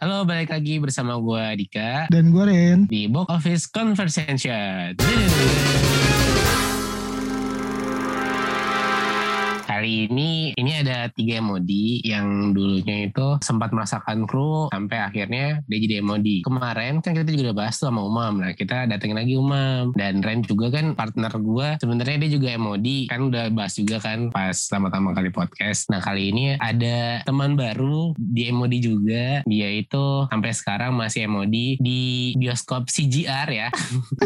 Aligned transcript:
Halo, 0.00 0.24
balik 0.24 0.48
lagi 0.48 0.80
bersama 0.80 1.20
gue 1.20 1.60
Dika 1.60 2.08
Dan 2.08 2.32
gue 2.32 2.40
Ren. 2.48 2.88
di 2.88 3.04
Box 3.04 3.28
Office 3.28 3.68
Conversation. 3.68 4.96
Kali 9.90 10.06
ini 10.06 10.54
ini 10.54 10.86
ada 10.86 11.10
tiga 11.10 11.42
MOD 11.42 11.66
yang 12.06 12.54
dulunya 12.54 13.10
itu 13.10 13.42
sempat 13.42 13.74
merasakan 13.74 14.22
kru 14.22 14.70
sampai 14.70 15.02
akhirnya 15.02 15.66
dia 15.66 15.78
jadi 15.82 15.98
MOD. 15.98 16.46
Kemarin 16.46 17.02
kan 17.02 17.10
kita 17.10 17.26
juga 17.26 17.50
udah 17.50 17.56
bahas 17.58 17.74
tuh 17.74 17.90
sama 17.90 18.06
Umam. 18.06 18.38
Nah 18.38 18.54
kita 18.54 18.86
datengin 18.86 19.18
lagi 19.18 19.34
Umam 19.34 19.90
dan 19.98 20.22
Ren 20.22 20.46
juga 20.46 20.70
kan 20.70 20.94
partner 20.94 21.34
gue. 21.34 21.68
Sebenarnya 21.82 22.22
dia 22.22 22.30
juga 22.38 22.54
MOD 22.54 23.10
kan 23.10 23.34
udah 23.34 23.50
bahas 23.50 23.74
juga 23.74 23.98
kan 23.98 24.30
pas 24.30 24.54
pertama 24.54 25.10
kali 25.10 25.34
podcast. 25.34 25.90
Nah 25.90 25.98
kali 25.98 26.30
ini 26.30 26.54
ada 26.54 27.26
teman 27.26 27.58
baru 27.58 28.14
di 28.14 28.46
MOD 28.46 28.74
juga. 28.78 29.42
Dia 29.42 29.74
itu 29.74 30.30
sampai 30.30 30.54
sekarang 30.54 30.94
masih 30.94 31.26
MOD 31.26 31.82
di 31.82 32.38
bioskop 32.38 32.86
CGR 32.86 33.48
ya. 33.50 33.74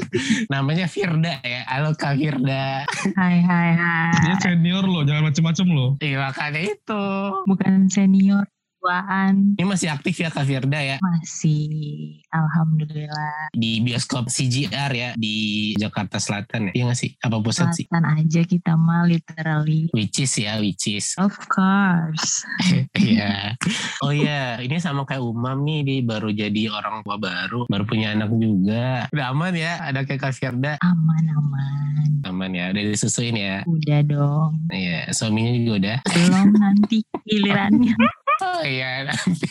Namanya 0.52 0.92
Firda 0.92 1.40
ya. 1.40 1.64
Halo 1.72 1.96
Kak 1.96 2.20
Firda. 2.20 2.84
Hai 3.16 3.40
hai 3.40 3.70
hai. 3.72 4.12
Dia 4.28 4.36
senior 4.44 4.84
loh, 4.84 5.08
jangan 5.08 5.32
macem-macem 5.54 5.68
loh. 5.70 5.90
Iya 6.02 6.16
makanya 6.18 6.60
itu. 6.66 7.04
Bukan 7.46 7.86
senior 7.86 8.44
tuaan. 8.84 9.56
Ini 9.56 9.64
masih 9.64 9.88
aktif 9.88 10.20
ya 10.20 10.28
Kak 10.28 10.44
Firda 10.44 10.76
ya 10.76 11.00
Masih 11.00 12.20
alhamdulillah. 12.28 13.48
di 13.56 13.80
bioskop 13.80 14.28
CGR 14.28 14.92
ya 14.92 15.08
di 15.16 15.72
Jakarta 15.80 16.20
Selatan 16.20 16.68
ya. 16.68 16.72
Iya 16.76 16.82
nggak 16.92 17.00
sih? 17.00 17.10
Apa 17.24 17.40
pusat 17.40 17.72
sih? 17.72 17.88
Selatan 17.88 18.04
aja 18.20 18.40
kita 18.44 18.76
mah 18.76 19.08
literally. 19.08 19.88
Which 19.96 20.20
is 20.20 20.36
ya, 20.36 20.60
which 20.60 20.84
is. 20.92 21.16
Of 21.16 21.32
course. 21.48 22.44
Iya. 22.94 23.54
oh 24.00 24.10
iya, 24.10 24.58
ini 24.58 24.80
sama 24.80 25.04
kayak 25.04 25.20
Umam 25.22 25.62
nih, 25.62 25.84
dia 25.84 25.98
baru 26.02 26.32
jadi 26.32 26.72
orang 26.72 27.04
tua 27.04 27.20
baru, 27.20 27.68
baru 27.68 27.84
punya 27.84 28.16
anak 28.16 28.32
juga. 28.34 29.06
Udah 29.12 29.26
aman 29.30 29.52
ya, 29.54 29.78
ada 29.80 30.02
kayak 30.02 30.20
Kak 30.24 30.34
Firda. 30.34 30.80
Aman 30.80 31.24
aman. 31.28 32.08
Aman 32.24 32.50
ya, 32.56 32.72
udah 32.72 32.82
disusuin 32.88 33.36
ya. 33.36 33.60
Udah 33.68 34.00
dong. 34.02 34.50
Iya, 34.72 35.12
suaminya 35.12 35.52
juga 35.54 35.72
udah. 35.78 35.96
Belum 36.08 36.48
nanti 36.56 36.98
gilirannya. 37.24 37.94
Oh 38.44 38.62
iya, 38.62 39.08
nanti. 39.08 39.48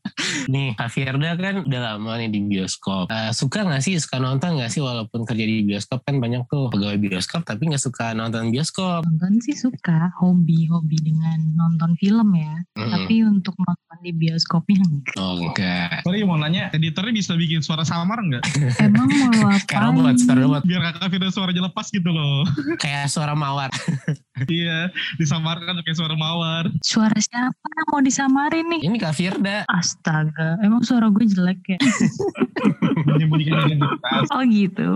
nih 0.52 0.76
Kak 0.76 0.88
Firda 0.88 1.32
kan 1.34 1.64
udah 1.64 1.80
lama 1.92 2.16
nih 2.16 2.28
di 2.28 2.40
bioskop. 2.44 3.08
Eh, 3.08 3.32
suka 3.32 3.64
gak 3.64 3.80
sih, 3.80 3.96
suka 3.96 4.20
nonton 4.20 4.60
gak 4.60 4.68
sih 4.68 4.78
walaupun 4.78 5.24
kerja 5.24 5.42
di 5.42 5.64
bioskop 5.64 6.04
kan 6.04 6.20
banyak 6.20 6.44
tuh 6.46 6.68
pegawai 6.68 6.96
bioskop 6.96 7.42
tapi 7.42 7.68
gak 7.68 7.80
suka 7.80 8.12
nonton 8.12 8.52
bioskop. 8.52 9.02
Nonton 9.02 9.40
sih 9.40 9.56
suka. 9.56 10.12
Hobi-hobi 10.20 11.00
dengan 11.00 11.40
nonton 11.54 11.96
film 11.96 12.32
ya. 12.34 12.54
Mm-mm. 12.74 12.90
Tapi 12.90 13.14
untuk 13.24 13.56
nonton 13.56 13.96
di 14.00 14.12
bioskopnya 14.12 14.80
enggak. 14.80 15.16
Oh 15.16 15.40
enggak. 15.40 16.04
Sorry 16.04 16.20
mau 16.22 16.36
nanya, 16.36 16.68
editornya 16.70 17.12
bisa 17.12 17.32
bikin 17.34 17.60
suara 17.60 17.82
samar 17.82 18.20
nggak? 18.20 18.44
Emang 18.84 19.08
mau 19.08 19.50
Kayak 19.64 19.90
robot, 19.90 20.14
suara 20.16 20.36
ngapain? 20.36 20.44
robot. 20.44 20.62
Biar 20.64 20.80
kakak 20.84 21.08
Firda 21.08 21.28
suaranya 21.30 21.62
lepas 21.64 21.86
gitu 21.88 22.10
loh. 22.10 22.44
Kayak 22.76 23.08
suara 23.08 23.32
mawar. 23.32 23.70
iya, 24.44 24.90
disamarkan 25.14 25.78
pakai 25.78 25.94
suara 25.94 26.14
mawar. 26.14 26.66
Suara 26.80 27.14
siapa 27.14 27.54
yang 27.70 27.88
mau 27.88 28.00
disamarin 28.00 28.66
nih? 28.68 28.80
Ini 28.82 28.96
Kak 28.96 29.14
Firda. 29.14 29.62
Astaga, 29.66 30.58
emang 30.60 30.82
suara 30.82 31.06
gue 31.06 31.24
jelek 31.24 31.60
ya? 31.68 31.78
Menyembunyikan 33.06 33.68
identitas. 33.68 34.26
Oh 34.30 34.42
gitu. 34.42 34.92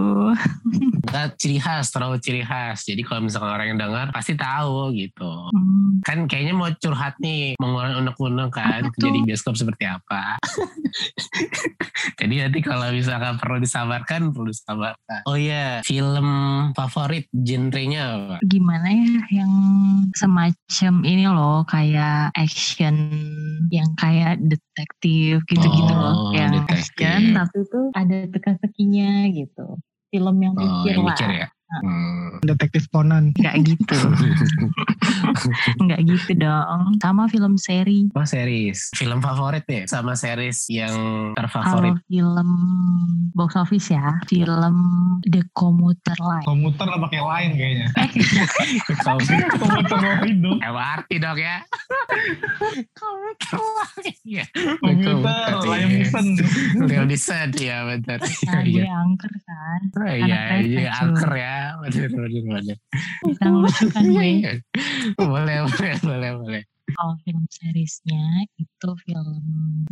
Kita 1.04 1.22
ciri 1.34 1.58
khas, 1.58 1.88
terlalu 1.88 2.16
ciri 2.18 2.42
khas. 2.42 2.82
Jadi 2.82 3.00
kalau 3.00 3.20
misalkan 3.22 3.50
orang 3.50 3.66
yang 3.68 3.78
dengar 3.78 4.10
pasti 4.10 4.32
tahu 4.32 4.90
gitu. 4.92 5.28
Hmm, 5.50 6.00
Kan 6.00 6.24
kayaknya 6.24 6.54
mau 6.54 6.70
curhat 6.72 7.18
nih, 7.18 7.54
mengeluarkan 7.56 8.00
unek-unek 8.00 8.50
kan, 8.50 8.82
Apa 8.82 8.90
kerja 8.90 9.08
di 9.08 9.20
tuh? 9.20 9.24
bioskop 9.24 9.54
seperti 9.54 9.84
apa. 9.84 10.38
Jadi 12.18 12.34
nanti 12.38 12.58
kalau 12.60 12.90
misalkan 12.90 13.36
perlu 13.36 13.58
disabarkan, 13.58 14.32
perlu 14.32 14.48
disabarkan. 14.48 15.20
Oh 15.24 15.36
iya, 15.36 15.82
film 15.82 16.26
favorit 16.72 17.28
genrenya 17.32 18.02
apa? 18.08 18.36
gimana 18.40 18.88
ya 18.88 19.20
yang 19.30 19.52
semacam 20.16 20.94
ini 21.04 21.24
loh 21.28 21.60
kayak 21.68 22.32
action 22.36 22.96
yang 23.68 23.92
kayak 24.00 24.40
detektif 24.40 25.44
gitu-gitu 25.48 25.92
Oh, 25.92 26.32
loh 26.32 26.32
yang 26.32 26.52
detektif. 26.56 27.04
action 27.04 27.36
tapi 27.36 27.56
itu 27.64 27.80
ada 27.92 28.16
teka-tekinya 28.32 29.10
gitu 29.36 29.66
film 30.08 30.36
yang 30.40 30.54
Oh, 30.56 30.64
mikir 30.64 30.94
lah 30.96 31.04
mikir 31.12 31.28
ya? 31.44 31.46
Hmm. 31.70 32.40
Detektif 32.40 32.88
Conan. 32.88 33.32
nggak 33.34 33.56
gitu 33.62 33.92
nggak 35.80 36.00
gitu 36.02 36.32
dong 36.34 36.96
sama 36.96 37.26
film 37.26 37.54
seri 37.56 38.08
Oh 38.10 38.24
series, 38.24 38.88
film 38.94 39.18
favorit 39.18 39.64
nih 39.64 39.84
sama 39.84 40.14
series 40.14 40.64
yang 40.66 40.94
terfavorit. 41.32 41.92
kalau 41.92 42.00
film 42.02 42.48
box 43.32 43.52
office 43.54 43.88
ya 43.90 44.16
film 44.24 44.74
The 45.22 45.44
Commuter 45.50 46.16
Line 46.16 46.46
Komuter 46.46 46.88
apa 46.88 47.06
kayak 47.06 47.26
lain 47.26 47.50
kayaknya. 47.52 47.86
Kamu 49.04 49.20
Komuter 49.54 49.98
Mohindo. 49.98 50.52
MRT 50.58 51.10
dong 51.18 51.38
ya. 51.38 51.56
Kamu 52.94 53.28
lain 53.76 54.16
ya. 54.24 54.44
Komuter, 54.78 55.52
Liam 55.62 55.90
Neeson. 55.90 56.26
Liam 56.80 57.04
Neeson 57.06 57.48
ya 57.54 57.84
betul. 57.84 58.18
nah 58.18 58.62
Iya. 58.62 58.84
angker 58.96 59.32
kan 59.38 59.80
Oh, 59.94 60.06
Iya, 60.08 60.40
iya 60.60 60.90
angker 60.94 61.32
ya. 61.34 61.57
Ngelucu 63.38 63.86
kan 63.90 64.04
gue 64.06 64.48
boleh, 65.18 65.58
boleh, 65.66 65.94
boleh, 66.02 66.30
boleh. 66.38 66.62
Kalau 66.96 67.14
film 67.26 67.44
seriesnya 67.52 68.48
itu 68.56 68.88
film 69.04 69.42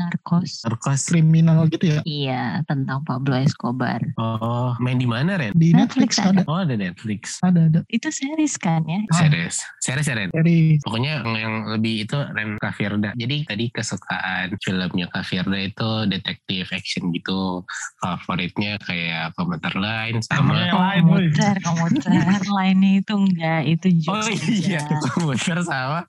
Narcos. 0.00 0.64
Terkos. 0.64 1.12
Kriminal 1.12 1.68
gitu 1.68 1.92
ya. 1.92 2.00
Iya, 2.08 2.64
tentang 2.64 3.04
Pablo 3.04 3.36
Escobar. 3.36 4.00
Oh, 4.16 4.72
main 4.80 4.96
di 4.96 5.08
mana 5.08 5.36
Ren? 5.36 5.52
Di 5.52 5.76
Netflix 5.76 5.96
Netflix, 5.96 6.22
ada. 6.22 6.42
Oh 6.46 6.58
ada 6.62 6.74
Netflix. 6.78 7.20
Ada, 7.42 7.60
ada. 7.66 7.80
Itu 7.90 8.08
series 8.14 8.54
kan 8.60 8.86
ya? 8.86 9.00
Ah. 9.10 9.26
Series, 9.26 9.56
series 9.82 10.06
ya 10.06 10.14
Ren. 10.14 10.30
Dari 10.30 10.78
Pokoknya 10.80 11.24
yang, 11.26 11.54
lebih 11.74 12.06
itu 12.06 12.16
Ren 12.16 12.60
Kafirda. 12.62 13.10
Jadi 13.18 13.36
tadi 13.48 13.64
kesukaan 13.74 14.54
filmnya 14.62 15.06
Kafirda 15.10 15.58
itu 15.58 15.90
detektif 16.06 16.70
action 16.70 17.10
gitu. 17.10 17.66
Favoritnya 17.98 18.78
kayak 18.86 19.34
komentar 19.34 19.74
lain 19.74 20.22
sama. 20.22 20.68
Komuter, 20.70 21.56
komuter. 21.64 22.10
Lainnya 22.46 23.02
itu 23.02 23.14
enggak, 23.16 23.62
itu 23.66 23.86
Oh 24.06 24.22
jokes 24.22 24.46
iya, 24.46 24.80
komuter 25.16 25.58
sama. 25.66 26.06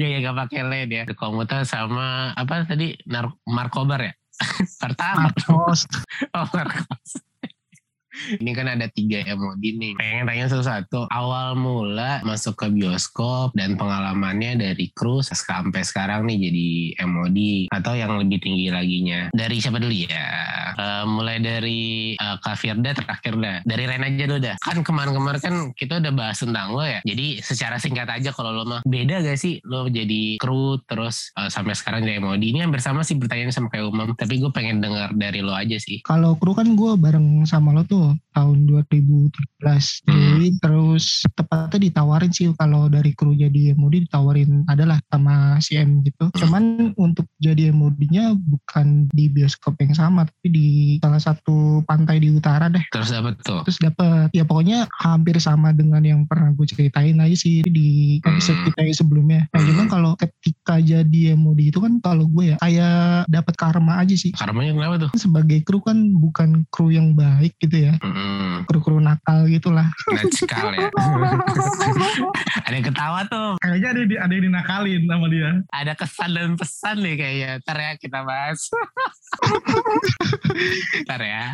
Ya 0.00 0.06
ya 0.06 0.18
gak 0.24 0.36
pakai 0.46 0.60
lain 0.66 0.88
ya. 0.90 1.02
Komuter 1.14 1.62
sama 1.66 2.34
apa 2.34 2.66
tadi 2.66 2.98
Nar 3.06 3.34
Markobar 3.46 4.00
ya? 4.02 4.12
Pertama. 4.82 5.30
Marcos. 5.30 5.86
Oh 6.36 6.46
Marcos. 6.54 7.10
Ini 8.10 8.50
kan 8.52 8.66
ada 8.66 8.86
tiga 8.90 9.22
MOD 9.32 9.62
nih. 9.78 9.92
Pengen 9.96 10.26
tanya 10.26 10.46
satu-satu. 10.50 11.10
Awal 11.10 11.54
mula 11.54 12.20
masuk 12.26 12.58
ke 12.58 12.66
bioskop 12.70 13.54
dan 13.54 13.78
pengalamannya 13.78 14.58
dari 14.58 14.90
kru 14.90 15.22
sampai 15.22 15.82
sekarang 15.86 16.26
nih 16.26 16.50
jadi 16.50 16.68
MOD 17.06 17.38
atau 17.70 17.92
yang 17.94 18.18
lebih 18.18 18.42
tinggi 18.42 18.68
laginya. 18.68 19.30
Dari 19.30 19.56
siapa 19.62 19.78
dulu 19.78 19.94
ya? 19.94 20.26
Eh, 20.80 21.04
mulai 21.06 21.38
dari 21.38 22.14
eh, 22.14 22.36
Kak 22.42 22.56
Firda 22.58 22.90
terakhir 22.94 23.34
dah. 23.38 23.56
Dari 23.62 23.84
Ren 23.86 24.02
aja 24.06 24.24
dulu 24.26 24.40
dah. 24.42 24.56
Kan 24.58 24.82
kemarin-kemarin 24.82 25.40
kan 25.40 25.54
kita 25.74 26.02
udah 26.02 26.12
bahas 26.14 26.38
tentang 26.42 26.74
lo 26.74 26.84
ya. 26.84 27.00
Jadi 27.06 27.40
secara 27.42 27.76
singkat 27.78 28.08
aja 28.10 28.30
kalau 28.34 28.50
lo 28.54 28.64
mah 28.66 28.80
beda 28.86 29.22
gak 29.22 29.38
sih 29.38 29.62
lo 29.66 29.86
jadi 29.86 30.40
kru 30.42 30.82
terus 30.86 31.30
eh, 31.38 31.50
sampai 31.50 31.74
sekarang 31.78 32.02
jadi 32.02 32.18
MOD. 32.18 32.42
Ini 32.42 32.66
hampir 32.66 32.82
sama 32.82 33.06
sih 33.06 33.14
pertanyaan 33.16 33.54
sama 33.54 33.70
kayak 33.70 33.86
Umam. 33.90 34.12
Tapi 34.18 34.42
gue 34.42 34.50
pengen 34.50 34.82
dengar 34.82 35.14
dari 35.14 35.40
lo 35.44 35.54
aja 35.54 35.76
sih. 35.78 36.02
Kalau 36.02 36.34
kru 36.36 36.56
kan 36.56 36.74
gue 36.74 36.92
bareng 36.98 37.44
sama 37.46 37.76
lo 37.76 37.82
tuh 37.84 37.99
tahun 38.30 38.58
2013. 38.70 40.06
Jadi 40.06 40.48
terus 40.62 41.26
tepatnya 41.34 41.90
ditawarin 41.90 42.30
sih 42.30 42.46
kalau 42.54 42.86
dari 42.86 43.10
kru 43.12 43.34
jadi 43.34 43.74
MOD 43.74 44.06
ditawarin 44.06 44.62
adalah 44.70 45.02
sama 45.10 45.58
CM 45.58 46.06
gitu. 46.06 46.30
Cuman 46.38 46.94
untuk 46.94 47.26
jadi 47.42 47.74
MOD-nya 47.74 48.38
bukan 48.38 49.10
di 49.10 49.26
bioskop 49.26 49.74
yang 49.82 49.92
sama 49.92 50.24
tapi 50.30 50.48
di 50.48 50.68
salah 51.02 51.18
satu 51.18 51.82
pantai 51.84 52.22
di 52.22 52.30
utara 52.30 52.70
deh. 52.70 52.82
Terus 52.94 53.10
dapet 53.10 53.34
tuh. 53.42 53.66
Terus 53.66 53.78
dapat 53.82 54.30
ya 54.30 54.46
pokoknya 54.46 54.86
hampir 55.02 55.36
sama 55.42 55.74
dengan 55.74 56.02
yang 56.06 56.22
pernah 56.30 56.54
gue 56.54 56.66
ceritain 56.70 57.18
aja 57.18 57.36
sih 57.36 57.66
di 57.66 58.20
episode 58.22 58.60
Hmm. 58.60 58.66
kita 58.70 58.80
yang 58.84 58.96
sebelumnya. 58.96 59.40
Nah, 59.56 59.60
cuman 59.64 59.86
kalau 59.88 60.12
ketika 60.20 60.76
jadi 60.82 61.34
MOD 61.34 61.72
itu 61.72 61.78
kan 61.80 61.98
kalau 62.04 62.28
gue 62.28 62.54
ya 62.54 62.56
kayak 62.60 63.26
dapat 63.32 63.54
karma 63.56 64.02
aja 64.04 64.14
sih. 64.14 64.30
Karmanya 64.36 64.76
kenapa 64.76 64.94
tuh? 65.06 65.10
Sebagai 65.16 65.64
kru 65.64 65.80
kan 65.80 66.12
bukan 66.12 66.68
kru 66.68 66.92
yang 66.92 67.16
baik 67.16 67.56
gitu 67.58 67.88
ya. 67.89 67.89
Hmm, 67.98 68.62
Kru-kru 68.70 69.02
nakal 69.02 69.50
gitulah. 69.50 69.90
natskal 70.14 70.70
ya. 70.76 70.88
ada 72.66 72.74
yang 72.74 72.86
ketawa 72.86 73.20
tuh. 73.26 73.58
Kayaknya 73.58 73.88
ada 73.90 74.00
yang, 74.00 74.20
ada 74.22 74.32
yang 74.38 74.44
dinakalin 74.52 75.02
sama 75.10 75.26
dia. 75.26 75.50
Ada 75.74 75.92
kesan 75.98 76.30
dan 76.36 76.52
pesan 76.54 76.96
nih 77.02 77.14
kayaknya. 77.18 77.50
Ntar 77.66 77.78
ya 77.82 77.92
kita 77.98 78.18
bahas. 78.22 78.60
Ntar 81.06 81.20
ya. 81.24 81.46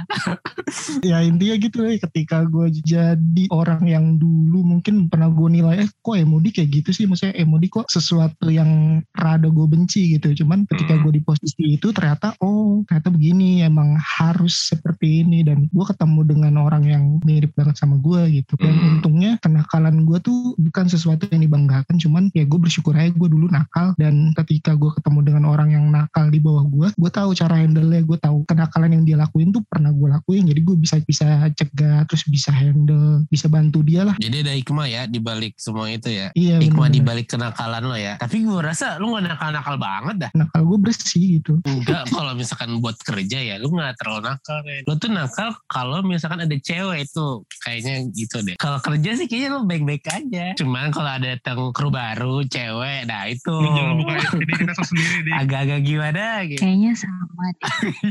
ya 1.04 1.18
intinya 1.22 1.56
gitu 1.56 1.78
ya 1.86 1.96
ketika 2.02 2.42
gue 2.48 2.66
jadi 2.82 3.44
orang 3.54 3.86
yang 3.86 4.06
dulu 4.18 4.66
mungkin 4.66 5.06
pernah 5.06 5.30
gue 5.30 5.48
nilai 5.48 5.86
eh 5.86 5.90
kok 6.02 6.16
Emodi 6.18 6.50
kayak 6.50 6.82
gitu 6.82 6.90
sih 6.90 7.04
maksudnya 7.06 7.38
Emodi 7.38 7.70
kok 7.70 7.86
sesuatu 7.86 8.50
yang 8.50 9.00
rada 9.14 9.46
gue 9.46 9.66
benci 9.68 10.18
gitu 10.18 10.42
cuman 10.42 10.66
ketika 10.66 10.98
gue 10.98 11.12
di 11.14 11.22
posisi 11.22 11.78
itu 11.78 11.94
ternyata 11.94 12.34
oh 12.42 12.82
ternyata 12.88 13.08
begini 13.14 13.62
emang 13.62 13.94
harus 14.00 14.72
seperti 14.74 15.22
ini 15.22 15.46
dan 15.46 15.70
gue 15.70 15.84
ketemu 15.86 16.20
dengan 16.26 16.58
orang 16.58 16.84
yang 16.84 17.04
mirip 17.22 17.54
banget 17.54 17.78
sama 17.78 17.96
gue 17.98 18.42
gitu 18.42 18.58
dan 18.58 18.74
Hmm. 18.76 18.98
untungnya 18.98 19.38
kenakalan 19.40 20.04
gue 20.04 20.18
tuh 20.20 20.52
bukan 20.58 20.86
sesuatu 20.86 21.24
yang 21.30 21.40
dibanggakan 21.40 21.96
cuman 21.96 22.28
ya 22.34 22.44
gue 22.44 22.58
bersyukur 22.58 22.92
aja 22.92 23.08
gue 23.08 23.28
dulu 23.28 23.48
nakal 23.48 23.96
dan 23.96 24.34
ketika 24.36 24.74
gue 24.74 24.90
ketemu 24.92 25.20
dengan 25.24 25.44
orang 25.46 25.72
yang 25.72 25.84
nakal 25.88 26.28
di 26.28 26.36
bawah 26.36 26.66
gue 26.66 26.88
gue 26.92 27.10
tahu 27.10 27.32
cara 27.32 27.56
handle 27.56 27.86
nya 27.86 28.02
gue 28.02 28.18
tahu 28.18 28.44
kenakalan 28.44 28.90
yang 28.92 29.04
dia 29.04 29.16
lakuin 29.16 29.48
tuh 29.48 29.62
pernah 29.64 29.90
gue 29.90 30.08
lakuin 30.10 30.44
jadi 30.44 30.60
gue 30.60 30.76
bisa 30.76 30.96
bisa 31.00 31.26
cegah 31.52 32.04
terus 32.04 32.26
bisa 32.26 32.50
handle 32.50 33.24
bisa 33.28 33.46
bantu 33.46 33.80
dia 33.80 34.02
lah 34.02 34.16
Jadi 34.16 34.42
ada 34.42 34.52
hikmah 34.52 34.86
ya 34.86 35.02
di 35.06 35.18
balik 35.18 35.54
semua 35.56 35.86
itu 35.86 36.08
ya. 36.08 36.28
iya 36.32 36.58
Hikmah 36.58 36.88
di 36.88 36.98
balik 36.98 37.28
kenakalan 37.28 37.84
lo 37.84 37.94
ya. 37.94 38.16
Tapi 38.16 38.42
gue 38.42 38.58
rasa 38.58 38.96
lu 38.96 39.12
gak 39.12 39.24
nakal-nakal 39.24 39.76
banget 39.76 40.16
dah. 40.18 40.30
nakal 40.34 40.62
gue 40.64 40.78
bersih 40.80 41.38
gitu 41.38 41.60
Enggak 41.62 42.08
kalau 42.10 42.32
misalkan 42.32 42.80
buat 42.80 42.96
kerja 42.98 43.38
ya 43.38 43.56
lu 43.56 43.70
gak 43.72 43.96
terlalu 43.96 44.28
nakal 44.28 44.58
ya. 44.62 44.80
Lu 44.84 44.94
tuh 44.96 45.10
nakal 45.10 45.54
kalau 45.68 46.00
misalkan 46.16 46.40
ada 46.40 46.56
cewek 46.56 47.04
itu 47.04 47.26
kayaknya 47.60 47.94
gitu 48.10 48.36
deh. 48.40 48.56
Kalau 48.56 48.78
kerja 48.80 49.10
sih 49.14 49.26
kayaknya 49.28 49.48
lu 49.52 49.68
baik-baik 49.68 50.04
aja. 50.08 50.56
Cuman 50.56 50.88
kalau 50.88 51.10
ada 51.12 51.36
datang 51.36 51.70
kru 51.70 51.92
baru 51.92 52.40
cewek 52.48 53.04
nah 53.04 53.28
itu 53.28 53.52
Lu 53.52 53.68
jangan 53.76 53.94
buka 54.00 54.14
identitas 54.40 54.76
lu 54.80 54.86
sendiri 54.88 55.18
deh. 55.22 55.32
agak-agak 55.36 55.80
gimana 55.84 56.24
gitu. 56.48 56.60
Kayaknya 56.60 56.92
sama 56.96 57.44
deh. 57.52 57.64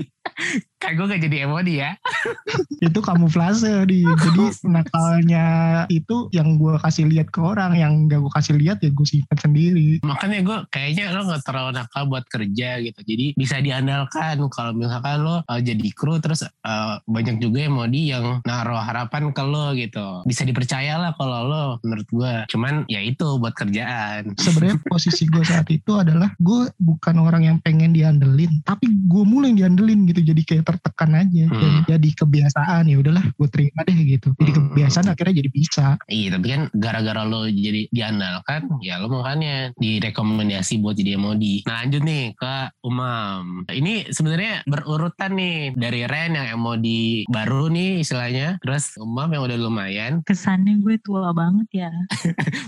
Gue 0.93 1.05
gak 1.09 1.23
jadi 1.25 1.37
emodi 1.49 1.81
ya. 1.81 1.97
itu 2.85 2.99
kamuflase 3.01 3.87
di 3.89 4.05
jadi 4.05 4.45
nakalnya 4.69 5.45
itu 5.89 6.29
yang 6.29 6.59
gue 6.61 6.77
kasih 6.81 7.09
lihat 7.09 7.33
ke 7.33 7.41
orang 7.41 7.73
yang 7.73 8.05
gak 8.05 8.21
gue 8.21 8.31
kasih 8.33 8.53
lihat 8.57 8.77
ya 8.81 8.93
gue 8.93 9.07
simpan 9.07 9.37
sendiri 9.37 10.01
Makanya 10.05 10.39
gue 10.45 10.57
kayaknya 10.69 11.13
lo 11.15 11.25
gak 11.29 11.43
terlalu 11.45 11.71
nakal 11.77 12.03
buat 12.09 12.25
kerja 12.29 12.81
gitu. 12.81 12.99
Jadi 13.01 13.25
bisa 13.33 13.57
diandalkan 13.61 14.37
kalau 14.53 14.71
misalkan 14.77 15.25
lo 15.25 15.41
uh, 15.41 15.59
jadi 15.61 15.89
kru 15.95 16.21
terus 16.21 16.45
uh, 16.45 17.01
banyak 17.09 17.41
juga 17.41 17.65
emodi 17.65 18.13
yang 18.13 18.41
naruh 18.45 18.81
harapan 18.81 19.33
ke 19.33 19.43
lo 19.43 19.73
gitu. 19.73 20.21
Bisa 20.27 20.45
dipercaya 20.45 21.01
lah 21.01 21.11
kalau 21.17 21.39
lo 21.47 21.63
menurut 21.81 22.07
gue. 22.09 22.33
Cuman 22.51 22.85
ya 22.91 23.01
itu 23.01 23.37
buat 23.41 23.57
kerjaan. 23.57 24.37
sebenarnya 24.37 24.77
posisi 24.91 25.25
gue 25.25 25.41
saat 25.41 25.67
itu 25.71 25.97
adalah 25.97 26.31
gue 26.37 26.69
bukan 26.77 27.15
orang 27.21 27.43
yang 27.47 27.57
pengen 27.61 27.95
diandelin 27.95 28.61
tapi 28.65 28.89
gue 28.89 29.23
mulai 29.23 29.53
yang 29.53 29.69
diandelin 29.69 30.05
gitu 30.09 30.21
jadi 30.33 30.41
kayak 30.43 30.63
tertekan 30.75 31.11
aja 31.15 31.43
Hmm. 31.45 31.59
dan 31.59 31.71
jadi 31.87 32.09
kebiasaan 32.15 32.83
ya 32.85 32.95
udahlah 32.99 33.25
gue 33.31 33.49
terima 33.49 33.81
deh 33.83 33.97
gitu 33.97 34.29
jadi 34.35 34.51
Hmm. 34.51 34.59
kebiasaan 34.71 35.07
akhirnya 35.07 35.35
jadi 35.35 35.49
bisa 35.49 35.87
Iya 36.05 36.27
tapi 36.31 36.45
kan 36.47 36.61
gara-gara 36.71 37.21
lo 37.23 37.45
jadi 37.45 37.87
diandalkan 37.89 38.61
ya 38.79 38.99
lo 38.99 39.09
makanya 39.09 39.71
direkomendasi 39.75 40.79
buat 40.79 40.95
jadi 40.95 41.15
emodi. 41.15 41.63
Nah 41.65 41.81
lanjut 41.81 42.01
nih 42.01 42.25
ke 42.33 42.55
Umam. 42.81 43.65
Ini 43.67 44.09
sebenarnya 44.09 44.63
berurutan 44.65 45.33
nih 45.33 45.73
dari 45.73 46.05
Ren 46.05 46.33
yang 46.33 46.47
emodi 46.53 47.25
baru 47.27 47.67
nih 47.67 48.01
istilahnya. 48.01 48.57
Terus 48.61 48.95
Umam 48.97 49.29
yang 49.29 49.43
udah 49.43 49.57
lumayan. 49.57 50.11
Kesannya 50.29 50.79
gue 50.79 50.95
tua 51.01 51.31
banget 51.31 51.67
ya. 51.73 51.91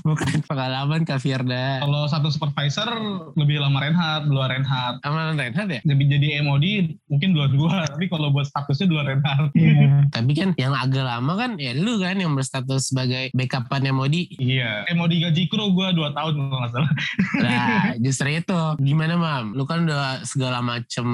Bukan 0.03 0.44
pengalaman 0.44 1.03
Kak 1.03 1.19
Firda. 1.19 1.81
Kalau 1.81 2.07
satu 2.07 2.27
supervisor 2.27 2.88
lebih 3.33 3.60
lama 3.60 3.80
Renhard, 3.80 4.27
dua 4.27 4.50
Renhard. 4.50 5.00
Sama 5.01 5.31
Renhard 5.31 5.69
ya? 5.69 5.81
Jadi 5.83 6.03
jadi 6.07 6.27
MOD 6.42 6.65
mungkin 7.07 7.30
dua 7.31 7.48
dua, 7.48 7.87
tapi 7.88 8.06
kalau 8.12 8.30
buat 8.30 8.45
statusnya 8.45 8.88
dua 8.88 9.01
Renhard. 9.07 9.50
Iya. 9.56 9.88
Tapi 10.16 10.31
kan 10.34 10.50
yang 10.56 10.74
agak 10.75 11.04
lama 11.04 11.34
kan 11.36 11.51
ya 11.60 11.75
lu 11.75 12.00
kan 12.00 12.18
yang 12.19 12.34
berstatus 12.36 12.92
sebagai 12.92 13.34
backupan 13.34 13.88
emodi. 13.88 14.30
Iya. 14.38 14.88
MOD 14.94 15.13
gaji 15.19 15.44
kru 15.48 15.74
gue 15.74 15.88
dua 15.95 16.12
tahun 16.13 16.34
kalau 16.38 16.60
nggak 16.62 16.72
salah. 16.74 16.92
Nah 17.44 17.94
justru 18.01 18.30
itu. 18.34 18.62
Gimana 18.81 19.13
Mam? 19.18 19.45
Lu 19.57 19.63
kan 19.66 19.88
udah 19.88 20.22
segala 20.28 20.60
macem 20.62 21.07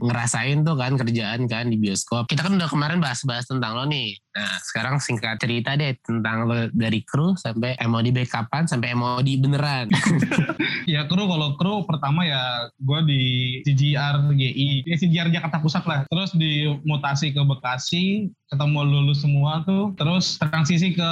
ngerasain 0.00 0.62
tuh 0.62 0.76
kan 0.78 0.94
kerjaan 0.94 1.46
kan 1.50 1.68
di 1.68 1.76
bioskop. 1.78 2.28
Kita 2.28 2.46
kan 2.46 2.56
udah 2.56 2.68
kemarin 2.68 2.98
bahas-bahas 3.02 3.48
tentang 3.48 3.74
lo 3.78 3.84
nih. 3.88 4.21
Nah 4.32 4.56
sekarang 4.64 4.96
singkat 4.96 5.36
cerita 5.36 5.76
deh 5.76 5.92
tentang 6.00 6.48
lo 6.48 6.72
dari 6.72 7.04
kru 7.04 7.36
sampai 7.36 7.76
MOD 7.84 8.16
backupan 8.16 8.64
sampai 8.64 8.96
MOD 8.96 9.28
beneran. 9.40 9.88
Ya 10.82 11.06
kru 11.06 11.30
kalau 11.30 11.54
kru 11.54 11.86
pertama 11.86 12.26
ya 12.26 12.66
gue 12.82 13.00
di 13.06 13.22
CGR 13.62 14.34
GI, 14.34 14.82
ya 14.82 14.96
CGR 14.98 15.28
Jakarta 15.30 15.62
Pusat 15.62 15.84
lah. 15.86 16.00
Terus 16.10 16.34
dimutasi 16.34 17.30
ke 17.30 17.38
Bekasi, 17.38 18.34
ketemu 18.50 18.82
lulus 18.82 19.22
semua 19.22 19.62
tuh. 19.62 19.94
Terus 19.94 20.42
transisi 20.42 20.98
ke 20.98 21.10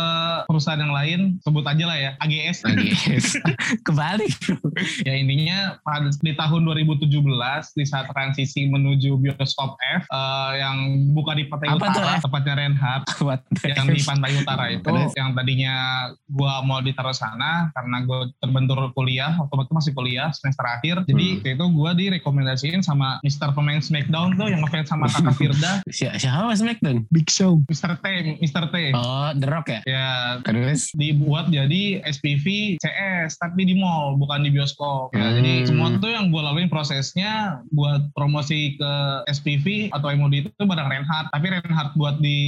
perusahaan 0.50 0.82
yang 0.82 0.90
lain, 0.90 1.20
sebut 1.46 1.62
aja 1.62 1.84
lah 1.86 1.98
ya 1.98 2.10
AGS. 2.18 2.66
Lagi 2.66 2.90
kebalik. 3.86 4.34
ya 5.06 5.14
intinya 5.14 5.78
pada 5.86 6.10
di 6.10 6.32
tahun 6.34 6.66
2017 6.66 7.06
di 7.78 7.84
saat 7.86 8.10
transisi 8.10 8.66
menuju 8.66 9.22
bioskop 9.22 9.78
F 9.78 10.02
eh, 10.10 10.52
yang 10.58 11.08
buka 11.14 11.38
di 11.38 11.46
Pantai 11.46 11.68
Apa 11.70 11.94
Utara, 11.94 12.18
tepatnya 12.18 12.54
Renhard 12.58 13.06
The 13.56 13.70
yang 13.70 13.86
di 13.88 14.00
Pantai 14.00 14.30
Utara 14.34 14.64
itu 14.68 14.82
Terus? 14.82 15.10
yang 15.14 15.32
tadinya 15.32 15.74
gua 16.26 16.60
mau 16.60 16.78
ditaruh 16.78 17.12
sana 17.12 17.68
karena 17.72 17.96
gue 18.02 18.20
terbentur 18.36 18.92
kuliah 18.92 19.34
waktu 19.36 19.54
itu 19.60 19.72
masih 19.72 19.92
kuliah 19.92 20.28
semester 20.30 20.64
akhir 20.64 20.96
jadi 21.04 21.26
Hmm. 21.32 21.52
itu 21.52 21.64
gua 21.70 21.90
direkomendasiin 21.92 22.80
sama 22.80 23.18
Mister 23.20 23.50
pemain 23.50 23.78
Smackdown 23.78 24.34
tuh 24.34 24.46
yang 24.46 24.60
ngefans 24.60 24.88
sama 24.88 25.06
Kakak 25.06 25.34
Firda 25.34 25.72
Si- 25.88 26.08
Siapa 26.10 26.44
Mas 26.44 26.58
Smackdown? 26.58 27.06
big 27.08 27.26
show 27.26 27.58
Mister 27.64 27.94
T 27.94 28.04
Mister 28.38 28.64
T 28.64 28.74
Oh 28.92 29.30
The 29.32 29.46
Rock 29.46 29.66
ya? 29.68 29.80
ya 29.84 30.08
Terus? 30.40 30.90
dibuat 30.92 31.48
jadi 31.48 31.82
SPV 32.02 32.46
CS 32.78 33.36
tapi 33.36 33.62
di 33.62 33.74
mall 33.74 34.14
bukan 34.14 34.42
di 34.42 34.50
bioskop. 34.50 35.10
Nah, 35.12 35.30
Hmm. 35.30 35.38
Jadi 35.38 35.52
semua 35.64 35.88
tuh 35.96 36.10
yang 36.10 36.28
gue 36.28 36.38
laluin 36.38 36.66
prosesnya 36.66 37.30
buat 37.70 38.10
promosi 38.12 38.74
ke 38.74 38.92
SPV 39.26 39.66
atau 39.90 40.10
MOD 40.10 40.34
itu 40.44 40.60
bareng 40.60 40.84
Renhard. 40.86 41.30
Tapi 41.30 41.46
Renhard 41.48 41.90
buat 41.94 42.18
di 42.18 42.38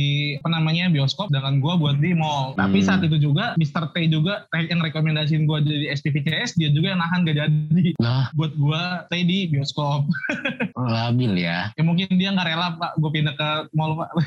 namanya 0.53 0.87
bioskop 0.87 1.29
dengan 1.29 1.59
gue 1.59 1.75
buat 1.75 1.97
di 1.97 2.13
mall. 2.13 2.53
Tapi 2.55 2.79
Hmm. 2.79 2.87
saat 2.87 3.01
itu 3.03 3.17
juga 3.19 3.57
Mr. 3.57 3.91
T 3.91 4.07
juga 4.07 4.45
yang 4.53 4.79
rekomendasiin 4.79 5.45
gue 5.45 5.59
jadi 5.63 5.87
SPV 5.91 6.17
CS 6.23 6.51
dia 6.55 6.69
juga 6.69 6.93
yang 6.93 7.01
nahan 7.01 7.25
gak 7.25 7.37
jadi 7.39 7.87
Lah 7.99 8.29
buat 8.33 8.53
gue 8.53 8.83
stay 9.07 9.23
di 9.23 9.39
bioskop. 9.49 10.05
labil 10.77 11.39
ya. 11.39 11.71
ya 11.73 11.83
mungkin 11.83 12.09
dia 12.13 12.31
nggak 12.31 12.45
rela 12.45 12.75
pak 12.75 12.93
gue 12.97 13.11
pindah 13.11 13.35
ke 13.35 13.49
mall 13.73 13.97
pak. 13.97 14.09
Oh, 14.13 14.21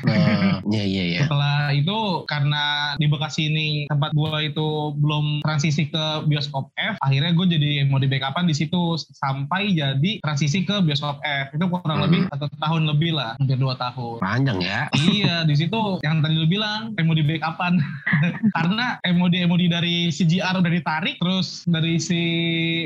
Iya 0.66 0.84
iya 0.84 1.04
iya. 1.06 1.20
Setelah 1.22 1.70
itu 1.70 1.96
karena 2.26 2.62
di 2.96 3.06
Bekasi 3.06 3.46
ini 3.46 3.68
tempat 3.86 4.10
gua 4.12 4.40
itu 4.40 4.66
belum 4.96 5.40
transisi 5.40 5.86
ke 5.86 6.04
bioskop 6.24 6.72
F, 6.74 6.98
akhirnya 7.00 7.30
gue 7.32 7.46
jadi 7.48 7.70
mau 7.86 7.96
di 7.96 8.06
backupan 8.06 8.44
di 8.44 8.52
situ 8.52 8.76
sampai 9.14 9.70
jadi 9.70 10.18
transisi 10.20 10.62
ke 10.62 10.80
bioskop 10.80 11.20
F. 11.20 11.52
Itu 11.52 11.68
kurang 11.68 11.96
Hmm. 11.96 12.04
lebih 12.04 12.20
satu 12.28 12.46
tahun 12.52 12.82
lebih 12.86 13.10
lah, 13.12 13.36
hampir 13.36 13.56
dua 13.56 13.74
tahun. 13.74 14.18
Panjang 14.18 14.58
ya. 14.58 14.80
iya, 15.06 15.36
di 15.42 15.54
situ 15.54 15.78
yang 16.00 16.15
tadi 16.24 16.34
lu 16.36 16.48
bilang 16.48 16.96
MOD 16.96 17.20
backupan. 17.26 17.78
Karena 18.56 18.96
MOD 19.04 19.34
MOD 19.48 19.62
dari 19.68 20.08
CGR 20.08 20.60
udah 20.60 20.72
ditarik, 20.72 21.16
terus 21.20 21.66
dari 21.68 22.00
si 22.00 22.20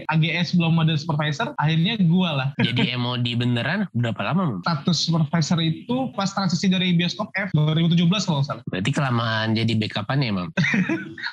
AGS 0.08 0.58
belum 0.58 0.82
ada 0.82 0.96
supervisor, 0.99 1.52
akhirnya 1.60 2.00
gua 2.06 2.30
lah. 2.34 2.49
Jadi 2.58 2.94
MOD 2.96 3.26
beneran 3.38 3.87
berapa 3.94 4.20
lama? 4.20 4.58
Status 4.64 4.99
supervisor 5.06 5.58
itu 5.62 6.10
pas 6.16 6.30
transisi 6.32 6.66
dari 6.66 6.96
bioskop 6.96 7.30
F 7.37 7.52
2017 7.54 8.06
kalau 8.26 8.42
salah. 8.42 8.62
Berarti 8.66 8.90
kelamaan 8.90 9.54
jadi 9.54 9.72
backupan 9.76 10.25
ya 10.25 10.30
Mam? 10.34 10.49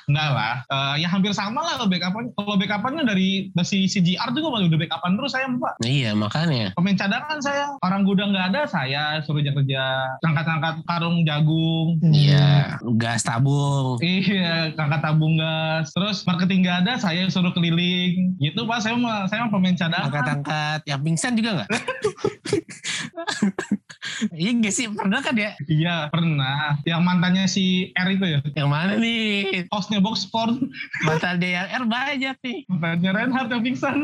Enggak 0.06 0.30
lah, 0.38 0.54
Eh, 0.68 0.94
ya 1.00 1.08
hampir 1.08 1.32
sama 1.32 1.64
lah 1.64 1.80
kalau 1.80 1.88
backupan. 1.88 2.24
Kalau 2.36 2.56
backupannya 2.60 3.08
dari 3.08 3.48
dari 3.56 3.80
CGR 3.88 4.28
juga 4.36 4.48
malah 4.52 4.68
udah 4.68 4.80
backupan 4.84 5.12
terus 5.16 5.32
saya 5.32 5.46
Pak. 5.48 5.72
Nah, 5.80 5.88
iya 5.88 6.10
makanya. 6.12 6.66
Pemain 6.76 6.98
cadangan 6.98 7.38
saya, 7.40 7.64
orang 7.80 8.04
gudang 8.04 8.36
nggak 8.36 8.46
ada 8.52 8.62
saya 8.68 9.02
suruh 9.24 9.40
kerja, 9.40 9.82
angkat-angkat 10.20 10.84
karung 10.84 11.24
jagung. 11.24 11.87
Iya, 12.02 12.76
gas 13.00 13.24
tabung. 13.24 13.96
Iya, 14.04 14.76
angkat 14.76 15.00
tabung 15.00 15.40
gas. 15.40 15.94
Terus 15.96 16.26
marketing 16.28 16.66
nggak 16.66 16.78
ada, 16.84 16.92
saya 17.00 17.24
suruh 17.32 17.54
keliling. 17.56 18.36
Gitu 18.36 18.60
pak, 18.68 18.84
saya 18.84 18.98
mah 18.98 19.24
saya 19.30 19.46
mah 19.46 19.52
pemain 19.54 19.78
cadangan. 19.78 20.12
Angkat-angkat 20.12 20.80
yang 20.84 21.00
pingsan 21.00 21.32
juga 21.38 21.62
nggak? 21.62 21.70
Iya 24.34 24.50
gak 24.58 24.74
sih? 24.74 24.86
Pernah 24.90 25.20
kan 25.20 25.34
ya? 25.34 25.50
Iya 25.66 25.96
pernah. 26.10 26.78
Yang 26.84 27.00
mantannya 27.04 27.44
si 27.46 27.90
R 27.94 28.08
itu 28.12 28.26
ya. 28.26 28.38
Yang 28.54 28.68
mana 28.68 28.92
nih? 28.98 29.66
Hostnya 29.72 30.00
Box 30.02 30.26
Sport. 30.26 30.58
Mantan 31.06 31.38
dia 31.40 31.62
yang 31.62 31.68
R 31.68 31.84
banyak 31.86 32.36
nih. 32.42 32.58
Mantannya 32.68 33.10
Reinhardt 33.14 33.50
yang 33.52 33.62
pingsan. 33.62 33.96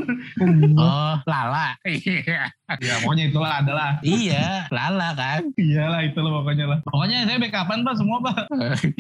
Oh, 0.79 1.15
Lala. 1.25 1.77
Iya. 1.85 2.51
ya 2.81 2.95
pokoknya 3.05 3.25
itulah 3.29 3.61
adalah. 3.61 3.91
iya, 4.01 4.67
Lala 4.73 5.13
kan. 5.13 5.45
Iyalah 5.55 6.01
itulah 6.07 6.41
pokoknya 6.41 6.65
lah. 6.69 6.79
Pokoknya 6.89 7.19
saya 7.29 7.39
backupan 7.39 7.79
pak 7.85 7.95
semua 8.01 8.19
pak. 8.25 8.37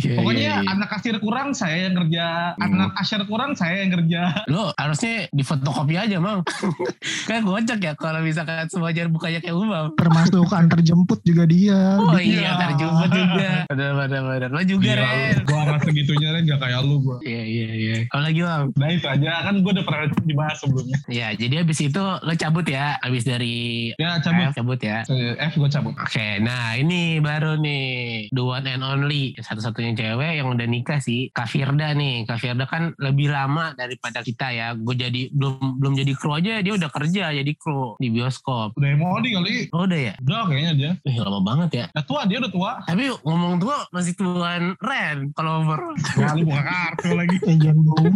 Iya, 0.04 0.16
Pokoknya 0.20 0.40
iya, 0.40 0.56
iya. 0.60 0.70
anak 0.74 0.88
kasir 0.92 1.16
kurang 1.18 1.56
saya 1.56 1.88
yang 1.88 1.94
kerja. 1.96 2.26
Hmm. 2.56 2.64
Anak 2.70 2.90
kasir 3.00 3.20
kurang 3.24 3.52
saya 3.56 3.76
yang 3.82 3.90
kerja. 3.94 4.22
Lo 4.50 4.70
harusnya 4.76 5.26
di 5.32 5.42
fotokopi 5.42 5.94
aja, 5.96 6.16
Mang. 6.20 6.44
kan 7.28 7.40
gocek 7.44 7.80
ya 7.80 7.92
kalau 7.96 8.20
misalkan 8.20 8.68
semua 8.68 8.92
jar 8.92 9.08
bukanya 9.08 9.40
kayak 9.40 9.56
umum. 9.56 9.92
Termasuk 9.96 10.50
antar 10.52 10.80
jemput 10.94 11.20
juga 11.26 11.42
dia. 11.44 11.98
Oh 11.98 12.14
Dia- 12.14 12.22
iya, 12.22 12.50
ntar 12.54 12.70
jumpa 12.78 13.04
juga. 13.10 13.50
Bener, 13.66 13.90
bener, 13.98 14.20
bener. 14.22 14.48
Lo 14.54 14.62
juga, 14.62 14.86
Iya, 14.86 15.02
Ren. 15.02 15.34
Gua 15.42 15.60
nggak 15.66 15.80
segitunya 15.82 16.28
Ren 16.30 16.42
gak 16.46 16.60
kayak 16.62 16.80
lu 16.86 16.96
gua. 17.02 17.16
Iya, 17.26 17.42
iya, 17.42 17.68
iya. 17.74 17.96
Kalau 18.06 18.22
lagi, 18.22 18.40
Bang? 18.46 18.64
Nah 18.78 18.88
itu 18.88 19.06
aja 19.10 19.32
kan 19.42 19.54
gue 19.58 19.72
udah 19.74 19.84
pernah 19.84 20.06
dibahas 20.22 20.56
sebelumnya. 20.62 20.98
Ya, 21.10 21.28
jadi 21.34 21.54
habis 21.66 21.78
itu 21.82 21.98
lo 21.98 22.32
cabut 22.38 22.66
ya. 22.70 22.94
Habis 23.02 23.26
dari 23.26 23.90
Ya 23.98 24.22
cabut. 24.22 24.46
F, 24.46 24.52
cabut 24.54 24.80
ya. 24.80 24.98
Eh, 25.10 25.34
F 25.40 25.52
gue 25.58 25.68
cabut. 25.68 25.94
Oke, 25.98 26.38
nah 26.38 26.78
ini 26.78 27.18
baru 27.18 27.58
nih 27.58 27.84
the 28.30 28.42
one 28.44 28.64
and 28.64 28.86
only 28.86 29.34
satu-satunya 29.34 29.98
cewek 29.98 30.38
yang 30.38 30.46
udah 30.46 30.66
nikah 30.70 31.02
sih, 31.02 31.34
Kak 31.34 31.50
Firda 31.50 31.90
nih. 31.92 32.22
Kak 32.24 32.38
Firda 32.38 32.70
kan 32.70 32.94
lebih 33.02 33.34
lama 33.34 33.74
daripada 33.74 34.22
kita 34.22 34.54
ya. 34.54 34.78
Gue 34.78 34.94
jadi 34.94 35.32
belum 35.34 35.82
belum 35.82 35.92
jadi 35.98 36.12
kru 36.14 36.30
aja 36.38 36.62
dia 36.62 36.72
udah 36.72 36.90
kerja 36.92 37.34
jadi 37.34 37.52
kru 37.56 37.98
di 37.98 38.12
bioskop. 38.12 38.76
Udah 38.78 38.90
MOD 38.94 39.24
kali. 39.32 39.54
Oh 39.72 39.88
udah 39.88 39.98
ya? 39.98 40.14
Udah 40.20 40.42
kayaknya 40.46 40.72
dia. 40.74 40.92
Wih 41.02 41.16
lama 41.16 41.40
banget 41.40 41.70
ya. 41.72 41.84
Udah 41.94 42.04
tua 42.04 42.20
dia 42.26 42.38
udah 42.38 42.52
tua. 42.52 42.72
Tapi 42.84 43.04
ngomong 43.22 43.54
tua 43.58 43.76
masih 43.90 44.14
tuan 44.14 44.74
Ren 44.78 45.30
kalau 45.32 45.62
umur 45.62 45.80
Kali 46.14 46.42
buka 46.42 46.62
kartu 46.62 47.08
lagi. 47.14 47.36
Eh 47.48 47.56
jangan 47.60 47.76
umur. 47.80 48.12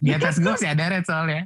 di 0.00 0.10
atas 0.10 0.36
gue 0.36 0.50
masih 0.50 0.70
ada 0.70 0.84
Ren 0.90 1.02
soalnya. 1.02 1.42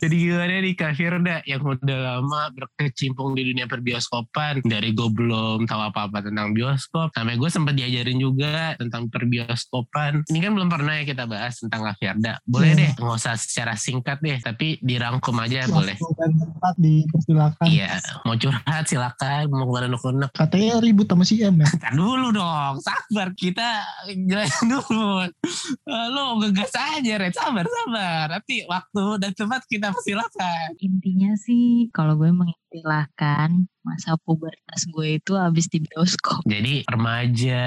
Jadi 0.00 0.14
gimana 0.16 0.54
nih 0.60 0.74
Kak 0.74 0.92
Firda 0.94 1.36
yang 1.44 1.62
udah 1.62 1.98
lama 2.18 2.42
berkecimpung 2.52 3.32
di 3.32 3.46
dunia 3.46 3.66
perbioskopan 3.66 4.62
dari 4.62 4.90
gue 4.90 5.08
belum 5.08 5.64
tahu 5.64 5.80
apa-apa 5.86 6.22
tentang 6.22 6.52
bioskop 6.52 7.12
sampai 7.12 7.36
gue 7.36 7.48
sempat 7.48 7.74
diajarin 7.74 8.18
juga 8.18 8.74
tentang 8.76 9.06
perbioskopan. 9.08 10.24
Ini 10.26 10.38
kan 10.40 10.52
belum 10.52 10.68
pernah 10.68 10.98
ya 10.98 11.04
kita 11.04 11.24
bahas 11.24 11.58
tentang 11.58 11.84
Kak 11.84 11.96
Firda. 11.98 12.34
Boleh 12.44 12.68
Hmm. 12.70 12.78
deh 12.78 12.90
nggak 12.96 13.16
usah 13.16 13.34
secara 13.34 13.74
singkat 13.74 14.18
deh 14.20 14.38
tapi 14.38 14.78
dirangkum 14.80 15.34
aja 15.36 15.66
boleh. 15.66 15.96
Dan 16.14 16.30
tempat 16.36 16.74
dipersilakan. 16.76 17.64
Iya, 17.66 17.90
mau 18.22 18.34
curhat 18.34 18.84
silakan, 18.86 19.29
mau 19.50 19.66
ke 19.68 19.72
mana 19.72 19.86
unek 19.96 20.30
Katanya 20.34 20.82
ribut 20.82 21.06
sama 21.06 21.24
si 21.26 21.40
M 21.42 21.60
ya. 21.60 21.68
Ntar 21.78 21.92
dulu 21.94 22.28
dong, 22.34 22.74
sabar 22.82 23.28
kita 23.34 23.84
jelasin 24.08 24.66
dulu. 24.70 25.26
Eh, 25.26 26.06
Lo 26.10 26.38
ngegas 26.40 26.74
aja, 26.74 27.12
Red. 27.18 27.34
Sabar, 27.34 27.66
sabar. 27.66 28.26
Nanti 28.34 28.66
waktu 28.66 29.04
dan 29.22 29.32
tempat 29.34 29.62
kita 29.66 29.94
persilakan. 29.94 30.76
Intinya 30.82 31.32
sih 31.38 31.88
kalau 31.94 32.18
gue 32.18 32.30
mengistilahkan 32.30 33.70
masa 33.82 34.14
pubertas 34.20 34.84
gue 34.86 35.16
itu 35.16 35.32
habis 35.34 35.66
di 35.66 35.80
bioskop. 35.80 36.44
Jadi 36.44 36.84
remaja, 36.84 37.64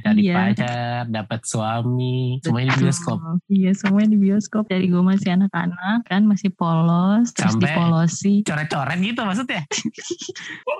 cari 0.00 0.20
Iya. 0.22 0.34
pacar, 0.34 1.00
dapat 1.06 1.40
suami, 1.42 2.42
semuanya 2.42 2.68
di 2.68 2.74
Betul. 2.74 2.84
bioskop. 2.84 3.18
Iya 3.46 3.70
semuanya 3.72 4.10
di 4.10 4.18
bioskop. 4.20 4.64
Jadi 4.66 4.86
gue 4.86 5.02
masih 5.02 5.28
anak-anak 5.32 5.98
kan 6.04 6.22
masih 6.24 6.50
polos 6.50 7.30
terus 7.32 7.54
Sampai- 7.54 7.70
dipolosi 7.70 8.34
Coret-coret 8.42 8.98
gitu 8.98 9.20
maksudnya. 9.22 9.62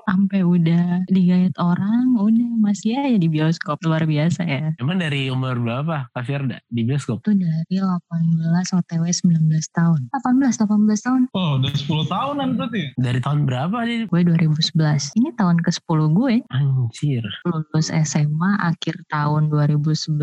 sampai 0.03 0.41
udah 0.43 1.07
digait 1.09 1.55
orang 1.57 2.19
udah 2.19 2.51
masih 2.59 2.99
aja 2.99 3.17
di 3.17 3.29
bioskop 3.29 3.79
luar 3.83 4.05
biasa 4.05 4.43
ya. 4.43 4.75
Emang 4.77 4.99
dari 4.99 5.29
umur 5.29 5.57
berapa 5.57 6.11
Kak 6.11 6.25
Firda 6.25 6.59
di 6.67 6.83
bioskop? 6.83 7.23
Itu 7.23 7.33
dari 7.33 7.79
18 7.79 8.03
OTW 8.73 9.05
19 9.07 9.39
tahun. 9.71 10.01
18 10.11 10.59
18 10.59 11.01
tahun. 11.01 11.23
Oh 11.33 11.57
udah 11.57 11.73
10 11.73 11.87
tahunan 12.09 12.49
berarti. 12.57 12.83
Dari 12.95 13.21
tahun 13.21 13.41
berapa 13.47 13.77
nih? 13.83 14.01
Gue 14.07 14.21
2011. 14.75 15.13
Ini 15.15 15.31
tahun 15.37 15.59
ke-10 15.61 16.01
gue. 16.11 16.35
Anjir. 16.49 17.25
lulus 17.45 17.89
SMA 17.91 18.51
akhir 18.59 19.05
tahun 19.07 19.51
2011 19.51 20.17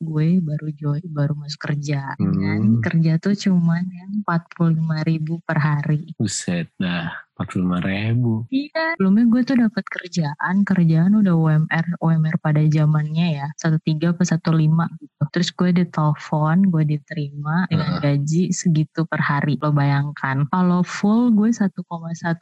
gue 0.00 0.28
baru 0.40 0.68
join 0.74 1.04
baru 1.06 1.32
masuk 1.34 1.60
kerja 1.64 2.12
Hmm. 2.16 2.34
dan 2.36 2.60
kerja 2.80 3.12
tuh 3.16 3.32
cuman 3.34 3.84
yang 3.86 4.12
45 4.22 4.76
ribu 5.02 5.40
per 5.42 5.58
hari 5.58 6.12
Buset 6.16 6.68
dah. 6.76 7.23
45 7.34 7.82
ribu. 7.82 8.32
iya 8.50 8.94
sebelumnya 8.96 9.24
gue 9.28 9.42
tuh 9.42 9.56
dapat 9.58 9.84
kerjaan 9.86 10.54
kerjaan 10.62 11.12
udah 11.18 11.34
UMR 11.34 11.86
UMR 11.98 12.36
pada 12.38 12.62
zamannya 12.64 13.42
ya 13.42 13.46
13 13.58 14.14
apa 14.14 14.22
15 14.22 15.02
gitu 15.02 15.22
terus 15.30 15.48
gue 15.50 15.70
ditelepon 15.74 16.70
gue 16.70 16.84
diterima 16.86 17.66
dengan 17.68 17.98
gaji 17.98 18.50
segitu 18.50 19.02
per 19.04 19.18
hari 19.18 19.58
lo 19.58 19.70
bayangkan 19.70 20.46
kalau 20.48 20.82
full 20.82 21.30
gue 21.30 21.50
1,1 21.50 21.74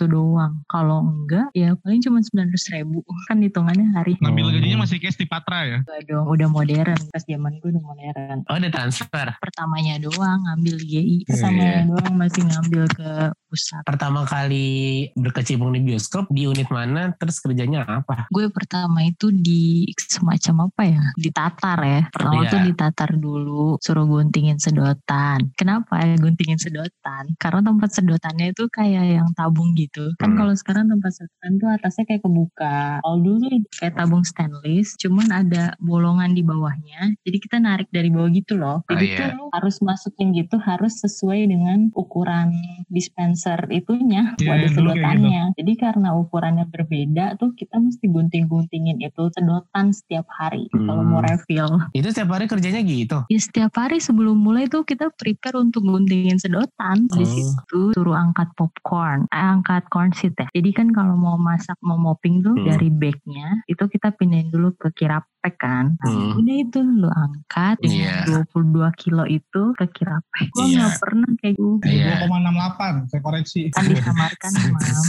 doang 0.07 0.61
kalau 0.69 1.01
enggak 1.03 1.49
ya 1.53 1.73
paling 1.81 2.01
cuma 2.01 2.21
900 2.21 2.75
ribu 2.77 3.01
kan 3.27 3.41
hitungannya 3.41 3.89
hari 3.93 4.15
Ngambil 4.21 4.45
Oh. 4.45 4.51
gajinya 4.53 4.79
masih 4.85 4.99
cash 4.99 5.17
di 5.17 5.25
Patra 5.25 5.65
ya. 5.65 5.79
Enggak 5.81 6.01
dong, 6.07 6.27
udah 6.29 6.49
modern. 6.49 6.99
Pas 7.09 7.25
zaman 7.25 7.57
gue 7.59 7.73
udah 7.73 7.83
modern. 7.83 8.39
Oh 8.47 8.55
ada 8.55 8.69
transfer. 8.69 9.27
Pertamanya 9.41 9.97
doang 9.97 10.45
ngambil 10.45 10.77
GI, 10.79 11.25
sama 11.33 11.89
doang 11.89 12.15
masih 12.15 12.43
ngambil 12.45 12.85
ke. 12.93 13.11
Pertama 13.85 14.25
kali 14.25 14.67
berkecimpung 15.13 15.73
di 15.73 15.81
bioskop 15.83 16.29
di 16.29 16.45
unit 16.45 16.69
mana? 16.69 17.13
Terus 17.15 17.37
kerjanya 17.39 17.85
apa? 17.85 18.27
Gue 18.29 18.49
pertama 18.49 19.05
itu 19.05 19.29
di 19.29 19.85
semacam 19.99 20.73
apa 20.73 20.83
ya? 20.89 21.05
Di 21.13 21.29
Tatar 21.29 21.79
ya. 21.83 22.01
Pertama 22.09 22.41
Iya. 22.43 22.51
tuh 22.51 22.61
di 22.65 22.73
Tatar 22.73 23.11
dulu, 23.15 23.77
suruh 23.79 24.07
guntingin 24.07 24.57
sedotan. 24.57 25.53
Kenapa 25.53 26.01
ya 26.01 26.17
guntingin 26.17 26.57
sedotan? 26.57 27.37
Karena 27.37 27.61
tempat 27.61 27.91
sedotannya 27.93 28.57
itu 28.57 28.65
kayak 28.69 29.05
yang 29.21 29.29
tabung 29.37 29.77
gitu. 29.77 30.17
Kan 30.17 30.33
Hmm. 30.33 30.39
kalau 30.41 30.55
sekarang 30.57 30.89
tempat 30.89 31.13
sedotan 31.13 31.53
tuh 31.59 31.69
atasnya 31.69 32.05
kayak 32.07 32.23
kebuka. 32.23 33.03
Kalau 33.03 33.19
dulu 33.21 33.45
kayak 33.75 33.95
tabung 33.95 34.25
stainless, 34.25 34.97
cuman 34.97 35.29
ada 35.29 35.77
bolongan 35.79 36.33
di 36.33 36.41
bawahnya. 36.41 37.13
Jadi 37.23 37.37
kita 37.39 37.57
narik 37.59 37.89
dari 37.91 38.09
bawah 38.09 38.31
gitu 38.31 38.57
loh. 38.57 38.81
Jadi 38.89 39.07
Ah, 39.13 39.13
iya. 39.13 39.27
tuh 39.37 39.49
harus 39.53 39.77
masukin 39.81 40.33
gitu 40.33 40.57
harus 40.57 40.97
sesuai 40.99 41.41
dengan 41.45 41.91
ukuran 41.93 42.55
dispenser 42.89 43.42
itunya 43.69 44.35
Iya, 44.37 44.49
wadah 44.49 44.71
dulu 44.71 44.91
kayak 44.91 45.03
sedotannya. 45.03 45.43
Jadi 45.57 45.73
karena 45.75 46.09
ukurannya 46.13 46.67
berbeda 46.67 47.25
tuh 47.37 47.53
kita 47.53 47.77
mesti 47.77 48.07
gunting-guntingin 48.07 48.99
itu 48.99 49.23
sedotan 49.33 49.91
setiap 49.91 50.27
hari 50.31 50.67
kalau 50.73 51.03
mau 51.03 51.21
Hmm. 51.21 51.29
refill. 51.29 51.71
Itu 51.93 52.09
setiap 52.09 52.31
hari 52.33 52.47
kerjanya 52.47 52.81
gitu. 52.81 53.23
Ya 53.27 53.39
setiap 53.39 53.73
hari 53.73 53.99
sebelum 53.99 54.37
mulai 54.37 54.67
tuh 54.67 54.83
kita 54.83 55.11
prepare 55.13 55.57
untuk 55.57 55.83
guntingin 55.83 56.37
sedotan. 56.37 57.07
Di 57.09 57.23
Oh. 57.23 57.29
situ 57.29 57.81
suruh 57.93 58.15
angkat 58.15 58.51
popcorn, 58.55 59.27
eh, 59.29 59.39
angkat 59.39 59.87
corn 59.89 60.11
sheet 60.11 60.35
ya. 60.35 60.47
Jadi 60.51 60.71
kan 60.73 60.91
kalau 60.91 61.15
mau 61.15 61.37
masak 61.37 61.77
mau 61.81 61.97
mopping 61.97 62.41
tuh 62.41 62.55
Hmm. 62.55 62.65
dari 62.65 62.89
bagnya 62.89 63.63
itu 63.67 63.85
kita 63.85 64.13
pindahin 64.13 64.49
dulu 64.49 64.75
ke 64.75 64.91
kirapek 64.93 65.29
kan. 65.57 65.99
Nah, 65.99 66.07
Hmm. 66.09 66.39
udah 66.39 66.57
itu 66.57 66.79
lu 66.81 67.09
angkat 67.09 67.77
dengan 67.79 68.07
Iya. 68.23 68.27
22 68.27 68.91
kilo 68.93 69.25
itu 69.25 69.63
ke 69.75 69.87
kirapek. 69.89 70.47
Gue 70.51 70.67
Iya. 70.67 70.77
nggak 70.81 70.95
pernah 70.99 71.31
kayak 71.37 71.57
gue. 71.57 71.77
Iya. 71.85 72.11
2,68 72.21 72.93
saya 73.07 73.21
koreksi. 73.33 73.73
Kan 73.73 73.89
disamarkan 73.89 74.51
mam. 74.77 75.05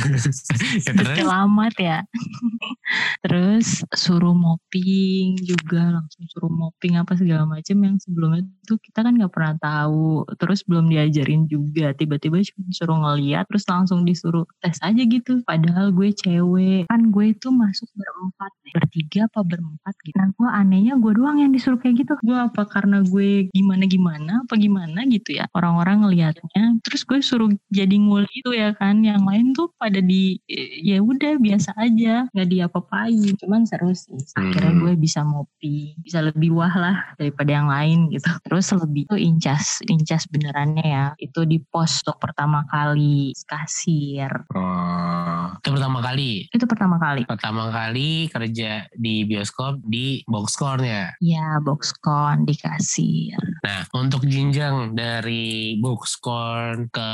ya, 0.82 0.92
terus? 0.92 1.16
Selamat 1.22 1.74
ya. 1.78 1.98
Terus 3.22 3.86
suruh 3.94 4.34
mopping 4.34 5.38
juga 5.46 5.94
langsung 5.94 6.26
suruh 6.26 6.50
mopping 6.50 6.98
apa 6.98 7.14
segala 7.14 7.46
macam 7.46 7.76
yang 7.78 7.96
sebelumnya 8.02 8.42
tuh 8.66 8.82
kita 8.82 9.06
kan 9.06 9.14
nggak 9.14 9.30
pernah 9.30 9.54
tahu. 9.62 10.26
Terus 10.34 10.66
belum 10.66 10.90
diajarin 10.90 11.46
juga. 11.46 11.94
Tiba-tiba 11.94 12.42
cuma 12.42 12.68
suruh 12.74 12.98
ngeliat 12.98 13.46
terus 13.46 13.62
langsung 13.70 14.02
disuruh 14.02 14.42
tes 14.58 14.74
aja 14.82 15.02
gitu. 15.06 15.38
Padahal 15.46 15.94
gue 15.94 16.10
cewek. 16.10 16.90
Kan 16.90 17.14
gue 17.14 17.30
itu 17.30 17.48
masuk 17.54 17.86
berempat. 17.94 18.50
Bertiga 18.74 19.30
apa 19.30 19.40
berempat 19.46 19.94
gitu. 20.02 20.16
Nah 20.18 20.28
gue 20.34 20.48
anehnya 20.50 20.94
gue 20.98 21.12
doang 21.14 21.38
yang 21.38 21.54
disuruh 21.54 21.78
kayak 21.78 22.02
gitu. 22.02 22.18
Gue 22.26 22.38
apa 22.38 22.66
karena 22.66 23.06
gue 23.06 23.46
gimana-gimana 23.54 24.42
apa 24.48 24.54
gimana 24.58 25.06
gitu 25.06 25.38
ya. 25.38 25.46
Orang-orang 25.54 26.08
ngeliatnya. 26.08 26.82
Terus 26.82 27.06
gue 27.06 27.18
suruh 27.22 27.50
jadi 27.68 27.94
ngul 28.00 28.24
itu 28.32 28.56
ya 28.56 28.72
kan. 28.72 29.04
Yang 29.04 29.22
lain 29.28 29.46
tuh 29.52 29.68
pada 29.76 30.00
di 30.00 30.40
ya 30.80 31.02
udah 31.04 31.36
biasa 31.36 31.76
aja 31.76 32.26
nggak 32.32 32.48
diapa-apain 32.48 33.36
cuman 33.36 33.64
seru 33.66 33.92
sih 33.92 34.16
akhirnya 34.36 34.70
Hmm. 34.70 34.80
gue 34.86 34.94
bisa 34.96 35.20
ngopi 35.26 35.98
bisa 35.98 36.22
lebih 36.22 36.54
wah 36.54 36.70
lah 36.70 36.96
daripada 37.18 37.50
yang 37.50 37.66
lain 37.66 38.06
gitu 38.12 38.30
terus 38.46 38.70
lebih 38.70 39.10
tuh 39.10 39.18
incas 39.18 39.82
incas 39.90 40.30
benerannya 40.30 40.84
ya 40.84 41.06
itu 41.18 41.42
di 41.42 41.58
pos 41.58 42.00
untuk 42.06 42.22
pertama 42.22 42.62
kali 42.70 43.34
kasir 43.44 44.30
Oh, 44.54 45.50
Itu 45.60 45.74
pertama 45.74 45.98
kali. 46.00 46.46
Itu 46.50 46.64
pertama 46.66 46.96
kali. 46.96 47.22
Pertama 47.26 47.70
kali 47.70 48.26
kerja 48.28 48.86
di 48.94 49.22
bioskop 49.24 49.80
di 49.82 50.22
Boxcorn 50.26 50.82
ya. 50.82 51.06
Ya, 51.20 51.58
Boxcon 51.62 52.44
di 52.46 52.54
kasir. 52.56 53.36
Nah, 53.62 53.84
untuk 53.94 54.24
jenjang 54.26 54.94
dari 54.94 55.76
Boxcorn 55.78 56.88
ke 56.90 57.10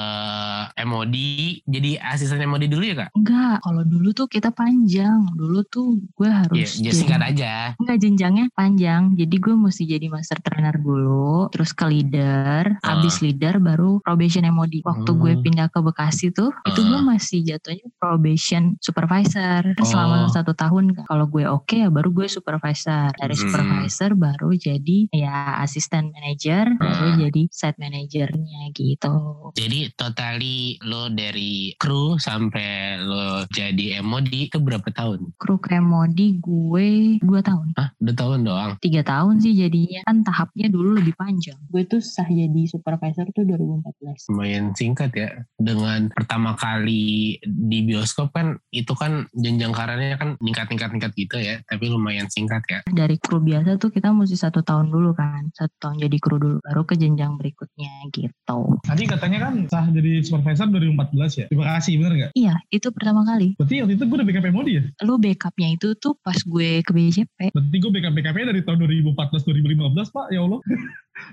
MOD, 0.76 1.16
jadi 1.64 1.90
asisten 2.00 2.40
MOD 2.45 2.69
dulu 2.69 2.85
ya 2.85 2.95
kak? 2.97 3.11
Enggak, 3.16 3.57
kalau 3.62 3.83
dulu 3.83 4.09
tuh 4.12 4.26
kita 4.26 4.50
panjang. 4.50 5.26
Dulu 5.35 5.61
tuh 5.66 5.99
gue 6.14 6.28
harus 6.31 6.78
Iya, 6.78 6.88
ya, 6.88 6.93
singkat 6.93 7.21
aja. 7.23 7.52
Enggak 7.76 7.99
jenjangnya 8.00 8.47
panjang. 8.52 9.12
Jadi 9.14 9.37
gue 9.37 9.55
mesti 9.55 9.83
jadi 9.85 10.07
master 10.07 10.38
trainer 10.40 10.76
dulu, 10.76 11.49
terus 11.50 11.73
ke 11.73 11.85
leader, 11.85 12.76
Ah. 12.81 12.97
habis 12.97 13.21
leader 13.21 13.59
baru 13.59 13.99
probation 14.00 14.47
MOD. 14.47 14.81
Waktu 14.83 15.11
gue 15.12 15.33
Hmm. 15.37 15.43
pindah 15.43 15.69
ke 15.69 15.78
Bekasi 15.81 16.31
tuh, 16.31 16.50
itu 16.64 16.81
gue 16.81 17.00
Ah. 17.00 17.07
masih 17.07 17.40
jatuhnya 17.43 17.87
probation 17.99 18.76
supervisor 18.81 19.62
selama 19.81 20.26
Oh. 20.26 20.33
satu 20.33 20.52
tahun. 20.52 20.95
Kalau 21.05 21.26
gue 21.26 21.45
oke 21.45 21.76
ya 21.76 21.88
baru 21.88 22.11
gue 22.11 22.26
supervisor. 22.26 23.12
Dari 23.14 23.35
Hmm. 23.35 23.43
supervisor 23.43 24.11
baru 24.14 24.50
jadi 24.52 25.09
ya 25.11 25.61
asisten 25.61 26.11
manager, 26.11 26.75
baru 26.76 27.07
Ah. 27.07 27.16
jadi 27.19 27.43
site 27.50 27.78
manajernya 27.78 28.62
gitu. 28.73 29.14
Jadi 29.55 29.90
totali 30.16 30.80
lo 30.88 31.12
dari 31.12 31.76
kru 31.76 32.16
sampai 32.16 32.96
lo 33.04 33.44
jadi 33.52 34.00
MOD 34.00 34.49
itu 34.49 34.56
berapa 34.56 34.88
tahun? 34.88 35.37
Kru 35.37 35.61
ke 35.61 35.76
MOD 35.76 36.40
gue 36.40 37.20
dua 37.20 37.44
tahun. 37.44 37.76
Hah, 37.76 37.86
udah 38.07 38.15
tahun 38.17 38.41
doang. 38.47 38.73
tiga 38.79 39.03
tahun 39.03 39.43
sih 39.43 39.51
jadinya 39.59 40.07
kan 40.07 40.23
tahapnya 40.23 40.71
dulu 40.71 40.95
lebih 40.95 41.19
panjang 41.19 41.59
gue 41.75 41.83
tuh 41.85 41.99
sah 41.99 42.27
jadi 42.31 42.63
supervisor 42.71 43.27
tuh 43.35 43.43
2014 43.43 44.31
Lumayan 44.31 44.71
singkat 44.79 45.11
ya. 45.13 45.31
Dengan 45.59 46.07
pertama 46.15 46.55
kali 46.55 47.37
di 47.43 47.79
bioskop 47.83 48.31
kan 48.31 48.55
itu 48.71 48.95
kan 48.95 49.27
jenjang 49.35 49.75
karirnya 49.75 50.15
kan 50.15 50.39
ningkat-ningkat-ningkat 50.39 51.13
gitu 51.19 51.37
ya. 51.43 51.59
Tapi 51.67 51.91
lumayan 51.91 52.31
singkat 52.31 52.63
ya. 52.71 52.81
dari 52.87 53.19
kru 53.19 53.43
biasa 53.43 53.77
tuh 53.83 53.91
kita 53.91 54.15
mesti 54.15 54.39
satu 54.39 54.63
tahun 54.63 54.89
dulu 54.95 55.13
kan 55.19 55.51
satu 55.53 55.75
tahun 55.83 55.97
jadi 56.07 56.17
kru 56.23 56.37
dulu 56.39 56.57
baru 56.63 56.83
ke 56.87 56.95
jenjang 56.95 57.35
berikutnya 57.35 58.07
gitu 58.15 58.61
Tadi 58.87 59.03
katanya 59.09 59.51
kan 59.51 59.55
sah 59.67 59.87
jadi 59.91 60.23
supervisor 60.23 60.71
2014 60.71 61.41
ya. 61.43 61.47
Terima 61.51 61.67
kasih, 61.77 61.93
bener 61.99 62.13
nggak? 62.15 62.33
iya 62.37 62.55
itu 62.71 62.89
pertama 62.93 63.25
kali 63.25 63.57
Berarti 63.57 63.75
waktu 63.83 63.95
itu 63.97 64.05
gue 64.07 64.17
udah 64.21 64.27
backup 64.29 64.45
MOD 64.53 64.69
ya? 64.71 64.83
lu 65.03 65.15
backupnya 65.17 65.69
itu 65.73 65.89
tuh 65.97 66.15
pas 66.21 66.37
gue 66.37 66.71
ke 66.85 66.91
BCP 66.93 67.39
Berarti 67.57 67.77
gue 67.81 67.91
backup 68.05 68.37
dari 68.37 68.62
tahun 68.62 68.79
2014-2015 69.12 70.15
pak, 70.15 70.26
ya 70.35 70.41
Allah. 70.45 70.61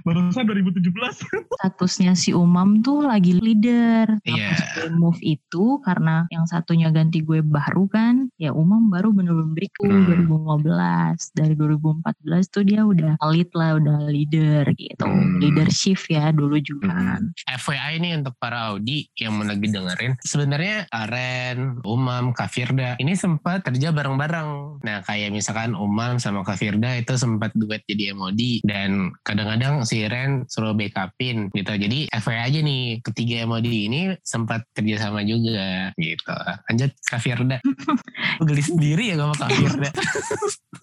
Barusan 0.04 0.44
2017. 0.46 0.94
statusnya 1.60 2.14
si 2.14 2.32
Umam 2.32 2.82
tuh 2.82 3.06
lagi 3.06 3.36
leader 3.36 4.20
pas 4.20 4.60
gue 4.76 4.90
move 4.92 5.20
itu 5.22 5.80
karena 5.82 6.26
yang 6.30 6.44
satunya 6.44 6.90
ganti 6.90 7.22
gue 7.22 7.40
baru 7.40 7.88
kan 7.88 8.28
ya 8.36 8.52
Umam 8.52 8.90
baru 8.90 9.12
bener-bener 9.12 9.52
break 9.54 9.72
Hmm. 9.84 10.06
2015 10.06 11.34
dari 11.34 11.54
2014 11.58 12.46
tuh 12.48 12.64
dia 12.64 12.82
udah 12.84 13.18
lead 13.32 13.50
lah 13.54 13.76
udah 13.78 13.98
leader 14.08 14.64
gitu 14.76 15.04
Hmm. 15.04 15.40
leadership 15.40 16.00
ya 16.08 16.30
dulu 16.30 16.60
juga 16.60 16.94
Hmm. 16.94 17.34
FYI 17.48 17.98
ini 17.98 18.10
untuk 18.16 18.36
para 18.38 18.74
Audi 18.74 19.08
yang 19.18 19.36
mau 19.36 19.46
lagi 19.46 19.66
dengerin. 19.66 20.14
Sebenarnya 20.22 20.86
Aren, 20.90 21.80
Umam, 21.84 22.32
Kak 22.32 22.50
Firda 22.50 22.96
ini 22.98 23.14
sempat 23.14 23.64
kerja 23.64 23.90
bareng-bareng. 23.90 24.82
Nah 24.84 24.98
kayak 25.04 25.32
misalkan 25.32 25.74
Umam 25.74 26.18
sama 26.18 26.44
Kak 26.44 26.60
Firda 26.60 26.96
itu 26.96 27.16
sempat 27.16 27.52
duet 27.56 27.82
jadi 27.88 28.14
MOD. 28.14 28.62
Dan 28.64 29.14
kadang-kadang 29.24 29.73
si 29.82 30.06
Ren 30.06 30.46
suruh 30.46 30.72
backupin 30.72 31.50
gitu. 31.50 31.74
Jadi 31.74 32.06
FYI 32.08 32.40
aja 32.44 32.60
nih 32.62 32.82
ketiga 33.02 33.44
MOD 33.46 33.66
ini 33.66 34.02
sempat 34.22 34.62
kerja 34.72 35.02
sama 35.02 35.26
juga 35.26 35.90
gitu. 35.96 36.38
Lanjut 36.70 36.92
Kak 37.04 37.20
Firda. 37.20 37.58
Lu 38.38 38.46
geli 38.46 38.62
sendiri 38.62 39.10
ya 39.10 39.18
sama 39.18 39.34
Kak 39.34 39.50
Firda. 39.50 39.90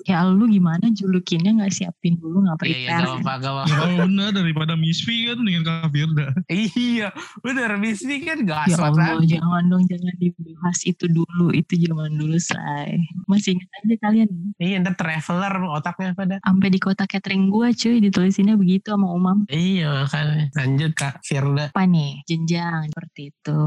ya 0.08 0.24
lu 0.24 0.48
gimana 0.48 0.88
julukinnya 0.90 1.52
nggak 1.52 1.70
siapin 1.70 2.16
dulu 2.16 2.40
nggak 2.40 2.56
Iya, 2.60 2.72
iya, 2.72 2.88
prepare 2.88 3.04
gak 3.04 3.10
apa-apa, 3.20 3.32
gak 3.36 3.44
Ya 3.44 3.50
apa-apa. 3.52 3.74
kalau 3.76 3.96
bener 4.00 4.30
daripada 4.32 4.72
Misfi 4.74 5.16
kan 5.28 5.38
dengan 5.38 5.62
Kak 5.62 5.88
Firda. 5.88 6.26
Iya, 6.48 7.08
bener. 7.40 7.70
Bismi 7.76 8.16
kan 8.24 8.38
gak 8.42 8.60
ya 8.66 8.74
asal 8.74 8.84
Allah 8.90 9.20
jangan 9.22 9.62
dong 9.68 9.84
jangan 9.86 10.14
dibahas 10.16 10.78
itu 10.82 11.04
dulu 11.06 11.52
itu 11.52 11.72
zaman 11.80 12.10
dulu 12.12 12.36
say 12.36 12.96
masih 13.26 13.54
ingat 13.54 13.68
aja 13.76 13.94
kalian 14.00 14.28
Iya, 14.56 14.76
ntar 14.80 14.94
traveler 14.96 15.52
otaknya 15.70 16.10
pada. 16.12 16.34
sampai 16.40 16.68
di 16.68 16.80
kota 16.80 17.04
catering 17.04 17.48
gua 17.48 17.68
cuy 17.70 18.00
ditulisinnya 18.00 18.56
begitu 18.56 18.79
sama 18.86 19.08
Umam 19.10 19.44
Iya 19.46 20.00
makanya 20.00 20.48
lanjut 20.54 20.92
kak 20.94 21.14
Firda. 21.20 21.64
apa 21.68 21.82
nih 21.84 22.24
jenjang 22.24 22.88
seperti 22.88 23.22
itu 23.30 23.60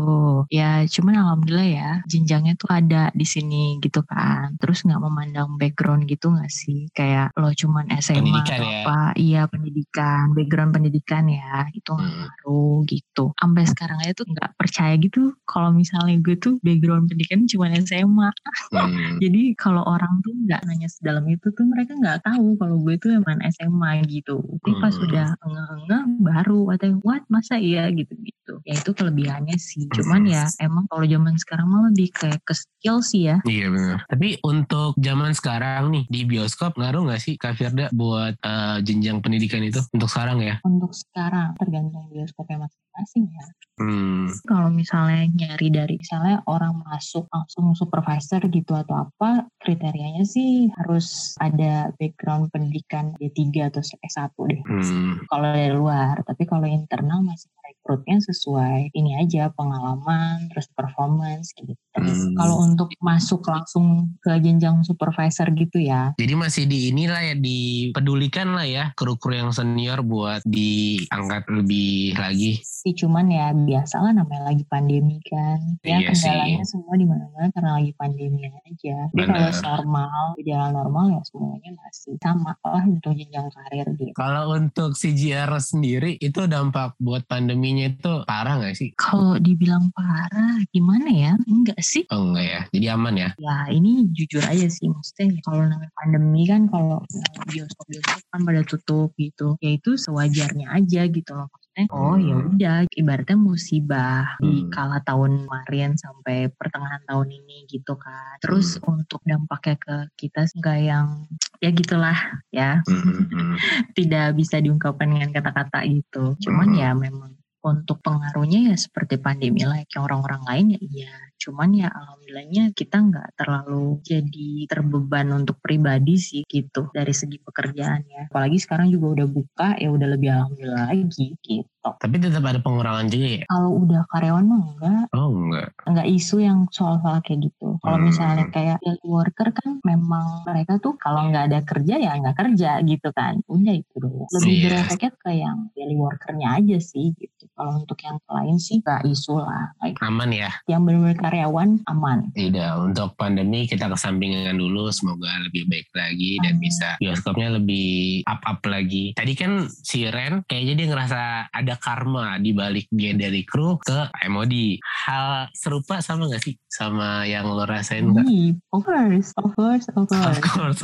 ya 0.50 0.72
cuman 0.86 1.14
alhamdulillah 1.20 1.70
ya 1.70 1.92
jenjangnya 2.06 2.54
tuh 2.56 2.70
ada 2.70 3.04
di 3.12 3.24
sini 3.24 3.78
gitu 3.78 4.02
kan 4.02 4.56
terus 4.58 4.82
nggak 4.82 5.00
memandang 5.00 5.56
background 5.56 6.06
gitu 6.06 6.30
nggak 6.30 6.50
sih 6.50 6.90
kayak 6.92 7.30
lo 7.34 7.52
cuman 7.52 7.90
SMA 7.96 8.22
Pendidikan 8.24 8.58
atau 8.58 8.66
ya. 8.66 8.82
apa 8.82 8.98
iya 9.16 9.42
pendidikan 9.46 10.24
background 10.32 10.72
pendidikan 10.72 11.26
ya 11.26 11.68
itu 11.70 11.90
nggak 11.90 12.02
Hmm. 12.04 12.20
ngaruh 12.20 12.78
gitu 12.86 13.26
sampai 13.34 13.64
sekarang 13.64 13.98
aja 14.00 14.14
tuh 14.14 14.28
nggak 14.28 14.50
percaya 14.54 14.94
gitu 14.96 15.22
kalau 15.44 15.70
misalnya 15.70 16.16
gue 16.18 16.36
tuh 16.36 16.56
background 16.60 17.06
pendidikan 17.06 17.46
cuma 17.46 17.68
SMA 17.76 18.30
Hmm. 18.72 19.18
jadi 19.24 19.54
kalau 19.56 19.84
orang 19.84 20.20
tuh 20.20 20.34
nggak 20.40 20.64
nanya 20.64 20.88
sedalam 20.88 21.26
itu 21.26 21.50
tuh 21.50 21.66
mereka 21.66 21.94
nggak 21.94 22.22
tahu 22.22 22.56
kalau 22.56 22.80
gue 22.80 22.96
tuh 22.96 23.12
emang 23.14 23.40
SMA 23.50 23.92
gitu. 24.06 24.40
Tapi 24.60 24.72
pas 24.78 24.94
Hmm. 24.94 25.03
Udah 25.06 25.28
enggak 25.44 26.04
baru 26.24 26.62
atau 26.76 26.88
what 27.04 27.24
masa 27.28 27.60
iya 27.60 27.90
gitu-gitu. 27.92 28.60
Ya 28.68 28.80
itu 28.80 28.92
kelebihannya 28.92 29.58
sih. 29.60 29.88
Cuman 29.92 30.28
ya 30.28 30.48
emang 30.60 30.88
kalau 30.88 31.06
zaman 31.08 31.36
sekarang 31.40 31.68
mah 31.70 31.82
lebih 31.92 32.10
kayak 32.12 32.42
ke 32.44 32.54
skill 32.56 33.00
sih 33.04 33.32
ya. 33.32 33.38
Iya 33.48 33.68
benar. 33.72 33.98
Tapi 34.08 34.40
untuk 34.44 34.96
zaman 35.00 35.32
sekarang 35.36 35.92
nih 35.92 36.04
di 36.08 36.22
bioskop 36.28 36.76
ngaruh 36.76 37.08
nggak 37.08 37.22
sih 37.22 37.34
Kak 37.40 37.56
Firda 37.56 37.88
buat 37.94 38.36
eh, 38.40 38.78
jenjang 38.84 39.24
pendidikan 39.24 39.64
itu 39.64 39.80
untuk 39.92 40.10
sekarang 40.12 40.44
ya? 40.44 40.60
Untuk 40.64 40.92
sekarang 40.92 41.56
tergantung 41.56 42.08
bioskopnya 42.12 42.68
masing-masing 42.94 43.26
ya. 43.30 43.46
Hmm. 43.74 44.30
Kalau 44.46 44.70
misalnya 44.70 45.26
nyari 45.34 45.74
dari 45.74 45.96
misalnya 45.98 46.46
orang 46.46 46.86
masuk 46.86 47.26
langsung 47.34 47.74
supervisor 47.74 48.46
gitu 48.54 48.78
atau 48.78 49.10
apa 49.10 49.50
kriterianya 49.58 50.22
sih 50.30 50.70
harus 50.78 51.34
ada 51.42 51.90
background 51.98 52.54
pendidikan 52.54 53.18
D3 53.18 53.74
atau 53.74 53.82
S1 53.82 54.30
deh. 54.46 54.62
Hmm. 54.62 55.26
kalau 55.26 55.48
dari 55.50 55.74
luar 55.74 56.22
tapi 56.22 56.46
kalau 56.46 56.70
internal 56.70 57.26
masih 57.26 57.50
rekrutnya 57.66 58.22
sesuai 58.22 58.94
ini 58.94 59.18
aja 59.18 59.50
pengalaman 59.58 60.54
terus 60.54 60.70
performance 60.78 61.50
gitu 61.58 61.74
Hmm. 61.94 62.34
kalau 62.34 62.58
untuk 62.60 62.90
masuk 62.98 63.46
langsung 63.46 63.86
ke 64.18 64.34
jenjang 64.38 64.82
supervisor 64.82 65.46
gitu 65.52 65.78
ya 65.78 66.10
Jadi 66.18 66.34
masih 66.34 66.64
di 66.66 66.90
inilah 66.90 67.22
ya 67.24 67.36
dipedulikan 67.38 68.50
lah 68.50 68.66
ya 68.66 68.86
kru-kru 68.94 69.36
yang 69.36 69.52
senior 69.52 70.02
buat 70.02 70.42
diangkat 70.44 71.46
lebih 71.50 72.16
lagi. 72.16 72.58
sih 72.64 72.92
cuman 72.94 73.30
ya 73.30 73.54
biasalah 73.54 74.12
namanya 74.12 74.50
lagi 74.50 74.66
pandemi 74.66 75.22
kan 75.22 75.62
ya 75.82 76.02
Iya 76.02 76.12
sih. 76.12 76.28
kendalanya 76.28 76.66
semua 76.66 76.94
di 76.94 77.06
mana-mana 77.06 77.48
karena 77.50 77.72
lagi 77.78 77.92
pandemi 77.94 78.42
aja 78.44 78.98
tapi 79.08 79.16
Benar. 79.16 79.54
kalau 79.54 79.78
normal 79.80 80.24
jalan 80.40 80.72
normal 80.74 81.06
ya 81.10 81.22
semuanya 81.24 81.72
masih 81.78 82.14
sama 82.18 82.52
lah 82.60 82.84
untuk 82.84 83.14
jenjang 83.14 83.48
karir 83.48 83.88
gitu 83.94 84.12
Kalau 84.14 84.44
untuk 84.52 84.92
CGR 84.94 85.48
sendiri 85.56 86.18
itu 86.18 86.42
dampak 86.44 86.98
buat 86.98 87.24
pandeminya 87.24 87.88
itu 87.88 88.26
parah 88.26 88.60
nggak 88.60 88.76
sih? 88.76 88.90
kalau 88.96 89.38
dibilang 89.38 89.94
parah 89.94 90.58
gimana 90.70 91.08
ya 91.08 91.32
enggak 91.46 91.80
sih? 91.84 92.04
Oh 92.10 92.32
enggak 92.32 92.46
ya, 92.48 92.62
jadi 92.72 92.86
aman 92.96 93.16
ya. 93.20 93.30
ya 93.38 93.58
ini 93.70 94.08
jujur 94.16 94.42
aja 94.44 94.68
sih. 94.72 94.88
Maksudnya 94.90 95.38
kalau 95.44 95.64
namanya 95.68 95.92
pandemi 95.94 96.48
kan 96.48 96.66
kalau 96.72 97.04
bioskop 97.52 97.86
bioskop 97.92 98.20
kan 98.32 98.42
pada 98.48 98.62
tutup 98.64 99.10
gitu. 99.20 99.60
Ya 99.60 99.76
itu 99.76 100.00
sewajarnya 100.00 100.72
aja 100.72 101.04
gitu 101.06 101.32
loh. 101.36 101.52
Oh 101.90 102.14
ya 102.22 102.38
udah. 102.38 102.86
Ibaratnya 102.94 103.34
musibah 103.34 104.38
di 104.38 104.62
Hmm. 104.62 104.70
kala 104.70 105.02
tahun 105.02 105.50
kemarin 105.50 105.98
sampai 105.98 106.54
pertengahan 106.54 107.02
tahun 107.10 107.34
ini 107.34 107.66
gitu 107.66 107.98
kan. 107.98 108.38
Terus 108.46 108.78
untuk 108.86 109.26
dampaknya 109.26 109.76
ke 109.82 109.96
kita 110.14 110.46
sih 110.46 110.62
nggak 110.62 110.80
yang 110.86 111.26
ya 111.58 111.70
gitulah 111.74 112.18
ya. 112.54 112.86
Hmm, 112.86 113.26
hmm, 113.26 113.54
tidak 113.98 114.38
bisa 114.38 114.62
diungkapkan 114.62 115.10
dengan 115.18 115.34
kata-kata 115.34 115.82
gitu. 115.90 116.38
Cuman 116.46 116.78
Hmm. 116.78 116.78
ya 116.78 116.90
memang 116.94 117.34
untuk 117.64 118.04
pengaruhnya 118.04 118.70
ya 118.70 118.76
seperti 118.76 119.18
pandemi 119.24 119.64
lah 119.64 119.80
kayak 119.88 120.04
orang-orang 120.04 120.44
lain 120.46 120.66
ya 120.76 120.80
iya 120.84 121.14
cuman 121.44 121.70
ya 121.76 121.90
alhamdulillahnya 121.92 122.72
kita 122.72 123.04
nggak 123.04 123.36
terlalu 123.36 124.00
jadi 124.02 124.50
terbeban 124.66 125.28
untuk 125.34 125.60
pribadi 125.60 126.16
sih 126.16 126.42
gitu 126.48 126.88
dari 126.90 127.12
segi 127.12 127.38
pekerjaan 127.38 128.02
ya 128.08 128.24
apalagi 128.28 128.58
sekarang 128.58 128.88
juga 128.88 129.20
udah 129.20 129.28
buka 129.28 129.70
ya 129.76 129.90
udah 129.90 130.08
lebih 130.10 130.30
alhamdulillah 130.32 130.88
lagi 130.88 131.36
gitu 131.42 131.68
Tapi 131.84 132.16
tetap 132.16 132.48
ada 132.48 132.64
pengurangan 132.64 133.12
juga 133.12 133.28
ya? 133.28 133.46
kalau 133.46 133.76
udah 133.78 134.08
karyawan 134.08 134.46
mah 134.48 134.62
enggak 134.72 135.04
Oh 135.12 135.30
enggak. 135.30 135.68
nggak 135.84 136.08
isu 136.10 136.40
yang 136.40 136.64
soal-soal 136.72 137.20
kayak 137.20 137.44
gitu. 137.44 137.76
Kalau 137.78 138.00
Hmm. 138.00 138.08
misalnya 138.08 138.46
kayak 138.48 138.80
field 138.80 139.04
worker 139.04 139.52
kan 139.52 139.84
memang 139.84 140.48
mereka 140.48 140.80
tuh 140.80 140.96
kalau 140.96 141.28
nggak 141.28 141.52
ada 141.52 141.60
kerja 141.62 142.00
ya 142.00 142.16
nggak 142.16 142.40
kerja 142.40 142.80
gitu 142.82 143.12
kan. 143.12 143.44
Udah 143.46 143.76
itu 143.76 143.96
doang. 144.00 144.32
Lebih 144.32 144.54
Iya. 144.56 144.64
berefeknya 144.72 145.12
ke 145.14 145.32
yang 145.36 145.58
daily 145.76 145.96
workernya 146.00 146.48
aja 146.56 146.78
sih 146.80 147.12
gitu. 147.14 147.44
Kalau 147.52 147.84
untuk 147.84 148.00
yang 148.00 148.16
lain 148.26 148.58
sih 148.58 148.80
gak 148.80 149.04
isu 149.04 149.38
lah. 149.38 149.76
Aman 150.02 150.32
ya. 150.32 150.50
yang 150.66 150.82
benar-benar 150.82 151.33
karyawan 151.34 151.82
aman. 151.90 152.30
Tidak, 152.38 152.94
untuk 152.94 153.18
pandemi 153.18 153.66
kita 153.66 153.90
kesampingan 153.90 154.54
dulu. 154.54 154.94
Semoga 154.94 155.42
lebih 155.50 155.66
baik 155.66 155.90
lagi 155.98 156.38
dan 156.46 156.62
bisa 156.62 156.94
bioskopnya 157.02 157.58
lebih 157.58 158.22
up-up 158.30 158.62
lagi. 158.70 159.18
Tadi 159.18 159.34
kan 159.34 159.66
si 159.66 160.06
Ren 160.06 160.46
kayaknya 160.46 160.74
dia 160.78 160.88
ngerasa 160.94 161.22
ada 161.50 161.74
karma 161.82 162.38
di 162.38 162.54
balik 162.54 162.86
dia 162.94 163.18
dari 163.18 163.42
kru 163.42 163.82
ke 163.82 164.14
MOD. 164.30 164.78
Hal 165.10 165.50
serupa 165.58 166.06
sama 166.06 166.30
gak 166.30 166.46
sih? 166.46 166.54
Sama 166.70 167.26
yang 167.26 167.50
lo 167.50 167.66
rasain? 167.66 168.14
Iya, 168.14 168.54
of 168.70 168.86
course, 168.86 169.34
of 169.42 169.50
course, 169.58 169.90
of 169.98 170.06
Of 170.06 170.14
course. 170.14 170.42
course. 170.46 170.82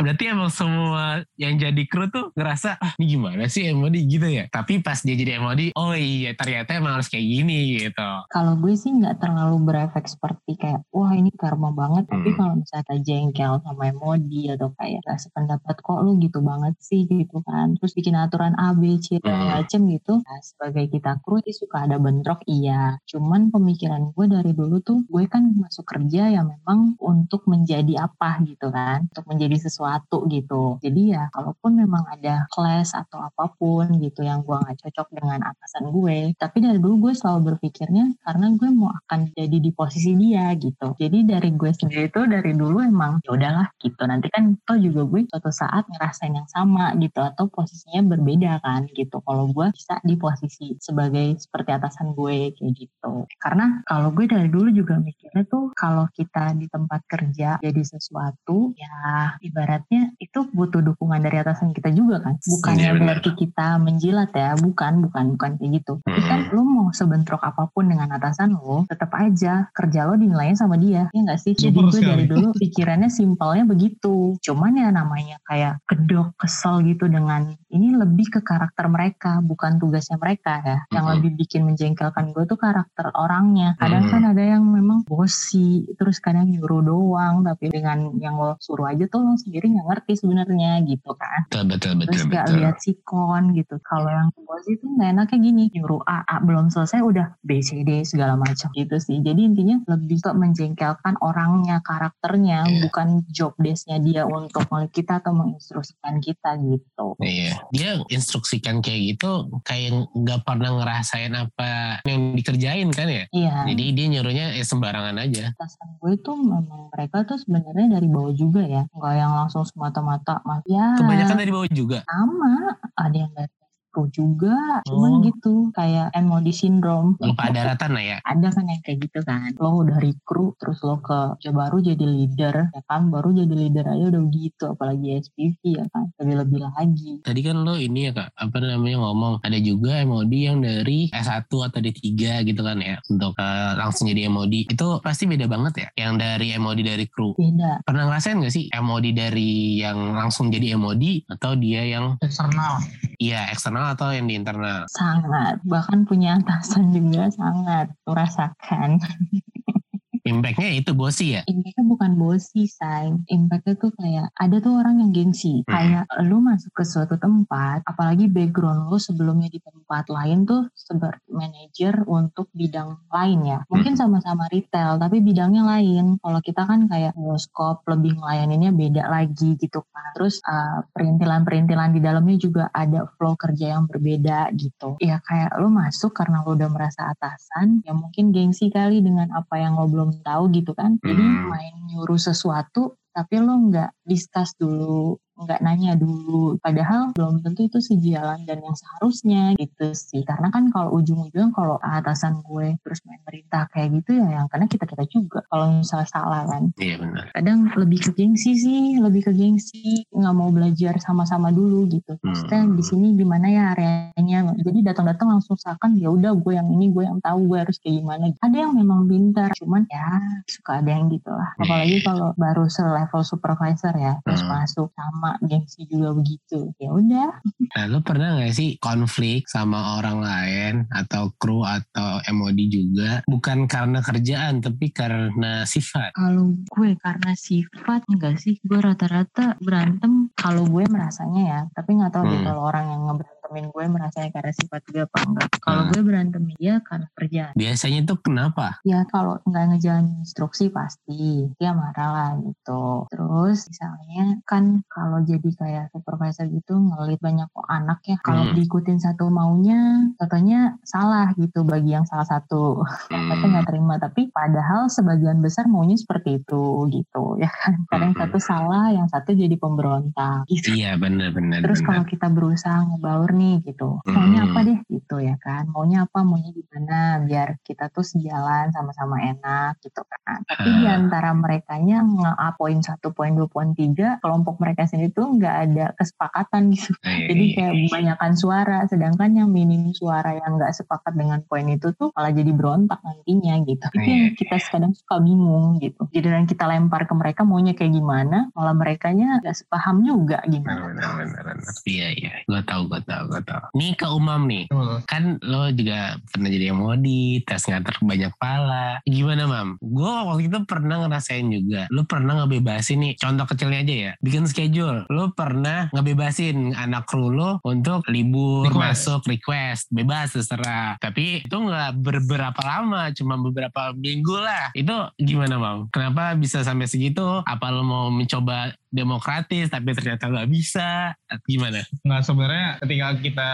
Berarti 0.00 0.32
emang 0.32 0.48
semua 0.48 1.20
yang 1.36 1.60
jadi 1.60 1.82
kru 1.84 2.08
tuh 2.08 2.32
ngerasa, 2.32 2.80
ah 2.80 2.96
ini 2.96 3.20
gimana 3.20 3.44
sih 3.52 3.68
MOD 3.76 4.00
gitu 4.08 4.24
ya. 4.24 4.48
Tapi 4.48 4.80
pas 4.80 4.96
dia 5.04 5.12
jadi 5.12 5.36
MOD, 5.36 5.76
oh 5.76 5.92
iya 5.92 6.32
ternyata 6.32 6.72
emang 6.72 6.96
harus 6.96 7.12
kayak 7.12 7.26
gini 7.28 7.84
gitu. 7.84 8.08
Kalau 8.32 8.56
gue 8.56 8.72
sih 8.72 8.88
nggak 8.88 9.20
terlalu 9.20 9.60
berefek 9.90 10.06
seperti 10.06 10.54
kayak 10.54 10.86
wah 10.94 11.10
ini 11.10 11.34
karma 11.34 11.74
banget. 11.74 12.06
Tapi 12.06 12.30
Hmm. 12.30 12.38
kalau 12.38 12.54
misalnya 12.62 12.84
kita 12.86 12.96
jengkel 13.02 13.52
sama 13.66 13.90
Modi 13.90 14.46
atau 14.46 14.70
kayak 14.78 15.02
gak 15.02 15.18
sependapat 15.18 15.76
kok 15.82 15.98
lu 16.06 16.14
gitu 16.22 16.38
banget 16.46 16.78
sih 16.78 17.10
gitu 17.10 17.42
kan. 17.42 17.74
Terus 17.74 17.92
bikin 17.98 18.14
aturan 18.14 18.54
A, 18.54 18.70
B, 18.70 19.02
C 19.02 19.18
dan 19.18 19.34
Hmm. 19.34 19.50
macem 19.58 19.80
gitu. 19.90 20.22
Nah, 20.22 20.40
sebagai 20.46 20.86
kita 20.94 21.18
kru 21.26 21.42
sih 21.42 21.50
suka 21.58 21.90
ada 21.90 21.98
bentrok 21.98 22.46
iya. 22.46 23.02
Cuman 23.10 23.50
pemikiran 23.50 24.14
gue 24.14 24.26
dari 24.30 24.54
dulu 24.54 24.78
tuh 24.78 25.02
gue 25.10 25.26
kan 25.26 25.42
masuk 25.58 25.82
kerja 25.90 26.30
ya 26.30 26.46
memang 26.46 26.94
untuk 27.02 27.42
menjadi 27.50 28.06
apa 28.06 28.38
gitu 28.46 28.70
kan. 28.70 29.10
Untuk 29.10 29.26
menjadi 29.26 29.58
sesuatu 29.58 30.30
gitu. 30.30 30.78
Jadi 30.78 31.18
ya 31.18 31.26
kalaupun 31.34 31.74
memang 31.74 32.06
ada 32.06 32.46
clash 32.54 32.94
atau 32.94 33.18
apa 33.26 33.50
pun 33.58 33.90
gitu 33.98 34.22
yang 34.22 34.46
gue 34.46 34.54
nggak 34.54 34.86
cocok 34.86 35.18
dengan 35.18 35.42
atasan 35.50 35.90
gue. 35.90 36.30
Tapi 36.38 36.56
dari 36.62 36.78
dulu 36.78 37.10
gue 37.10 37.12
selalu 37.18 37.56
berpikirnya 37.58 38.14
karena 38.22 38.54
gue 38.54 38.70
mau 38.70 38.94
akan 38.94 39.34
jadi 39.34 39.58
di 39.58 39.70
posisi 39.80 40.12
dia 40.12 40.52
gitu. 40.60 40.92
Jadi 41.00 41.24
dari 41.24 41.56
gue 41.56 41.72
sendiri 41.72 42.12
tuh 42.12 42.28
dari 42.28 42.52
dulu 42.52 42.84
emang 42.84 43.24
ya 43.24 43.32
udahlah 43.32 43.72
gitu. 43.80 44.02
Nanti 44.04 44.28
kan 44.28 44.60
toh 44.68 44.76
juga 44.76 45.08
gue 45.08 45.24
suatu 45.24 45.48
saat 45.48 45.88
ngerasain 45.88 46.36
yang 46.36 46.44
sama 46.44 46.92
gitu 47.00 47.24
atau 47.24 47.48
posisinya 47.48 48.04
berbeda 48.12 48.60
kan 48.60 48.84
gitu. 48.92 49.24
Kalau 49.24 49.48
gue 49.48 49.72
bisa 49.72 49.96
di 50.04 50.20
posisi 50.20 50.76
sebagai 50.76 51.40
seperti 51.40 51.70
atasan 51.72 52.12
gue 52.12 52.52
kayak 52.52 52.72
gitu. 52.76 53.24
Karena 53.40 53.80
kalau 53.88 54.12
gue 54.12 54.28
dari 54.28 54.52
dulu 54.52 54.68
juga 54.68 55.00
mikirnya 55.00 55.48
tuh 55.48 55.72
kalau 55.72 56.04
kita 56.12 56.52
di 56.52 56.68
tempat 56.68 57.00
kerja 57.08 57.56
jadi 57.56 57.80
sesuatu 57.80 58.76
ya 58.76 59.32
ibaratnya 59.40 60.12
itu 60.20 60.44
butuh 60.52 60.84
dukungan 60.84 61.24
dari 61.24 61.40
atasan 61.40 61.72
kita 61.72 61.88
juga 61.94 62.20
kan. 62.20 62.36
Bukannya 62.36 62.78
Iya, 62.80 62.92
benar. 62.96 63.06
berarti 63.22 63.30
kita 63.38 63.68
menjilat 63.78 64.30
ya, 64.34 64.50
bukan, 64.58 65.04
bukan, 65.04 65.24
bukan 65.36 65.50
kayak 65.56 65.70
gitu. 65.80 65.92
Tapi 66.02 66.20
kan 66.26 66.40
Hmm. 66.42 66.52
lu 66.52 66.62
mau 66.66 66.79
sebentrok 66.92 67.40
apa 67.40 67.68
pun 67.70 67.86
dengan 67.86 68.10
atasan 68.10 68.54
lo, 68.54 68.84
tetap 68.86 69.10
aja 69.14 69.68
kerja 69.70 70.06
lo 70.06 70.14
dinilainya 70.14 70.56
sama 70.56 70.76
dia, 70.76 71.08
ya 71.10 71.20
nggak 71.20 71.40
sih? 71.40 71.52
Jadi 71.54 71.76
gue 71.76 72.02
dari 72.02 72.24
dulu 72.24 72.50
pikirannya 72.62 73.10
simpelnya 73.10 73.66
begitu. 73.66 74.36
Cuman 74.40 74.72
ya 74.76 74.88
namanya 74.90 75.36
kayak 75.44 75.82
kedok, 75.84 76.34
kesel 76.36 76.80
gitu 76.84 77.06
dengan 77.06 77.52
ini 77.68 77.94
lebih 77.94 78.30
ke 78.30 78.40
karakter 78.40 78.86
mereka, 78.86 79.38
bukan 79.40 79.76
tugasnya 79.76 80.16
mereka 80.16 80.62
ya. 80.62 80.78
Yang 80.90 81.04
Mhm. 81.04 81.12
lebih 81.16 81.30
bikin 81.36 81.62
menjengkelkan 81.66 82.32
gue 82.32 82.44
tuh 82.46 82.56
karakter 82.56 83.12
orangnya. 83.12 83.76
Kadang 83.76 84.06
Mhm. 84.06 84.10
kan 84.10 84.22
ada 84.26 84.42
yang 84.42 84.64
memang 84.64 85.04
bosi, 85.04 85.84
terus 85.94 86.18
kadang 86.18 86.48
nyuruh 86.48 86.80
doang, 86.80 87.44
tapi 87.44 87.68
dengan 87.68 88.10
yang 88.16 88.34
lo 88.34 88.56
suruh 88.58 88.88
aja 88.88 89.04
tuh 89.06 89.20
lo 89.20 89.36
sendiri 89.36 89.68
nggak 89.68 89.86
ngerti 89.86 90.12
sebenarnya 90.16 90.80
gitu 90.82 91.12
kan 91.12 91.44
Betul, 91.46 91.64
betul, 91.68 91.92
betul, 91.94 92.06
terus 92.10 92.24
gak 92.26 92.44
betul. 92.46 92.56
lihat 92.56 92.76
sikon 92.80 93.42
gitu. 93.52 93.74
Kalau 93.80 94.08
yang 94.08 94.28
bos 94.34 94.64
itu 94.66 94.82
nggak 94.82 95.10
enaknya 95.12 95.38
gini, 95.40 95.62
nyuruh 95.70 96.00
A, 96.02 96.24
A 96.24 96.36
belum 96.40 96.66
selesai 96.66 96.79
udah 96.84 97.36
B, 97.44 97.60
C, 97.60 97.82
D 97.84 98.02
segala 98.02 98.36
macam 98.36 98.68
gitu 98.72 98.96
sih. 98.96 99.20
Jadi 99.20 99.40
intinya 99.44 99.76
lebih 99.88 100.20
ke 100.20 100.30
menjengkelkan 100.32 101.20
orangnya, 101.20 101.80
karakternya, 101.84 102.64
Iya. 102.64 102.80
bukan 102.88 103.24
job 103.28 103.52
desk-nya 103.58 103.98
dia 103.98 104.22
untuk 104.24 104.64
milik 104.68 104.92
kita 104.92 105.20
atau 105.20 105.32
menginstruksikan 105.32 106.20
kita 106.20 106.56
gitu. 106.60 107.06
Iya, 107.20 107.54
dia 107.72 107.90
instruksikan 108.08 108.80
kayak 108.80 109.16
gitu 109.16 109.48
kayak 109.64 110.08
nggak 110.14 110.40
pernah 110.44 110.70
ngerasain 110.80 111.32
apa 111.34 112.00
yang 112.06 112.32
dikerjain 112.32 112.88
kan 112.94 113.08
ya. 113.08 113.24
Iya. 113.32 113.54
Jadi 113.72 113.84
dia 113.92 114.06
nyuruhnya 114.08 114.46
eh, 114.56 114.66
sembarangan 114.66 115.16
aja. 115.18 115.52
Atasan 115.56 115.98
gue 115.98 116.14
tuh 116.20 116.36
memang 116.38 116.88
mereka 116.94 117.26
tuh 117.26 117.38
sebenarnya 117.40 117.98
dari 118.00 118.08
bawah 118.08 118.32
juga 118.32 118.62
ya, 118.64 118.86
nggak 118.90 119.14
yang 119.16 119.32
langsung 119.34 119.64
semata-mata 119.66 120.42
ya 120.66 120.94
Kebanyakan 120.98 121.36
dari 121.40 121.50
bawah 121.50 121.70
juga. 121.72 121.98
sama 122.06 122.76
ada 122.96 123.16
yang 123.16 123.32
dari 123.32 123.50
pro 123.90 124.06
juga, 124.08 124.54
cuman 124.86 125.10
Oh. 125.10 125.22
gitu 125.22 125.54
kayak 125.74 126.14
MOD 126.16 126.48
syndrome. 126.50 127.18
Lupa 127.18 127.50
daratan 127.50 127.90
lah 127.92 128.04
ya. 128.06 128.16
ada 128.22 128.48
kan 128.48 128.64
yang 128.64 128.80
kayak 128.80 128.98
gitu 129.04 129.20
kan 129.22 129.50
lo 129.58 129.82
udah 129.82 129.98
recruit 129.98 130.54
terus 130.56 130.78
lo 130.80 130.98
ke 130.98 131.34
kerja 131.36 131.50
baru 131.50 131.76
jadi 131.80 132.04
leader 132.04 132.54
ya 132.70 132.82
kan 132.86 133.10
baru 133.10 133.34
jadi 133.34 133.50
leader 133.52 133.84
aja 133.84 134.04
udah 134.08 134.22
begitu 134.22 134.64
apalagi 134.66 135.18
SPV 135.18 135.60
ya 135.64 135.84
kan 135.90 136.08
lebih 136.18 136.36
lebih 136.40 136.58
lagi 136.62 137.10
Tadi 137.20 137.40
kan 137.42 137.56
lo 137.60 137.74
ini 137.74 138.06
ya 138.06 138.12
kak, 138.12 138.30
apa 138.32 138.56
namanya 138.60 138.98
ngomong 139.00 139.42
ada 139.42 139.58
juga 139.58 139.98
MOD 140.02 140.32
yang 140.32 140.58
dari 140.60 141.10
S1 141.10 141.50
atau 141.50 141.78
D3 141.78 142.06
gitu 142.46 142.60
kan 142.60 142.78
ya 142.78 142.96
untuk 143.06 143.34
eh, 143.34 143.72
langsung 143.74 144.06
jadi 144.06 144.28
MOD 144.28 144.54
itu 144.70 144.86
pasti 145.00 145.24
beda 145.26 145.46
banget 145.46 145.72
ya. 145.76 145.88
Yang 146.06 146.12
dari 146.16 146.46
MOD 146.56 146.78
dari 146.80 147.06
kru. 147.06 147.34
beda 147.34 147.82
Pernah 147.82 148.04
ngerasain 148.06 148.38
gak 148.38 148.54
sih 148.54 148.70
MOD 148.70 149.06
dari 149.10 149.50
yang 149.80 150.14
langsung 150.14 150.48
jadi 150.48 150.76
MOD 150.76 151.26
atau 151.28 151.56
dia 151.56 151.82
yang 151.84 152.14
eksternal. 152.20 152.78
iya 153.18 153.48
eksternal 153.50 153.79
atau 153.94 154.12
yang 154.12 154.26
di 154.28 154.34
internal? 154.36 154.84
sangat. 154.90 155.62
Bahkan 155.64 156.04
punya 156.08 156.38
atasan 156.40 156.92
juga 156.92 157.30
sangat. 157.32 157.86
Merasakan 158.04 159.00
Impactnya 160.24 160.70
itu 160.76 160.92
bosi 160.92 161.36
ya. 161.38 161.42
impactnya 161.48 161.84
bukan 161.86 162.10
bosi 162.16 162.68
say 162.68 163.12
impactnya 163.28 163.74
tuh 163.80 163.92
kayak 163.96 164.28
ada 164.36 164.56
tuh 164.60 164.80
orang 164.80 165.00
yang 165.00 165.10
gengsi. 165.10 165.62
Hmm. 165.64 165.72
kayak 165.72 166.04
lu 166.26 166.40
masuk 166.40 166.72
ke 166.72 166.84
suatu 166.86 167.16
tempat 167.16 167.84
apalagi 167.84 168.28
background 168.30 168.88
lu 168.88 168.98
sebelumnya 169.00 169.48
di 169.50 169.60
tempat 169.60 170.06
lain 170.08 170.44
tuh 170.44 170.68
sebagai 170.76 171.22
manajer 171.30 172.04
untuk 172.06 172.50
bidang 172.52 173.08
lain 173.10 173.40
ya. 173.46 173.58
Mungkin 173.70 173.96
sama-sama 173.96 174.46
retail 174.52 175.00
tapi 175.00 175.22
bidangnya 175.24 175.64
lain. 175.64 176.20
Kalau 176.20 176.40
kita 176.42 176.62
kan 176.66 176.86
kayak 176.86 177.16
bioskop 177.16 177.82
lebih 177.88 178.18
ngelayaninnya 178.18 178.70
beda 178.74 179.04
lagi 179.08 179.56
gitu 179.56 179.82
kan. 179.90 180.10
Terus 180.14 180.42
uh, 180.44 180.84
perintilan-perintilan 180.92 181.90
di 181.94 182.00
dalamnya 182.02 182.36
juga 182.36 182.64
ada 182.70 183.08
flow 183.16 183.34
kerja 183.38 183.78
yang 183.78 183.86
berbeda 183.86 184.52
gitu. 184.54 184.98
Ya 185.00 185.22
kayak 185.24 185.56
lu 185.58 185.70
masuk 185.72 186.12
karena 186.14 186.42
lu 186.44 186.54
udah 186.54 186.70
merasa 186.70 187.10
atasan 187.10 187.82
ya 187.86 187.92
mungkin 187.96 188.30
gengsi 188.34 188.68
kali 188.70 189.00
dengan 189.00 189.30
apa 189.34 189.58
yang 189.58 189.78
lo 189.78 189.86
belum 189.86 190.09
tahu 190.22 190.50
gitu 190.52 190.72
kan 190.74 190.98
jadi 191.00 191.22
Hmm. 191.22 191.48
main 191.48 191.74
nyuruh 191.90 192.18
sesuatu 192.20 192.94
tapi 193.10 193.42
lo 193.42 193.54
nggak 193.70 193.90
discuss 194.06 194.54
dulu 194.54 195.18
nggak 195.40 195.60
nanya 195.60 195.96
dulu. 195.96 196.56
Padahal 196.60 197.12
belum 197.16 197.40
tentu 197.40 197.66
itu 197.66 197.78
sejalan 197.80 198.44
dan 198.44 198.60
yang 198.60 198.76
seharusnya 198.76 199.56
gitu 199.56 199.92
sih. 199.92 200.22
Karena 200.22 200.48
kan 200.48 200.68
kalau 200.68 200.96
ujung-ujungnya 200.96 201.50
kalau 201.52 201.76
atasan 201.80 202.40
gue 202.42 202.76
terus 202.80 203.00
main 203.04 203.20
perintah 203.20 203.66
kayak 203.70 204.00
gitu 204.00 204.20
ya 204.20 204.28
yang 204.40 204.46
karena 204.46 204.66
kita 204.66 204.84
kita 204.84 205.04
juga. 205.06 205.40
Kalau 205.48 205.80
misalnya 205.80 206.08
salah 206.08 206.42
kan. 206.44 206.72
Iya 206.76 206.96
benar. 206.98 207.24
kadang 207.30 207.72
lebih 207.72 208.00
ke 208.04 208.10
gengsi 208.12 208.52
sih 208.54 208.82
lebih 208.98 209.26
ke 209.26 209.32
gengsi. 209.32 210.04
Nggak 210.12 210.34
mau 210.34 210.50
belajar 210.50 211.00
sama-sama 211.00 211.48
dulu 211.50 211.88
gitu. 211.88 212.16
Maksudnya 212.20 212.60
Hmm. 212.60 212.76
di 212.76 212.84
sini 212.84 213.08
di 213.14 213.24
mana 213.24 213.46
ya 213.48 213.62
areanya? 213.72 214.52
Jadi 214.56 214.78
datang-datang 214.84 215.38
langsung 215.38 215.56
seakan 215.56 215.96
ya 215.96 216.10
udah 216.10 216.36
gue 216.36 216.52
yang 216.52 216.68
ini 216.68 216.90
gue 216.90 217.04
yang 217.04 217.18
tahu 217.20 217.48
gue 217.48 217.58
harus 217.64 217.80
kayak 217.80 218.02
gimana. 218.02 218.30
Ada 218.40 218.56
yang 218.66 218.72
memang 218.76 219.06
pintar 219.06 219.50
cuman 219.56 219.86
ya 219.88 220.06
suka 220.46 220.80
ada 220.80 220.90
yang 220.90 221.08
gitu 221.08 221.30
lah. 221.30 221.50
Apalagi 221.56 222.02
kalau 222.02 222.32
baru 222.36 222.66
selevel 222.66 223.22
supervisor 223.22 223.94
ya 223.96 224.18
terus 224.22 224.40
Hmm. 224.40 224.50
masuk 224.52 224.88
sama 224.92 225.29
gengsi 225.44 225.86
juga 225.86 226.10
begitu. 226.16 226.74
Ya 226.82 226.90
udah. 226.90 227.30
Nah, 227.70 227.84
lu 227.86 228.02
pernah 228.02 228.42
gak 228.42 228.54
sih 228.56 228.74
konflik 228.82 229.46
sama 229.46 230.02
orang 230.02 230.18
lain 230.20 230.74
atau 230.90 231.30
kru 231.38 231.62
atau 231.62 232.18
MOD 232.26 232.58
juga? 232.66 233.22
Bukan 233.30 233.70
karena 233.70 234.02
kerjaan 234.02 234.58
tapi 234.58 234.90
karena 234.90 235.62
sifat? 235.62 236.10
Kalau 236.18 236.50
gue 236.56 236.98
karena 236.98 237.32
sifat 237.38 238.02
enggak 238.10 238.42
sih, 238.42 238.58
gue 238.66 238.80
rata-rata 238.82 239.54
berantem. 239.62 240.32
Kalau 240.34 240.66
gue 240.66 240.84
merasanya 240.90 241.42
ya, 241.46 241.60
tapi 241.70 241.94
nggak 241.94 242.10
tahu 242.10 242.24
deh 242.26 242.38
Hmm. 242.40 242.48
kalau 242.48 242.62
orang 242.72 242.86
yang 242.88 243.02
ngeberantemin 243.50 243.74
gue 243.74 243.84
merasanya 243.90 244.30
karena 244.30 244.52
sifat 244.54 244.80
juga 244.86 245.00
apa 245.04 245.18
enggak. 245.26 245.48
Kalau 245.60 245.82
Hmm. 245.82 245.90
gue 245.90 246.00
berantemin 246.06 246.56
dia 246.56 246.74
karena 246.80 247.06
kerjaan. 247.12 247.52
Biasanya 247.54 248.00
tuh 248.06 248.18
kenapa? 248.20 248.66
Ya 248.82 249.02
kalau 249.04 249.42
nggak 249.42 249.64
ngejalanin 249.74 250.22
instruksi 250.22 250.70
pasti 250.70 251.50
dia 251.58 251.74
marah 251.74 252.10
lah 252.10 252.30
gitu. 252.38 253.10
Terus 253.10 253.66
misalnya 253.66 254.38
kan 254.46 254.86
kalau 254.86 255.18
jadi 255.20 255.50
kayak 255.50 255.84
supervisor 255.90 256.46
gitu 256.46 256.78
ngelit 256.78 257.18
banyak 257.18 257.50
anak 257.68 257.98
ya, 258.06 258.16
kalau 258.22 258.46
Hmm. 258.46 258.54
diikutin 258.54 258.98
satu 258.98 259.26
maunya, 259.28 260.10
katanya 260.16 260.78
salah 260.82 261.34
gitu 261.34 261.62
bagi 261.62 261.92
yang 261.92 262.06
salah 262.06 262.24
satu 262.24 262.82
tapi 263.10 263.42
Hmm. 263.42 263.50
nggak 263.52 263.66
terima 263.66 263.94
tapi 263.96 264.30
padahal 264.30 264.86
sebagian 264.86 265.40
besar 265.40 265.66
maunya 265.66 265.96
seperti 265.96 266.38
itu 266.38 266.62
gitu 266.88 267.36
ya 267.36 267.48
kan 267.48 267.82
kadang 267.88 268.12
Mhm. 268.12 268.20
satu 268.20 268.38
salah 268.38 268.90
yang 268.90 269.06
satu 269.06 269.32
jadi 269.32 269.54
pemberontak 269.56 270.46
gitu 270.46 270.72
Iya 270.72 270.94
benar-benar. 270.96 271.62
terus 271.62 271.80
kalau 271.80 272.04
kita 272.04 272.28
berusaha 272.28 272.86
ngebaur 272.86 273.30
nih 273.40 273.64
gitu. 273.64 274.04
Maunya 274.04 274.40
Hmm. 274.40 274.48
apa 274.50 274.58
deh 274.62 274.78
gitu 274.86 275.16
ya 275.18 275.36
kan. 275.36 275.64
Maunya 275.66 276.04
apa 276.04 276.20
maunya 276.20 276.50
gimana 276.50 276.98
biar 277.20 277.56
kita 277.62 277.88
tuh 277.88 278.04
sejalan 278.04 278.68
sama-sama 278.70 279.16
enak 279.24 279.80
gitu 279.80 280.04
kan. 280.04 280.44
Tapi 280.44 280.68
di 280.74 280.84
Ah. 280.84 280.94
antara 280.94 281.32
merekanya 281.32 282.02
nge-up 282.02 282.54
poin 282.54 282.78
satu 282.78 283.10
poin 283.10 283.32
dua 283.32 283.46
poin 283.46 283.72
tiga 283.72 284.20
kelompok 284.20 284.58
mereka 284.58 284.84
sendiri 284.84 285.08
tuh 285.10 285.32
nggak 285.32 285.56
ada 285.64 285.84
kesepakatan 285.94 286.68
gitu. 286.70 286.92
Jadi 287.00 287.44
kayak 287.54 287.72
kebanyakan 287.82 288.32
suara. 288.34 288.78
Sedangkan 288.84 289.30
yang 289.32 289.48
minim 289.48 289.90
suara 289.90 290.34
yang 290.34 290.54
nggak 290.54 290.74
sepakat 290.74 291.14
dengan 291.14 291.40
poin 291.42 291.64
itu 291.64 291.90
tuh 291.92 292.12
malah 292.12 292.30
jadi 292.30 292.50
berontak 292.50 293.00
nantinya 293.00 293.54
gitu. 293.62 293.86
Itu 293.88 294.02
yang 294.02 294.24
Iya. 294.26 294.36
kita 294.36 294.56
kadang 294.68 294.92
suka 294.92 295.16
bingung 295.18 295.78
gitu. 295.78 296.04
Jadi 296.10 296.26
dan 296.26 296.44
kita 296.44 296.66
lempar 296.66 297.06
ke 297.06 297.14
mereka 297.14 297.40
maunya 297.42 297.72
kayak 297.72 297.92
gimana 297.92 298.50
malah 298.50 298.74
merekanya 298.74 299.38
nggak 299.40 299.56
sepaham 299.56 300.02
juga 300.02 300.42
gimana. 300.44 300.90
Benar 300.90 301.10
benar 301.16 301.42
benar 301.48 301.74
iya 301.86 302.08
iya. 302.10 302.32
Gue 302.44 302.60
tahu 302.62 302.82
gue 302.86 303.00
tahu 303.02 303.24
gue 303.30 303.40
tahu. 303.46 303.64
Nih 303.78 303.94
ke 303.94 304.06
umam 304.10 304.50
nih. 304.50 304.66
Betul. 304.66 304.98
kan 305.06 305.22
lo 305.46 305.70
juga 305.70 306.18
pernah 306.34 306.48
jadi 306.50 306.74
modi 306.74 307.40
tes 307.46 307.62
nganter 307.64 307.94
banyak 308.02 308.32
pala. 308.36 308.98
Gimana 309.06 309.46
mam? 309.46 309.68
Gue 309.78 310.10
waktu 310.10 310.50
itu 310.50 310.58
pernah 310.66 311.06
ngerasain 311.06 311.46
juga. 311.46 311.86
Lo 311.94 312.02
pernah 312.04 312.42
ngebebasin 312.42 312.98
nih 313.00 313.12
contoh 313.14 313.46
kecilnya 313.46 313.80
aja 313.86 313.94
ya. 313.94 314.12
Bikin 314.18 314.50
schedule. 314.50 315.06
Lo 315.06 315.30
pernah 315.30 315.86
ngebebasin 315.94 316.74
anak 316.74 317.06
kru 317.06 317.30
lo 317.30 317.62
untuk 317.62 318.02
libur 318.10 318.66
Request. 318.66 318.82
masuk 318.82 319.20
request. 319.30 319.82
Bebas 319.94 320.34
terserah. 320.34 320.98
Tapi 320.98 321.46
itu 321.46 321.56
nggak 321.56 322.02
beberapa 322.02 322.60
lama 322.66 323.12
cuma 323.14 323.38
beberapa 323.38 323.94
minggu 323.94 324.36
lah. 324.36 324.74
Itu 324.74 324.94
gimana 325.20 325.56
mam? 325.60 325.78
Kenapa 325.94 326.34
bisa 326.34 326.64
sampai 326.66 326.90
segitu? 326.90 327.44
Apa 327.46 327.70
lo 327.70 327.86
mau 327.86 328.06
mencoba 328.10 328.74
demokratis 328.90 329.70
tapi 329.70 329.94
ternyata 329.94 330.26
nggak 330.26 330.50
bisa 330.50 331.14
gimana 331.46 331.82
Nggak 332.02 332.22
sebenarnya 332.26 332.68
ketika 332.82 333.06
kita 333.22 333.50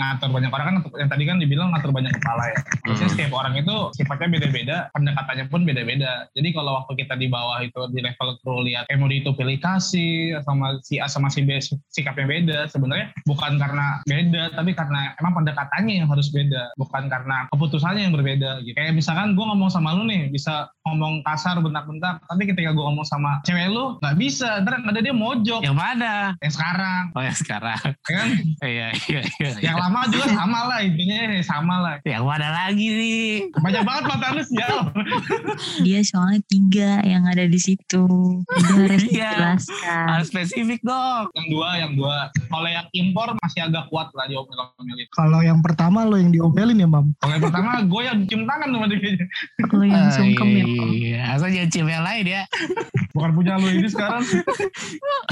ngatur 0.00 0.28
banyak 0.32 0.50
orang 0.52 0.66
kan 0.68 0.76
yang 0.96 1.10
tadi 1.12 1.24
kan 1.28 1.36
dibilang 1.38 1.68
ngatur 1.72 1.92
banyak 1.92 2.12
kepala 2.16 2.44
ya. 2.48 2.58
Maksudnya 2.88 3.08
Hmm. 3.08 3.16
setiap 3.16 3.32
orang 3.36 3.54
itu 3.56 3.76
sifatnya 3.96 4.28
beda-beda, 4.32 4.76
pendekatannya 4.96 5.44
pun 5.52 5.60
beda-beda. 5.64 6.28
Jadi 6.32 6.48
kalau 6.56 6.82
waktu 6.82 6.92
kita 7.04 7.14
di 7.20 7.26
bawah 7.28 7.60
itu 7.60 7.80
di 7.92 8.00
level 8.00 8.28
kru 8.40 8.64
lihat 8.64 8.88
emodi 8.88 9.20
itu 9.20 9.32
pilih 9.36 9.58
kasih 9.60 10.40
sama 10.44 10.80
si 10.84 10.96
A 11.02 11.08
sama 11.10 11.28
si 11.28 11.44
B 11.44 11.60
sikapnya 11.92 12.26
beda, 12.28 12.58
sebenarnya 12.70 13.12
bukan 13.26 13.58
karena 13.58 14.00
beda, 14.06 14.54
tapi 14.54 14.72
karena 14.72 15.12
emang 15.18 15.42
pendekatannya 15.42 15.94
yang 16.04 16.08
harus 16.08 16.30
beda, 16.30 16.72
bukan 16.78 17.10
karena 17.10 17.48
keputusannya 17.52 18.08
yang 18.08 18.14
berbeda. 18.14 18.62
Gitu. 18.62 18.76
Kayak 18.78 18.94
misalkan 18.96 19.34
gue 19.34 19.44
ngomong 19.44 19.68
sama 19.72 19.96
lu 19.96 20.06
nih, 20.06 20.30
bisa 20.30 20.70
ngomong 20.86 21.26
kasar 21.26 21.58
bentak-bentak, 21.60 22.22
tapi 22.24 22.42
ketika 22.48 22.70
gue 22.72 22.84
ngomong 22.84 23.04
sama 23.04 23.42
cewek 23.44 23.68
lu 23.68 23.98
nggak 24.00 24.16
bisa, 24.16 24.62
ntar 24.62 24.77
ada 24.84 24.98
dia 24.98 25.10
mojok. 25.10 25.60
yang 25.60 25.74
mana? 25.74 26.34
Yang 26.38 26.52
sekarang, 26.54 27.02
oh 27.12 27.22
yang 27.22 27.36
sekarang. 27.36 27.80
Ya 28.04 28.14
kan? 28.14 28.28
iya 28.68 28.86
iya 29.06 29.20
iya 29.24 29.50
yang 29.62 29.76
lama 29.76 30.06
juga 30.06 30.26
sama 30.28 30.60
lah 30.66 30.78
intinya 30.80 31.18
sama 31.40 31.74
lah. 31.78 31.96
Yang 32.02 32.24
mana 32.24 32.48
lagi 32.50 32.86
nih? 32.86 33.28
Banyak 33.54 33.82
banget 33.82 34.04
mata 34.06 34.26
lu 34.30 34.42
sial. 34.42 34.76
Dia 35.80 36.00
soalnya 36.02 36.40
tiga 36.44 36.90
yang 37.02 37.24
ada 37.24 37.44
di 37.44 37.56
situ. 37.56 38.04
Dia 38.46 38.84
harus 38.84 39.02
Iya. 39.04 39.30
dijelaskan. 39.30 40.04
Harus 40.08 40.26
spesifik 40.28 40.80
dong 40.80 41.30
yang 41.32 41.46
dua 41.48 41.68
yang 41.78 41.92
dua. 41.94 42.18
Kalau 42.44 42.66
yang 42.66 42.86
impor 42.92 43.28
masih 43.38 43.60
agak 43.62 43.88
kuat 43.88 44.08
lah 44.12 44.26
diomel-omelin 44.26 45.06
Kalau 45.10 45.40
yang 45.40 45.60
pertama 45.60 46.02
lo 46.02 46.16
yang 46.16 46.28
diomelin 46.28 46.76
ya 46.76 46.86
mam. 46.86 47.06
kalau 47.18 47.32
yang 47.32 47.44
pertama 47.44 47.70
gue 47.80 48.02
yang 48.02 48.18
cium 48.24 48.42
tangan 48.44 48.68
sama 48.68 48.86
dia. 48.86 49.12
Kalau 49.64 49.84
yang 49.84 50.06
sungkem 50.10 50.48
ya 50.50 50.64
iya 50.88 51.20
asal 51.30 51.48
jangan 51.48 51.70
cewek 51.70 51.92
yang 51.92 52.04
lain 52.04 52.24
ya. 52.26 52.42
Bukan 53.10 53.30
punya 53.32 53.54
lu 53.54 53.68
ini 53.70 53.88
sekarang 53.88 54.22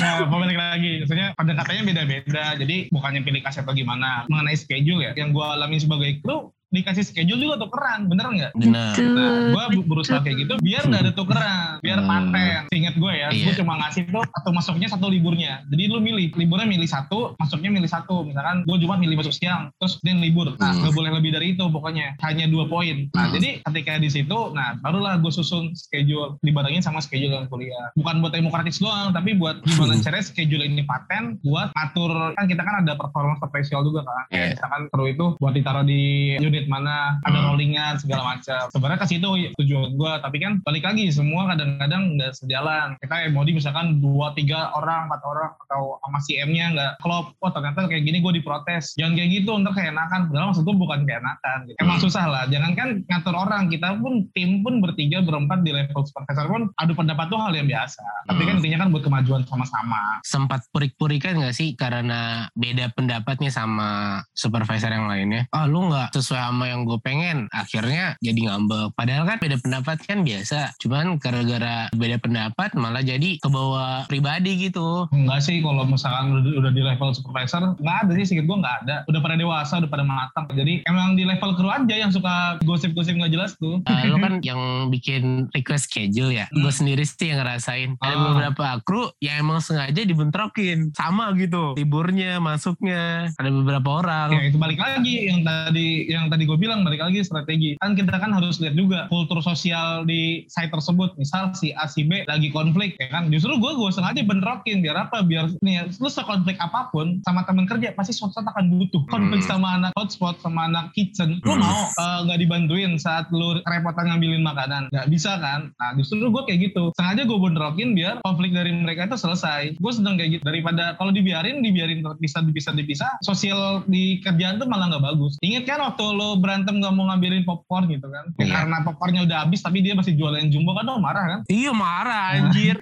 nah 0.01 0.25
balik 0.29 0.59
lagi. 0.59 0.93
Maksudnya 1.05 1.29
pendekatannya 1.37 1.83
beda-beda. 1.85 2.45
Jadi 2.59 2.77
bukannya 2.93 3.21
pilih 3.23 3.41
kasih 3.45 3.63
atau 3.65 3.75
gimana. 3.75 4.25
Mengenai 4.29 4.57
schedule 4.57 5.05
ya. 5.05 5.13
Yang 5.17 5.37
gue 5.37 5.47
alami 5.47 5.77
sebagai 5.81 6.11
kru 6.21 6.53
dikasih 6.77 7.05
schedule 7.05 7.41
juga 7.41 7.57
tukeran 7.59 8.07
bener 8.07 8.27
nggak 8.29 8.53
benar. 8.55 8.93
Nah, 8.97 9.67
gue 9.73 9.83
berusaha 9.83 10.21
kayak 10.21 10.37
gitu 10.45 10.55
biar 10.61 10.83
nggak 10.85 11.03
ada 11.09 11.13
tukeran, 11.13 11.81
biar 11.81 11.99
Hmm. 11.99 12.09
paten. 12.09 12.61
Ingat 12.71 12.95
gue 12.97 13.13
ya, 13.13 13.29
gue 13.33 13.53
Iya. 13.53 13.57
cuma 13.57 13.81
ngasih 13.81 14.03
tuh 14.09 14.23
atau 14.23 14.51
masuknya 14.53 14.89
satu 14.89 15.09
liburnya. 15.09 15.65
Jadi 15.69 15.83
lu 15.89 15.99
milih, 15.99 16.37
liburnya 16.37 16.69
milih 16.69 16.87
satu, 16.87 17.33
masuknya 17.37 17.71
milih 17.73 17.89
satu. 17.89 18.23
Misalkan 18.23 18.63
gue 18.63 18.77
Jumat 18.77 18.99
milih 19.01 19.17
masuk 19.17 19.33
siang, 19.33 19.73
terus 19.81 19.97
dia 20.01 20.13
libur. 20.13 20.53
Nah, 20.57 20.73
Hmm. 20.73 20.85
nggak 20.85 20.93
boleh 20.93 21.11
lebih 21.17 21.31
dari 21.33 21.47
itu 21.55 21.65
pokoknya. 21.67 22.15
Hanya 22.21 22.47
dua 22.47 22.69
poin. 22.69 23.09
Nah, 23.13 23.31
Hmm. 23.31 23.35
jadi 23.35 23.49
ketika 23.65 23.93
di 23.97 24.09
situ, 24.09 24.39
nah 24.53 24.77
barulah 24.79 25.17
gue 25.17 25.33
susun 25.33 25.73
schedule 25.73 26.37
dibarengin 26.43 26.83
sama 26.83 27.01
schedule 27.01 27.33
yang 27.33 27.49
kuliah. 27.49 27.89
Bukan 27.95 28.21
buat 28.21 28.33
demokratis 28.33 28.77
doang, 28.77 29.11
tapi 29.11 29.33
buat 29.33 29.63
gimana 29.63 29.97
Hmm. 29.97 30.03
caranya 30.03 30.25
schedule 30.25 30.63
ini 30.63 30.83
paten 30.83 31.39
buat 31.41 31.73
atur 31.75 32.13
kan 32.35 32.45
kita 32.45 32.61
kan 32.61 32.85
ada 32.85 32.93
performance 32.95 33.41
spesial 33.41 33.81
juga 33.83 34.03
kan. 34.03 34.25
Iya. 34.29 34.47
misalkan 34.53 34.83
kru 34.91 35.05
itu 35.07 35.27
buat 35.39 35.53
ditaruh 35.53 35.83
di 35.83 36.03
unit 36.37 36.66
mana, 36.67 37.19
ada 37.23 37.39
Hmm. 37.39 37.47
rollingan 37.53 37.95
segala 37.97 38.35
macam. 38.35 38.67
Sebenarnya 38.71 39.01
ke 39.01 39.09
situ 39.09 39.29
tujuan 39.57 39.91
gue, 39.95 40.13
tapi 40.21 40.37
kan 40.39 40.53
balik 40.63 40.85
lagi 40.85 41.09
semua 41.09 41.49
kadang-kadang 41.49 42.17
nggak 42.17 42.33
sejalan. 42.35 42.95
Kita 42.99 43.15
emodi 43.25 43.53
misalkan 43.53 43.99
dua 43.99 44.33
tiga 44.33 44.71
orang, 44.73 45.07
empat 45.07 45.23
orang 45.23 45.51
atau 45.59 45.99
sama 46.01 46.19
si 46.21 46.37
M-nya 46.37 46.67
nggak 46.73 46.93
klop. 47.01 47.33
Oh 47.39 47.51
ternyata 47.51 47.87
kayak 47.87 48.03
gini 48.03 48.19
gue 48.19 48.33
diprotes. 48.35 48.93
Jangan 48.95 49.15
kayak 49.15 49.31
gitu, 49.35 49.51
ntar 49.57 49.73
keenakan. 49.73 50.21
Padahal 50.29 50.47
maksud 50.51 50.63
gue 50.63 50.77
bukan 50.77 51.01
keenakan. 51.03 51.59
Gitu. 51.65 51.79
Emang 51.79 51.99
susah 51.99 52.25
lah. 52.27 52.45
Jangan 52.47 52.73
kan 52.73 52.89
ngatur 53.05 53.35
orang. 53.35 53.69
Kita 53.69 53.97
pun 53.97 54.27
tim 54.33 54.61
pun 54.61 54.79
bertiga 54.79 55.21
berempat 55.21 55.63
di 55.63 55.71
level 55.71 56.03
supervisor 56.03 56.47
pun 56.47 56.63
adu 56.77 56.93
pendapat 56.93 57.27
tuh 57.27 57.39
hal 57.39 57.53
yang 57.53 57.67
biasa. 57.67 58.03
Tapi 58.27 58.43
kan 58.43 58.49
Hmm. 58.49 58.61
intinya 58.61 58.79
kan 58.83 58.89
buat 58.89 59.03
kemajuan 59.03 59.43
sama-sama. 59.45 59.99
sempat 60.25 60.65
purik-purikan 60.71 61.39
gak 61.39 61.53
sih 61.53 61.75
karena 61.75 62.49
beda 62.53 62.91
pendapatnya 62.93 63.49
sama 63.49 63.87
supervisor 64.33 64.89
yang 64.89 65.07
lainnya 65.07 65.47
ah 65.51 65.65
lu 65.65 65.87
nggak 65.87 66.11
sesuai 66.13 66.41
sama 66.47 66.65
yang 66.67 66.85
gue 66.85 66.99
pengen 67.01 67.47
akhirnya 67.51 68.15
jadi 68.21 68.41
ngambek. 68.47 68.95
Padahal 68.95 69.25
kan 69.27 69.39
beda 69.39 69.57
pendapat 69.59 69.97
kan 70.03 70.23
biasa. 70.23 70.75
Cuman 70.79 71.19
gara-gara 71.19 71.91
beda 71.93 72.17
pendapat 72.19 72.71
malah 72.75 73.03
jadi 73.03 73.39
kebawa 73.41 74.07
pribadi 74.07 74.69
gitu. 74.69 75.11
Enggak 75.11 75.43
sih 75.43 75.59
kalau 75.59 75.83
misalkan 75.83 76.33
udah, 76.33 76.53
udah 76.61 76.71
di 76.71 76.83
level 76.83 77.11
supervisor 77.11 77.75
nggak 77.77 77.97
ada 78.07 78.13
sih. 78.15 78.25
Sedikit 78.27 78.47
gue 78.47 78.59
nggak 78.59 78.77
ada. 78.85 78.97
Udah 79.07 79.21
pada 79.21 79.35
dewasa 79.35 79.79
udah 79.79 79.91
pada 79.91 80.05
matang. 80.05 80.47
Jadi 80.53 80.87
emang 80.87 81.15
di 81.15 81.25
level 81.25 81.55
kru 81.55 81.69
aja 81.69 81.95
yang 81.97 82.11
suka 82.11 82.61
gosip-gosip 82.63 83.17
nggak 83.17 83.33
jelas 83.33 83.55
tuh. 83.57 83.83
Ah, 83.87 84.05
lu 84.05 84.19
kan 84.19 84.39
yang 84.43 84.61
bikin 84.89 85.51
request 85.53 85.89
schedule 85.89 86.31
ya? 86.31 86.47
Gue 86.53 86.71
sendiri 86.71 87.03
sih 87.03 87.33
yang 87.33 87.41
ngerasain. 87.41 87.97
Ada 87.99 88.15
Ah. 88.15 88.23
beberapa 88.29 88.67
kru 88.83 89.09
yang 89.19 89.41
emang 89.41 89.59
sengaja 89.59 90.03
dibentrokin. 90.03 90.93
Sama 90.93 91.33
gitu. 91.35 91.75
Liburnya 91.75 92.39
masuknya. 92.39 93.31
Ada 93.37 93.51
beberapa 93.51 93.89
orang. 94.03 94.29
Ya 94.33 94.43
itu 94.47 94.59
balik 94.59 94.77
lagi 94.77 95.29
yang 95.29 95.41
tadi 95.41 95.89
yang 96.07 96.27
tadi 96.29 96.36
gue 96.45 96.59
bilang 96.59 96.85
balik 96.85 97.01
lagi 97.01 97.23
strategi. 97.23 97.79
Kan 97.81 97.97
kita 97.97 98.19
kan 98.19 98.35
harus 98.35 98.59
lihat 98.59 98.75
juga 98.75 99.07
kultur 99.09 99.41
sosial 99.41 100.05
di 100.05 100.45
site 100.51 100.69
tersebut. 100.69 101.17
Misal 101.17 101.55
si 101.55 101.73
A 101.73 101.87
si 101.87 102.05
B 102.05 102.27
lagi 102.27 102.51
konflik 102.51 102.99
ya 102.99 103.09
kan? 103.09 103.31
Justru 103.31 103.57
gue 103.57 103.73
gue 103.73 103.89
sengaja 103.89 104.21
bentrokin 104.21 104.83
biar 104.83 105.09
apa? 105.09 105.23
Biar 105.23 105.49
nih 105.63 105.89
lu 105.97 106.11
sekonflik 106.11 106.59
apa 106.59 106.91
pun 106.91 107.23
sama 107.23 107.47
teman 107.47 107.65
kerja 107.65 107.95
pasti 107.95 108.13
suatu 108.13 108.37
saat 108.37 108.51
akan 108.51 108.75
butuh. 108.75 109.03
Konflik 109.09 109.41
Hmm. 109.41 109.49
sama 109.49 109.69
anak 109.79 109.93
hotspot 109.95 110.37
sama 110.43 110.67
anak 110.67 110.91
kitchen 110.93 111.39
lu 111.41 111.55
Hmm. 111.55 111.63
mau 111.63 111.81
eh, 111.89 112.19
nggak 112.27 112.39
dibantuin 112.43 112.93
saat 112.99 113.31
lu 113.31 113.63
repotan 113.63 114.11
ngambilin 114.11 114.43
makanan? 114.43 114.91
Nggak 114.91 115.07
bisa 115.09 115.39
kan? 115.39 115.71
Nah 115.79 115.91
justru 115.95 116.27
gue 116.27 116.43
kayak 116.45 116.73
gitu. 116.73 116.91
Sengaja 116.99 117.23
gue 117.23 117.39
bentrokin 117.39 117.95
biar 117.95 118.19
konflik 118.27 118.51
dari 118.51 118.75
mereka 118.75 119.07
itu 119.07 119.17
selesai. 119.17 119.79
Gue 119.79 119.93
sedang 119.95 120.19
kayak 120.19 120.41
gitu. 120.41 120.43
Daripada 120.43 120.99
kalau 120.99 121.15
dibiarin 121.15 121.63
dibiarin 121.63 122.03
bisa 122.19 122.43
dipisah 122.43 122.75
dipisah 122.75 123.11
sosial 123.23 123.87
di 123.87 124.19
kerjaan 124.19 124.59
tuh 124.59 124.67
malah 124.67 124.91
nggak 124.91 125.05
bagus. 125.05 125.39
Ingat 125.39 125.65
kan 125.69 125.79
waktu 125.83 126.05
lo 126.11 126.26
berantem 126.37 126.77
nggak 126.77 126.93
mau 126.93 127.07
ngambilin 127.07 127.43
popcorn 127.43 127.87
gitu 127.87 128.07
kan 128.07 128.27
Ya, 128.37 128.43
Iya. 128.43 128.55
karena 128.57 128.77
popcornnya 128.83 129.23
udah 129.23 129.39
habis 129.43 129.61
tapi 129.61 129.79
dia 129.81 129.93
masih 129.93 130.13
jualan 130.13 130.43
jumbo 130.47 130.73
kan 130.73 130.85
lo 130.85 130.99
marah 130.99 131.25
kan 131.27 131.41
Iya 131.47 131.71
marah 131.71 132.25
anjir. 132.35 132.77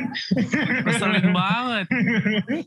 Keselin 0.86 1.30
banget. 1.30 1.84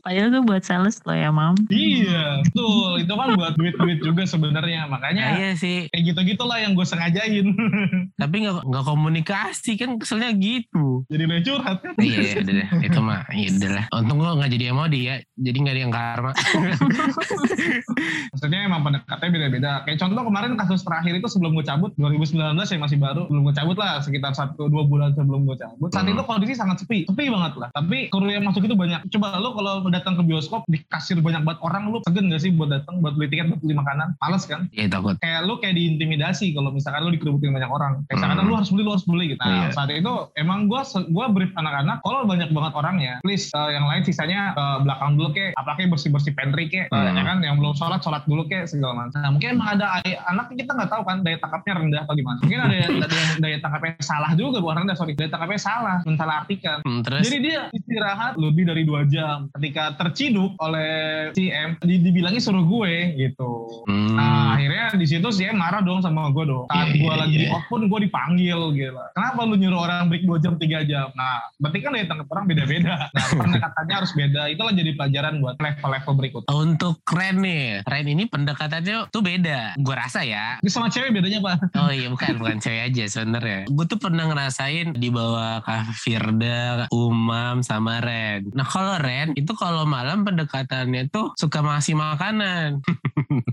padahal 0.00 0.28
tuh 0.30 0.42
buat 0.42 0.62
sales 0.62 0.96
loh 1.00 1.14
ya 1.14 1.28
mam 1.28 1.54
iya 1.68 2.38
betul 2.40 2.98
itu 2.98 3.12
kan 3.12 3.28
buat 3.32 3.54
duit 3.54 3.74
duit 3.74 3.98
juga 3.98 4.22
sebenarnya 4.24 4.72
Ya, 4.74 4.84
makanya 4.84 5.24
iya 5.34 5.50
sih. 5.54 5.86
kayak 5.88 6.02
gitu 6.04 6.20
gitulah 6.26 6.58
yang 6.58 6.72
gue 6.72 6.82
sengajain 6.82 7.46
Tapi 8.20 8.36
nggak 8.40 8.62
nggak 8.64 8.84
komunikasi 8.84 9.74
kan 9.74 9.96
keselnya 9.96 10.34
gitu. 10.34 11.06
jadi 11.06 11.24
lo 11.24 11.38
curhat 11.40 11.78
kan 11.78 11.94
iya 11.96 12.18
iya 12.20 12.34
udah 12.36 12.54
deh. 12.54 12.68
Itu 12.82 12.98
mah 13.00 13.20
iya 13.30 13.48
udah 13.50 13.70
lah. 13.72 13.84
Untung 13.92 14.18
lo 14.18 14.34
nggak 14.34 14.50
jadi 14.50 14.64
emodi 14.68 15.00
ya. 15.04 15.16
Jadi 15.32 15.56
nggak 15.56 15.72
ada 15.72 15.80
yang 15.80 15.92
karma. 15.92 16.32
maksudnya 18.32 18.58
emang 18.64 18.82
pendekatannya 18.82 19.30
beda-beda 19.32 19.70
kayak 19.84 19.98
contoh 20.06 20.24
kemarin 20.24 20.52
kasus 20.54 20.80
terakhir 20.80 21.14
itu 21.14 21.26
sebelum 21.26 21.52
gue 21.52 21.62
cabut 21.62 21.90
2019 21.94 22.36
ya 22.54 22.78
masih 22.78 22.96
baru 22.96 23.26
belum 23.26 23.42
gue 23.42 23.54
cabut 23.54 23.76
lah 23.76 23.98
sekitar 23.98 24.32
satu 24.32 24.66
dua 24.66 24.84
bulan 24.84 25.12
sebelum 25.12 25.44
gue 25.44 25.56
cabut 25.56 25.88
saat 25.88 26.04
Hmm. 26.04 26.12
itu 26.12 26.22
kondisi 26.22 26.52
sangat 26.52 26.76
sepi 26.78 27.04
sepi 27.04 27.26
banget 27.26 27.52
lah 27.56 27.68
tapi 27.70 28.08
kru 28.08 28.26
yang 28.26 28.42
masuk 28.42 28.62
itu 28.62 28.74
banyak 28.74 29.00
coba 29.08 29.36
lo 29.36 29.52
kalau 29.52 29.72
datang 29.88 30.14
ke 30.14 30.22
bioskop 30.22 30.62
di 30.66 30.80
kasir 30.84 31.18
banyak 31.18 31.40
banget 31.42 31.60
orang 31.60 31.88
lu 31.88 31.98
segan 32.02 32.26
gak 32.26 32.38
sih 32.38 32.50
buat 32.50 32.68
datang 32.68 33.00
buat 33.00 33.14
beli 33.14 33.28
tiket 33.28 33.48
buat 33.48 33.60
beli 33.60 33.74
makanan 33.74 34.12
males 34.18 34.44
kan 34.44 34.68
Iya 34.70 34.88
takut. 34.90 35.16
kayak 35.18 35.40
lu 35.42 35.56
kayak 35.56 35.74
diintimidasi 35.74 36.52
kalau 36.52 36.70
misalkan 36.70 37.00
lu 37.02 37.12
dikerubutin 37.12 37.50
banyak 37.50 37.66
orang. 37.66 37.92
Kayak 38.04 38.16
misalkan 38.18 38.36
Hmm. 38.36 38.46
lu 38.46 38.54
harus 38.54 38.68
beli, 38.68 38.82
lu 38.82 38.90
harus 38.90 39.04
beli 39.04 39.24
gitu. 39.28 39.40
Nah, 39.40 39.50
Iya. 39.50 39.68
saat 39.70 39.90
itu 39.90 40.12
emang 40.34 40.66
gua 40.66 40.82
se- 40.82 41.06
gua 41.08 41.26
brief 41.26 41.52
anak-anak 41.54 42.00
kalau 42.00 42.24
banyak 42.24 42.50
banget 42.50 42.72
orangnya, 42.74 43.12
please 43.20 43.48
eh, 43.50 43.70
yang 43.70 43.84
lain 43.84 44.02
sisanya 44.02 44.52
ke 44.52 44.64
belakang 44.82 45.14
dulu 45.14 45.28
kek, 45.30 45.54
apa 45.54 45.70
kek 45.74 45.88
bersih-bersih 45.88 46.32
pantry 46.32 46.66
kek, 46.66 46.86
Hmm. 46.88 47.12
ya 47.12 47.22
kan 47.22 47.38
yang 47.40 47.56
belum 47.56 47.72
sholat 47.72 48.00
sholat 48.00 48.24
dulu 48.24 48.44
kek 48.44 48.66
segala 48.66 48.92
macam. 49.00 49.16
Nah, 49.16 49.30
mungkin 49.30 49.48
emang 49.54 49.68
ada 49.72 49.86
anak 50.02 50.46
kita 50.50 50.70
nggak 50.72 50.90
tahu 50.90 51.02
kan 51.04 51.16
daya 51.20 51.38
tangkapnya 51.38 51.72
rendah 51.78 52.00
atau 52.06 52.14
gimana. 52.14 52.38
Mungkin 52.42 52.60
ada 52.60 52.76
yang 52.76 52.92
ada 52.98 53.14
yang 53.14 53.30
daya 53.38 53.58
tangkapnya 53.60 53.92
salah 54.00 54.30
juga 54.34 54.58
bukan 54.58 54.76
rendah, 54.82 54.96
sorry. 54.96 55.14
Daya 55.14 55.30
tangkapnya 55.30 55.60
salah, 55.60 55.98
mensalah 56.02 56.34
artikan. 56.42 56.78
Hmm, 56.82 57.00
terus 57.02 57.26
Jadi 57.26 57.38
dia 57.42 57.60
istirahat 57.70 58.34
lebih 58.34 58.64
dari 58.66 58.82
dua 58.82 59.06
jam. 59.06 59.46
Ketika 59.54 59.94
terciduk 59.94 60.56
oleh 60.58 61.30
si 61.32 61.48
M, 61.48 61.76
di- 61.80 62.02
dibilangnya 62.02 62.42
suruh 62.42 62.64
gue 62.64 63.14
gitu. 63.16 63.84
Hmm. 63.86 64.16
Nah 64.16 64.56
akhirnya 64.56 64.94
di 64.94 65.06
situ 65.06 65.28
si 65.30 65.44
M 65.44 65.58
marah 65.58 65.80
dong 65.80 66.00
sama 66.00 66.30
gue 66.30 66.44
dong. 66.44 66.66
Saat 66.68 66.94
Iya, 66.94 67.00
gue 67.00 67.12
iya, 67.12 67.20
lagi 67.20 67.36
iya. 67.46 67.50
off 67.52 67.64
pun 67.66 67.86
gue 67.86 68.00
dipanggil 68.02 68.58
gitu. 68.72 69.00
Kenapa 69.14 69.40
lu 69.44 69.54
nyuruh 69.54 69.80
orang 69.82 70.06
break 70.08 70.24
2 70.24 70.38
jam 70.38 70.54
3 70.56 70.84
jam? 70.84 71.08
Nah 71.12 71.42
berarti 71.58 71.78
kan 71.80 71.90
daya 71.92 72.06
tangkap 72.06 72.28
orang 72.30 72.44
beda-beda. 72.46 72.94
Nah 73.10 73.24
pendekatannya 73.40 73.94
harus 73.94 74.12
beda. 74.14 74.42
Itulah 74.48 74.72
jadi 74.72 74.90
pelajaran 74.94 75.34
buat 75.40 75.56
level-level 75.58 76.12
berikut. 76.14 76.42
Untuk 76.48 77.00
Ren 77.10 77.40
nih, 77.40 77.82
Ren 77.84 78.06
ini 78.06 78.24
pendekatannya 78.26 79.10
tuh 79.10 79.20
beda. 79.20 79.76
Gue 79.84 79.92
rasa 80.00 80.24
ya. 80.24 80.56
Ini 80.64 80.70
sama 80.72 80.88
cewek 80.88 81.12
bedanya 81.12 81.44
apa? 81.44 81.60
Oh 81.76 81.92
iya 81.92 82.08
bukan 82.08 82.40
bukan 82.40 82.56
cewek 82.56 82.88
aja 82.88 83.04
sebenarnya. 83.04 83.68
Gue 83.68 83.84
tuh 83.84 84.00
pernah 84.00 84.24
ngerasain 84.32 84.96
di 84.96 85.12
bawah 85.12 85.60
Kak 85.60 85.92
Firda, 85.92 86.88
Umam 86.88 87.60
sama 87.60 88.00
Ren. 88.00 88.48
Nah 88.56 88.64
kalau 88.64 88.96
Ren 88.96 89.36
itu 89.36 89.52
kalau 89.52 89.84
malam 89.84 90.24
pendekatannya 90.24 91.12
tuh 91.12 91.36
suka 91.36 91.60
masih 91.60 92.00
makanan. 92.00 92.80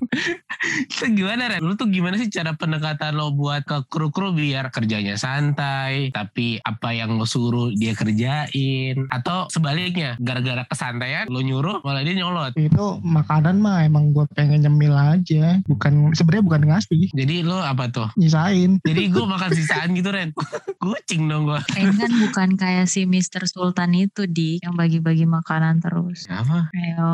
itu 0.87 1.03
gimana 1.11 1.51
Ren? 1.51 1.59
Lu 1.59 1.75
tuh 1.75 1.91
gimana 1.91 2.15
sih 2.15 2.31
cara 2.31 2.55
pendekatan 2.55 3.19
lo 3.19 3.35
buat 3.35 3.67
ke 3.67 3.83
kru-kru 3.91 4.31
biar 4.31 4.71
kerjanya 4.71 5.19
santai, 5.19 6.15
tapi 6.15 6.63
apa 6.63 6.95
yang 6.95 7.19
lo 7.19 7.27
suruh 7.27 7.75
dia 7.75 7.91
kerjain? 7.91 9.11
Atau 9.11 9.51
sebaliknya, 9.51 10.15
gara-gara 10.23 10.63
kesantaian 10.63 11.27
lo 11.27 11.43
nyuruh 11.43 11.83
malah 11.83 12.07
dia 12.07 12.15
nyolot. 12.15 12.55
Itu 12.55 13.03
makanan 13.03 13.59
mah 13.59 13.83
emang 13.83 14.15
gue 14.15 14.23
pengen 14.31 14.63
nyemil 14.63 14.95
aja. 14.95 15.59
Bukan 15.67 16.15
sebenarnya 16.21 16.45
bukan 16.45 16.61
ngasih, 16.69 17.01
Jadi 17.11 17.35
lo 17.41 17.57
apa 17.57 17.89
tuh? 17.89 18.07
nyisain. 18.13 18.77
Jadi 18.85 19.01
gue 19.09 19.25
makan 19.25 19.49
sisaan 19.51 19.97
gitu 19.97 20.13
Ren. 20.13 20.29
Kucing 20.77 21.25
dong 21.25 21.49
gue. 21.49 21.59
Ren 21.73 21.97
kan 21.97 22.11
bukan 22.13 22.49
kayak 22.55 22.85
si 22.85 23.09
Mr. 23.09 23.49
Sultan 23.49 23.97
itu 23.97 24.29
di 24.29 24.61
yang 24.61 24.77
bagi-bagi 24.77 25.25
makanan 25.25 25.81
terus. 25.81 26.29
Siapa? 26.29 26.69
Ayo, 26.69 27.13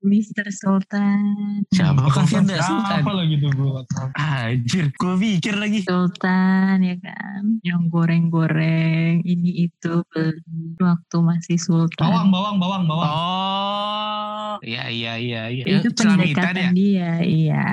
Mr. 0.00 0.48
Sultan. 0.48 1.62
Siapa 1.68 2.08
kan 2.08 2.24
Firda 2.24 2.56
Apa 2.56 2.64
Sultan? 2.64 3.00
lagi 3.12 3.34
tuh 3.36 3.50
gue? 3.52 3.80
Anjir, 4.16 4.86
gue 4.96 5.14
pikir 5.20 5.54
lagi. 5.60 5.80
Sultan 5.84 6.80
ya 6.80 6.96
kan, 6.96 7.60
yang 7.60 7.92
goreng-goreng 7.92 9.20
ini 9.22 9.68
itu 9.68 10.00
beli 10.08 10.40
waktu 10.80 11.16
masih 11.20 11.56
Bawang, 11.56 11.88
Sultan. 11.90 12.26
bawang, 12.30 12.56
bawang, 12.56 12.82
bawang. 12.86 13.10
Oh, 13.10 14.54
iya 14.62 14.88
iya 14.88 15.12
iya. 15.18 15.42
iya. 15.50 15.64
Itu 15.80 15.90
celamitan 15.92 16.52
pendekatan 16.54 16.56
ya. 16.56 16.70
dia, 16.72 17.10
iya. 17.24 17.66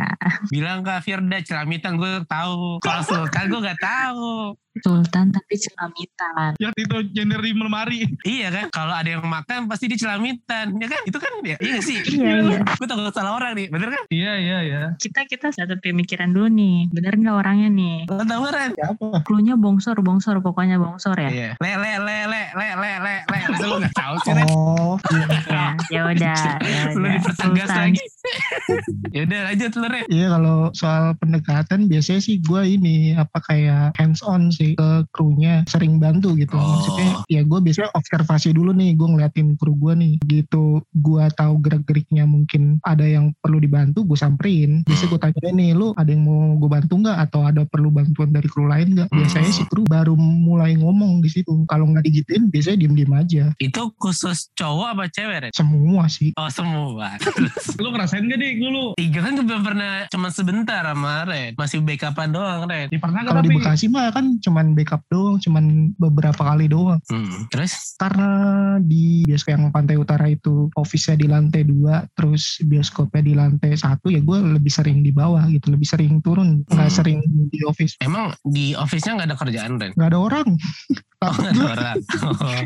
Ke 0.81 1.03
Firda 1.05 1.37
celamitan 1.45 1.99
gue 2.01 2.25
tahu. 2.25 2.81
Kalau 2.81 3.03
Sultan 3.05 3.45
gue 3.51 3.59
gak 3.61 3.81
tahu. 3.83 4.57
Sultan 4.81 5.29
tapi 5.29 5.53
celamitan. 5.53 6.57
Yang 6.57 6.73
itu 6.81 6.95
gender 7.13 7.39
di 7.45 7.51
lemari. 7.53 7.99
Iya 8.25 8.49
kan? 8.49 8.65
Kalau 8.73 8.93
ada 8.97 9.05
yang 9.05 9.21
makan 9.21 9.69
pasti 9.69 9.85
dia 9.85 9.99
celamitan. 9.99 10.73
Ya 10.81 10.87
kan? 10.89 11.01
Itu 11.05 11.21
kan 11.21 11.29
ya. 11.45 11.57
Iya 11.61 11.71
gak 11.77 11.85
sih? 11.85 11.99
Iya, 12.09 12.33
iya. 12.41 12.59
Gue 12.65 12.87
takut 12.89 13.13
salah 13.13 13.37
orang 13.37 13.53
nih. 13.53 13.69
Bener 13.69 13.93
kan? 13.93 14.03
Iya, 14.09 14.33
iya, 14.41 14.57
iya. 14.65 14.81
Kita 14.97 15.29
kita 15.29 15.53
satu 15.53 15.77
pemikiran 15.77 16.33
dulu 16.33 16.49
nih, 16.49 16.89
bener 16.89 17.13
nggak 17.13 17.35
orangnya 17.37 17.69
nih? 17.69 17.97
Lo 18.09 18.23
tau 18.25 18.41
kan? 18.49 18.71
Siapa? 18.73 19.21
Klunya 19.27 19.53
bongsor, 19.53 20.01
bongsor, 20.01 20.41
pokoknya 20.41 20.81
bongsor 20.81 21.17
ya. 21.19 21.29
Iya. 21.29 21.49
Le 21.61 21.71
le 21.77 21.91
le 22.01 22.17
le 22.31 22.41
le 22.57 22.67
le 22.73 22.91
le 23.03 23.13
le. 23.29 23.37
Masa 23.53 23.65
lo 23.69 23.75
gak 23.77 23.93
tahu 23.93 24.15
sih? 24.25 24.31
Oh, 24.49 24.95
Ya, 25.53 25.75
ya 25.91 26.01
udah, 26.09 26.37
ya 26.63 26.81
Lo 26.97 27.07
dipertegas 27.13 27.69
lagi. 27.69 28.01
ya 29.13 29.21
udah 29.27 29.39
lanjut 29.51 29.71
lo. 29.77 29.87
Iya 30.09 30.27
kalau 30.31 30.57
soal 30.73 31.13
pendekatan 31.19 31.85
biasanya 31.91 32.21
sih 32.23 32.39
gue 32.39 32.61
ini 32.65 33.13
apa 33.13 33.37
kayak 33.43 33.93
hands 33.99 34.23
on 34.23 34.47
sih 34.49 34.62
ke 34.73 34.89
krunya 35.11 35.67
sering 35.67 35.99
bantu 35.99 36.33
gitu. 36.39 36.55
Oh. 36.55 36.79
Maksudnya 36.79 37.09
ya 37.27 37.41
gue 37.43 37.59
biasanya 37.59 37.91
observasi 37.93 38.55
dulu 38.55 38.71
nih 38.71 38.95
gue 38.95 39.07
ngeliatin 39.07 39.59
kru 39.59 39.75
gue 39.75 39.93
nih 39.93 40.13
gitu. 40.25 40.79
Gue 40.95 41.23
tahu 41.35 41.59
gerak 41.59 41.83
geriknya 41.83 42.23
mungkin 42.23 42.79
ada 42.87 43.03
yang 43.03 43.35
perlu 43.43 43.59
dibantu 43.59 44.07
gue 44.07 44.17
samperin. 44.17 44.81
Biasanya 44.87 45.09
gue 45.11 45.19
tanya 45.19 45.49
nih 45.53 45.69
lu 45.75 45.91
ada 45.93 46.09
yang 46.09 46.23
mau 46.23 46.55
gue 46.55 46.69
bantu 46.71 46.93
nggak 47.03 47.17
atau 47.29 47.41
ada 47.43 47.61
perlu 47.67 47.91
bantuan 47.91 48.31
dari 48.31 48.47
kru 48.47 48.65
lain 48.65 48.95
nggak? 48.95 49.09
Biasanya 49.11 49.41
Hmm. 49.43 49.57
si 49.59 49.63
kru 49.67 49.83
baru 49.83 50.15
mulai 50.15 50.77
ngomong 50.77 51.19
di 51.19 51.29
situ. 51.29 51.67
Kalau 51.67 51.89
nggak 51.89 52.05
digituin 52.05 52.47
biasanya 52.47 52.77
diem 52.79 52.93
diem 52.95 53.13
aja. 53.13 53.43
Itu 53.59 53.91
khusus 53.99 54.47
cowok 54.55 54.87
apa 54.95 55.03
cewek 55.09 55.37
Ren? 55.43 55.51
Semua 55.51 56.07
sih. 56.07 56.31
Oh 56.37 56.47
semua. 56.47 57.17
Lu 57.81 57.89
ngerasain 57.91 58.23
gak 58.23 58.39
dik 58.39 58.55
dulu? 58.61 58.93
Tiga 58.95 59.19
kan 59.19 59.31
gue 59.35 59.45
belum 59.45 59.63
pernah 59.63 60.05
cuma 60.07 60.29
sebentar 60.29 60.83
sama 60.85 61.25
Ren. 61.25 61.51
Masih 61.57 61.81
backupan 61.81 62.29
doang 62.31 62.63
Ren. 62.69 62.87
Di 62.87 62.97
pernah 62.97 63.21
Kalau 63.25 63.41
di 63.41 63.49
tapi? 63.49 63.57
Bekasi 63.59 63.85
mah 63.89 64.11
kan 64.13 64.37
cuman 64.53 64.77
backup 64.77 65.01
doang, 65.09 65.41
cuman 65.41 65.63
beberapa 65.97 66.37
kali 66.37 66.69
doang. 66.69 67.01
Hmm. 67.09 67.49
Terus? 67.49 67.97
karena 67.97 68.29
di 68.77 69.23
bioskop 69.23 69.55
yang 69.55 69.71
pantai 69.71 69.95
utara 69.95 70.27
itu 70.27 70.67
office-nya 70.75 71.15
di 71.15 71.25
lantai 71.25 71.63
dua 71.63 72.03
terus 72.11 72.59
bioskopnya 72.59 73.23
di 73.23 73.33
lantai 73.33 73.73
satu 73.73 74.11
ya 74.11 74.19
gue 74.19 74.37
lebih 74.51 74.67
sering 74.67 74.99
di 74.99 75.09
bawah 75.09 75.47
gitu 75.47 75.71
lebih 75.71 75.87
sering 75.87 76.19
turun 76.19 76.67
nggak 76.67 76.83
Hmm. 76.83 76.93
sering 76.93 77.19
di 77.47 77.63
office 77.63 77.95
Emang 77.97 78.35
di 78.43 78.75
office-nya 78.75 79.15
nggak 79.15 79.29
ada 79.31 79.37
kerjaan 79.39 79.79
Ren? 79.79 79.91
nggak 79.95 80.09
ada 80.09 80.19
orang 80.19 80.47
Oh, 81.23 81.31
orang. 81.63 82.03
Oh. 82.19 82.59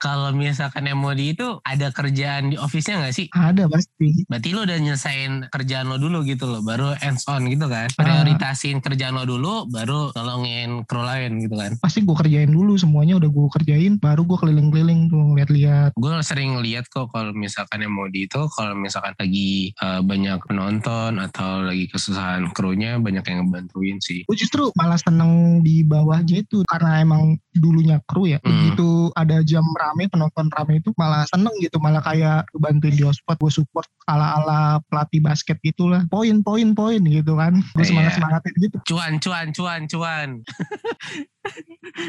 Kalau 0.00 0.32
misalkan 0.32 0.88
MOD 0.88 1.36
itu 1.36 1.60
ada 1.60 1.92
kerjaan 1.92 2.48
di 2.48 2.56
office-nya 2.56 3.04
nggak 3.04 3.12
sih? 3.12 3.28
ada 3.28 3.68
pasti 3.68 4.24
Berarti 4.24 4.48
lo 4.56 4.64
udah 4.64 4.80
nyelesain 4.80 5.44
kerjaan 5.52 5.92
lo 5.92 6.00
dulu 6.00 6.24
gitu 6.24 6.48
loh, 6.48 6.64
baru 6.64 6.96
hands 6.96 7.28
on 7.28 7.44
gitu 7.44 7.68
kan? 7.68 7.84
Ah. 7.92 8.00
Prioritasin 8.00 8.80
kerjaan 8.80 9.12
lo 9.12 9.28
dulu, 9.28 9.68
baru 9.68 10.08
tolongin 10.16 10.88
kru 10.88 11.04
lain 11.04 11.27
gitu 11.38 11.52
kan? 11.52 11.76
pasti 11.78 12.00
gue 12.00 12.16
kerjain 12.16 12.48
dulu 12.48 12.74
semuanya 12.74 13.16
udah 13.16 13.28
gue 13.28 13.46
kerjain 13.52 13.92
baru 13.96 14.24
gue 14.24 14.38
keliling-keliling 14.38 15.00
tuh 15.06 15.34
lihat-lihat 15.34 15.90
Gue 15.94 16.12
sering 16.22 16.56
lihat 16.58 16.86
kok 16.86 17.08
kalau 17.08 17.32
misalkan 17.32 17.84
MOD 17.84 18.14
itu 18.24 18.40
kalau 18.50 18.72
misalkan 18.72 19.12
lagi 19.14 19.72
eh, 19.74 20.00
banyak 20.00 20.38
penonton 20.42 21.18
atau 21.18 21.62
lagi 21.62 21.84
kesusahan 21.86 22.48
krunya 22.50 22.96
banyak 22.96 23.22
yang 23.22 23.44
ngebantuin 23.44 23.98
sih. 23.98 24.24
gue 24.24 24.36
justru 24.36 24.72
malah 24.74 24.96
seneng 24.96 25.30
di 25.60 25.82
bawahnya 25.82 26.40
itu 26.40 26.64
karena 26.64 27.00
emang 27.00 27.22
dulunya 27.52 27.98
kru 28.04 28.24
ya 28.24 28.38
Hmm. 28.38 28.54
begitu 28.70 28.88
ada 29.12 29.42
jam 29.42 29.66
rame 29.74 30.06
penonton 30.06 30.46
rame 30.48 30.78
itu 30.78 30.94
malah 30.94 31.26
seneng 31.26 31.50
gitu 31.58 31.76
malah 31.78 31.98
kayak 31.98 32.46
bantuin 32.54 32.94
di 32.94 33.02
hotspot 33.02 33.34
gue 33.36 33.50
support 33.52 33.84
ala 34.06 34.38
ala 34.38 34.60
pelatih 34.86 35.18
basket 35.18 35.58
gitulah 35.60 36.06
poin 36.06 36.40
poin 36.40 36.70
poin 36.70 37.02
gitu 37.02 37.34
kan 37.34 37.58
gue 37.58 37.76
Iya. 37.78 37.88
semangat 37.88 38.12
semangatin 38.14 38.54
gitu 38.58 38.76
Cuan, 38.86 39.12
cuan, 39.18 39.46
cuan, 39.50 39.80
cuan. 39.84 40.28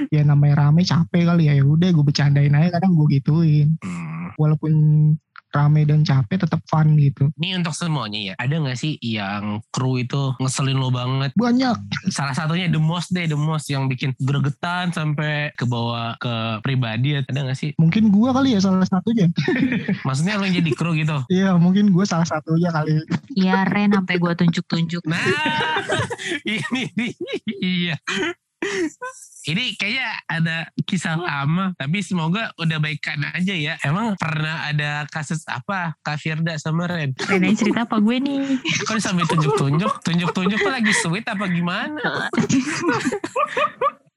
ya 0.10 0.22
namanya 0.22 0.68
rame 0.68 0.84
capek 0.84 1.24
kali 1.26 1.48
ya 1.48 1.54
ya 1.54 1.64
udah 1.64 1.90
gue 1.90 2.04
bercandain 2.04 2.52
aja 2.52 2.76
kadang 2.76 2.94
gue 2.94 3.08
gituin 3.16 3.76
Hmm. 3.80 4.36
walaupun 4.36 4.74
rame 5.50 5.82
dan 5.82 6.06
capek 6.06 6.46
tetap 6.46 6.62
fun 6.70 6.94
gitu 6.94 7.34
Ini 7.34 7.58
untuk 7.58 7.74
semuanya 7.74 8.22
ya. 8.22 8.34
Ada 8.38 8.62
nggak 8.62 8.78
sih 8.78 9.02
yang 9.02 9.66
kru 9.74 9.98
itu 9.98 10.38
ngeselin 10.38 10.78
lo 10.78 10.94
banget? 10.94 11.34
banyak 11.34 11.74
Salah 12.14 12.38
satunya 12.38 12.70
the 12.70 12.78
most 12.78 13.10
deh, 13.10 13.26
the 13.26 13.34
most 13.34 13.66
yang 13.66 13.90
bikin 13.90 14.14
gregetan 14.22 14.94
sampai 14.94 15.50
ke 15.58 15.66
bawah 15.66 16.14
ke 16.22 16.30
pribadi. 16.62 17.18
Ada 17.18 17.34
nggak 17.34 17.58
sih? 17.58 17.74
mungkin 17.82 18.14
gue 18.14 18.30
kali 18.30 18.54
ya 18.54 18.62
salah 18.62 18.86
satunya 18.86 19.26
Maksudnya 20.06 20.38
lo 20.38 20.46
yang 20.46 20.54
jadi 20.62 20.72
kru 20.78 20.94
gitu? 20.94 21.18
iya 21.34 21.58
mungkin 21.58 21.90
gue 21.90 22.06
salah 22.06 22.30
satunya 22.30 22.70
kali 22.70 23.02
Iya 23.34 23.66
Ren 23.66 23.90
sampai 23.90 24.22
gua 24.22 24.38
tunjuk-tunjuk. 24.38 25.02
Nah, 25.10 25.18
ini 26.46 26.94
nih, 26.94 27.12
iya. 27.58 27.96
Ini 29.50 29.80
kayaknya 29.80 30.10
ada 30.28 30.58
kisah 30.84 31.16
lama, 31.16 31.72
tapi 31.80 32.04
semoga 32.04 32.52
udah 32.60 32.78
baikan 32.78 33.24
aja 33.32 33.56
ya. 33.56 33.80
Emang 33.88 34.20
pernah 34.20 34.68
ada 34.68 35.08
kasus 35.08 35.48
apa 35.48 35.96
Kak 36.04 36.20
Firda 36.20 36.60
sama 36.60 36.86
Ren? 36.86 37.16
Ren 37.16 37.56
cerita 37.56 37.88
apa 37.88 37.98
gue 38.04 38.20
nih? 38.20 38.60
Kan 38.84 39.00
sambil 39.00 39.26
tunjuk-tunjuk, 39.26 40.04
tunjuk-tunjuk 40.04 40.62
lagi 40.68 40.92
sweet 40.92 41.26
apa 41.26 41.48
gimana? 41.48 42.30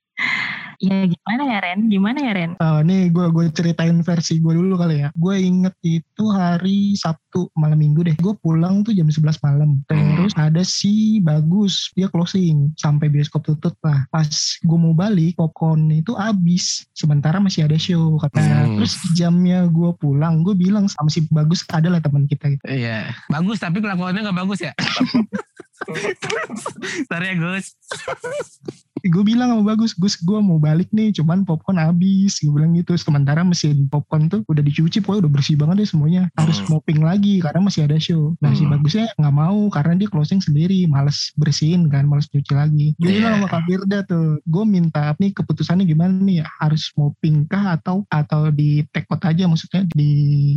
Ya 0.82 1.06
gimana 1.06 1.42
ya 1.46 1.58
Ren? 1.62 1.86
Gimana 1.86 2.18
ya 2.18 2.32
Ren? 2.34 2.52
Eh, 2.58 2.80
nih 2.82 3.14
gue 3.14 3.30
gue 3.30 3.46
ceritain 3.54 3.94
versi 4.02 4.42
gue 4.42 4.50
dulu 4.50 4.74
kali 4.74 5.06
ya. 5.06 5.14
Gue 5.14 5.38
inget 5.38 5.70
itu 5.86 6.26
hari 6.34 6.98
Sabtu 6.98 7.46
malam 7.54 7.78
minggu 7.78 8.02
deh. 8.02 8.18
Gue 8.18 8.34
pulang 8.42 8.82
tuh 8.82 8.90
jam 8.90 9.06
11 9.06 9.38
malam. 9.46 9.78
Terus 9.86 10.34
ada 10.34 10.66
si 10.66 11.22
Bagus 11.22 11.94
dia 11.94 12.10
closing 12.10 12.74
sampai 12.74 13.06
bioskop 13.14 13.46
tutup 13.46 13.78
lah. 13.86 14.10
Pas 14.10 14.26
gue 14.58 14.78
mau 14.78 14.90
balik 14.90 15.38
popcorn 15.38 15.86
itu 15.94 16.18
habis. 16.18 16.82
Sementara 16.98 17.38
masih 17.38 17.70
ada 17.70 17.78
show 17.78 18.18
katanya. 18.18 18.66
Hmm. 18.66 18.82
Terus 18.82 18.98
jamnya 19.14 19.70
gue 19.70 19.94
pulang 20.02 20.42
gue 20.42 20.58
bilang 20.58 20.90
sama 20.90 21.14
si 21.14 21.22
Bagus 21.30 21.62
adalah 21.70 22.02
teman 22.02 22.26
kita 22.26 22.58
gitu. 22.58 22.64
Iya, 22.66 23.14
bagus 23.30 23.62
tapi 23.62 23.78
kelakuannya 23.78 24.26
nggak 24.26 24.38
bagus 24.42 24.66
ya. 24.66 24.74
Sorry 27.06 27.26
ya 27.30 27.34
Gus. 27.38 27.78
Gue 29.02 29.24
bilang 29.26 29.50
sama 29.50 29.74
Bagus, 29.74 29.92
Gus 29.94 30.16
gue 30.18 30.38
mau 30.38 30.56
balik 30.56 30.88
nih, 30.90 31.10
cuman 31.14 31.42
popcorn 31.42 31.78
habis. 31.78 32.38
Gue 32.38 32.52
bilang 32.54 32.72
gitu. 32.72 32.94
Sementara 32.94 33.42
mesin 33.42 33.86
popcorn 33.86 34.26
tuh 34.26 34.46
udah 34.46 34.62
dicuci, 34.62 35.02
pokoknya 35.02 35.26
udah 35.26 35.32
bersih 35.32 35.56
banget 35.58 35.76
deh 35.82 35.88
semuanya. 35.88 36.22
Harus 36.38 36.62
Hmm. 36.62 36.78
mopping 36.78 37.00
lagi 37.02 37.42
karena 37.42 37.60
masih 37.62 37.84
ada 37.84 37.98
show. 37.98 38.34
Nah 38.38 38.54
si 38.54 38.62
Hmm. 38.62 38.72
Bagusnya 38.72 39.10
nggak 39.18 39.34
mau 39.34 39.58
karena 39.68 39.92
dia 39.98 40.08
closing 40.08 40.40
sendiri, 40.40 40.86
males 40.86 41.30
bersihin 41.34 41.90
kan, 41.90 42.06
males 42.06 42.26
cuci 42.26 42.52
lagi. 42.54 42.86
Dia 42.96 43.10
Iya. 43.10 43.16
bilang 43.20 43.32
sama 43.36 43.46
Kak 43.50 43.62
Firda 43.66 43.98
tuh, 44.06 44.40
gue 44.42 44.64
minta 44.64 45.12
nih 45.18 45.30
keputusannya 45.34 45.84
gimana 45.84 46.14
nih? 46.16 46.40
Harus 46.58 46.88
mopping 46.94 47.44
kah 47.46 47.76
atau 47.76 48.06
atau 48.08 48.48
di 48.48 48.80
take 48.90 49.06
out 49.10 49.22
aja 49.22 49.44
maksudnya 49.44 49.84
di 49.92 50.10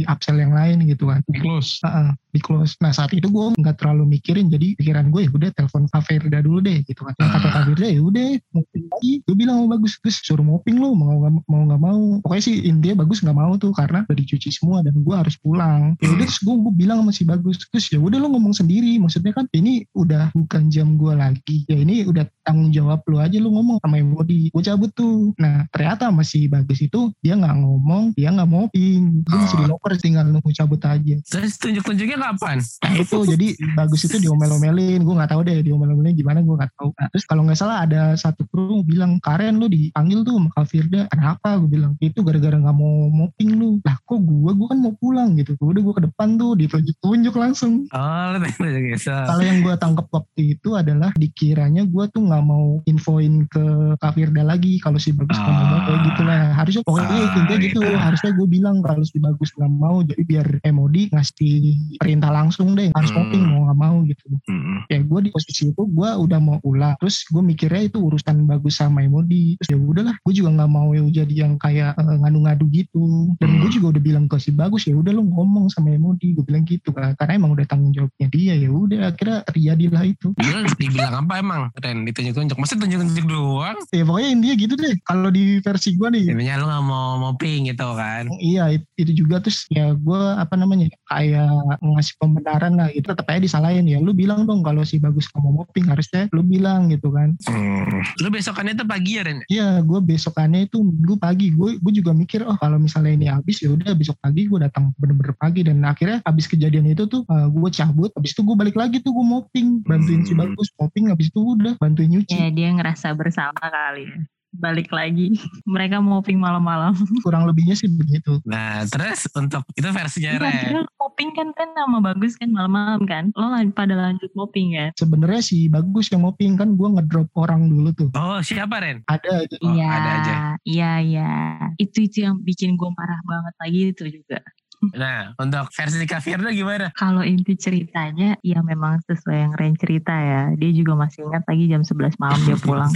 upsell 0.05 0.37
yang 0.37 0.53
lain 0.53 0.85
gitu 0.85 1.09
kan. 1.09 1.19
Di 1.25 1.39
close. 1.39 1.81
Heeh, 1.83 2.09
di 2.31 2.39
close. 2.39 2.77
Nah 2.79 2.91
saat 2.91 3.11
itu 3.11 3.27
gue 3.27 3.47
nggak 3.57 3.75
terlalu 3.77 4.15
mikirin, 4.15 4.47
jadi 4.47 4.75
pikiran 4.75 5.09
gue 5.09 5.27
ya 5.27 5.31
udah 5.31 5.49
telepon 5.51 5.89
Kak 5.89 6.03
Firda 6.05 6.39
dulu 6.39 6.61
deh 6.61 6.79
gitu 6.83 7.01
kan. 7.01 7.13
Nah, 7.17 7.29
kata 7.31 7.47
Kak 7.51 7.63
Firda 7.67 7.87
ya 7.89 7.99
udah 7.99 8.29
mopping 8.51 8.85
lagi. 8.91 9.13
Gue 9.25 9.35
bilang 9.35 9.55
sama 9.63 9.79
bagus, 9.79 9.93
terus 10.01 10.17
suruh 10.23 10.45
mopping 10.45 10.77
lo 10.79 10.95
mau 10.95 11.15
nggak 11.21 11.33
mau 11.47 11.61
nggak 11.67 11.81
mau. 11.81 12.01
Pokoknya 12.23 12.43
sih 12.43 12.55
intinya 12.67 13.05
bagus 13.05 13.23
nggak 13.23 13.37
mau 13.37 13.53
tuh 13.59 13.71
karena 13.75 14.03
udah 14.07 14.17
dicuci 14.17 14.49
semua 14.51 14.81
dan 14.85 14.95
gue 14.95 15.15
harus 15.15 15.35
pulang. 15.39 15.95
Ya 15.99 16.09
udah 16.11 16.25
terus 16.25 16.39
gue, 16.41 16.55
gue 16.55 16.73
bilang 16.75 16.97
sama 17.05 17.11
si 17.13 17.23
bagus, 17.23 17.55
terus 17.69 17.85
ya 17.91 17.99
udah 18.01 18.17
lo 18.19 18.27
ngomong 18.33 18.53
sendiri. 18.55 18.97
Maksudnya 18.99 19.31
kan 19.35 19.45
ini 19.55 19.85
udah 19.95 20.33
bukan 20.35 20.67
jam 20.67 20.99
gue 20.99 21.13
lagi. 21.13 21.63
Ya 21.69 21.77
ini 21.79 22.03
udah 22.07 22.25
tanggung 22.43 22.73
jawab 22.73 23.01
lo 23.09 23.21
aja 23.21 23.37
lo 23.39 23.53
ngomong 23.53 23.79
sama 23.81 24.01
Emodi. 24.01 24.49
Gue 24.51 24.63
cabut 24.63 24.91
tuh. 24.91 25.33
Nah 25.39 25.65
ternyata 25.69 26.09
sama 26.09 26.23
si 26.25 26.47
bagus 26.49 26.81
itu 26.81 27.11
dia 27.21 27.37
nggak 27.37 27.55
ngomong, 27.61 28.13
dia 28.17 28.31
nggak 28.33 28.49
mopping. 28.49 29.25
Dia 29.25 29.35
masih 29.35 29.57
di 29.61 29.65
locker 29.69 29.93
tinggal 30.01 30.25
nunggu 30.29 30.51
cabut 30.53 30.81
aja. 30.85 31.15
Terus 31.25 31.53
tunjuk-tunjuknya 31.61 32.17
kapan? 32.17 32.57
Nah 32.61 32.93
itu 32.97 33.17
jadi 33.25 33.47
bagus 33.75 34.01
itu 34.05 34.17
diomel-omelin, 34.21 35.01
gue 35.03 35.15
nggak 35.15 35.31
tahu 35.31 35.41
deh 35.45 35.59
diomel-omelin 35.65 36.15
gimana 36.15 36.39
gue 36.41 36.55
nggak 36.55 36.71
tahu. 36.77 36.89
Nah, 36.95 37.07
terus 37.11 37.25
kalau 37.27 37.41
nggak 37.45 37.59
salah 37.59 37.77
ada 37.85 38.15
satu 38.25 38.41
kru 38.49 38.81
bilang 38.81 39.21
Karen 39.21 39.61
lu 39.61 39.69
dipanggil 39.69 40.25
tuh 40.25 40.35
sama 40.37 40.49
Kak 40.51 40.65
Firda, 40.65 41.01
kenapa? 41.07 41.61
Gue 41.61 41.69
bilang 41.77 41.93
itu 42.01 42.19
gara-gara 42.21 42.57
nggak 42.57 42.73
mau 42.73 43.07
mopping 43.07 43.51
lu. 43.53 43.69
Lah 43.85 43.97
kok 44.01 44.19
gue, 44.19 44.51
gue 44.51 44.67
kan 44.67 44.79
mau 44.81 44.93
pulang 44.97 45.37
gitu. 45.37 45.53
Udah 45.61 45.81
gue 45.81 45.93
ke 45.93 46.03
depan 46.09 46.35
tuh 46.35 46.57
ditunjuk-tunjuk 46.57 47.35
langsung. 47.37 47.85
Oh, 47.93 48.29
gitu. 48.41 49.09
Kalau 49.11 49.43
yang 49.43 49.61
gue 49.61 49.75
tangkap 49.77 50.07
waktu 50.09 50.57
itu 50.57 50.73
adalah 50.73 51.13
dikiranya 51.15 51.85
gue 51.85 52.05
tuh 52.09 52.21
nggak 52.25 52.43
mau 52.43 52.81
infoin 52.85 53.45
ke 53.45 53.63
Kak 54.01 54.17
Firda 54.17 54.41
lagi 54.41 54.81
kalau 54.81 54.97
si 54.97 55.13
bagus 55.13 55.37
nggak 55.37 55.53
mau 55.55 55.79
kayak 55.85 56.01
gitu 56.09 56.21
lah. 56.25 56.41
Harusnya 56.57 56.81
pokoknya 56.83 57.07
Ah, 57.15 57.21
intinya 57.21 57.55
gitu. 57.61 57.79
gitu. 57.79 57.81
Harusnya 57.95 58.31
gue 58.33 58.47
bilang 58.49 58.77
kalau 58.81 59.03
si 59.05 59.17
bagus 59.21 59.49
nggak 59.53 59.71
mau, 59.71 60.01
jadi 60.01 60.21
biar 60.25 60.47
Emodi 60.65 61.07
ngasih 61.11 61.55
perintah 61.99 62.31
langsung 62.31 62.73
deh 62.73 62.89
harus 62.91 63.11
Hmm. 63.11 63.17
mopping 63.21 63.43
mau 63.45 63.61
nggak 63.67 63.79
mau 63.79 63.95
gitu 64.07 64.25
Mm-mm. 64.47 64.77
ya 64.87 64.99
gue 64.99 65.19
di 65.21 65.29
posisi 65.29 65.69
itu 65.69 65.83
gue 65.83 66.09
udah 66.15 66.39
mau 66.39 66.57
ulang 66.63 66.95
terus 66.97 67.23
gue 67.27 67.43
mikirnya 67.43 67.87
itu 67.87 67.97
urusan 68.15 68.47
bagus 68.47 68.79
sama 68.79 69.03
Emodi. 69.03 69.59
Terus 69.59 69.75
ya 69.75 69.77
udahlah 69.77 70.15
gue 70.15 70.33
juga 70.33 70.49
nggak 70.55 70.71
mau 70.71 70.89
jadi 70.95 71.33
yang 71.35 71.59
kayak 71.59 71.99
eh, 71.99 72.17
ngadu-ngadu 72.23 72.65
gitu. 72.71 73.35
Dan 73.37 73.59
gue 73.59 73.69
juga 73.75 73.95
udah 73.97 74.01
bilang 74.01 74.25
ke 74.31 74.39
si 74.39 74.55
bagus 74.55 74.87
ya 74.87 74.95
udah 74.95 75.11
lu 75.11 75.27
ngomong 75.27 75.67
sama 75.67 75.91
Emodi. 75.91 76.31
Gue 76.33 76.47
bilang 76.47 76.63
gitu 76.63 76.95
kan 76.95 77.13
karena 77.19 77.35
emang 77.35 77.51
udah 77.53 77.65
tanggung 77.67 77.91
jawabnya 77.91 78.27
dia 78.31 78.53
ya 78.55 78.69
udah 78.71 79.11
akhirnya 79.11 79.43
terjadilah 79.51 80.03
itu. 80.07 80.27
Dia 80.39 80.63
dibilang 80.79 81.13
apa 81.27 81.33
emang? 81.43 81.61
Ren 81.75 82.07
ditunjuk-tunjuk. 82.07 82.55
Masa 82.55 82.79
tunjuk-tunjuk 82.79 83.25
doang? 83.27 83.77
ya 83.91 84.03
pokoknya 84.07 84.29
intinya 84.31 84.55
gitu 84.55 84.73
deh. 84.79 84.93
Kalau 85.03 85.29
di 85.29 85.59
versi 85.59 85.89
gue 85.99 86.07
nih. 86.11 86.25
Intinya 86.31 86.55
lu 86.61 86.65
gak 86.71 86.83
mau 86.85 87.09
mopping 87.19 87.67
gitu 87.67 87.87
kan? 87.97 88.23
Iya 88.39 88.63
it- 88.79 88.89
itu 88.95 89.25
juga. 89.25 89.43
Terus 89.43 89.67
ya 89.67 89.91
gue 89.91 90.21
apa 90.37 90.55
namanya 90.55 90.87
kayak 91.11 91.49
ngasih 91.81 92.15
pembenaran 92.21 92.79
lah 92.79 92.87
gitu. 92.93 93.11
Tetap 93.11 93.27
aja 93.27 93.41
disalahin. 93.41 93.85
Ya 93.89 93.99
lu 93.99 94.15
bilang 94.15 94.45
dong 94.45 94.61
kalau 94.61 94.85
si 94.85 95.01
bagus 95.01 95.27
nggak 95.31 95.41
mau 95.41 95.63
mopping 95.63 95.85
harusnya 95.89 96.29
lu 96.31 96.41
bilang 96.45 96.87
gitu 96.93 97.09
kan. 97.11 97.33
Hmm. 97.49 98.04
Lu 98.21 98.29
besokannya 98.31 98.73
tuh 98.77 98.87
pagi 98.87 99.19
ya 99.19 99.23
Ren? 99.25 99.39
Iya, 99.47 99.81
gue 99.83 99.99
besokannya 99.99 100.67
itu 100.69 100.79
minggu 100.81 101.15
pagi. 101.17 101.51
Gue 101.51 101.77
gue 101.77 101.93
juga 101.93 102.11
mikir, 102.15 102.45
oh 102.45 102.55
kalau 102.57 102.79
misalnya 102.79 103.11
ini 103.13 103.27
habis 103.27 103.59
ya 103.61 103.71
udah 103.73 103.91
besok 103.93 104.17
pagi 104.21 104.47
gue 104.47 104.59
datang 104.61 104.95
bener-bener 104.97 105.35
pagi 105.35 105.61
dan 105.65 105.83
akhirnya 105.83 106.21
habis 106.23 106.45
kejadian 106.45 106.87
itu 106.89 107.05
tuh 107.05 107.25
gue 107.27 107.69
cabut. 107.73 108.11
Habis 108.15 108.31
itu 108.37 108.41
gue 108.45 108.55
balik 108.55 108.75
lagi 108.77 109.01
tuh 109.01 109.11
gue 109.11 109.25
mopping, 109.25 109.83
bantuin 109.83 110.21
si 110.23 110.33
Hmm. 110.35 110.47
bagus 110.47 110.69
mopping. 110.77 111.11
Habis 111.11 111.27
itu 111.33 111.39
udah 111.41 111.73
bantuin 111.81 112.09
nyuci. 112.11 112.35
Ya 112.35 112.47
dia 112.51 112.69
ngerasa 112.71 113.11
bersama 113.15 113.59
kali 113.59 114.07
ya. 114.07 114.19
Balik 114.57 114.89
lagi. 114.89 115.35
Mereka 115.73 115.99
mopping 115.99 116.37
malam-malam. 116.37 116.95
Kurang 117.25 117.45
lebihnya 117.45 117.73
sih 117.73 117.87
begitu. 117.87 118.39
Nah 118.43 118.83
terus 118.85 119.27
untuk 119.31 119.63
itu 119.71 119.87
versinya 119.87 120.39
Ren. 120.39 120.49
akhirnya 120.49 120.83
mopping 120.95 121.29
kan 121.31 121.47
kan 121.51 121.69
sama 121.71 121.99
bagus 121.99 122.33
kan 122.35 122.49
malam-malam 122.49 123.01
kan. 123.03 123.23
Lo 123.33 123.49
lan- 123.49 123.71
pada 123.71 123.93
lanjut 123.93 124.31
mopping 124.33 124.73
kan. 124.73 124.89
Sebenarnya 124.95 125.41
si 125.41 125.67
bagus 125.67 126.07
yang 126.09 126.21
mopping 126.21 126.55
kan 126.55 126.73
gue 126.73 126.89
ngedrop 126.91 127.29
orang 127.35 127.65
dulu 127.65 127.89
tuh. 127.91 128.09
Oh 128.11 128.39
siapa 128.39 128.79
Ren? 128.79 129.03
Ada 129.05 129.43
itu. 129.43 129.55
Oh, 129.59 129.71
Iya, 129.71 129.87
ada 129.87 130.09
aja. 130.15 130.33
iya, 130.63 130.91
iya. 130.99 131.31
Itu 131.75 132.01
itu 132.01 132.23
yang 132.23 132.39
bikin 132.39 132.75
gue 132.75 132.89
marah 132.91 133.19
banget 133.23 133.53
lagi 133.59 133.79
itu 133.91 134.03
juga. 134.11 134.39
Nah 134.85 135.33
untuk 135.39 135.71
versi 135.71 136.03
Kak 136.03 136.21
Firda 136.21 136.51
gimana? 136.51 136.91
Kalau 136.93 137.23
inti 137.23 137.55
ceritanya, 137.57 138.37
ya 138.43 138.59
memang 138.61 138.99
sesuai 139.01 139.47
yang 139.47 139.53
Ren 139.55 139.73
cerita 139.73 140.13
ya. 140.13 140.51
Dia 140.53 140.69
juga 140.69 140.93
masih 140.93 141.25
ingat 141.25 141.41
lagi 141.47 141.65
jam 141.65 141.81
11 141.81 142.19
malam 142.19 142.37
dia 142.43 142.59
pulang. 142.59 142.91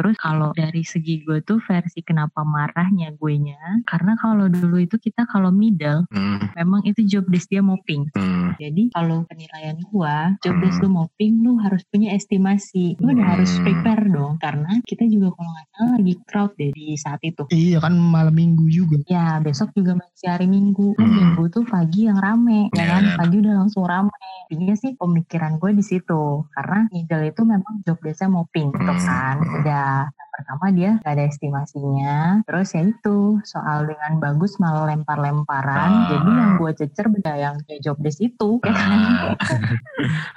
Terus 0.00 0.16
kalau 0.16 0.56
dari 0.56 0.80
segi 0.80 1.20
gue 1.20 1.44
tuh 1.44 1.60
versi 1.60 2.00
kenapa 2.00 2.40
marahnya 2.40 3.12
gue 3.12 3.34
nya, 3.36 3.60
karena 3.84 4.16
kalau 4.16 4.48
dulu 4.48 4.80
itu 4.80 4.96
kita 4.96 5.28
kalau 5.28 5.52
middle, 5.52 6.08
Hmm. 6.08 6.40
memang 6.56 6.80
itu 6.88 7.04
job 7.04 7.28
desk 7.28 7.52
dia 7.52 7.60
mopping. 7.60 8.08
Hmm. 8.16 8.56
Jadi 8.56 8.88
kalau 8.90 9.28
penilaian 9.28 9.76
gua, 9.92 10.32
job 10.40 10.56
desk 10.58 10.80
lu 10.80 10.88
mopping, 10.88 11.44
lu 11.44 11.60
harus 11.60 11.84
punya 11.86 12.16
estimasi. 12.16 12.96
Lu 12.96 13.12
udah 13.12 13.36
harus 13.36 13.52
Hmm. 13.52 13.68
prepare 13.68 14.08
dong. 14.08 14.40
Karena 14.40 14.80
kita 14.82 15.04
juga 15.04 15.36
kalau 15.36 15.52
nggak 15.52 15.66
salah 15.68 15.90
lagi 16.00 16.14
crowd 16.24 16.52
deh 16.56 16.70
di 16.72 16.86
saat 16.96 17.20
itu. 17.20 17.42
Iya 17.50 17.78
kan 17.78 17.92
malam 17.92 18.32
minggu 18.32 18.64
juga. 18.66 18.96
Ya 19.04 19.36
besok 19.38 19.76
juga 19.76 19.92
masih 19.94 20.26
hari 20.26 20.46
Minggu. 20.46 20.96
Kan 20.96 21.04
Hmm. 21.04 21.16
Minggu 21.20 21.44
tuh 21.52 21.64
pagi 21.64 22.08
yang 22.08 22.16
rame. 22.16 22.72
Ya 22.72 22.88
kan 22.88 23.04
benar. 23.04 23.18
pagi 23.20 23.36
udah 23.38 23.54
langsung 23.60 23.84
rame. 23.84 24.16
Intinya 24.48 24.74
sih 24.74 24.96
pemikiran 24.96 25.60
gue 25.60 25.70
di 25.76 25.84
situ. 25.84 26.48
Karena 26.56 26.88
middle 26.88 27.22
itu 27.22 27.42
memang 27.44 27.84
job 27.84 28.00
desknya 28.00 28.32
mopping 28.32 28.72
gitu 28.72 28.88
Hmm. 28.88 29.04
kan. 29.04 29.36
Udah 29.60 29.89
yang 30.08 30.30
pertama 30.32 30.66
dia 30.72 30.90
gak 31.00 31.12
ada 31.14 31.24
estimasinya. 31.26 32.18
Terus 32.44 32.68
ya 32.72 32.82
itu 32.86 33.18
soal 33.44 33.84
dengan 33.84 34.12
bagus 34.18 34.56
malah 34.56 34.88
lempar-lemparan. 34.88 35.90
Ah. 35.90 36.08
Jadi 36.08 36.30
yang 36.30 36.52
gue 36.56 36.72
cecer 36.74 37.06
beda 37.08 37.32
yang 37.36 37.54
ya 37.68 37.78
job 37.82 37.96
desk 38.00 38.20
itu. 38.20 38.56
Ya 38.64 38.72
kan? 38.72 38.90
Ah. 38.90 39.34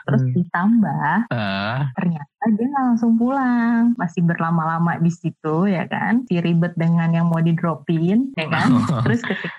Terus 0.04 0.22
Hmm. 0.24 0.34
ditambah 0.36 1.16
Ah. 1.32 1.80
ternyata 1.96 2.44
dia 2.54 2.70
langsung 2.76 3.16
pulang 3.16 3.96
masih 3.96 4.20
berlama-lama 4.22 5.00
di 5.00 5.08
situ 5.08 5.64
ya 5.66 5.88
kan 5.88 6.28
si 6.28 6.38
ribet 6.38 6.76
dengan 6.76 7.08
yang 7.10 7.32
mau 7.32 7.40
di 7.40 7.56
dropin 7.56 8.36
ya 8.36 8.52
kan 8.52 8.68
terus 9.08 9.24
ketika 9.24 9.56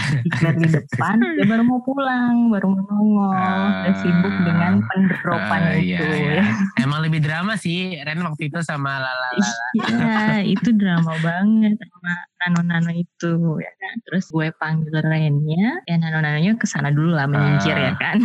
speaker 0.00 0.52
di 0.54 0.68
depan 0.70 1.16
dia 1.36 1.46
baru 1.46 1.62
mau 1.62 1.80
pulang 1.80 2.48
baru 2.48 2.66
mau 2.68 2.82
nongol 2.84 3.32
udah 3.32 3.94
sibuk 3.98 4.34
dengan 4.42 4.82
pendropan 4.84 5.60
Ah, 5.60 5.74
itu 5.74 5.90
iya, 5.90 5.98
iya. 6.00 6.32
ya 6.40 6.44
Emang 6.80 7.00
lebih 7.00 7.20
drama 7.20 7.54
sih 7.54 7.98
Ren 7.98 8.22
waktu 8.22 8.48
itu 8.48 8.58
sama 8.60 8.96
Lala. 8.96 9.28
Iya, 9.74 10.40
itu 10.46 10.70
drama 10.72 11.12
banget 11.18 11.76
sama 11.76 12.12
nano-nano 12.38 12.90
itu 12.90 13.32
ya 13.58 13.72
kan. 13.74 13.94
Terus 14.06 14.24
gue 14.30 14.46
panggil 14.54 14.94
Rennya, 14.94 15.82
ya 15.84 15.94
nano-nanonya 15.96 16.54
ke 16.54 16.64
sana 16.64 16.88
dulu 16.88 17.12
lah 17.12 17.26
menyingkir 17.26 17.74
Ah. 17.74 17.90
ya 17.90 17.92
kan. 17.98 18.16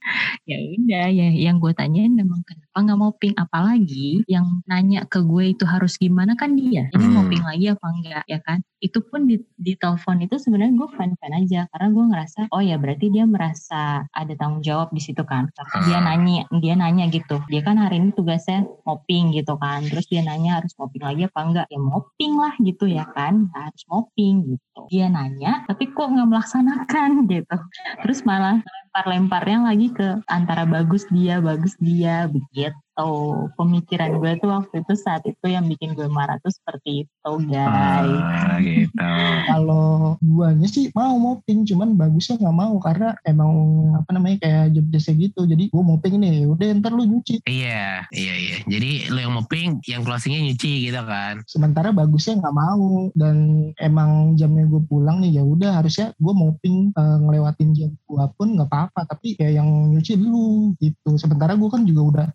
ya 0.50 0.56
udah, 0.58 1.06
ya 1.08 1.26
yang 1.32 1.56
gue 1.58 1.72
tanyain 1.72 2.12
memang 2.12 2.40
kenapa 2.44 2.71
nggak 2.78 2.96
mopping, 2.96 3.34
apalagi 3.36 4.24
yang 4.24 4.64
nanya 4.64 5.04
ke 5.04 5.20
gue 5.20 5.52
itu 5.52 5.64
harus 5.68 5.98
gimana 5.98 6.32
kan 6.32 6.56
dia. 6.56 6.88
Ini 6.88 7.02
Hmm. 7.02 7.14
mopping 7.18 7.42
lagi 7.42 7.66
apa 7.68 7.86
enggak 7.90 8.24
ya 8.24 8.38
kan? 8.40 8.64
Itu 8.78 8.98
pun 8.98 9.26
di, 9.26 9.38
di 9.54 9.76
telepon 9.76 10.18
itu 10.18 10.38
sebenarnya 10.38 10.74
gue 10.74 10.88
fan-fan 10.90 11.32
aja 11.36 11.70
karena 11.70 11.88
gue 11.90 12.04
ngerasa 12.10 12.40
oh 12.50 12.58
ya 12.58 12.74
berarti 12.76 13.06
dia 13.08 13.22
merasa 13.24 14.02
ada 14.10 14.32
tanggung 14.34 14.62
jawab 14.62 14.90
di 14.90 14.98
situ 14.98 15.22
kan. 15.22 15.52
Karena 15.52 15.76
dia 15.84 15.98
Ah. 15.98 16.04
nanya, 16.08 16.42
dia 16.58 16.74
nanya 16.74 17.04
gitu. 17.06 17.38
Dia 17.46 17.60
kan 17.60 17.76
hari 17.76 18.00
ini 18.00 18.10
tugasnya 18.10 18.64
mopping 18.82 19.34
gitu 19.34 19.54
kan. 19.56 19.84
Terus 19.84 20.06
dia 20.06 20.22
nanya 20.22 20.58
harus 20.58 20.72
mopping 20.74 21.02
lagi 21.02 21.22
apa 21.26 21.40
enggak? 21.42 21.66
Ya 21.68 21.78
mopping 21.78 22.32
lah 22.34 22.54
gitu 22.58 22.84
ya 22.86 23.04
kan. 23.10 23.50
Harus 23.52 23.82
mopping 23.86 24.34
gitu. 24.56 24.80
Dia 24.88 25.06
nanya 25.06 25.62
tapi 25.66 25.88
kok 25.88 26.08
nggak 26.08 26.28
melaksanakan 26.28 27.10
gitu. 27.32 27.56
Terus 28.02 28.24
malah 28.24 28.58
lempar-lemparnya 28.92 29.58
lagi 29.64 29.88
ke 29.88 30.20
antara 30.28 30.68
bagus 30.68 31.08
dia, 31.08 31.40
bagus 31.40 31.72
dia 31.78 32.28
begitu. 32.28 32.61
Gitu. 32.92 33.48
Pemikiran 33.56 34.20
gue 34.20 34.32
tuh 34.40 34.50
waktu 34.52 34.74
itu 34.84 34.92
saat 34.96 35.22
itu 35.24 35.46
yang 35.48 35.64
bikin 35.68 35.96
gue 35.96 36.08
marah 36.08 36.36
tuh 36.44 36.52
seperti 36.52 37.08
itu 37.08 37.32
guys. 37.48 38.20
Ah, 38.20 38.58
gitu. 38.60 39.12
Kalau 39.48 40.16
guanya 40.20 40.68
sih 40.68 40.92
mau 40.92 41.16
mopping, 41.16 41.64
cuman 41.64 41.96
bagusnya 41.96 42.36
nggak 42.40 42.56
mau 42.56 42.74
karena 42.80 43.16
emang 43.24 43.50
apa 43.96 44.10
namanya 44.12 44.36
kayak 44.44 44.76
job 44.76 44.86
desknya 44.92 45.28
gitu. 45.28 45.40
Jadi 45.48 45.64
gue 45.72 45.82
mopping 45.82 46.14
nih, 46.20 46.44
udah 46.48 46.66
ntar 46.80 46.92
lu 46.92 47.04
nyuci. 47.08 47.40
Iya, 47.48 48.04
iya, 48.12 48.34
iya. 48.36 48.56
Jadi 48.68 49.08
lo 49.08 49.18
yang 49.20 49.34
mopping, 49.36 49.80
yang 49.88 50.02
closingnya 50.04 50.52
nyuci 50.52 50.90
gitu 50.90 51.00
kan. 51.04 51.40
Sementara 51.48 51.94
bagusnya 51.94 52.40
nggak 52.40 52.56
mau 52.56 53.08
dan 53.16 53.36
emang 53.80 54.36
jamnya 54.36 54.68
gue 54.68 54.82
pulang 54.84 55.24
nih 55.24 55.40
ya 55.40 55.42
udah 55.44 55.80
harusnya 55.80 56.12
gue 56.16 56.34
mopping 56.34 56.92
eh, 56.92 57.16
ngelewatin 57.24 57.70
jam 57.76 57.90
gue 57.96 58.24
pun 58.36 58.48
nggak 58.58 58.68
apa-apa. 58.68 59.08
Tapi 59.08 59.38
kayak 59.38 59.62
yang 59.62 59.68
nyuci 59.92 60.18
dulu 60.18 60.76
gitu. 60.80 61.16
Sementara 61.16 61.56
gue 61.56 61.68
kan 61.72 61.84
juga 61.88 62.02
udah 62.02 62.26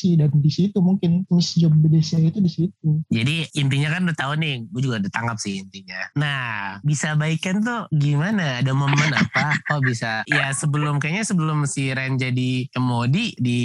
bersih-bersih 0.00 0.12
dan 0.16 0.30
di 0.40 0.50
situ 0.50 0.78
mungkin 0.80 1.10
miss 1.28 1.52
job 1.56 1.72
desknya 1.84 2.32
itu 2.32 2.40
di 2.40 2.50
situ. 2.50 2.88
Jadi 3.12 3.36
intinya 3.60 3.88
kan 3.92 4.00
udah 4.08 4.16
tahu 4.16 4.32
nih, 4.40 4.54
gue 4.72 4.80
juga 4.80 4.96
udah 5.04 5.12
tangkap 5.12 5.36
sih 5.36 5.60
intinya. 5.60 6.00
Nah, 6.16 6.80
bisa 6.80 7.12
baikan 7.18 7.60
tuh 7.60 7.84
gimana? 7.92 8.64
Ada 8.64 8.72
momen 8.72 9.12
apa? 9.12 9.52
Oh 9.70 9.78
bisa. 9.78 10.26
Ya 10.26 10.50
sebelum 10.50 10.98
kayaknya 10.98 11.22
sebelum 11.22 11.62
si 11.62 11.94
Ren 11.94 12.18
jadi 12.18 12.66
Emodi 12.74 13.34
di 13.38 13.60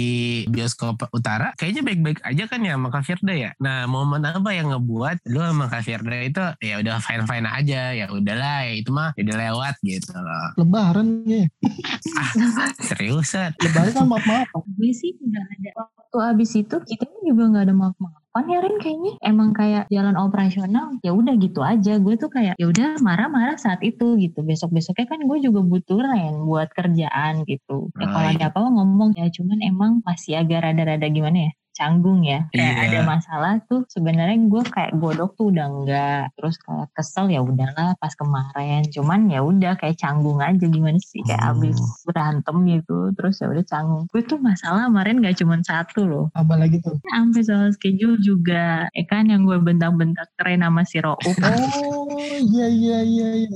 bioskop 0.46 1.02
utara, 1.10 1.50
kayaknya 1.58 1.82
baik-baik 1.82 2.20
aja 2.22 2.44
kan 2.46 2.62
ya 2.62 2.78
sama 2.78 2.88
Kak 2.94 3.02
Firda 3.02 3.34
ya. 3.34 3.50
Nah, 3.58 3.90
momen 3.90 4.22
apa 4.22 4.50
yang 4.54 4.70
ngebuat 4.70 5.26
lu 5.26 5.42
sama 5.42 5.66
Kak 5.66 5.82
Firda 5.82 6.18
itu 6.22 6.44
ya 6.62 6.78
udah 6.78 7.02
fine-fine 7.02 7.48
aja, 7.48 7.82
ya 7.90 8.06
udahlah, 8.12 8.70
ya 8.70 8.74
itu 8.78 8.90
mah 8.94 9.10
udah 9.18 9.36
lewat 9.50 9.74
gitu 9.82 10.14
loh. 10.14 10.46
Lebaran 10.62 11.26
ya. 11.26 11.46
Seriusan. 12.92 13.50
Lebaran 13.58 13.90
kan 13.90 14.06
maaf-maaf. 14.06 14.48
Gue 14.78 14.94
sih 14.94 15.18
udah 15.18 15.42
ada 15.42 15.70
waktu 15.74 16.16
abis 16.26 16.50
itu 16.56 16.76
kita 16.80 17.06
juga 17.22 17.42
nggak 17.50 17.64
ada 17.66 17.74
maaf-maafan 17.74 18.44
ya 18.46 18.58
Rin 18.60 18.76
kayaknya. 18.78 19.12
Emang 19.20 19.50
kayak 19.50 19.88
jalan 19.88 20.14
operasional 20.14 20.98
ya 21.00 21.10
udah 21.10 21.34
gitu 21.36 21.60
aja. 21.60 21.98
Gue 21.98 22.14
tuh 22.14 22.28
kayak 22.28 22.54
ya 22.56 22.66
udah 22.66 23.00
marah-marah 23.00 23.56
saat 23.56 23.80
itu 23.80 24.14
gitu. 24.16 24.42
Besok 24.42 24.70
besoknya 24.70 25.06
kan 25.06 25.22
gue 25.22 25.38
juga 25.40 25.60
butuh 25.60 25.98
Ren 25.98 26.44
buat 26.44 26.68
kerjaan 26.70 27.42
gitu. 27.44 27.90
Ya 27.96 28.06
kalau 28.06 28.28
ada 28.30 28.44
apa 28.48 28.60
ngomong 28.62 29.14
ya 29.14 29.26
cuman 29.28 29.58
emang 29.60 29.92
masih 30.02 30.38
agak 30.38 30.62
rada-rada 30.62 31.06
gimana 31.06 31.50
ya 31.50 31.52
canggung 31.76 32.24
ya. 32.24 32.48
Kayak 32.56 32.72
Iya. 32.72 32.84
ada 32.88 33.00
masalah 33.04 33.52
tuh 33.68 33.84
sebenarnya 33.92 34.48
gue 34.48 34.62
kayak 34.64 34.96
godok 34.96 35.36
tuh 35.36 35.52
udah 35.52 35.66
enggak 35.68 36.24
terus 36.32 36.56
kayak 36.56 36.88
kesel 36.96 37.28
ya 37.28 37.44
udahlah 37.44 37.92
pas 38.00 38.16
kemarin. 38.16 38.80
Cuman 38.88 39.28
ya 39.28 39.44
udah 39.44 39.76
kayak 39.76 40.00
canggung 40.00 40.40
aja. 40.40 40.64
Gimana 40.64 40.96
sih? 40.96 41.20
Kayak 41.28 41.42
Oh. 41.44 41.52
abis 41.52 41.76
berantem 42.16 42.56
gitu 42.64 43.12
terus 43.12 43.36
ya 43.44 43.52
udah 43.52 43.64
canggung. 43.68 44.08
Gue 44.08 44.24
tuh 44.24 44.40
masalah 44.40 44.88
kemarin 44.88 45.20
gak 45.20 45.36
cuman 45.36 45.60
satu 45.60 46.08
loh. 46.08 46.26
Apa 46.32 46.56
lagi 46.56 46.80
tuh? 46.80 46.96
sampai 47.04 47.44
soal 47.44 47.68
schedule 47.76 48.16
juga. 48.24 48.88
Ya 48.96 49.04
kan 49.04 49.28
yang 49.28 49.44
gue 49.44 49.60
bentak-bentak 49.60 50.32
keren 50.40 50.64
sama 50.64 50.88
si 50.88 50.96
Roop 51.04 51.20
Oh 51.36 52.32
iya 52.40 52.66
iya 52.72 52.98
iya 53.04 53.28
iya. 53.44 53.48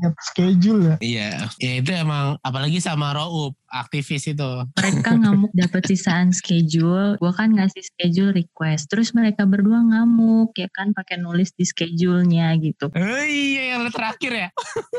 Ingat 0.00 0.14
schedule 0.24 0.80
ya. 0.88 0.96
Iya, 1.04 1.30
ya 1.60 1.72
itu 1.84 1.90
emang 1.92 2.40
apalagi 2.40 2.80
sama 2.80 3.12
Roub, 3.12 3.52
aktivis 3.72 4.28
itu. 4.28 4.50
mereka 4.76 5.16
ngamuk 5.16 5.52
dapat 5.56 5.82
sisaan 5.88 6.30
schedule. 6.30 7.16
Gue 7.16 7.32
kan 7.32 7.56
ngasih 7.56 7.80
schedule 7.80 8.36
request. 8.36 8.92
Terus 8.92 9.16
mereka 9.16 9.48
berdua 9.48 9.80
ngamuk 9.80 10.52
ya 10.54 10.68
kan 10.70 10.92
pakai 10.92 11.16
nulis 11.18 11.56
di 11.56 11.64
schedule-nya 11.64 12.52
gitu. 12.60 12.92
Oh 12.92 13.24
iya, 13.24 13.74
yang 13.74 13.88
terakhir 13.88 14.32
ya. 14.32 14.48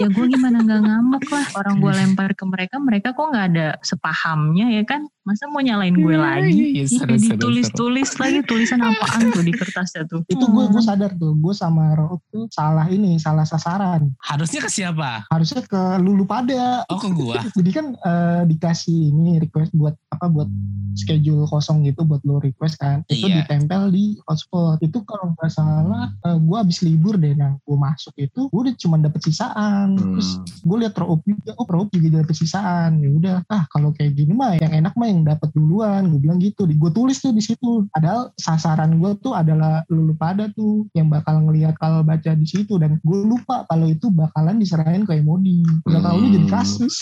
ya 0.01 0.07
gue 0.09 0.25
gimana 0.25 0.65
nggak 0.65 0.81
ngamuk 0.81 1.25
lah. 1.29 1.45
Orang 1.61 1.77
gue 1.79 1.93
lempar 1.93 2.33
ke 2.33 2.43
mereka 2.49 2.75
mereka 2.81 3.13
kok 3.13 3.29
nggak 3.29 3.47
ada 3.53 3.67
sepahamnya 3.85 4.73
ya 4.73 4.83
kan 4.83 5.05
masa 5.23 5.47
mau 5.47 5.59
nyalain 5.59 5.91
gue 5.91 6.15
lagi 6.15 6.51
Iya, 6.51 6.67
iya, 6.69 6.83
Ih, 6.83 6.87
seru, 6.89 7.15
seru, 7.15 7.39
ditulis-tulis 7.39 8.09
lagi 8.13 8.39
tulisan 8.43 8.79
apaan 8.85 9.31
tuh 9.31 9.39
di 9.41 9.51
kertasnya 9.51 10.03
tuh 10.03 10.21
Itu 10.27 10.43
gue 10.45 10.63
gue 10.65 10.75
Hmm. 10.75 10.89
sadar 10.89 11.11
tuh, 11.13 11.31
gue 11.33 11.53
sama 11.53 11.93
Rob 11.93 12.19
tuh 12.27 12.49
salah 12.49 12.87
ini, 12.87 13.15
salah 13.15 13.43
sasaran. 13.43 14.11
Harusnya 14.19 14.59
ke 14.59 14.67
siapa? 14.67 15.23
Harusnya 15.29 15.61
ke 15.61 15.79
Lulu 15.97 16.25
pada. 16.25 16.83
Oh 16.87 16.97
ke 16.97 17.07
gua. 17.07 17.39
Jadi 17.57 17.71
kan 17.71 17.85
eh, 17.93 18.41
dikasih 18.45 18.91
ini 19.09 19.39
request 19.39 19.71
buat 19.71 19.95
apa 20.09 20.27
buat 20.27 20.49
schedule 20.93 21.47
kosong 21.47 21.81
gitu 21.83 22.03
buat 22.03 22.19
lo 22.21 22.37
request 22.37 22.75
kan. 22.77 23.01
Itu 23.07 23.25
Iya. 23.25 23.43
ditempel 23.43 23.89
di 23.89 24.17
hotspot. 24.23 24.77
Itu 24.79 25.01
kalau 25.03 25.31
nggak 25.31 25.49
salah 25.49 26.11
eh, 26.19 26.37
gue 26.37 26.57
habis 26.57 26.81
libur 26.81 27.15
deh. 27.15 27.31
Nah 27.31 27.55
gue 27.57 27.77
masuk 27.77 28.11
itu 28.17 28.41
gue 28.45 28.59
udah 28.61 28.75
cuma 28.75 28.95
dapet 28.97 29.21
sisaan. 29.21 29.95
Terus 29.95 30.29
Hmm. 30.33 30.45
gue 30.65 30.77
liat 30.81 30.95
Rob 30.95 31.21
juga, 31.23 31.51
oh 31.55 31.65
Rob 31.65 31.87
juga 31.89 32.19
dapet 32.19 32.35
sisaan. 32.35 32.99
Ya 32.99 33.09
udah, 33.09 33.35
ah 33.47 33.63
kalau 33.67 33.91
kayak 33.91 34.13
gini 34.13 34.33
mah 34.33 34.57
yang 34.57 34.73
enak 34.75 34.93
mah 34.95 35.07
yang 35.13 35.23
dapet 35.23 35.49
duluan. 35.51 36.09
Gue 36.09 36.19
bilang 36.19 36.37
gitu. 36.37 36.65
Gue 36.65 36.89
tulis 36.89 37.17
tuh 37.17 37.29
di 37.29 37.39
situ. 37.39 37.85
Padahal 37.89 38.33
sasaran 38.35 38.97
gue 38.97 39.13
tuh 39.19 39.31
adalah 39.31 39.85
lulu 39.87 40.13
pada 40.13 40.49
tuh 40.49 40.89
yang 40.91 41.07
bakal 41.07 41.39
ngelihat 41.41 41.77
kalau 41.77 42.01
baca 42.01 42.33
di 42.33 42.43
situ 42.43 42.75
dan 42.75 42.97
gue 42.99 43.19
lupa 43.21 43.63
kalau 43.65 43.85
itu 43.85 44.09
bakalan 44.09 44.57
diserahin 44.57 45.03
ke 45.03 45.15
Emodi. 45.15 45.61
Udah 45.85 46.01
tahu 46.01 46.17
lu 46.17 46.27
jadi 46.31 46.41
Hmm. 46.43 46.51
kasus. 46.51 46.95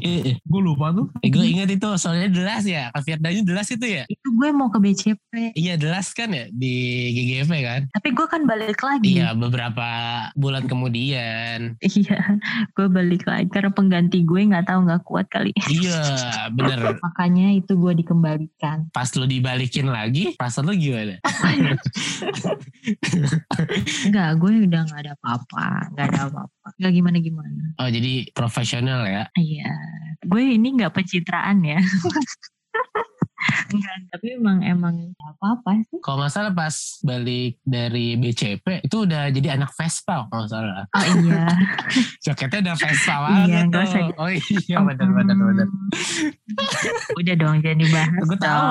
Eh, 0.00 0.36
Gue 0.42 0.60
lupa 0.60 0.90
tuh. 0.90 1.06
gue 1.20 1.44
ingat 1.46 1.68
itu 1.68 1.88
soalnya 1.96 2.28
delas 2.28 2.62
ya. 2.62 2.90
Kak 2.90 3.02
Firdanya 3.02 3.42
delas 3.42 3.68
itu 3.68 3.86
ya. 3.86 4.04
itu 4.06 4.28
gue 4.32 4.48
mau 4.50 4.66
ke 4.66 4.78
BCP 4.78 5.54
Iya 5.54 5.74
delas 5.76 6.10
kan 6.10 6.28
ya 6.28 6.50
di 6.50 6.74
GGV 7.10 7.50
kan. 7.62 7.80
tapi 7.90 8.08
gue 8.10 8.26
kan 8.26 8.42
balik 8.44 8.80
lagi 8.80 9.16
Iya 9.16 9.32
beberapa 9.32 9.86
bulan 10.34 10.66
kemudian. 10.66 11.76
Iya, 11.80 12.18
gue 12.72 12.86
balik 12.86 13.24
lagi 13.24 13.48
karena 13.48 13.70
pengganti 13.70 14.22
gue 14.22 14.40
nggak 14.42 14.66
tahu 14.66 14.80
nggak 14.84 15.02
kuat 15.02 15.26
kali. 15.28 15.50
Iya 15.68 16.09
bener. 16.54 16.78
Makanya 17.06 17.54
itu 17.56 17.72
gue 17.76 17.92
dikembalikan. 18.04 18.88
Pas 18.94 19.08
lu 19.16 19.26
dibalikin 19.26 19.88
lagi, 19.88 20.34
perasaan 20.36 20.68
lu 20.70 20.74
gimana? 20.76 21.18
Enggak, 24.06 24.30
gue 24.38 24.52
udah 24.66 24.80
nggak 24.86 25.00
ada 25.00 25.12
apa-apa, 25.18 25.66
nggak 25.94 26.06
ada 26.10 26.20
apa-apa, 26.28 26.66
nggak 26.78 26.92
gimana 26.92 27.16
gimana. 27.20 27.64
Oh 27.80 27.88
jadi 27.88 28.28
profesional 28.32 29.04
ya. 29.06 29.24
Iya, 29.36 29.72
gue 30.24 30.42
ini 30.42 30.68
nggak 30.80 30.92
pencitraan 30.94 31.64
ya. 31.64 31.80
Enggak, 33.70 33.96
tapi 34.10 34.26
emang 34.34 34.58
emang 34.60 34.94
nggak 35.10 35.32
apa-apa 35.34 35.70
sih. 35.82 35.98
Kalau 36.00 36.16
nggak 36.18 36.30
salah 36.30 36.52
pas 36.52 36.74
balik 37.00 37.56
dari 37.62 38.14
BCP 38.14 38.66
itu 38.82 38.96
udah 39.00 39.28
jadi 39.28 39.54
anak 39.54 39.70
Vespa 39.72 40.26
kalau 40.26 40.44
nggak 40.44 40.50
salah. 40.50 40.84
Oh 40.90 41.04
iya. 41.20 41.44
Jaketnya 42.26 42.58
udah 42.62 42.76
Vespa 42.76 43.14
Iya, 43.14 43.22
banget 43.22 43.64
nggak 43.66 43.70
tuh. 43.76 43.88
usah 43.88 44.00
di- 44.02 44.16
Oh 44.16 44.30
iya 44.30 44.76
benar 44.78 45.08
benar 45.10 45.36
benar. 45.38 45.66
Hmm. 45.66 46.30
Udah 47.16 47.34
dong, 47.36 47.56
jangan 47.60 47.78
dibahas 47.78 48.22
Gue 48.22 48.38
tahu 48.38 48.64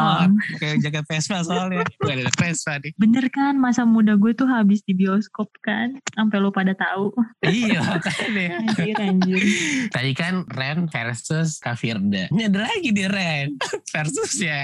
kayak 0.57 0.75
jaket 0.79 1.05
Vespa 1.05 1.37
soalnya. 1.41 1.83
Gue 1.97 2.11
ada 2.13 2.29
Vespa 2.31 2.73
nih. 2.77 2.91
Bener 2.95 3.25
kan, 3.29 3.53
masa 3.55 3.83
muda 3.83 4.13
gue 4.15 4.31
tuh 4.33 4.45
habis 4.45 4.81
di 4.81 4.93
bioskop 4.93 5.47
kan, 5.59 5.95
sampai 6.11 6.37
lu 6.37 6.49
pada 6.49 6.73
tahu. 6.73 7.13
iya 7.43 7.79
makanya. 7.81 8.47
Anjir, 8.59 8.97
anjir. 8.97 9.41
Tadi 9.89 10.11
kan 10.13 10.43
Ren 10.49 10.85
versus 10.85 11.57
Kafirda. 11.57 12.27
Ini 12.29 12.43
ada 12.45 12.59
lagi 12.65 12.89
nih 12.89 13.07
Ren 13.07 13.47
versus 13.93 14.33
ya. 14.37 14.58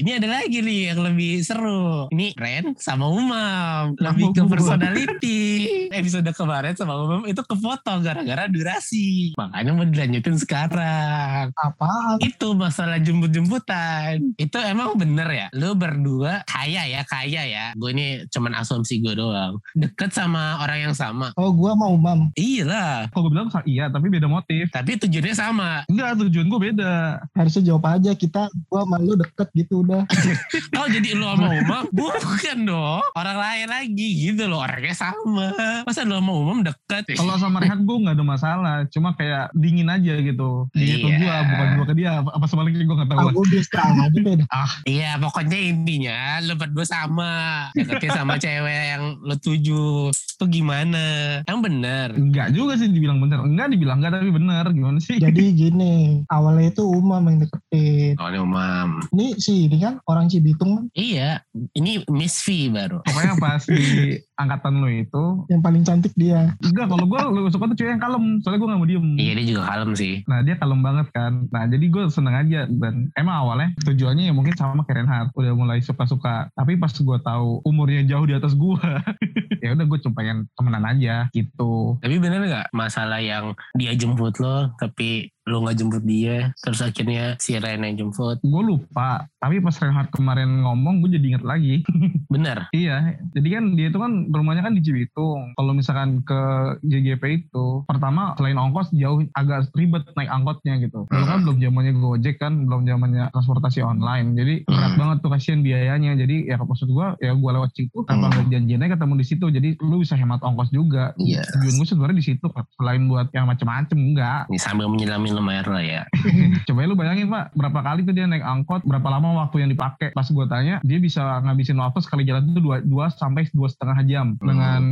Ini 0.00 0.20
ada 0.22 0.28
lagi 0.40 0.58
nih 0.62 0.94
yang 0.94 1.00
lebih 1.04 1.44
seru. 1.44 2.08
Ini 2.14 2.32
Ren 2.38 2.76
sama 2.78 3.10
Umam. 3.10 3.98
Lebih 3.98 4.32
ke 4.32 4.42
personality. 4.48 5.42
Episode 5.90 6.30
kemarin 6.32 6.74
sama 6.78 6.96
Umam 6.96 7.28
itu 7.28 7.42
ke 7.44 7.56
foto 7.58 7.92
gara-gara 8.00 8.48
durasi. 8.48 9.34
Makanya 9.36 9.70
mau 9.74 9.86
dilanjutin 9.86 10.36
sekarang. 10.38 11.50
Apaan? 11.54 12.18
Itu 12.22 12.56
masalah 12.56 12.98
jemput-jemputan. 13.02 14.34
Itu 14.40 14.56
emang 14.62 14.96
bener 14.96 15.28
ya? 15.30 15.46
Lu 15.52 15.76
berdua 15.76 16.44
kaya 16.48 16.86
ya, 16.88 17.02
kaya 17.04 17.42
ya. 17.44 17.66
Gue 17.76 17.92
ini 17.92 18.24
cuman 18.30 18.58
asumsi 18.58 19.02
gue 19.04 19.14
doang. 19.16 19.58
Deket 19.74 20.14
sama 20.14 20.62
orang 20.62 20.90
yang 20.90 20.94
sama. 20.94 21.30
Oh 21.36 21.50
gue 21.52 21.72
mau 21.74 21.94
umam. 21.94 22.30
Iya 22.38 22.64
lah. 22.64 22.94
Kalau 23.10 23.28
gue 23.28 23.32
bilang 23.34 23.48
iya, 23.66 23.90
tapi 23.90 24.06
beda 24.10 24.26
motif. 24.30 24.70
Tapi 24.70 24.96
tujuannya 25.00 25.34
sama. 25.36 25.70
Enggak, 25.90 26.22
tujuan 26.26 26.46
gue 26.48 26.60
beda. 26.72 26.94
Harusnya 27.34 27.62
jawab 27.66 27.84
aja 27.90 28.12
kita 28.14 28.48
gue 28.50 28.80
sama 28.80 28.96
lu 29.00 29.14
deket 29.34 29.48
gitu 29.58 29.82
udah. 29.82 30.06
Oh 30.78 30.86
jadi 30.86 31.16
lu 31.16 31.24
sama 31.24 31.48
Umam? 31.50 31.82
Bukan 31.90 32.58
dong. 32.66 33.02
Orang 33.14 33.38
lain 33.38 33.66
lagi 33.66 34.08
gitu 34.22 34.46
loh. 34.46 34.62
Orangnya 34.62 34.92
sama. 34.92 35.50
Masa 35.82 36.04
lu 36.04 36.14
sama 36.14 36.32
Umam 36.32 36.62
deket? 36.62 37.08
Kalau 37.14 37.34
sama 37.34 37.58
Rehan 37.58 37.82
gue 37.82 37.96
nggak 37.98 38.14
ada 38.14 38.24
masalah. 38.24 38.76
Cuma 38.88 39.14
kayak 39.14 39.50
dingin 39.54 39.88
aja 39.88 40.14
gitu. 40.14 40.70
Dingin 40.70 40.98
ke 41.00 41.08
Iya. 41.08 41.18
gue, 41.18 41.34
bukan 41.48 41.66
gue 41.74 41.86
ke 41.86 41.94
dia. 41.96 42.10
Apa 42.20 42.46
sebaliknya 42.46 42.84
gue 42.84 42.96
nggak 42.96 43.10
tahu. 43.10 43.18
Ah, 43.18 43.24
lah. 43.24 43.32
gue 43.32 43.46
biasa 43.48 43.78
aja 43.80 44.20
beda. 44.20 44.44
Iya 44.84 45.10
pokoknya 45.18 45.58
intinya 45.58 46.18
lu 46.42 46.54
berdua 46.54 46.84
sama. 46.84 47.32
Deketnya 47.72 48.10
sama 48.14 48.34
cewek 48.36 48.82
yang 48.92 49.02
lu 49.18 49.34
tuju. 49.36 50.10
Itu 50.12 50.44
gimana? 50.50 51.04
Yang 51.46 51.58
bener. 51.62 52.08
Enggak 52.12 52.48
juga 52.52 52.76
sih 52.76 52.90
dibilang 52.90 53.18
bener. 53.18 53.40
Enggak 53.40 53.72
dibilang 53.72 53.98
enggak 53.98 54.20
tapi 54.20 54.30
bener. 54.30 54.64
Gimana 54.68 54.98
sih? 54.98 55.16
Jadi 55.16 55.44
gini, 55.60 56.22
awalnya 56.28 56.70
itu 56.70 56.84
umam 56.84 57.22
yang 57.24 57.38
deketin. 57.40 58.14
Oh 58.18 58.28
ini 58.28 58.38
Umam. 58.44 59.00
Ini 59.08 59.23
ini 59.24 59.40
si 59.40 59.54
ini 59.64 59.80
kan 59.80 59.96
orang 60.04 60.28
Cibitung 60.28 60.76
kan 60.76 60.84
Iya, 60.92 61.40
ini 61.72 62.04
Miss 62.12 62.44
V 62.44 62.68
baru. 62.68 63.00
Pokoknya 63.08 63.34
pas 63.40 63.64
di 63.64 64.20
angkatan 64.34 64.82
lu 64.82 64.88
itu, 64.90 65.24
yang 65.50 65.62
paling 65.62 65.82
cantik 65.86 66.14
dia. 66.18 66.54
enggak 66.60 66.90
kalau 66.90 67.06
gue 67.06 67.20
lebih 67.40 67.50
suka 67.54 67.70
tuh 67.70 67.76
cewek 67.78 67.92
yang 67.94 68.02
kalem, 68.02 68.24
soalnya 68.42 68.58
gue 68.60 68.68
gak 68.70 68.80
mau 68.80 68.88
diem. 68.88 69.06
Iya 69.18 69.32
dia 69.38 69.46
juga 69.54 69.62
kalem 69.70 69.90
sih. 69.94 70.14
Nah 70.26 70.38
dia 70.42 70.54
kalem 70.58 70.80
banget 70.82 71.06
kan. 71.14 71.32
Nah 71.50 71.62
jadi 71.70 71.84
gue 71.86 72.02
seneng 72.10 72.34
aja 72.34 72.60
dan 72.66 73.08
emang 73.14 73.36
awalnya 73.46 73.68
tujuannya 73.86 74.30
ya 74.30 74.34
mungkin 74.34 74.54
sama 74.58 74.82
kayak 74.82 75.04
Reinhardt 75.04 75.30
udah 75.38 75.52
mulai 75.54 75.78
suka-suka. 75.82 76.50
Tapi 76.54 76.78
pas 76.78 76.90
gue 76.90 77.18
tahu 77.22 77.62
umurnya 77.62 78.02
jauh 78.06 78.26
di 78.26 78.34
atas 78.34 78.54
gue, 78.58 78.82
ya 79.64 79.74
udah 79.74 79.84
gue 79.86 79.98
cuma 80.02 80.14
pengen 80.18 80.38
temenan 80.58 80.84
aja 80.84 81.30
gitu. 81.30 81.98
Tapi 82.02 82.16
bener 82.18 82.46
nggak 82.46 82.68
masalah 82.74 83.22
yang 83.22 83.54
dia 83.78 83.94
jemput 83.94 84.38
lo, 84.42 84.72
tapi 84.78 85.34
lo 85.44 85.60
nggak 85.60 85.76
jemput 85.76 86.04
dia, 86.08 86.56
terus 86.64 86.80
akhirnya 86.80 87.36
si 87.36 87.52
Ren 87.60 87.84
yang 87.84 88.08
jemput. 88.08 88.40
Gue 88.40 88.62
lupa, 88.64 89.28
tapi 89.36 89.60
pas 89.60 89.76
Reinhardt 89.76 90.08
kemarin 90.08 90.64
ngomong 90.64 91.04
gue 91.04 91.20
jadi 91.20 91.36
inget 91.36 91.44
lagi. 91.44 91.84
Bener. 92.32 92.66
iya, 92.72 93.14
jadi 93.36 93.60
kan 93.60 93.64
dia 93.78 93.92
itu 93.92 93.98
kan 94.00 94.12
rumahnya 94.28 94.62
kan 94.62 94.72
di 94.72 94.80
Cibitung. 94.80 95.52
Kalau 95.54 95.72
misalkan 95.72 96.20
ke 96.20 96.40
GGP 96.82 97.22
itu, 97.44 97.82
pertama 97.84 98.34
selain 98.36 98.56
ongkos 98.56 98.92
jauh 98.92 99.24
agak 99.32 99.68
ribet 99.72 100.04
naik 100.14 100.28
angkotnya 100.28 100.78
gitu. 100.78 101.04
Dulu 101.06 101.24
kan 101.24 101.38
belum 101.42 101.56
zamannya 101.58 101.92
Gojek 101.94 102.36
kan, 102.38 102.52
belum 102.64 102.84
zamannya 102.84 103.30
transportasi 103.30 103.80
online. 103.80 104.34
Jadi 104.34 104.54
berat 104.64 104.92
Hmm. 104.94 105.00
banget 105.00 105.16
tuh 105.20 105.30
kasihan 105.32 105.60
biayanya. 105.60 106.12
Jadi 106.14 106.46
ya 106.46 106.56
maksud 106.56 106.86
gue 106.86 107.06
ya 107.18 107.32
gue 107.32 107.50
lewat 107.50 107.70
situ 107.72 107.98
tanpa 108.04 108.30
Hmm. 108.30 108.48
janjiannya 108.48 108.88
ketemu 108.90 109.14
di 109.16 109.26
situ. 109.26 109.46
Jadi 109.48 109.68
lu 109.80 109.98
bisa 109.98 110.14
hemat 110.14 110.40
ongkos 110.40 110.70
juga. 110.70 111.12
Iya. 111.16 111.42
Tujuan 111.50 111.74
gue 111.76 111.86
sebenarnya 111.86 112.16
di 112.16 112.24
situ 112.24 112.46
selain 112.76 113.02
buat 113.04 113.28
yang 113.30 113.46
macem-macem 113.46 113.98
enggak. 113.98 114.46
Ini 114.48 114.58
sambil 114.58 114.86
menyelami 114.86 115.28
lemari 115.30 115.66
lah 115.66 115.84
ya. 115.84 116.02
Coba 116.68 116.84
lu 116.84 116.94
bayangin 116.94 117.26
pak, 117.26 117.50
berapa 117.54 117.80
kali 117.80 118.00
tuh 118.02 118.12
dia 118.12 118.24
naik 118.24 118.44
angkot, 118.44 118.84
berapa 118.84 119.08
lama 119.08 119.44
waktu 119.44 119.64
yang 119.64 119.70
dipakai. 119.70 120.12
Pas 120.12 120.26
gue 120.26 120.46
tanya, 120.46 120.78
dia 120.80 120.98
bisa 120.98 121.20
ngabisin 121.42 121.76
waktu 121.76 121.98
sekali 121.98 122.22
jalan 122.22 122.46
itu 122.46 122.60
dua, 122.60 122.76
dua 122.80 123.06
sampai 123.10 123.48
dua 123.50 123.66
setengah 123.66 123.98
jam. 124.04 124.13
Hmm. 124.22 124.38
Dengan 124.38 124.82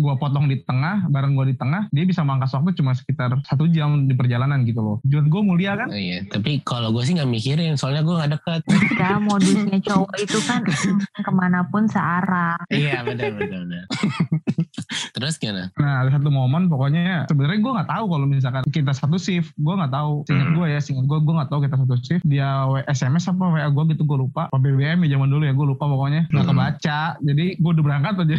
gue 0.00 0.14
potong 0.16 0.48
di 0.48 0.56
tengah, 0.60 1.04
bareng 1.06 1.36
gue 1.36 1.46
di 1.46 1.56
tengah, 1.56 1.86
dia 1.88 2.02
bisa 2.02 2.20
mangkas 2.20 2.50
waktu 2.50 2.72
cuma 2.72 2.92
sekitar 2.92 3.36
satu 3.44 3.68
jam 3.68 4.08
di 4.08 4.14
perjalanan 4.14 4.64
gitu 4.64 4.80
loh. 4.80 4.96
Tujuan 5.04 5.28
gue 5.28 5.42
mulia 5.42 5.76
kan? 5.76 5.88
Oh, 5.88 5.96
iya. 5.96 6.24
Tapi 6.24 6.64
kalau 6.64 6.88
gue 6.90 7.04
sih 7.04 7.12
nggak 7.12 7.28
mikirin, 7.28 7.76
soalnya 7.76 8.00
gue 8.00 8.14
nggak 8.14 8.32
deket. 8.34 8.60
Ya 8.96 9.16
modusnya 9.16 9.76
cowok 9.78 10.12
itu 10.18 10.38
kan 10.42 10.60
ke 11.26 11.32
mana 11.32 11.68
pun 11.68 11.84
searah. 11.84 12.56
iya 12.68 13.04
benar 13.04 13.36
benar 13.36 13.60
benar. 13.62 13.84
terus 15.14 15.36
gimana? 15.36 15.68
Nah 15.76 16.02
ada 16.02 16.10
satu 16.12 16.30
momen 16.30 16.66
pokoknya 16.66 17.26
sebenarnya 17.26 17.60
gue 17.60 17.72
nggak 17.76 17.90
tahu 17.90 18.04
kalau 18.06 18.26
misalkan 18.26 18.64
kita 18.68 18.92
satu 18.92 19.16
shift, 19.16 19.52
gue 19.54 19.74
nggak 19.74 19.92
tahu. 19.92 20.24
Singkat 20.24 20.46
Hmm. 20.46 20.56
gue 20.56 20.66
ya, 20.66 20.80
singkat 20.80 21.04
gue 21.04 21.18
gue 21.20 21.34
nggak 21.36 21.50
tahu 21.50 21.60
kita 21.62 21.76
satu 21.76 21.94
shift. 22.00 22.22
Dia 22.24 22.48
SMS 22.86 23.28
apa 23.28 23.44
WA 23.46 23.68
gue 23.68 23.84
gitu 23.92 24.02
gue 24.02 24.18
lupa. 24.18 24.48
Apa 24.48 24.58
BBM 24.58 25.04
ya 25.04 25.14
zaman 25.14 25.28
dulu 25.28 25.42
ya 25.44 25.52
gue 25.52 25.66
lupa 25.66 25.84
pokoknya. 25.84 26.26
Nggak 26.30 26.44
Hmm. 26.44 26.52
kebaca. 26.54 27.00
Jadi 27.20 27.46
gue 27.56 27.70
udah 27.70 27.84
berangkat 27.84 28.14
aja. 28.24 28.38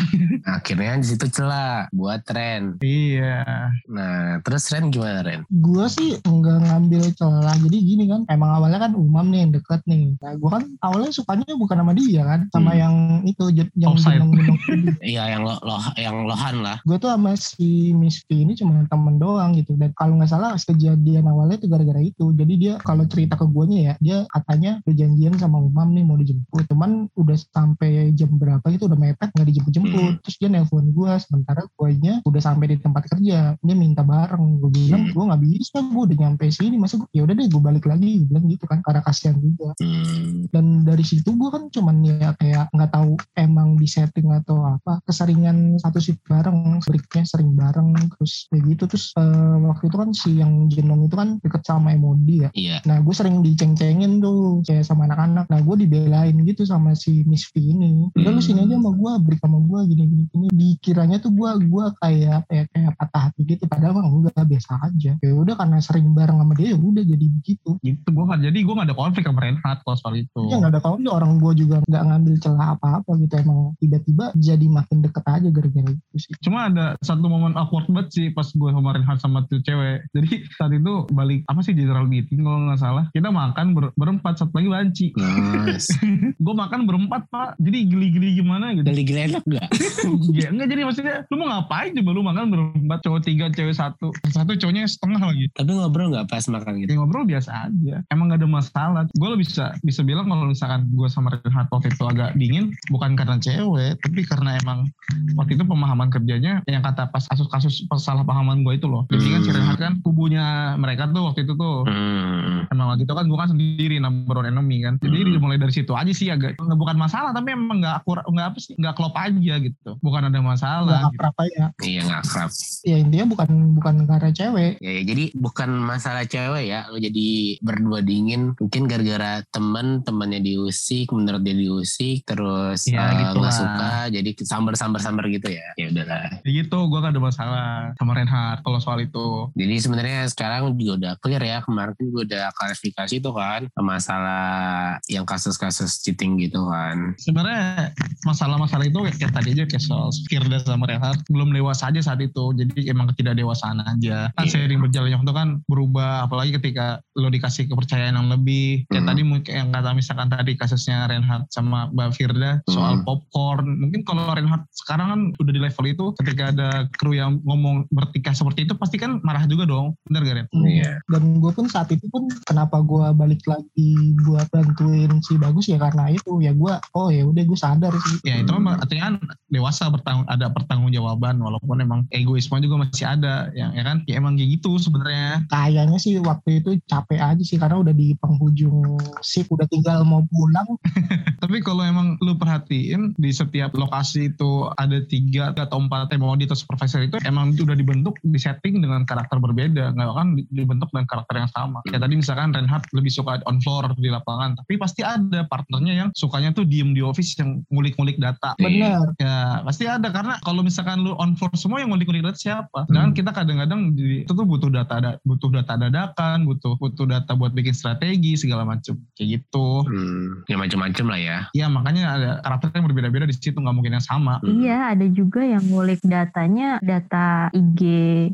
Akhirnya 0.56 0.91
di 0.98 1.08
situ 1.08 1.26
celah 1.28 1.88
buat 1.90 2.20
tren. 2.22 2.76
iya. 2.82 3.70
Nah, 3.88 4.42
terus 4.42 4.68
Ren 4.68 4.90
gimana 4.90 5.22
Ren? 5.22 5.46
Gue 5.48 5.86
sih 5.86 6.18
nggak 6.18 6.58
ngambil 6.68 7.02
celah. 7.14 7.56
Jadi 7.56 7.76
gini 7.78 8.04
kan, 8.06 8.26
emang 8.28 8.52
awalnya 8.52 8.82
kan 8.82 8.92
Umam 8.92 9.30
nih 9.30 9.46
yang 9.46 9.52
deket 9.52 9.80
nih. 9.86 10.12
Nah 10.18 10.34
gue 10.34 10.50
kan 10.50 10.62
awalnya 10.80 11.10
sukanya 11.10 11.54
bukan 11.54 11.76
sama 11.78 11.92
dia 11.94 12.22
kan, 12.22 12.40
sama 12.50 12.70
Hmm. 12.72 12.80
yang 12.80 12.94
itu 13.22 13.44
yang 13.52 13.92
gendong-gendong 13.94 14.58
Iya 15.12 15.22
yang 15.28 15.42
lo, 15.44 15.60
lo 15.60 15.76
yang 15.94 16.24
lohan 16.24 16.64
lah. 16.64 16.80
gue 16.82 16.96
tuh 16.96 17.12
sama 17.12 17.36
si 17.36 17.92
Miss 17.92 18.24
V 18.24 18.42
ini 18.42 18.56
cuma 18.56 18.88
temen 18.88 19.20
doang 19.20 19.52
gitu 19.52 19.76
dan 19.76 19.92
kalau 19.92 20.16
nggak 20.16 20.28
salah 20.28 20.56
kejadian 20.56 21.28
awalnya 21.28 21.60
itu 21.60 21.68
gara-gara 21.68 22.00
itu 22.00 22.32
jadi 22.32 22.54
dia 22.56 22.74
kalau 22.80 23.04
cerita 23.04 23.36
ke 23.36 23.44
guanya 23.44 23.92
ya 23.92 23.94
dia 24.00 24.18
katanya 24.30 24.80
udah 24.82 24.94
janjian 24.96 25.34
sama 25.36 25.60
Umam 25.60 25.92
nih 25.92 26.02
mau 26.02 26.16
dijemput 26.16 26.64
cuman 26.64 27.12
udah 27.12 27.36
sampai 27.38 28.10
jam 28.12 28.32
berapa 28.32 28.64
gitu 28.68 28.88
udah 28.88 28.96
mepet 28.96 29.28
nggak 29.30 29.46
dijemput-jemput 29.46 30.12
terus 30.24 30.36
dia 30.40 30.48
nelpon 30.72 30.88
gue 30.96 31.12
sementara 31.20 31.60
guanya 31.76 32.24
udah 32.24 32.40
sampai 32.40 32.72
di 32.72 32.76
tempat 32.80 33.04
kerja. 33.12 33.60
Dia 33.60 33.76
minta 33.76 34.00
bareng. 34.00 34.56
Gue 34.56 34.72
bilang 34.72 35.04
Hmm. 35.04 35.12
gue 35.12 35.24
nggak 35.28 35.42
bisa 35.44 35.76
gue 35.84 36.02
udah 36.08 36.16
nyampe 36.16 36.44
sini. 36.48 36.76
Masa 36.80 36.96
gue 36.96 37.08
ya 37.12 37.22
udah 37.28 37.34
deh 37.36 37.48
gue 37.52 37.60
balik 37.60 37.84
lagi. 37.84 38.24
Gue 38.24 38.28
bilang 38.32 38.46
gitu 38.48 38.64
kan 38.64 38.80
karena 38.80 39.04
kasihan 39.04 39.36
juga. 39.36 39.76
Hmm. 39.82 40.48
dan 40.52 40.84
dari 40.84 41.04
situ 41.04 41.34
gue 41.34 41.48
kan 41.52 41.68
cuman 41.72 41.96
ya 42.04 42.32
kayak 42.38 42.70
nggak 42.72 42.90
tahu 42.92 43.12
emang 43.36 43.76
di 43.76 43.84
setting 43.84 44.32
atau 44.32 44.64
apa. 44.64 45.04
Keseringan 45.04 45.76
satu 45.76 46.00
shift 46.00 46.24
bareng 46.24 46.80
breaknya 46.80 47.24
sering 47.28 47.52
bareng 47.52 47.92
terus 48.16 48.48
kayak 48.48 48.64
gitu. 48.72 48.84
Terus 48.88 49.12
eh, 49.20 49.56
waktu 49.68 49.84
itu 49.92 49.96
kan 49.98 50.10
si 50.16 50.30
yang 50.40 50.70
jenong 50.72 51.04
itu 51.10 51.14
kan 51.18 51.36
deket 51.44 51.62
sama 51.68 51.92
Emodi 51.92 52.48
ya. 52.48 52.50
Iya. 52.56 52.78
nah 52.86 52.98
gue 53.02 53.14
sering 53.14 53.42
diceng-cengin 53.44 54.22
tuh 54.22 54.62
kayak 54.64 54.86
sama 54.86 55.04
anak-anak. 55.10 55.50
Nah 55.50 55.60
gue 55.60 55.76
dibelain 55.84 56.32
gitu 56.46 56.62
sama 56.64 56.94
si 56.96 57.26
Miss 57.26 57.48
V 57.50 57.58
ini. 57.60 58.08
Udah 58.16 58.30
lu 58.32 58.40
sini 58.40 58.64
aja 58.64 58.78
sama 58.78 58.94
gue 58.94 59.12
break 59.26 59.40
sama 59.42 59.58
gue 59.60 59.80
gini 59.92 60.04
gini 60.06 60.24
gini 60.30 60.46
dikiranya 60.62 61.18
tuh 61.18 61.34
gue 61.34 61.50
gue 61.66 61.84
kayak 61.98 62.46
kayak 62.46 62.66
kayak 62.70 62.92
patah 62.94 63.22
hati 63.28 63.42
gitu 63.42 63.66
padahal 63.66 63.98
mah 63.98 64.06
enggak 64.06 64.46
biasa 64.46 64.70
aja 64.86 65.12
ya 65.18 65.32
udah 65.34 65.54
karena 65.58 65.82
sering 65.82 66.14
bareng 66.14 66.38
sama 66.38 66.54
dia 66.54 66.72
ya 66.72 66.78
udah 66.78 67.02
jadi 67.02 67.26
begitu 67.26 67.72
Gitu 67.82 68.08
gue 68.14 68.24
nggak 68.24 68.40
jadi 68.46 68.58
gue 68.62 68.74
nggak 68.78 68.88
ada 68.92 68.96
konflik 68.96 69.24
sama 69.26 69.40
Reinhardt 69.42 69.80
kalau 69.82 69.98
soal 69.98 70.14
itu. 70.14 70.42
Ya 70.46 70.56
nggak 70.62 70.72
ada 70.76 70.80
kalau 70.80 70.96
orang 71.10 71.42
gue 71.42 71.52
juga 71.66 71.76
nggak 71.82 72.04
ngambil 72.06 72.34
celah 72.38 72.68
apa-apa 72.78 73.10
gitu 73.18 73.34
emang 73.42 73.74
tiba-tiba 73.82 74.24
jadi 74.38 74.66
makin 74.70 75.02
deket 75.02 75.24
aja 75.26 75.48
gara-gara 75.50 75.90
itu 75.90 76.16
sih. 76.22 76.32
Cuma 76.46 76.70
ada 76.70 76.94
satu 77.02 77.26
momen 77.26 77.58
awkward 77.58 77.90
banget 77.90 78.08
sih 78.14 78.26
pas 78.30 78.46
gue 78.46 78.70
sama 78.70 78.94
Reinhardt 78.94 79.18
sama 79.18 79.42
tuh 79.50 79.58
cewek. 79.66 80.06
Jadi 80.14 80.30
saat 80.54 80.72
itu 80.74 80.92
balik 81.10 81.42
apa 81.50 81.60
sih 81.66 81.74
general 81.74 82.06
meeting 82.06 82.46
kalau 82.46 82.70
nggak 82.70 82.80
salah. 82.80 83.04
Kita 83.10 83.28
makan 83.34 83.66
ber- 83.74 83.94
berempat 83.98 84.38
satu 84.38 84.54
lagi 84.54 84.68
banci. 84.70 85.06
Nice. 85.18 85.90
gue 86.44 86.54
makan 86.54 86.86
berempat 86.86 87.26
pak. 87.26 87.58
Jadi 87.58 87.78
geli-geli 87.90 88.38
gimana 88.38 88.76
gitu. 88.78 88.86
Gila 88.86 89.20
enak 89.28 89.44
gak? 89.44 89.68
enggak 90.52 90.68
jadi 90.68 90.82
maksudnya 90.84 91.16
lu 91.26 91.36
mau 91.36 91.48
ngapain 91.48 91.90
coba 91.92 92.10
lu 92.10 92.22
makan 92.22 92.44
berempat 92.48 92.98
cowok 93.00 93.20
tiga 93.22 93.46
cewek 93.48 93.72
satu 93.72 94.12
satu 94.28 94.52
cowoknya 94.54 94.84
setengah 94.84 95.20
lagi 95.22 95.46
Tapi 95.52 95.70
ngobrol 95.72 96.12
gak 96.12 96.28
pas 96.28 96.44
makan 96.46 96.72
gitu? 96.78 96.88
ya 96.88 96.96
ngobrol 96.96 97.24
biasa 97.24 97.50
aja 97.66 97.94
emang 98.08 98.26
gak 98.28 98.40
ada 98.40 98.48
masalah 98.48 99.02
gue 99.08 99.28
lebih 99.28 99.40
bisa 99.42 99.74
bisa 99.80 100.00
bilang 100.00 100.26
kalau 100.26 100.46
misalkan 100.46 100.86
gue 100.88 101.08
sama 101.08 101.34
Renhat 101.34 101.66
waktu 101.68 101.88
itu 101.88 102.04
agak 102.04 102.30
dingin 102.36 102.70
bukan 102.88 103.16
karena 103.16 103.36
cewek 103.36 103.98
tapi 103.98 104.20
karena 104.22 104.60
emang 104.60 104.86
waktu 105.34 105.56
itu 105.56 105.64
pemahaman 105.64 106.08
kerjanya 106.08 106.60
yang 106.64 106.82
kata 106.82 107.08
pas 107.08 107.24
kasus-kasus 107.26 107.88
pahaman 108.22 108.62
gue 108.62 108.76
itu 108.76 108.86
loh 108.86 109.08
jadi 109.08 109.26
kan 109.30 109.40
si. 109.42 109.50
Renhat 109.50 109.78
kan 109.78 109.92
kubunya 110.00 110.44
mereka 110.76 111.08
tuh 111.08 111.26
waktu 111.26 111.42
itu 111.42 111.54
tuh 111.54 111.82
Hmm. 111.82 112.68
emang 112.68 112.92
waktu 112.92 113.02
itu 113.02 113.12
kan 113.12 113.24
gue 113.24 113.34
kan 113.34 113.48
sendiri 113.48 113.96
number 113.98 114.36
one 114.36 114.46
enemy 114.46 114.80
kan 114.80 114.94
jadi 114.98 115.24
Hmm. 115.24 115.40
mulai 115.40 115.56
dari 115.56 115.72
situ 115.72 115.92
aja 115.92 116.12
sih 116.12 116.28
agak 116.28 116.54
nggak 116.54 116.78
bukan 116.78 116.96
masalah 116.96 117.32
tapi 117.32 117.52
emang 117.52 117.80
nggak 117.80 118.02
akurat 118.02 118.22
nggak 118.22 118.46
apa 118.52 118.58
sih 118.58 118.74
nggak 118.76 118.94
klop 118.94 119.14
aja 119.14 119.54
gitu 119.58 119.90
bukan 119.98 120.28
ada 120.28 120.38
masalah 120.44 120.84
Nggak 120.84 121.00
gitu. 121.02 121.10
akrab 121.16 121.34
aja. 121.38 121.64
Iya 121.82 122.00
gak 122.04 122.20
akrab. 122.26 122.50
Ya 122.82 122.96
intinya 122.98 123.26
bukan 123.30 123.50
bukan 123.78 123.94
karena 124.06 124.30
cewek. 124.34 124.72
Ya, 124.82 124.90
ya, 124.98 125.02
jadi 125.06 125.24
bukan 125.38 125.70
masalah 125.78 126.24
cewek 126.26 126.64
ya, 126.66 126.86
lo 126.90 126.98
jadi 126.98 127.28
berdua 127.62 128.00
dingin. 128.02 128.52
Mungkin 128.58 128.82
gara-gara 128.90 129.40
temen, 129.48 130.02
temennya 130.02 130.40
diusik, 130.42 131.08
menurut 131.14 131.42
dia 131.42 131.54
diusik, 131.54 132.26
terus 132.26 132.84
Ya, 132.90 133.14
eh, 133.14 133.22
gitu 133.22 133.38
nggak 133.38 133.54
lah. 133.54 133.60
suka, 133.62 133.92
jadi 134.10 134.30
sambar-sambar-sambar 134.42 135.24
gitu 135.30 135.48
ya. 135.48 135.66
Ya 135.78 135.86
udahlah. 135.94 136.42
Ya 136.42 136.50
gitu 136.50 136.78
gue 136.90 136.98
gak 136.98 137.12
ada 137.14 137.22
masalah 137.22 137.66
sama 137.96 138.12
Reinhardt 138.12 138.60
kalau 138.66 138.78
soal 138.82 138.98
itu 139.00 139.48
Jadi 139.54 139.74
sebenarnya 139.78 140.26
sekarang 140.28 140.74
juga 140.74 140.92
udah 140.98 141.12
clear 141.22 141.42
ya. 141.42 141.58
Kemarin 141.62 141.94
gue 141.94 142.22
udah 142.26 142.50
klarifikasi 142.52 143.14
tuh 143.22 143.32
kan 143.32 143.70
masalah 143.78 144.98
yang 145.06 145.22
kasus-kasus 145.22 146.02
cheating 146.02 146.34
gitu 146.40 146.66
kan. 146.66 147.14
sebenarnya 147.16 147.92
masalah-masalah 148.26 148.86
itu 148.86 148.98
kayak 148.98 149.32
tadi 149.32 149.48
aja 149.54 149.64
kayak 149.68 149.82
soal 149.84 150.08
Firda 150.32 150.64
sama 150.64 150.88
Reinhardt 150.88 151.20
belum 151.28 151.52
dewasa 151.52 151.92
aja 151.92 152.00
saat 152.00 152.24
itu 152.24 152.56
jadi 152.56 152.88
emang 152.88 153.12
ketidakdewasaan 153.12 153.84
aja 153.84 154.32
kan 154.32 154.48
Iya. 154.48 154.52
seiring 154.56 154.80
berjalannya 154.80 155.20
waktu 155.20 155.34
kan 155.36 155.48
berubah 155.68 156.24
apalagi 156.24 156.56
ketika 156.56 157.04
lo 157.12 157.28
dikasih 157.28 157.68
kepercayaan 157.68 158.16
yang 158.16 158.32
lebih 158.32 158.88
kayak 158.88 159.04
Hmm. 159.04 159.10
tadi 159.12 159.22
mungkin 159.22 159.52
yang 159.52 159.68
kata 159.68 159.90
misalkan 159.92 160.32
tadi 160.32 160.56
kasusnya 160.56 161.04
Reinhardt 161.04 161.52
sama 161.52 161.92
Mbak 161.92 162.10
Firda 162.16 162.50
soal 162.64 162.96
Hmm. 162.96 163.04
popcorn 163.04 163.66
mungkin 163.76 164.00
kalau 164.02 164.24
Reinhardt 164.26 164.64
sekarang 164.72 165.06
kan 165.12 165.20
udah 165.36 165.52
di 165.52 165.60
level 165.60 165.84
itu 165.84 166.04
ketika 166.16 166.42
ada 166.48 166.68
kru 166.96 167.12
yang 167.12 167.36
ngomong 167.44 167.84
bertikah 167.92 168.32
seperti 168.32 168.64
itu 168.64 168.72
pasti 168.74 168.96
kan 168.96 169.20
marah 169.20 169.44
juga 169.44 169.68
dong 169.68 169.92
bener 170.08 170.24
gak 170.24 170.34
Ren? 170.34 170.46
Iya. 170.64 170.92
Dan 171.04 171.38
gue 171.38 171.52
pun 171.52 171.68
saat 171.68 171.92
itu 171.92 172.08
pun 172.08 172.24
kenapa 172.48 172.80
gue 172.80 173.04
balik 173.12 173.44
lagi 173.44 173.90
buat 174.24 174.48
bantuin 174.48 175.12
si 175.20 175.36
bagus 175.36 175.68
ya 175.68 175.76
karena 175.76 176.08
itu 176.08 176.40
ya 176.40 176.54
gue 176.54 176.72
oh 176.94 177.08
ya 177.10 177.26
udah 177.26 177.42
gue 177.42 177.58
sadar 177.58 177.92
sih. 177.92 178.16
Ya 178.24 178.38
itu 178.38 178.48
kan 178.48 178.62
artinya 178.72 179.02
kan 179.10 179.14
dewasa 179.50 179.90
bertanggung 179.90 180.21
ada 180.28 180.50
pertanggungjawaban 180.52 181.40
walaupun 181.40 181.82
emang 181.82 182.00
egoisme 182.12 182.58
juga 182.62 182.86
masih 182.86 183.06
ada 183.06 183.50
ya, 183.56 183.70
ya 183.72 183.82
kan? 183.82 184.04
Ya 184.06 184.18
emang 184.18 184.38
kayak 184.38 184.60
gitu 184.60 184.78
sebenarnya. 184.78 185.46
Kayaknya 185.48 185.98
sih 185.98 186.18
waktu 186.22 186.62
itu 186.62 186.78
capek 186.86 187.20
aja 187.20 187.42
sih 187.42 187.58
karena 187.58 187.80
udah 187.80 187.94
di 187.94 188.14
penghujung 188.18 188.98
shift 189.24 189.50
udah 189.52 189.66
tinggal 189.68 190.02
mau 190.06 190.22
pulang. 190.28 190.68
tapi 191.42 191.58
kalau 191.62 191.82
emang 191.82 192.20
lu 192.22 192.36
perhatiin 192.36 193.16
di 193.18 193.30
setiap 193.32 193.74
lokasi 193.74 194.34
itu 194.34 194.68
ada 194.78 195.02
tiga 195.06 195.54
atau 195.56 195.82
empat 195.82 196.12
MOD 196.16 196.46
atau 196.46 196.58
supervisor 196.58 197.02
itu 197.02 197.16
emang 197.26 197.54
udah 197.56 197.76
dibentuk 197.76 198.18
di 198.22 198.38
setting 198.38 198.82
dengan 198.82 199.02
karakter 199.08 199.38
berbeda. 199.38 199.94
Nggak 199.94 200.14
kan 200.14 200.28
dibentuk 200.50 200.88
dengan 200.94 201.06
karakter 201.08 201.34
yang 201.42 201.50
sama. 201.50 201.78
Kayak 201.88 202.06
tadi 202.06 202.14
misalkan 202.18 202.50
Reinhardt 202.54 202.86
lebih 202.92 203.12
suka 203.12 203.40
on 203.48 203.58
floor 203.62 203.94
di 203.96 204.10
lapangan 204.12 204.58
tapi 204.60 204.76
pasti 204.76 205.00
ada 205.00 205.48
partnernya 205.48 205.94
yang 205.94 206.08
sukanya 206.12 206.52
tuh 206.52 206.68
diem 206.68 206.92
di 206.92 207.00
office 207.00 207.34
yang 207.40 207.64
ngulik-ngulik 207.72 208.20
data. 208.20 208.52
Bener. 208.60 209.00
Ya 209.16 209.64
pasti 209.64 209.88
ada 209.88 210.11
karena 210.12 210.34
kalau 210.38 210.60
misalkan 210.60 211.00
lu 211.00 211.16
on 211.16 211.34
floor 211.34 211.50
semua 211.54 211.80
yang 211.80 211.88
ngulik-ngulik 211.88 212.22
data 212.22 212.36
siapa? 212.36 212.84
Dan 212.86 213.10
Hmm. 213.10 213.14
kita 213.14 213.30
kadang-kadang 213.30 213.92
di- 213.92 214.22
itu 214.22 214.32
tuh 214.32 214.44
butuh 214.44 214.68
data 214.68 214.92
ada 214.94 215.10
butuh 215.22 215.50
data 215.50 215.74
dadakan, 215.74 216.44
butuh 216.44 216.76
butuh 216.76 217.04
data 217.04 217.32
buat 217.32 217.50
bikin 217.50 217.72
strategi 217.72 218.36
segala 218.36 218.62
macem 218.62 219.00
kayak 219.12 219.40
gitu. 219.40 219.82
Hmm, 219.82 220.44
ya 220.46 220.56
macam-macam 220.56 221.06
lah 221.08 221.20
ya. 221.20 221.38
Ya 221.52 221.66
makanya 221.66 222.04
ada 222.12 222.30
karakter 222.40 222.70
yang 222.74 222.86
berbeda-beda 222.86 223.24
di 223.24 223.32
situ 223.32 223.54
nggak 223.54 223.72
mungkin 223.72 223.92
yang 223.92 224.04
sama. 224.04 224.38
Hmm. 224.38 224.60
Iya, 224.60 224.92
ada 224.92 225.06
juga 225.08 225.40
yang 225.40 225.64
ngulik 225.64 225.98
datanya, 226.02 226.76
data 226.78 227.48
IG, 227.50 227.80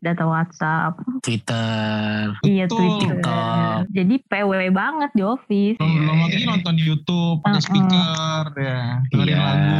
data 0.00 0.24
WhatsApp, 0.24 0.98
Twitter. 1.22 2.34
iya. 2.42 2.64
Twitter. 2.66 2.98
TikTok. 2.98 3.78
Jadi 3.90 4.14
PW 4.24 4.50
banget 4.70 5.10
di 5.12 5.22
office. 5.22 5.76
Belum 5.76 5.86
Iya, 5.88 6.00
belum 6.00 6.16
iya, 6.16 6.24
lagi 6.24 6.38
iya. 6.38 6.48
nonton 6.48 6.72
di 6.74 6.82
YouTube, 6.82 7.36
pakai 7.40 7.52
Uh-uh. 7.54 7.64
speaker, 7.64 8.42
ya 8.58 8.80
dengerin 9.08 9.28
Iya, 9.28 9.38
lagu, 9.38 9.78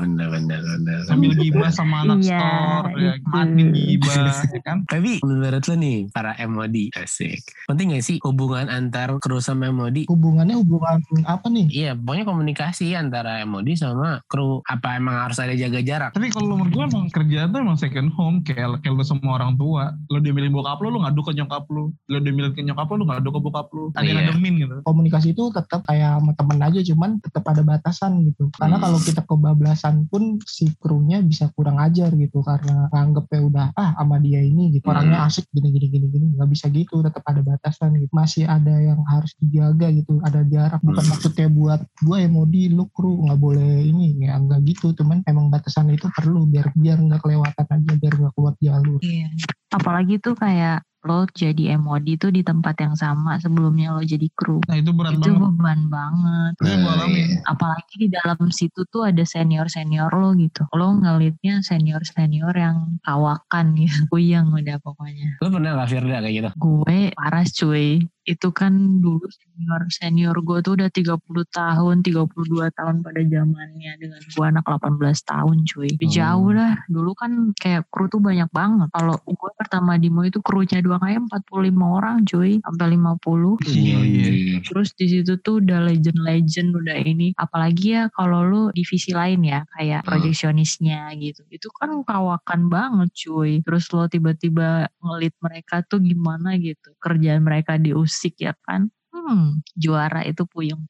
bener-bener. 0.00 0.60
bener. 0.62 1.00
sambil 1.06 1.25
gibah 1.32 1.70
sama 1.70 1.96
anak 2.04 2.18
Iya, 2.20 2.38
store, 2.38 2.88
ya 2.96 3.12
admin 3.32 3.68
gibah, 3.72 4.14
ya 4.54 4.60
kan? 4.62 4.78
Tapi 4.84 5.18
menurut 5.20 5.62
lo 5.62 5.74
nih, 5.74 5.96
para 6.10 6.32
MOD, 6.38 6.76
asik. 6.94 7.40
Penting 7.66 7.92
gak 7.92 8.04
sih 8.04 8.16
hubungan 8.22 8.66
antar 8.66 9.18
kru 9.18 9.38
sama 9.38 9.68
MOD? 9.68 10.06
Hubungannya 10.06 10.54
hubungan 10.54 11.00
apa 11.24 11.46
nih? 11.48 11.66
Iya, 11.68 11.90
pokoknya 11.94 12.24
komunikasi 12.24 12.92
antara 12.92 13.42
MOD 13.42 13.74
sama 13.74 14.20
kru. 14.26 14.60
Apa 14.62 14.96
emang 14.96 15.16
harus 15.18 15.38
ada 15.38 15.52
jaga 15.52 15.80
jarak? 15.80 16.10
Tapi 16.12 16.30
kalau 16.30 16.54
menurut 16.54 16.70
gue 16.70 16.84
emang 16.86 17.06
kerja 17.08 17.46
tuh 17.46 17.58
emang 17.58 17.76
second 17.76 18.10
home 18.12 18.42
kayak 18.42 18.78
kayak 18.80 18.92
lu 18.92 19.02
sama 19.02 19.36
orang 19.36 19.54
tua. 19.54 19.96
Lo 20.06 20.18
diomelin 20.18 20.50
bokap 20.50 20.78
lo, 20.78 20.90
lo 20.90 20.98
ngadu 21.02 21.20
ke 21.22 21.32
nyokap 21.32 21.64
lo. 21.68 21.90
Lo 22.06 22.18
diomelin 22.18 22.52
ke 22.52 22.60
nyokap 22.60 22.86
lo, 22.86 22.94
lo 22.96 23.04
ngadu 23.08 23.28
ke 23.28 23.40
bokap 23.40 23.68
lo. 23.70 23.90
Ada 23.92 24.02
yang 24.02 24.16
Iya. 24.16 24.24
ngademin 24.28 24.54
gitu. 24.58 24.74
Komunikasi 24.82 25.28
itu 25.32 25.44
tetap 25.50 25.80
kayak 25.82 26.18
sama 26.18 26.32
temen 26.32 26.58
aja 26.58 26.80
cuman 26.82 27.10
tetap 27.18 27.44
ada 27.46 27.62
batasan 27.62 28.12
gitu. 28.24 28.48
Karena 28.52 28.76
Hmm. 28.76 28.84
kalau 28.84 28.98
kita 28.98 29.22
kebablasan 29.22 30.06
pun 30.06 30.22
si 30.44 30.68
krunya 30.76 31.15
bisa 31.22 31.48
kurang 31.52 31.78
ajar 31.78 32.12
gitu 32.12 32.40
karena 32.40 32.88
anggapnya 32.90 33.40
udah 33.44 33.66
ah 33.76 33.90
sama 33.96 34.16
dia 34.18 34.40
ini 34.40 34.76
gitu. 34.76 34.88
Orangnya 34.88 35.22
Hmm. 35.22 35.28
asik 35.28 35.46
gini 35.52 35.68
gini 35.70 35.86
gini 35.88 36.06
gini 36.10 36.26
nggak 36.36 36.48
bisa 36.50 36.66
gitu 36.68 37.00
tetap 37.00 37.22
ada 37.24 37.40
batasan 37.40 37.96
gitu. 37.96 38.12
Masih 38.12 38.44
ada 38.44 38.74
yang 38.76 39.00
harus 39.06 39.32
dijaga 39.38 39.88
gitu. 39.92 40.18
Ada 40.20 40.44
jarak 40.46 40.80
bukan 40.82 41.02
Hmm. 41.04 41.10
maksudnya 41.14 41.48
buat 41.48 41.80
gue 42.02 42.18
MOD 42.26 42.54
lu 42.72 42.84
kru 42.90 43.24
nggak 43.24 43.38
boleh 43.38 43.84
ini 43.84 44.26
ya 44.26 44.36
nggak 44.36 44.60
gitu 44.66 44.92
cuman 44.92 45.22
emang 45.24 45.48
batasan 45.48 45.92
itu 45.92 46.08
perlu 46.10 46.44
biar 46.48 46.72
biar 46.74 46.98
nggak 46.98 47.20
kelewatan 47.22 47.66
aja 47.68 47.92
biar 47.96 48.14
nggak 48.16 48.32
keluar 48.34 48.54
jalur. 48.58 49.00
Iya. 49.00 49.28
Apalagi 49.70 50.18
tuh 50.18 50.34
kayak 50.34 50.82
lo 51.06 51.24
jadi 51.30 51.78
MOD 51.78 52.18
tuh 52.18 52.30
di 52.34 52.42
tempat 52.42 52.74
yang 52.82 52.98
sama 52.98 53.38
sebelumnya 53.38 53.94
lo 53.94 54.02
jadi 54.02 54.26
kru. 54.34 54.58
Nah 54.66 54.76
itu 54.76 54.90
berat 54.90 55.14
Itu 55.16 55.30
banget. 55.32 55.40
beban 55.40 55.80
banget. 55.88 56.52
Itu 56.58 56.74
gue 56.82 56.94
Nah. 56.96 57.28
Apalagi 57.46 57.94
di 57.96 58.08
dalam 58.10 58.38
situ 58.50 58.82
tuh 58.90 59.06
ada 59.06 59.22
senior-senior 59.22 60.10
lo 60.10 60.34
gitu. 60.34 60.66
Lo 60.74 60.98
ngelitnya 60.98 61.62
senior-senior 61.62 62.52
yang 62.58 62.98
kawakan 63.06 63.78
gitu. 63.78 64.10
Kuyang 64.10 64.50
udah 64.50 64.76
pokoknya. 64.82 65.38
Lo 65.38 65.48
pernah 65.48 65.78
gak 65.78 65.88
Firda 65.94 66.18
kayak 66.20 66.34
gitu? 66.34 66.50
Gue 66.58 67.14
parah 67.14 67.46
cuy. 67.46 68.02
Itu 68.26 68.50
kan 68.50 68.98
dulu 68.98 69.22
senior-senior 69.30 70.34
gue 70.42 70.58
tuh 70.66 70.74
udah 70.74 70.90
30 70.90 71.22
tahun, 71.46 72.02
32 72.02 72.74
tahun 72.74 72.94
pada 73.06 73.20
zamannya. 73.22 73.92
Dengan 74.02 74.18
gue 74.18 74.44
anak 74.46 74.66
18 74.66 74.98
tahun 75.22 75.56
cuy. 75.62 75.90
Hmm. 75.94 76.10
Jauh 76.10 76.50
lah. 76.50 76.72
Dulu 76.90 77.14
kan 77.14 77.54
kayak 77.54 77.86
kru 77.88 78.10
tuh 78.10 78.18
banyak 78.18 78.50
banget. 78.50 78.90
Kalau 78.90 79.14
gue 79.22 79.50
pertama 79.54 79.94
di 79.94 80.10
Mo 80.10 80.26
itu 80.26 80.42
krunya 80.42 80.82
doang 80.82 80.98
kayak 80.98 81.22
45 81.30 81.86
orang 82.02 82.26
cuy. 82.26 82.58
Sampai 82.66 82.98
50. 82.98 83.62
Iya, 83.62 83.98
iya. 84.02 84.58
Terus 84.66 84.90
di 84.98 85.06
situ 85.06 85.38
tuh 85.38 85.62
udah 85.62 85.86
legend-legend 85.86 86.74
udah 86.74 86.96
ini. 86.98 87.30
Apalagi 87.38 87.94
ya 87.94 88.02
kalau 88.10 88.42
lu 88.42 88.62
divisi 88.74 89.14
lain 89.14 89.46
ya 89.46 89.62
kayak 89.78 90.02
Hmm. 90.02 90.08
projectionistnya 90.10 91.08
gitu. 91.16 91.46
Itu 91.48 91.70
kan 91.70 91.94
kawakan 92.02 92.66
banget 92.66 93.10
cuy. 93.14 93.62
Terus 93.62 93.86
lo 93.94 94.10
tiba-tiba 94.10 94.90
ngelit 94.98 95.34
mereka 95.38 95.86
tuh 95.86 96.02
gimana 96.02 96.58
gitu. 96.58 96.90
Kerjaan 96.98 97.46
mereka 97.46 97.78
diusik 98.16 98.40
ya 98.40 98.56
kan. 98.64 98.88
Hmm, 99.12 99.60
juara 99.76 100.24
itu 100.24 100.48
puyeng. 100.48 100.88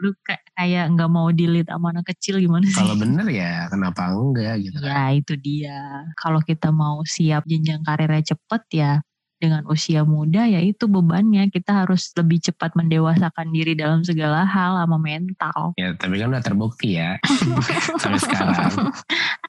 Lu 0.00 0.12
kayak 0.24 0.44
kayak 0.52 0.84
nggak 0.92 1.10
mau 1.12 1.32
dilit 1.32 1.68
sama 1.68 1.96
anak 1.96 2.12
kecil 2.12 2.36
gimana 2.40 2.68
sih? 2.68 2.76
Kalau 2.76 2.96
bener 3.00 3.24
ya 3.32 3.64
kenapa 3.72 4.12
enggak 4.12 4.60
gitu 4.60 4.76
kan? 4.84 4.92
Ya 4.92 5.04
itu 5.16 5.34
dia. 5.40 5.80
Kalau 6.20 6.44
kita 6.44 6.68
mau 6.68 7.00
siap 7.08 7.48
jenjang 7.48 7.80
karirnya 7.80 8.36
cepet 8.36 8.62
ya 8.76 8.92
dengan 9.40 9.64
usia 9.72 10.04
muda 10.04 10.44
ya 10.44 10.60
itu 10.60 10.84
bebannya 10.84 11.48
kita 11.48 11.84
harus 11.84 12.12
lebih 12.12 12.44
cepat 12.44 12.76
mendewasakan 12.76 13.48
diri 13.48 13.72
dalam 13.72 14.04
segala 14.04 14.44
hal 14.44 14.76
sama 14.76 15.00
mental. 15.00 15.72
Ya 15.80 15.96
tapi 15.96 16.20
kan 16.20 16.28
udah 16.32 16.44
terbukti 16.44 17.00
ya 17.00 17.16
sampai 18.04 18.20
sekarang. 18.20 18.72
Kalau 18.72 18.92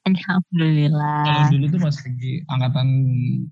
Alhamdulillah. 0.08 1.48
dulu 1.52 1.64
tuh 1.68 1.80
pas 1.80 1.96
lagi 1.96 2.32
angkatan 2.48 2.88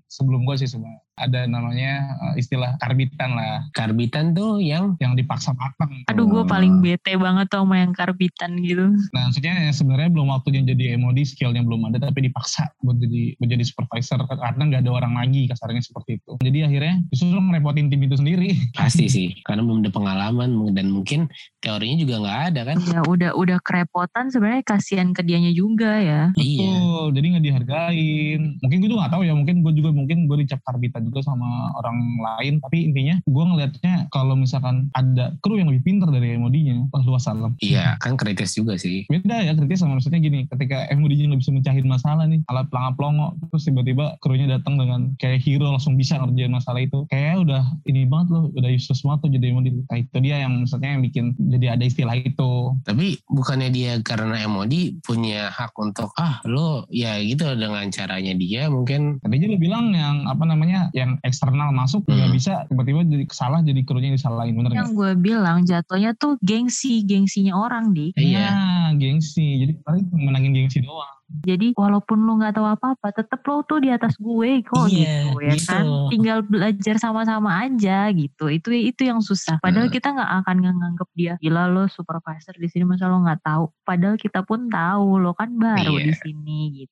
sebelum 0.09 0.41
gue 0.49 0.55
sih 0.57 0.69
sebenarnya 0.69 1.01
ada 1.21 1.45
namanya 1.45 2.17
uh, 2.17 2.33
istilah 2.35 2.75
karbitan 2.81 3.37
lah 3.37 3.61
Karbitan 3.71 4.33
tuh 4.33 4.57
yang 4.57 4.97
yang 4.97 5.13
dipaksa 5.13 5.53
matang. 5.53 6.03
Aduh 6.09 6.25
gue 6.25 6.43
paling 6.49 6.81
bete 6.81 7.13
banget 7.15 7.47
tuh 7.51 7.61
sama 7.61 7.77
yang 7.77 7.93
karbitan 7.93 8.57
gitu. 8.59 8.89
Nah, 9.13 9.29
maksudnya 9.29 9.69
ya 9.69 9.71
sebenarnya 9.71 10.09
belum 10.09 10.27
waktunya 10.33 10.61
jadi 10.65 10.97
MOD, 10.97 11.19
skillnya 11.23 11.61
belum 11.61 11.87
ada, 11.91 12.09
tapi 12.09 12.25
dipaksa 12.25 12.73
buat 12.81 12.97
jadi 12.97 13.37
menjadi 13.37 13.63
supervisor 13.67 14.19
karena 14.25 14.63
nggak 14.67 14.81
ada 14.87 14.91
orang 14.91 15.13
lagi 15.17 15.45
kasarnya 15.47 15.83
seperti 15.83 16.17
itu. 16.17 16.33
Jadi 16.41 16.59
akhirnya 16.65 16.95
justru 17.13 17.37
ngerepotin 17.37 17.87
tim 17.93 18.01
itu 18.01 18.15
sendiri. 18.17 18.49
pasti 18.79 19.05
sih 19.07 19.27
karena 19.45 19.61
belum 19.61 19.85
ada 19.85 19.91
pengalaman 19.93 20.49
dan 20.73 20.89
mungkin 20.89 21.29
teorinya 21.61 21.97
juga 22.01 22.15
nggak 22.25 22.39
ada 22.53 22.61
kan? 22.73 22.77
Ya 22.89 23.01
udah 23.05 23.31
udah 23.37 23.57
kerepotan 23.61 24.33
sebenarnya 24.33 24.63
kasihan 24.65 25.13
ke 25.13 25.21
dianya 25.21 25.53
juga 25.53 26.01
ya. 26.01 26.21
Iya. 26.35 26.71
Betul, 26.71 27.07
jadi 27.17 27.25
nggak 27.35 27.45
dihargain. 27.45 28.41
Mungkin 28.63 28.77
gue 28.81 28.89
tuh 28.89 28.97
nggak 28.97 29.11
tahu 29.13 29.21
ya, 29.27 29.33
mungkin 29.37 29.55
gue 29.61 29.73
juga 29.77 29.89
mungkin 29.93 30.17
gue 30.25 30.37
dicap 30.43 30.59
karbitan 30.65 31.10
juga 31.11 31.27
sama 31.27 31.75
orang 31.75 31.99
lain. 32.23 32.53
Tapi 32.63 32.87
intinya 32.87 33.19
gue 33.27 33.43
ngelihatnya 33.43 34.07
kalau 34.15 34.39
misalkan 34.39 34.87
ada 34.95 35.35
kru 35.43 35.59
yang 35.59 35.67
lebih 35.67 35.83
pintar 35.83 36.07
dari 36.07 36.39
MOD-nya, 36.39 36.87
wah 36.89 37.03
luas 37.03 37.27
salam. 37.27 37.59
Iya 37.59 37.99
kan 37.99 38.15
kritis 38.15 38.55
juga 38.55 38.79
sih. 38.79 39.03
Beda 39.11 39.43
ya 39.43 39.51
kritis 39.53 39.83
sama 39.83 39.99
maksudnya 39.99 40.23
gini, 40.23 40.47
ketika 40.47 40.87
MOD-nya 40.95 41.35
nggak 41.35 41.41
bisa 41.43 41.51
mencahin 41.51 41.85
masalah 41.85 42.23
nih, 42.25 42.39
alat 42.47 42.71
pelangap 42.71 42.95
pelongo, 42.95 43.27
terus 43.51 43.67
tiba-tiba 43.67 44.15
krunya 44.23 44.47
datang 44.47 44.79
dengan 44.79 45.11
kayak 45.19 45.43
hero 45.43 45.75
langsung 45.75 45.99
bisa 45.99 46.15
ngerjain 46.15 46.55
masalah 46.55 46.79
itu. 46.79 47.03
Kayak 47.11 47.43
udah 47.43 47.63
ini 47.85 48.07
banget 48.07 48.27
loh, 48.31 48.43
udah 48.55 48.69
useless 48.71 49.03
banget 49.03 49.19
tuh 49.27 49.31
jadi 49.35 49.45
MOD. 49.51 49.67
Nah 49.91 49.97
itu 49.99 50.17
dia 50.23 50.35
yang 50.47 50.63
maksudnya 50.63 50.89
yang 50.95 51.03
bikin 51.03 51.25
jadi 51.37 51.75
ada 51.75 51.83
istilah 51.83 52.15
itu. 52.15 52.51
Tapi 52.87 53.19
bukannya 53.27 53.69
dia 53.69 53.99
karena 53.99 54.47
MOD 54.47 55.03
punya 55.03 55.51
hak 55.51 55.75
untuk 55.75 56.15
ah 56.15 56.39
lo 56.47 56.87
ya 56.87 57.19
gitu 57.19 57.51
dengan 57.57 57.89
caranya 57.91 58.33
dia 58.37 58.71
mungkin 58.71 59.17
Tadi 59.19 59.35
aja 59.41 59.47
lu 59.49 59.57
bilang 59.57 59.91
yang 59.91 60.29
apa 60.29 60.43
namanya 60.45 60.93
yang 61.01 61.11
eksternal 61.25 61.73
masuk 61.73 62.05
nggak 62.05 62.29
Hmm. 62.29 62.37
bisa 62.37 62.53
tiba-tiba 62.69 63.01
jadi 63.03 63.25
salah 63.33 63.59
jadi 63.65 63.81
krunya 63.81 64.13
yang 64.13 64.17
disalahin 64.21 64.53
bener 64.53 64.69
Yang 64.77 64.89
gue 64.93 65.11
bilang 65.17 65.57
jatuhnya 65.65 66.11
tuh 66.13 66.37
gengsi 66.45 67.01
gengsinya 67.01 67.57
orang 67.57 67.91
di. 67.91 68.13
Iya. 68.13 68.47
Nah, 68.53 68.89
gengsi. 68.95 69.65
Jadi 69.65 69.73
paling 69.81 70.05
menangin 70.13 70.53
gengsi 70.53 70.85
doang. 70.85 71.20
Jadi 71.41 71.71
walaupun 71.73 72.17
lu 72.21 72.37
nggak 72.37 72.53
tahu 72.53 72.67
apa-apa, 72.67 73.07
tetep 73.15 73.39
lo 73.43 73.63
tuh 73.63 73.79
di 73.79 73.89
atas 73.89 74.13
gue 74.15 74.61
kok 74.61 74.87
Iya, 74.87 75.31
gitu 75.31 75.37
ya 75.39 75.53
gitu. 75.55 75.67
kan. 75.67 75.85
Tinggal 76.11 76.39
belajar 76.43 76.95
sama-sama 76.97 77.63
aja 77.63 78.11
gitu. 78.11 78.45
Itu 78.47 78.69
itu 78.69 79.01
yang 79.03 79.23
susah. 79.23 79.57
Padahal 79.59 79.87
Hmm. 79.87 79.95
kita 79.95 80.07
nggak 80.11 80.31
akan 80.43 80.55
nganggep 80.61 81.09
dia 81.13 81.33
gila 81.37 81.65
lo 81.65 81.87
supervisor 81.87 82.53
di 82.55 82.67
sini 82.67 82.83
masa 82.83 83.07
lo 83.07 83.21
nggak 83.21 83.41
tahu. 83.41 83.71
Padahal 83.81 84.15
kita 84.15 84.43
pun 84.43 84.67
tahu 84.67 85.17
lo 85.17 85.31
kan 85.31 85.49
baru 85.53 85.97
Iya. 85.97 86.05
di 86.05 86.13
sini 86.13 86.59
gitu. 86.77 86.89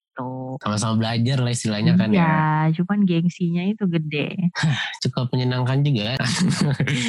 sama-sama 0.59 0.99
belajar 0.99 1.39
lah 1.39 1.47
istilahnya 1.47 1.95
kan 1.95 2.11
ya. 2.11 2.19
Iya, 2.19 2.35
cuman 2.83 3.07
gengsinya 3.07 3.63
itu 3.63 3.87
gede. 3.87 4.51
Cukup 4.99 5.31
menyenangkan 5.31 5.79
juga. 5.79 6.19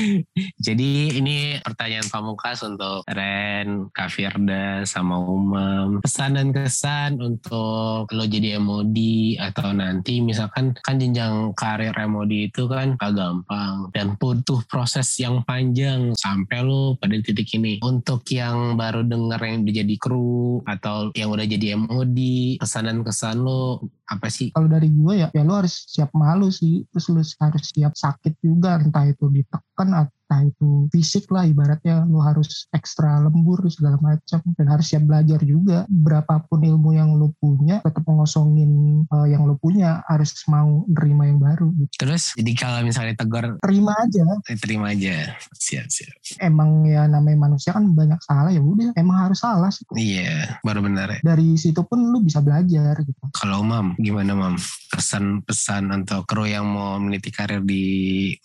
Jadi 0.61 0.91
ini 1.17 1.59
pertanyaan 1.59 2.07
pamungkas 2.07 2.63
untuk 2.63 3.03
Ren, 3.07 3.91
Kak 3.91 4.11
Firda, 4.11 4.85
sama 4.85 5.19
Umam. 5.19 5.99
Pesan 6.01 6.39
dan 6.39 6.55
kesan 6.55 7.20
untuk 7.21 8.09
lo 8.11 8.25
jadi 8.25 8.57
MOD 8.57 8.99
atau 9.39 9.71
nanti 9.77 10.25
misalkan 10.25 10.73
kan 10.81 10.97
jenjang 10.97 11.53
karir 11.55 11.93
MOD 12.09 12.53
itu 12.53 12.65
kan 12.67 12.97
gak 12.97 13.17
gampang 13.17 13.93
dan 13.93 14.17
butuh 14.17 14.61
proses 14.67 15.09
yang 15.21 15.45
panjang 15.45 16.17
sampai 16.17 16.65
lo 16.65 16.97
pada 16.97 17.17
titik 17.21 17.49
ini. 17.57 17.79
Untuk 17.85 18.25
yang 18.33 18.75
baru 18.77 19.05
denger 19.05 19.41
yang 19.41 19.57
udah 19.65 19.75
jadi 19.75 19.97
kru 19.99 20.63
atau 20.65 21.11
yang 21.17 21.31
udah 21.33 21.47
jadi 21.47 21.77
MOD, 21.77 22.19
kesan-kesan 22.61 23.41
lo 23.41 23.85
apa 24.11 24.27
sih? 24.29 24.51
Kalau 24.51 24.67
dari 24.67 24.91
gue 24.91 25.15
ya, 25.25 25.29
ya 25.31 25.43
lo 25.47 25.61
harus 25.61 25.87
siap 25.87 26.11
malu 26.13 26.51
sih. 26.51 26.85
Terus 26.91 27.07
lo 27.11 27.23
harus 27.23 27.65
siap 27.71 27.95
sakit 27.95 28.39
juga, 28.43 28.79
entah 28.79 29.07
itu 29.07 29.31
ditekan 29.31 29.89
atau 29.95 30.20
entah 30.31 30.47
itu 30.47 30.87
fisik 30.95 31.27
lah 31.35 31.43
ibaratnya 31.43 32.07
lo 32.07 32.23
harus 32.23 32.71
ekstra 32.71 33.19
lembur 33.19 33.67
segala 33.67 33.99
macam 33.99 34.39
dan 34.55 34.67
harus 34.71 34.87
siap 34.87 35.03
belajar 35.03 35.43
juga. 35.43 35.83
Berapapun 35.91 36.63
ilmu 36.63 36.95
yang 36.95 37.19
lo 37.19 37.35
punya 37.43 37.83
tetap 37.83 38.07
mengosongin 38.07 39.03
uh, 39.11 39.27
yang 39.27 39.43
lo 39.43 39.59
punya 39.59 40.07
harus 40.07 40.31
mau 40.47 40.87
nerima 40.87 41.27
yang 41.27 41.43
baru 41.43 41.75
gitu. 41.83 42.07
Terus 42.07 42.39
jadi 42.39 42.53
kalau 42.55 42.87
misalnya 42.87 43.19
tegur 43.19 43.59
terima 43.59 43.99
aja. 43.99 44.23
terima 44.63 44.95
aja. 44.95 45.35
Siap 45.51 45.91
siap. 45.91 46.15
Emang 46.39 46.87
ya 46.87 47.11
namanya 47.11 47.51
manusia 47.51 47.75
kan 47.75 47.91
banyak 47.91 48.23
salah 48.23 48.55
ya 48.55 48.63
udah. 48.63 48.95
Emang 48.95 49.27
harus 49.27 49.43
salah 49.43 49.75
sih. 49.75 49.83
iya 49.99 50.63
baru 50.63 50.87
benar 50.87 51.19
ya. 51.19 51.35
Dari 51.35 51.59
situ 51.59 51.83
pun 51.83 52.07
lo 52.07 52.23
bisa 52.23 52.39
belajar 52.39 53.03
gitu. 53.03 53.19
Kalau 53.35 53.67
mam 53.67 53.99
gimana 53.99 54.39
mam? 54.39 54.55
Pesan 54.95 55.43
pesan 55.43 55.91
untuk 55.91 56.23
kru 56.31 56.47
yang 56.47 56.71
mau 56.71 57.03
meniti 57.03 57.35
karir 57.35 57.63
di 57.67 57.83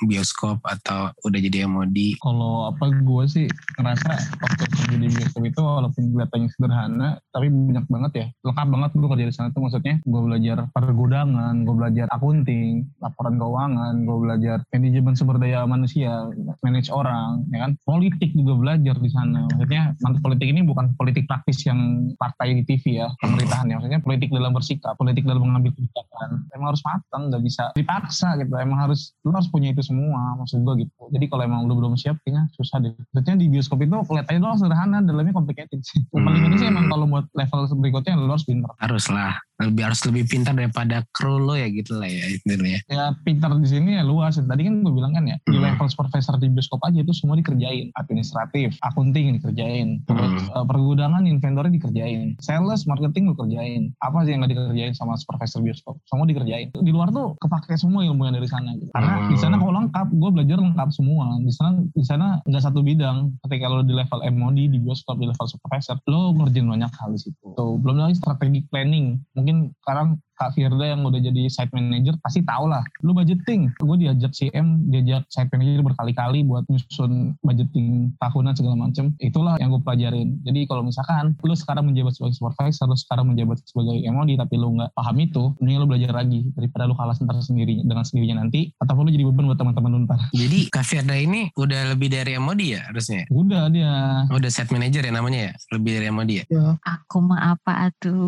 bioskop 0.02 0.66
atau 0.66 1.14
udah 1.22 1.40
jadi 1.42 1.70
MOD 1.76 1.98
Kalau 2.24 2.72
apa 2.72 2.88
gue 2.88 3.24
sih 3.28 3.46
ngerasa 3.76 4.12
waktu 4.40 4.64
kerja 4.72 4.96
di 4.96 5.08
bioskop 5.12 5.44
itu 5.44 5.60
walaupun 5.60 6.04
kelihatannya 6.16 6.50
sederhana, 6.56 7.10
tapi 7.36 7.52
banyak 7.52 7.86
banget 7.92 8.12
ya. 8.16 8.26
Lengkap 8.48 8.68
banget 8.72 8.92
gue 8.96 9.10
kerja 9.12 9.26
di 9.28 9.36
sana 9.36 9.48
tuh 9.52 9.62
maksudnya 9.68 10.00
gue 10.00 10.22
belajar 10.24 10.58
pergudangan, 10.72 11.54
gue 11.68 11.76
belajar 11.76 12.06
akunting, 12.16 12.88
laporan 13.04 13.36
keuangan, 13.36 13.94
gue 14.08 14.18
belajar 14.18 14.58
manajemen 14.72 15.14
sumber 15.18 15.38
daya 15.42 15.68
manusia, 15.68 16.30
manage 16.64 16.88
orang, 16.94 17.44
ya 17.52 17.68
kan. 17.68 17.72
Politik 17.84 18.32
juga 18.32 18.54
belajar 18.56 18.96
di 19.02 19.10
sana. 19.12 19.50
Maksudnya 19.52 19.98
politik 20.22 20.48
ini 20.48 20.62
bukan 20.64 20.96
politik 20.96 21.28
praktis 21.28 21.66
yang 21.68 22.12
partai 22.16 22.62
di 22.62 22.64
TV 22.64 23.04
ya, 23.04 23.12
pemerintahan 23.20 23.68
ya. 23.68 23.76
Maksudnya 23.82 24.02
politik 24.06 24.30
dalam 24.32 24.52
bersikap, 24.56 24.94
politik 24.96 25.28
dalam 25.28 25.44
mengambil 25.44 25.74
kebijakan. 25.76 26.46
Emang 26.54 26.72
harus 26.72 26.84
matang, 26.86 27.34
nggak 27.34 27.44
bisa 27.44 27.64
dipaksa 27.76 28.38
gitu. 28.40 28.54
Emang 28.56 28.80
harus, 28.80 29.12
lu 29.26 29.34
harus 29.34 29.50
punya 29.50 29.74
itu 29.74 29.82
semua, 29.82 30.38
maksud 30.40 30.62
gue 30.62 30.88
gitu. 30.88 31.02
Jadi 31.12 31.26
kalau 31.28 31.44
emang 31.44 31.65
lu 31.66 31.76
belum 31.78 31.98
siap, 31.98 32.22
kayaknya 32.24 32.48
susah 32.56 32.78
deh. 32.82 32.94
Maksudnya 33.14 33.36
di 33.42 33.48
bioskop 33.50 33.82
itu 33.82 33.98
kelihatannya 34.06 34.40
doang 34.42 34.58
sederhana, 34.62 34.98
dalamnya 35.02 35.34
complicated 35.34 35.82
sih. 35.82 36.00
Paling 36.14 36.42
Hmm. 36.42 36.48
ini 36.50 36.56
sih 36.62 36.68
emang 36.70 36.86
kalau 36.88 37.06
buat 37.10 37.26
level 37.34 37.60
berikutnya 37.82 38.14
lu 38.16 38.30
harus 38.30 38.46
pinter. 38.46 38.70
harus 38.80 39.06
lah 39.10 39.34
lebih 39.58 39.88
harus 39.88 40.04
lebih 40.04 40.28
pintar 40.28 40.52
daripada 40.52 41.08
kru 41.10 41.40
lo 41.40 41.56
ya 41.56 41.68
gitu 41.68 41.96
lah 41.96 42.08
ya 42.08 42.28
intinya 42.28 42.80
Ya 42.86 43.06
pinter 43.24 43.52
di 43.56 43.68
sini 43.68 43.96
ya 43.96 44.04
luas. 44.04 44.36
Tadi 44.36 44.62
kan 44.62 44.84
gue 44.84 44.92
bilang 44.92 45.12
kan 45.12 45.24
ya, 45.24 45.40
di 45.42 45.56
Hmm. 45.56 45.64
level 45.64 45.88
supervisor 45.88 46.36
di 46.36 46.48
bioskop 46.48 46.84
aja 46.84 47.00
itu 47.00 47.12
semua 47.12 47.36
dikerjain. 47.36 47.88
Administratif, 47.96 48.76
akunting 48.82 49.40
dikerjain. 49.40 50.04
Terus 50.04 50.44
Hmm. 50.44 50.56
eh, 50.56 50.66
pergudangan, 50.66 51.24
inventory 51.24 51.72
dikerjain. 51.72 52.36
Sales, 52.38 52.84
marketing 52.86 53.28
lu 53.28 53.36
kerjain. 53.36 53.96
Apa 53.98 54.24
sih 54.24 54.32
yang 54.32 54.44
gak 54.44 54.52
dikerjain 54.52 54.92
sama 54.92 55.16
supervisor 55.16 55.62
bioskop? 55.62 56.00
Semua 56.06 56.26
dikerjain. 56.26 56.72
Di 56.74 56.92
luar 56.92 57.10
tuh 57.10 57.36
kepake 57.38 57.76
semua 57.76 58.04
ilmu 58.04 58.22
yang 58.24 58.36
dari 58.36 58.48
sana. 58.48 58.74
Gitu. 58.74 58.92
Karena 58.92 59.14
Hmm. 59.18 59.30
di 59.30 59.38
sana 59.38 59.56
kalau 59.56 59.74
lengkap, 59.78 60.08
gue 60.12 60.30
belajar 60.32 60.58
lengkap 60.60 60.90
semua. 60.92 61.26
Di 61.38 61.52
sana 61.52 61.70
di 61.86 62.04
sana 62.04 62.26
nggak 62.44 62.64
satu 62.64 62.80
bidang. 62.82 63.18
Ketika 63.42 63.66
lo 63.68 63.82
di 63.82 63.94
level 63.94 64.20
MOD 64.26 64.68
di 64.68 64.78
bioskop 64.78 65.16
di 65.16 65.26
level 65.26 65.48
supervisor, 65.48 65.96
lo 66.06 66.34
ngerjain 66.34 66.66
banyak 66.66 66.92
hal 66.92 67.10
di 67.10 67.20
situ. 67.22 67.46
Tuh, 67.56 67.80
belum 67.80 67.96
lagi 68.02 68.16
strategi 68.16 68.60
planning. 68.66 69.16
Mungkin 69.46 69.78
sekarang 69.86 70.08
Kak 70.36 70.56
Firda 70.56 70.86
yang 70.96 71.02
udah 71.04 71.20
jadi 71.20 71.48
site 71.48 71.72
manager 71.72 72.16
pasti 72.22 72.44
tau 72.44 72.68
lah. 72.68 72.84
Lu 73.02 73.16
budgeting. 73.16 73.72
Gue 73.80 73.98
diajak 74.00 74.32
CM, 74.36 74.84
diajak 74.92 75.26
site 75.32 75.50
manager 75.52 75.84
berkali-kali 75.84 76.44
buat 76.44 76.64
nyusun 76.68 77.36
budgeting 77.42 78.12
tahunan 78.20 78.54
segala 78.56 78.76
macem. 78.76 79.16
Itulah 79.20 79.56
yang 79.60 79.72
gue 79.72 79.82
pelajarin. 79.84 80.40
Jadi 80.44 80.68
kalau 80.68 80.84
misalkan 80.84 81.36
lu 81.44 81.56
sekarang 81.56 81.88
menjabat 81.88 82.16
sebagai 82.16 82.36
supervisor, 82.36 82.86
lu 82.88 82.98
sekarang 82.98 83.32
menjabat 83.32 83.60
sebagai 83.66 83.96
MOD 84.12 84.36
tapi 84.40 84.56
lu 84.60 84.76
nggak 84.76 84.92
paham 84.96 85.16
itu, 85.20 85.44
mending 85.60 85.78
lu 85.82 85.88
belajar 85.88 86.12
lagi 86.12 86.40
daripada 86.54 86.88
lu 86.88 86.96
kalah 86.96 87.16
ntar 87.16 87.40
sendiri 87.42 87.82
dengan 87.82 88.04
sendirinya 88.06 88.44
nanti 88.46 88.70
ataupun 88.84 89.08
lu 89.08 89.12
jadi 89.16 89.26
beban 89.32 89.48
buat 89.50 89.60
teman-teman 89.60 89.90
lu 89.92 90.00
ntar. 90.06 90.20
jadi 90.36 90.60
Kak 90.70 90.86
Firda 90.86 91.16
ini 91.16 91.50
udah 91.56 91.96
lebih 91.96 92.12
dari 92.12 92.36
MOD 92.38 92.62
ya 92.62 92.82
harusnya 92.92 93.24
Udah 93.32 93.72
dia. 93.72 94.28
udah 94.30 94.50
set 94.52 94.70
manager 94.70 95.02
ya 95.02 95.14
namanya 95.16 95.50
ya 95.50 95.52
lebih 95.74 95.92
dari 95.98 96.08
MOD 96.12 96.32
ya 96.32 96.46
ya 96.52 96.66
Aku 96.84 97.18
mah 97.24 97.56
apa 97.56 97.90
atuh? 97.90 98.28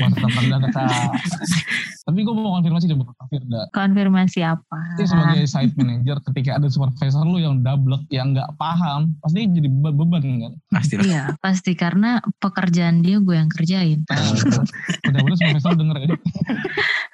Masa 0.00 0.16
teman 0.18 0.44
kata. 0.64 0.84
Tapi 2.06 2.20
gue 2.20 2.34
mau 2.36 2.60
konfirmasi 2.60 2.84
coba 2.92 3.16
ke 3.16 3.24
Firda. 3.32 3.60
Konfirmasi 3.72 4.40
apa? 4.44 5.00
Jadi 5.00 5.08
sebagai 5.08 5.42
site 5.48 5.74
manager 5.80 6.16
ketika 6.30 6.60
ada 6.60 6.68
supervisor 6.68 7.24
lu 7.24 7.40
yang 7.40 7.64
double 7.64 8.04
yang 8.12 8.36
nggak 8.36 8.52
paham 8.60 9.16
pasti 9.24 9.48
jadi 9.48 9.68
be- 9.72 9.94
beban 9.96 10.20
kan. 10.20 10.52
pasti 10.68 11.00
lah 11.00 11.04
Iya, 11.04 11.24
pasti 11.40 11.72
karena 11.72 12.20
pekerjaan 12.38 13.00
dia 13.00 13.24
gue 13.24 13.32
yang 13.32 13.48
kerjain. 13.48 14.04
Mudah-mudahan 14.04 15.38
supervisor 15.40 15.72
denger 15.80 15.96
ya. 16.04 16.08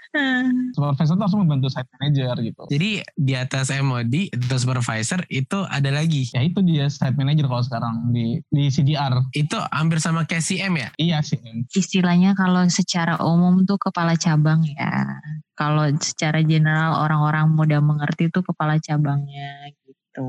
Supervisor 0.75 1.15
tuh 1.15 1.25
harus 1.25 1.39
membantu 1.39 1.69
site 1.71 1.87
manager 1.95 2.35
gitu. 2.43 2.63
jadi 2.67 2.91
di 3.15 3.35
atas 3.35 3.71
MOD 3.71 4.35
itu 4.35 4.55
supervisor 4.59 5.23
itu 5.31 5.59
ada 5.67 5.91
lagi 5.91 6.27
Ya 6.31 6.43
itu 6.43 6.59
dia 6.63 6.91
site 6.91 7.15
manager 7.15 7.47
kalau 7.47 7.63
sekarang 7.63 8.11
di 8.11 8.43
di 8.51 8.67
CDR. 8.69 9.23
itu 9.33 9.57
hampir 9.71 10.03
sama 10.03 10.27
kayak 10.27 10.43
CM 10.43 10.75
ya 10.77 10.89
Iya 10.97 11.19
sih. 11.23 11.39
Istilahnya 11.71 12.35
kalau 12.35 12.67
secara 12.69 13.19
umum 13.23 13.63
tuh 13.63 13.79
kepala 13.79 14.19
cabang 14.19 14.67
ya. 14.67 15.23
Kalau 15.55 15.87
secara 16.01 16.41
general 16.41 16.99
orang-orang 16.99 17.53
mudah 17.53 17.79
mengerti 17.79 18.33
tuh 18.33 18.43
kepala 18.43 18.81
cabangnya 18.81 19.71
gitu. 19.87 20.27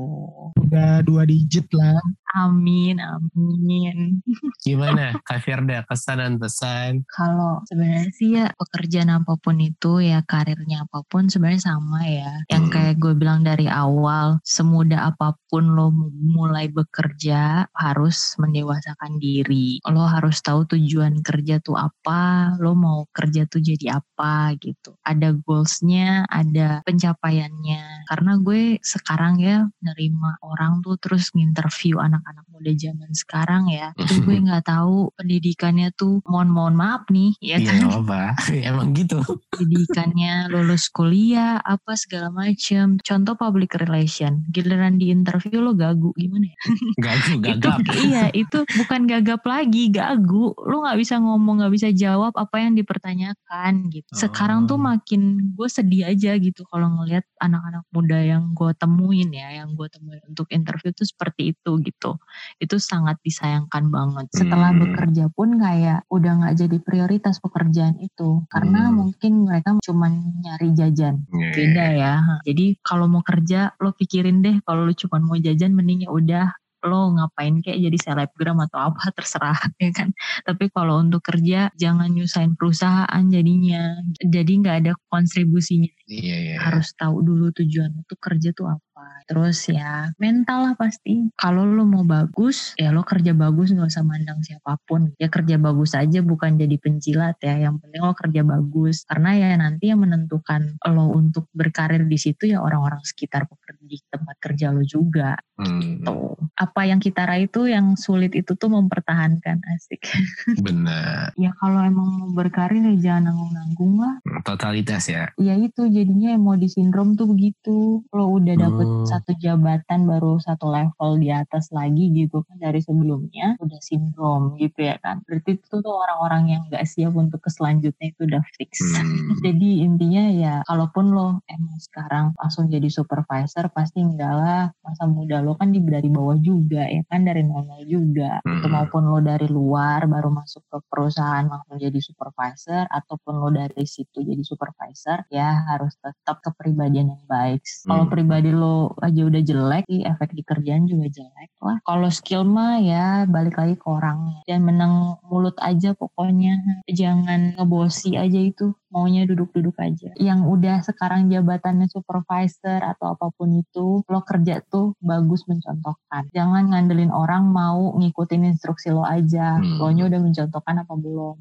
udah 0.54 1.02
dua 1.02 1.26
digit 1.26 1.66
lah 1.74 1.98
Amin, 2.32 2.96
amin. 2.96 4.24
gimana 4.64 5.12
Kak 5.28 5.44
Firda 5.44 5.84
kesan 5.84 6.16
dan 6.22 6.34
pesan 6.40 7.04
Kalau 7.12 7.60
sebenarnya 7.68 8.08
sih 8.14 8.28
ya 8.40 8.48
pekerjaan 8.56 9.12
apa 9.12 9.36
pun 9.36 9.60
itu 9.60 10.00
ya 10.00 10.24
karirnya 10.24 10.88
apa 10.88 11.04
pun 11.12 11.28
sebenarnya 11.28 11.60
sama 11.76 12.00
ya. 12.08 12.32
Yang 12.48 12.64
Hmm. 12.64 12.72
kayak 12.72 12.94
gue 13.04 13.12
bilang 13.18 13.40
dari 13.44 13.68
awal, 13.68 14.40
semudah 14.48 15.12
apa 15.12 15.36
pun 15.52 15.76
lo 15.76 15.92
mulai 16.16 16.72
bekerja 16.72 17.68
harus 17.76 18.32
mendewasakan 18.40 19.20
diri. 19.20 19.76
Lo 19.92 20.08
harus 20.08 20.40
tahu 20.40 20.64
tujuan 20.64 21.20
kerja 21.20 21.60
tuh 21.60 21.76
apa, 21.76 22.56
lo 22.56 22.72
mau 22.72 23.04
kerja 23.12 23.44
tuh 23.44 23.60
jadi 23.60 24.00
apa 24.00 24.56
gitu. 24.56 24.96
Ada 25.04 25.36
goalsnya, 25.44 26.24
ada 26.32 26.80
pencapaiannya. 26.88 28.08
Karena 28.08 28.32
gue 28.40 28.80
sekarang 28.80 29.36
ya 29.42 29.68
nerima 29.84 30.40
orang 30.40 30.80
tuh 30.80 30.96
terus 30.96 31.28
nginterview 31.36 32.00
anak-anak 32.22 32.46
muda 32.54 32.70
zaman 32.78 33.10
sekarang 33.10 33.64
ya. 33.66 33.90
Itu 34.00 34.22
gue 34.22 34.38
nggak 34.38 34.64
tahu 34.64 35.10
pendidikannya 35.18 35.90
tuh 35.92 36.22
mohon 36.30 36.48
mohon 36.48 36.74
maaf 36.78 37.02
nih 37.10 37.34
ya 37.42 37.58
Iya 37.58 37.82
kan? 37.82 38.02
apa 38.06 38.20
emang 38.70 38.94
gitu. 38.94 39.18
Pendidikannya 39.50 40.46
lulus 40.48 40.86
kuliah 40.88 41.58
apa 41.58 41.98
segala 41.98 42.30
macem. 42.30 42.98
Contoh 43.02 43.34
public 43.34 43.74
relation 43.76 44.44
giliran 44.50 44.96
di 44.96 45.10
interview 45.10 45.58
lo 45.58 45.74
gagu 45.74 46.14
gimana 46.14 46.46
ya? 46.46 46.58
Gagu 47.04 47.32
itu 47.40 47.58
gagap. 47.58 47.78
iya 47.98 48.24
itu 48.30 48.62
bukan 48.76 49.06
gagap 49.06 49.42
lagi 49.42 49.88
gagu. 49.88 50.52
Lo 50.58 50.84
nggak 50.84 50.98
bisa 50.98 51.18
ngomong 51.18 51.64
nggak 51.64 51.72
bisa 51.72 51.88
jawab 51.90 52.32
apa 52.34 52.60
yang 52.60 52.74
dipertanyakan 52.74 53.88
gitu. 53.88 54.10
Sekarang 54.12 54.64
tuh 54.64 54.74
Oh. 54.74 54.80
makin 54.80 55.52
gue 55.54 55.68
sedih 55.68 56.10
aja 56.10 56.34
gitu 56.36 56.64
kalau 56.66 56.90
ngelihat 56.90 57.22
anak-anak 57.38 57.84
muda 57.92 58.18
yang 58.18 58.50
gue 58.50 58.72
temuin 58.74 59.30
ya 59.30 59.62
yang 59.62 59.76
gue 59.76 59.86
temuin 59.86 60.18
untuk 60.26 60.48
interview 60.50 60.90
tuh 60.90 61.06
seperti 61.06 61.54
itu 61.54 61.70
gitu 61.84 62.11
itu 62.58 62.76
sangat 62.76 63.18
disayangkan 63.20 63.88
banget 63.88 64.26
setelah 64.32 64.72
Hmm. 64.72 64.80
bekerja 64.82 65.24
pun 65.30 65.56
kayak 65.56 66.04
udah 66.08 66.32
nggak 66.40 66.54
jadi 66.58 66.76
prioritas 66.80 67.38
pekerjaan 67.38 67.96
itu 67.98 68.42
karena 68.48 68.88
Hmm. 68.88 69.06
mungkin 69.06 69.32
mereka 69.44 69.76
cuma 69.80 70.08
nyari 70.10 70.72
jajan 70.72 71.24
beda 71.28 71.86
ya. 71.92 72.14
Jadi 72.42 72.80
kalau 72.80 73.06
mau 73.06 73.20
kerja 73.20 73.72
lo 73.78 73.92
pikirin 73.92 74.40
deh 74.40 74.58
kalau 74.62 74.84
lo 74.84 74.92
cuma 74.92 75.18
mau 75.18 75.36
jajan 75.36 75.72
mending 75.72 76.04
ya 76.04 76.10
udah 76.10 76.46
lo 76.82 77.14
ngapain 77.14 77.62
kayak 77.62 77.78
jadi 77.78 77.94
selebgram 77.94 78.58
atau 78.58 78.90
apa 78.90 79.06
terserah 79.16 79.54
ya 79.78 79.94
kan. 79.94 80.10
Tapi 80.42 80.66
kalau 80.74 80.98
untuk 80.98 81.22
kerja 81.22 81.70
jangan 81.78 82.10
nyusahin 82.10 82.58
perusahaan 82.58 83.22
jadinya. 83.30 84.02
Jadi 84.18 84.52
nggak 84.58 84.76
ada 84.82 84.92
kontribusinya. 85.06 85.86
iya 86.10 86.36
iya 86.42 86.56
Harus 86.58 86.90
tahu 86.98 87.22
dulu 87.22 87.54
tujuan 87.54 88.02
itu 88.02 88.14
kerja 88.18 88.50
tuh 88.50 88.66
apa 88.66 88.91
apa. 89.02 89.26
Terus 89.26 89.58
ya 89.66 90.10
mental 90.22 90.70
lah 90.70 90.74
pasti. 90.78 91.26
Kalau 91.34 91.66
lo 91.66 91.82
mau 91.82 92.06
bagus, 92.06 92.78
ya 92.78 92.94
lo 92.94 93.02
kerja 93.02 93.34
bagus 93.34 93.74
nggak 93.74 93.90
usah 93.90 94.06
mandang 94.06 94.38
siapa 94.46 94.78
pun. 94.86 95.10
Ya 95.18 95.26
kerja 95.26 95.58
bagus 95.58 95.98
aja 95.98 96.22
bukan 96.22 96.54
jadi 96.58 96.76
penjilat 96.78 97.42
ya. 97.42 97.58
Yang 97.58 97.82
penting 97.82 98.02
lo 98.02 98.14
kerja 98.14 98.42
bagus. 98.46 99.02
Karena 99.10 99.30
ya 99.34 99.48
nanti 99.58 99.90
yang 99.90 100.06
menentukan 100.06 100.78
lo 100.86 101.10
untuk 101.10 101.50
berkarir 101.50 102.06
di 102.06 102.18
situ 102.18 102.54
ya 102.54 102.62
orang-orang 102.62 103.02
sekitar 103.02 103.50
pekerja 103.50 103.82
di 103.82 103.98
tempat 104.06 104.36
kerja 104.38 104.70
lo 104.70 104.82
juga. 104.86 105.34
Hmm, 105.58 106.02
Tuh. 106.06 106.38
Apa 106.58 106.86
yang 106.86 107.02
kita 107.02 107.26
raih 107.26 107.50
itu 107.50 107.66
yang 107.66 107.98
sulit 107.98 108.34
itu 108.38 108.54
tuh 108.54 108.70
mempertahankan 108.70 109.58
asik. 109.74 110.02
benar. 110.66 111.34
ya 111.34 111.50
kalau 111.58 111.82
emang 111.82 112.06
mau 112.22 112.30
berkarir 112.34 112.82
ya 112.94 112.94
jangan 113.10 113.32
nanggung-nanggung 113.32 113.94
lah. 113.98 114.14
Totalitas 114.46 115.10
ya. 115.10 115.30
Ya 115.38 115.58
itu 115.58 115.90
jadinya 115.90 116.38
di 116.54 116.68
sindrom 116.68 117.14
tuh 117.18 117.30
begitu. 117.30 118.04
Lo 118.12 118.24
udah 118.36 118.54
dapet 118.54 118.91
Hmm. 118.92 119.08
satu 119.08 119.32
jabatan 119.40 120.04
baru 120.04 120.36
satu 120.38 120.68
level 120.68 121.16
di 121.16 121.32
atas 121.32 121.72
lagi 121.72 122.12
gitu 122.12 122.44
kan 122.44 122.60
dari 122.60 122.84
sebelumnya 122.84 123.56
udah 123.58 123.80
sindrom 123.80 124.54
gitu 124.60 124.84
ya 124.84 125.00
kan. 125.00 125.24
Berarti 125.24 125.56
itu 125.56 125.76
tuh 125.80 125.94
orang-orang 125.94 126.42
yang 126.52 126.62
gak 126.68 126.84
siap 126.84 127.16
untuk 127.16 127.40
ke 127.40 127.48
selanjutnya 127.48 128.12
itu 128.12 128.28
udah 128.28 128.42
fix. 128.56 128.78
Hmm. 128.82 129.32
Jadi 129.46 129.82
intinya 129.82 130.24
ya 130.28 130.54
kalaupun 130.68 131.12
lo 131.12 131.40
emang 131.48 131.78
sekarang 131.80 132.36
langsung 132.36 132.68
jadi 132.68 132.88
supervisor 132.88 133.68
pasti 133.72 134.00
enggak 134.00 134.32
lah 134.32 134.62
masa 134.82 135.04
muda 135.08 135.40
lo 135.40 135.54
kan 135.56 135.72
dari 135.72 136.08
bawah 136.08 136.38
juga 136.38 136.86
ya 136.86 137.02
kan 137.08 137.24
dari 137.26 137.42
nol 137.46 137.66
juga 137.84 138.38
itu 138.42 138.66
Hmm. 138.66 138.72
maupun 138.72 139.02
lo 139.10 139.18
dari 139.18 139.46
luar 139.50 140.06
baru 140.06 140.30
masuk 140.30 140.62
ke 140.70 140.78
perusahaan 140.88 141.44
langsung 141.44 141.76
jadi 141.76 141.98
supervisor 141.98 142.86
ataupun 142.88 143.34
lo 143.38 143.48
dari 143.50 143.84
situ 143.84 144.22
jadi 144.22 144.40
supervisor 144.42 145.26
ya 145.28 145.66
harus 145.68 145.92
tetap 145.98 146.40
kepribadian 146.40 147.12
yang 147.12 147.24
baik 147.26 147.60
kalau 147.84 148.06
Hmm. 148.06 148.12
pribadi 148.12 148.50
lo 148.54 148.81
aja 149.02 149.20
udah 149.28 149.42
jelek 149.42 149.84
sih 149.86 150.02
efek 150.02 150.30
di 150.34 150.42
kerjaan 150.42 150.84
juga 150.88 151.06
jelek 151.10 151.50
lah 151.62 151.78
kalau 151.86 152.08
skill 152.10 152.42
mah 152.42 152.82
ya 152.82 153.28
balik 153.28 153.58
lagi 153.58 153.74
ke 153.78 153.86
orangnya 153.86 154.40
dan 154.48 154.60
menang 154.66 155.18
mulut 155.26 155.56
aja 155.62 155.94
pokoknya 155.94 156.82
jangan 156.90 157.54
ngebosi 157.58 158.18
aja 158.18 158.40
itu 158.40 158.74
maunya 158.92 159.24
duduk-duduk 159.24 159.72
aja. 159.80 160.12
Yang 160.20 160.40
udah 160.44 160.76
sekarang 160.84 161.32
jabatannya 161.32 161.88
supervisor 161.88 162.84
atau 162.84 163.16
apa 163.16 163.32
pun 163.32 163.56
itu, 163.56 164.04
lo 164.04 164.20
kerja 164.20 164.60
tuh 164.68 164.92
bagus 165.00 165.48
mencontohkan. 165.48 166.28
Jangan 166.36 166.76
ngandelin 166.76 167.08
orang 167.08 167.48
mau 167.48 167.96
ngikutin 167.96 168.52
instruksi 168.52 168.92
lo 168.92 169.02
aja. 169.02 169.56
Hmm. 169.56 169.80
Lo 169.80 169.88
nya 169.90 170.12
udah 170.12 170.20
mencontohkan 170.20 170.84
apa 170.84 170.92
belum 170.92 171.40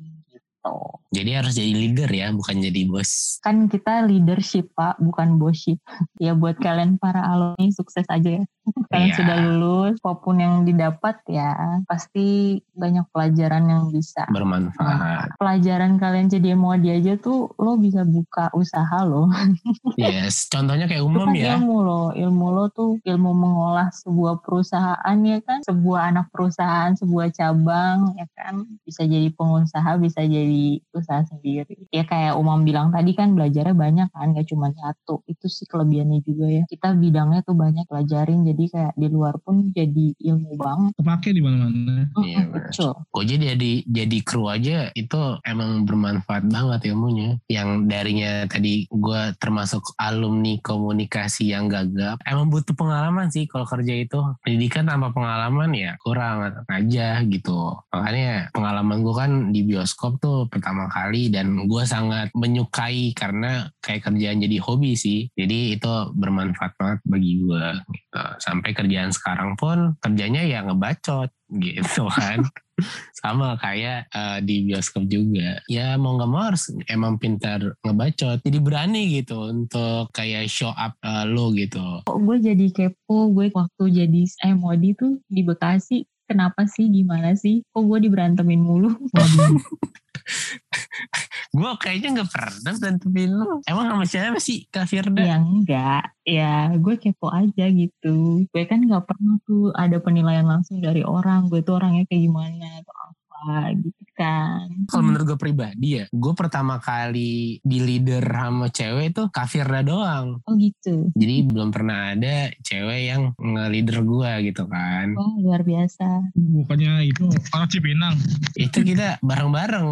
gitu. 0.62 0.78
Jadi 1.12 1.32
harus 1.36 1.54
jadi 1.54 1.74
leader 1.74 2.08
ya, 2.08 2.32
bukan 2.32 2.62
jadi 2.62 2.82
bos. 2.88 3.42
Kan 3.42 3.68
kita 3.68 4.06
leadership 4.06 4.72
pak, 4.72 4.96
bukan 4.98 5.36
bosship. 5.36 5.82
ya 6.24 6.32
buat 6.32 6.56
kalian 6.56 6.96
para 6.96 7.20
alumni 7.26 7.68
sukses 7.70 8.06
aja 8.08 8.40
ya. 8.40 8.44
Kalian 8.94 9.10
Iya. 9.10 9.18
sudah 9.18 9.38
lulus, 9.42 9.96
apa 9.98 10.14
pun 10.16 10.38
yang 10.38 10.62
didapat 10.62 11.18
ya 11.26 11.50
pasti 11.84 12.56
banyak 12.72 13.10
pelajaran 13.10 13.66
yang 13.66 13.84
bisa 13.90 14.30
Bermanfaat. 14.30 15.34
pelajaran 15.36 15.98
kalian 15.98 16.30
jadi 16.30 16.54
MOD 16.54 16.86
aja 16.94 17.18
tuh 17.18 17.50
lo 17.58 17.74
bisa 17.76 18.06
buka 18.06 18.54
usaha 18.54 19.02
lo. 19.02 19.26
Yes, 19.98 20.46
contohnya 20.48 20.86
kayak 20.86 21.02
Itu 21.02 21.10
umum 21.10 21.28
kan 21.28 21.36
ya. 21.36 21.58
ilmu 21.58 21.78
lo. 21.82 22.04
Ilmu 22.14 22.48
lo 22.52 22.66
tuh 22.70 23.02
ilmu 23.02 23.32
mengolah 23.34 23.90
sebuah 23.92 24.40
perusahaan 24.40 25.18
ya 25.20 25.40
kan. 25.42 25.66
Sebuah 25.66 26.14
anak 26.14 26.30
perusahaan, 26.30 26.94
sebuah 26.94 27.34
cabang 27.34 28.14
ya 28.16 28.30
kan. 28.32 28.62
Bisa 28.86 29.04
jadi 29.04 29.34
pengusaha, 29.34 29.98
bisa 29.98 30.22
jadi 30.22 30.51
usaha 30.92 31.24
sendiri. 31.28 31.88
Ya 31.92 32.04
kayak 32.04 32.38
Umam 32.38 32.64
bilang 32.64 32.90
tadi 32.90 33.14
kan 33.14 33.34
belajarnya 33.34 33.76
banyak 33.76 34.10
kan. 34.12 34.34
Gak 34.34 34.48
cuma 34.50 34.72
satu. 34.74 35.22
Itu 35.28 35.48
sih 35.48 35.68
kelebihannya 35.68 36.20
juga 36.24 36.48
ya. 36.48 36.64
Kita 36.68 36.96
bidangnya 36.96 37.42
tuh 37.46 37.56
banyak 37.58 37.86
pelajarin. 37.88 38.48
Jadi 38.48 38.64
kayak 38.72 38.94
di 38.96 39.08
luar 39.08 39.38
pun 39.42 39.70
jadi 39.72 40.16
ilmu 40.18 40.58
banget. 40.58 40.92
Kepake 40.98 41.30
di 41.36 41.42
mana-mana. 41.44 42.08
Iya. 42.22 42.48
Betul. 42.52 42.92
Gue 43.12 43.24
jadi 43.28 43.84
jadi 43.86 44.18
kru 44.24 44.48
aja 44.48 44.90
itu 44.96 45.22
emang 45.44 45.84
bermanfaat 45.86 46.48
banget 46.48 46.94
ilmunya. 46.94 47.38
Yang 47.52 47.70
darinya 47.90 48.32
tadi 48.48 48.88
gue 48.88 49.22
termasuk 49.38 49.94
alumni 50.00 50.58
komunikasi 50.64 51.52
yang 51.52 51.68
gagap. 51.68 52.22
Emang 52.26 52.48
butuh 52.48 52.74
pengalaman 52.74 53.30
sih 53.30 53.46
kalau 53.46 53.68
kerja 53.68 53.94
itu. 53.94 54.20
Pendidikan 54.42 54.88
tanpa 54.88 55.12
pengalaman 55.14 55.72
ya 55.76 55.96
kurang 56.02 56.66
aja 56.72 57.22
gitu. 57.28 57.76
Makanya 57.92 58.50
pengalaman 58.56 59.04
gue 59.04 59.16
kan 59.16 59.32
di 59.52 59.62
bioskop 59.66 60.18
tuh 60.22 60.41
pertama 60.48 60.88
kali 60.88 61.30
dan 61.30 61.68
gue 61.68 61.84
sangat 61.84 62.32
menyukai 62.34 63.12
karena 63.14 63.70
kayak 63.84 64.08
kerjaan 64.08 64.42
jadi 64.42 64.58
hobi 64.64 64.96
sih. 64.96 65.28
Jadi 65.36 65.78
itu 65.78 65.92
bermanfaat 66.16 66.74
banget 66.80 67.00
bagi 67.06 67.34
gue. 67.44 67.66
Gitu. 67.92 68.24
Sampai 68.40 68.72
kerjaan 68.72 69.12
sekarang 69.12 69.60
pun 69.60 69.98
kerjanya 70.00 70.42
ya 70.46 70.64
ngebacot 70.66 71.30
gitu 71.52 72.08
kan. 72.08 72.42
Sama 73.22 73.60
kayak 73.62 74.10
eh, 74.10 74.40
di 74.42 74.66
bioskop 74.66 75.06
juga. 75.06 75.62
Ya 75.70 75.94
mau 76.02 76.18
nggak 76.18 76.32
mau 76.32 76.50
harus 76.50 76.72
emang 76.90 77.22
pintar 77.22 77.78
ngebacot. 77.86 78.42
Jadi 78.42 78.58
berani 78.58 79.22
gitu 79.22 79.52
untuk 79.52 80.10
kayak 80.16 80.50
show 80.50 80.74
up 80.74 80.98
eh, 81.04 81.26
lo 81.28 81.54
gitu. 81.54 82.02
Kok 82.08 82.20
gue 82.26 82.38
jadi 82.42 82.66
kepo 82.74 83.30
gue 83.36 83.54
waktu 83.54 83.84
jadi 83.92 84.22
MOD 84.56 84.84
tuh 84.98 85.14
di 85.30 85.42
Bekasi. 85.46 86.08
Kenapa 86.32 86.64
sih? 86.64 86.88
Gimana 86.88 87.36
sih? 87.36 87.60
Kok 87.76 87.84
gue 87.92 88.08
diberantemin 88.08 88.64
mulu? 88.64 88.96
Waduh, 89.12 89.52
gue 91.58 91.72
kayaknya 91.84 92.10
nggak 92.22 92.32
pernah 92.32 92.74
tentuin 92.80 93.32
lo 93.32 93.60
emang 93.68 93.86
sama 93.92 94.06
siapa 94.08 94.40
sih 94.40 94.66
Kak 94.72 94.88
Firda? 94.88 95.22
Ya 95.22 95.36
enggak. 95.38 96.04
Ya 96.24 96.72
gue 96.78 96.96
kepo 96.98 97.28
aja 97.32 97.66
gitu. 97.68 98.46
Gue 98.50 98.64
kan 98.70 98.80
nggak 98.82 99.06
pernah 99.06 99.36
tuh 99.44 99.74
ada 99.76 99.98
penilaian 100.00 100.48
langsung 100.48 100.80
dari 100.80 101.04
orang. 101.04 101.52
Gue 101.52 101.62
tuh 101.66 101.82
orangnya 101.82 102.08
kayak 102.08 102.24
gimana 102.24 102.68
atau 102.82 103.16
apa 103.42 103.74
gitu 103.74 104.04
kan 104.14 104.70
kalau 104.86 105.04
menurut 105.10 105.34
gue 105.34 105.40
pribadi 105.40 105.98
ya 105.98 106.06
gue 106.14 106.34
pertama 106.38 106.78
kali 106.78 107.58
di 107.66 107.78
leader 107.82 108.22
sama 108.22 108.70
cewek 108.70 109.18
itu 109.18 109.24
Kak 109.34 109.50
Firda 109.50 109.82
doang 109.82 110.46
oh 110.46 110.54
gitu 110.62 111.10
jadi 111.18 111.50
belum 111.50 111.74
pernah 111.74 112.14
ada 112.14 112.54
cewek 112.62 113.02
yang 113.10 113.34
nge-leader 113.42 114.06
gue 114.06 114.32
gitu 114.54 114.64
kan 114.70 115.18
wah 115.18 115.34
luar 115.42 115.66
biasa 115.66 116.22
Bukannya 116.36 117.08
itu 117.08 117.26
orang 117.56 117.70
Cipinang. 117.72 118.16
itu 118.60 118.80
kita 118.84 119.18
bareng-bareng 119.24 119.88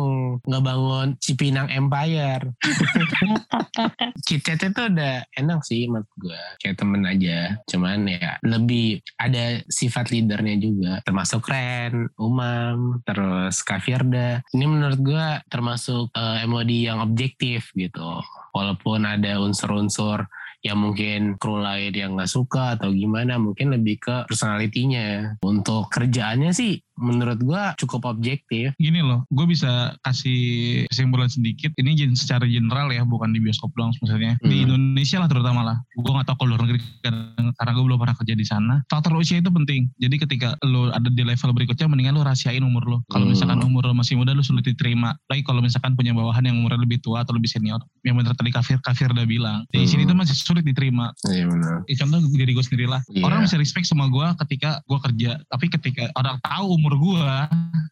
ngebangun 0.46 1.16
Cipinang 1.18 1.72
Empire. 1.72 2.54
KitKat 4.28 4.70
itu 4.70 4.82
udah 4.92 5.26
enak 5.34 5.60
sih 5.66 5.88
menurut 5.88 6.10
gue. 6.20 6.42
Kayak 6.62 6.78
temen 6.84 7.02
aja. 7.08 7.58
Cuman 7.66 8.06
ya 8.06 8.38
lebih 8.46 9.02
ada 9.18 9.64
sifat 9.72 10.12
leadernya 10.12 10.56
juga. 10.60 10.94
Termasuk 11.02 11.48
Ren, 11.48 12.12
Umam, 12.20 13.02
terus 13.08 13.39
Kak 13.48 13.80
Firda. 13.88 14.44
Ini 14.52 14.66
menurut 14.68 15.00
gue 15.00 15.28
termasuk 15.48 16.12
eh, 16.12 16.44
MOD 16.44 16.72
yang 16.76 17.00
objektif 17.00 17.72
gitu. 17.72 18.20
Walaupun 18.52 19.08
ada 19.08 19.40
unsur-unsur 19.40 20.28
yang 20.60 20.76
mungkin 20.76 21.40
kru 21.40 21.64
lain 21.64 21.96
yang 21.96 22.20
nggak 22.20 22.28
suka 22.28 22.76
atau 22.76 22.92
gimana 22.92 23.40
mungkin 23.40 23.72
lebih 23.72 24.04
ke 24.04 24.16
personalitinya 24.28 25.40
untuk 25.40 25.88
kerjaannya 25.88 26.52
sih 26.52 26.84
menurut 27.00 27.40
gua 27.42 27.74
cukup 27.80 28.06
objektif 28.06 28.76
Gini 28.76 29.00
loh, 29.00 29.24
gue 29.32 29.46
bisa 29.48 29.96
kasih 30.04 30.84
kesimpulan 30.92 31.32
sedikit. 31.32 31.72
Ini 31.80 31.96
secara 32.14 32.44
general 32.44 32.92
ya, 32.92 33.08
bukan 33.08 33.32
di 33.32 33.40
bioskop 33.40 33.72
doang 33.76 33.96
maksudnya. 34.04 34.36
Di 34.44 34.64
Hmm. 34.64 34.66
Indonesia 34.76 35.18
lah 35.24 35.30
terutama 35.32 35.62
lah. 35.64 35.78
Gue 35.96 36.12
gak 36.12 36.28
tahu 36.28 36.36
kalau 36.44 36.50
luar 36.56 36.62
negeri 36.68 36.80
karena, 37.00 37.52
karena 37.56 37.72
gue 37.72 37.84
belum 37.88 38.00
pernah 38.00 38.16
kerja 38.20 38.34
di 38.36 38.46
sana. 38.46 38.76
Faktor 38.92 39.16
usia 39.16 39.40
itu 39.40 39.52
penting. 39.52 39.88
Jadi 40.00 40.16
ketika 40.20 40.60
lo 40.66 40.92
ada 40.92 41.08
di 41.08 41.24
level 41.24 41.52
berikutnya, 41.56 41.88
mendingan 41.88 42.20
lo 42.20 42.24
rahasiain 42.28 42.64
umur 42.64 42.84
lo. 42.86 42.98
Kalau 43.08 43.26
Hmm. 43.28 43.34
misalkan 43.36 43.60
umur 43.64 43.88
lo 43.88 43.94
masih 43.96 44.20
muda, 44.20 44.36
lo 44.36 44.44
sulit 44.44 44.66
diterima. 44.68 45.16
Lagi 45.32 45.42
kalau 45.46 45.64
misalkan 45.64 45.96
punya 45.96 46.12
bawahan 46.12 46.44
yang 46.46 46.60
umurnya 46.60 46.84
lebih 46.84 47.00
tua 47.00 47.24
atau 47.24 47.32
lebih 47.36 47.48
senior. 47.48 47.80
Yang 48.04 48.16
bener 48.24 48.34
tadi 48.36 48.52
Kafir, 48.52 48.78
Kafir 48.84 49.12
udah 49.12 49.28
bilang. 49.28 49.64
Di 49.72 49.86
sini 49.88 50.04
Hmm. 50.04 50.12
tuh 50.12 50.18
masih 50.26 50.36
sulit 50.36 50.64
diterima. 50.66 51.12
iya 51.30 51.46
benar 51.46 51.86
contoh 52.00 52.20
diri 52.32 52.52
gue 52.56 52.66
sendiri 52.66 52.88
lah. 52.88 53.02
Iya. 53.12 53.28
Orang 53.28 53.44
bisa 53.46 53.60
respect 53.60 53.86
sama 53.86 54.08
gue 54.08 54.28
ketika 54.48 54.80
gue 54.88 55.00
kerja. 55.04 55.32
Tapi 55.52 55.66
ketika 55.68 56.08
orang 56.16 56.40
tahu 56.42 56.80
umur 56.80 56.89
gue, 56.98 57.28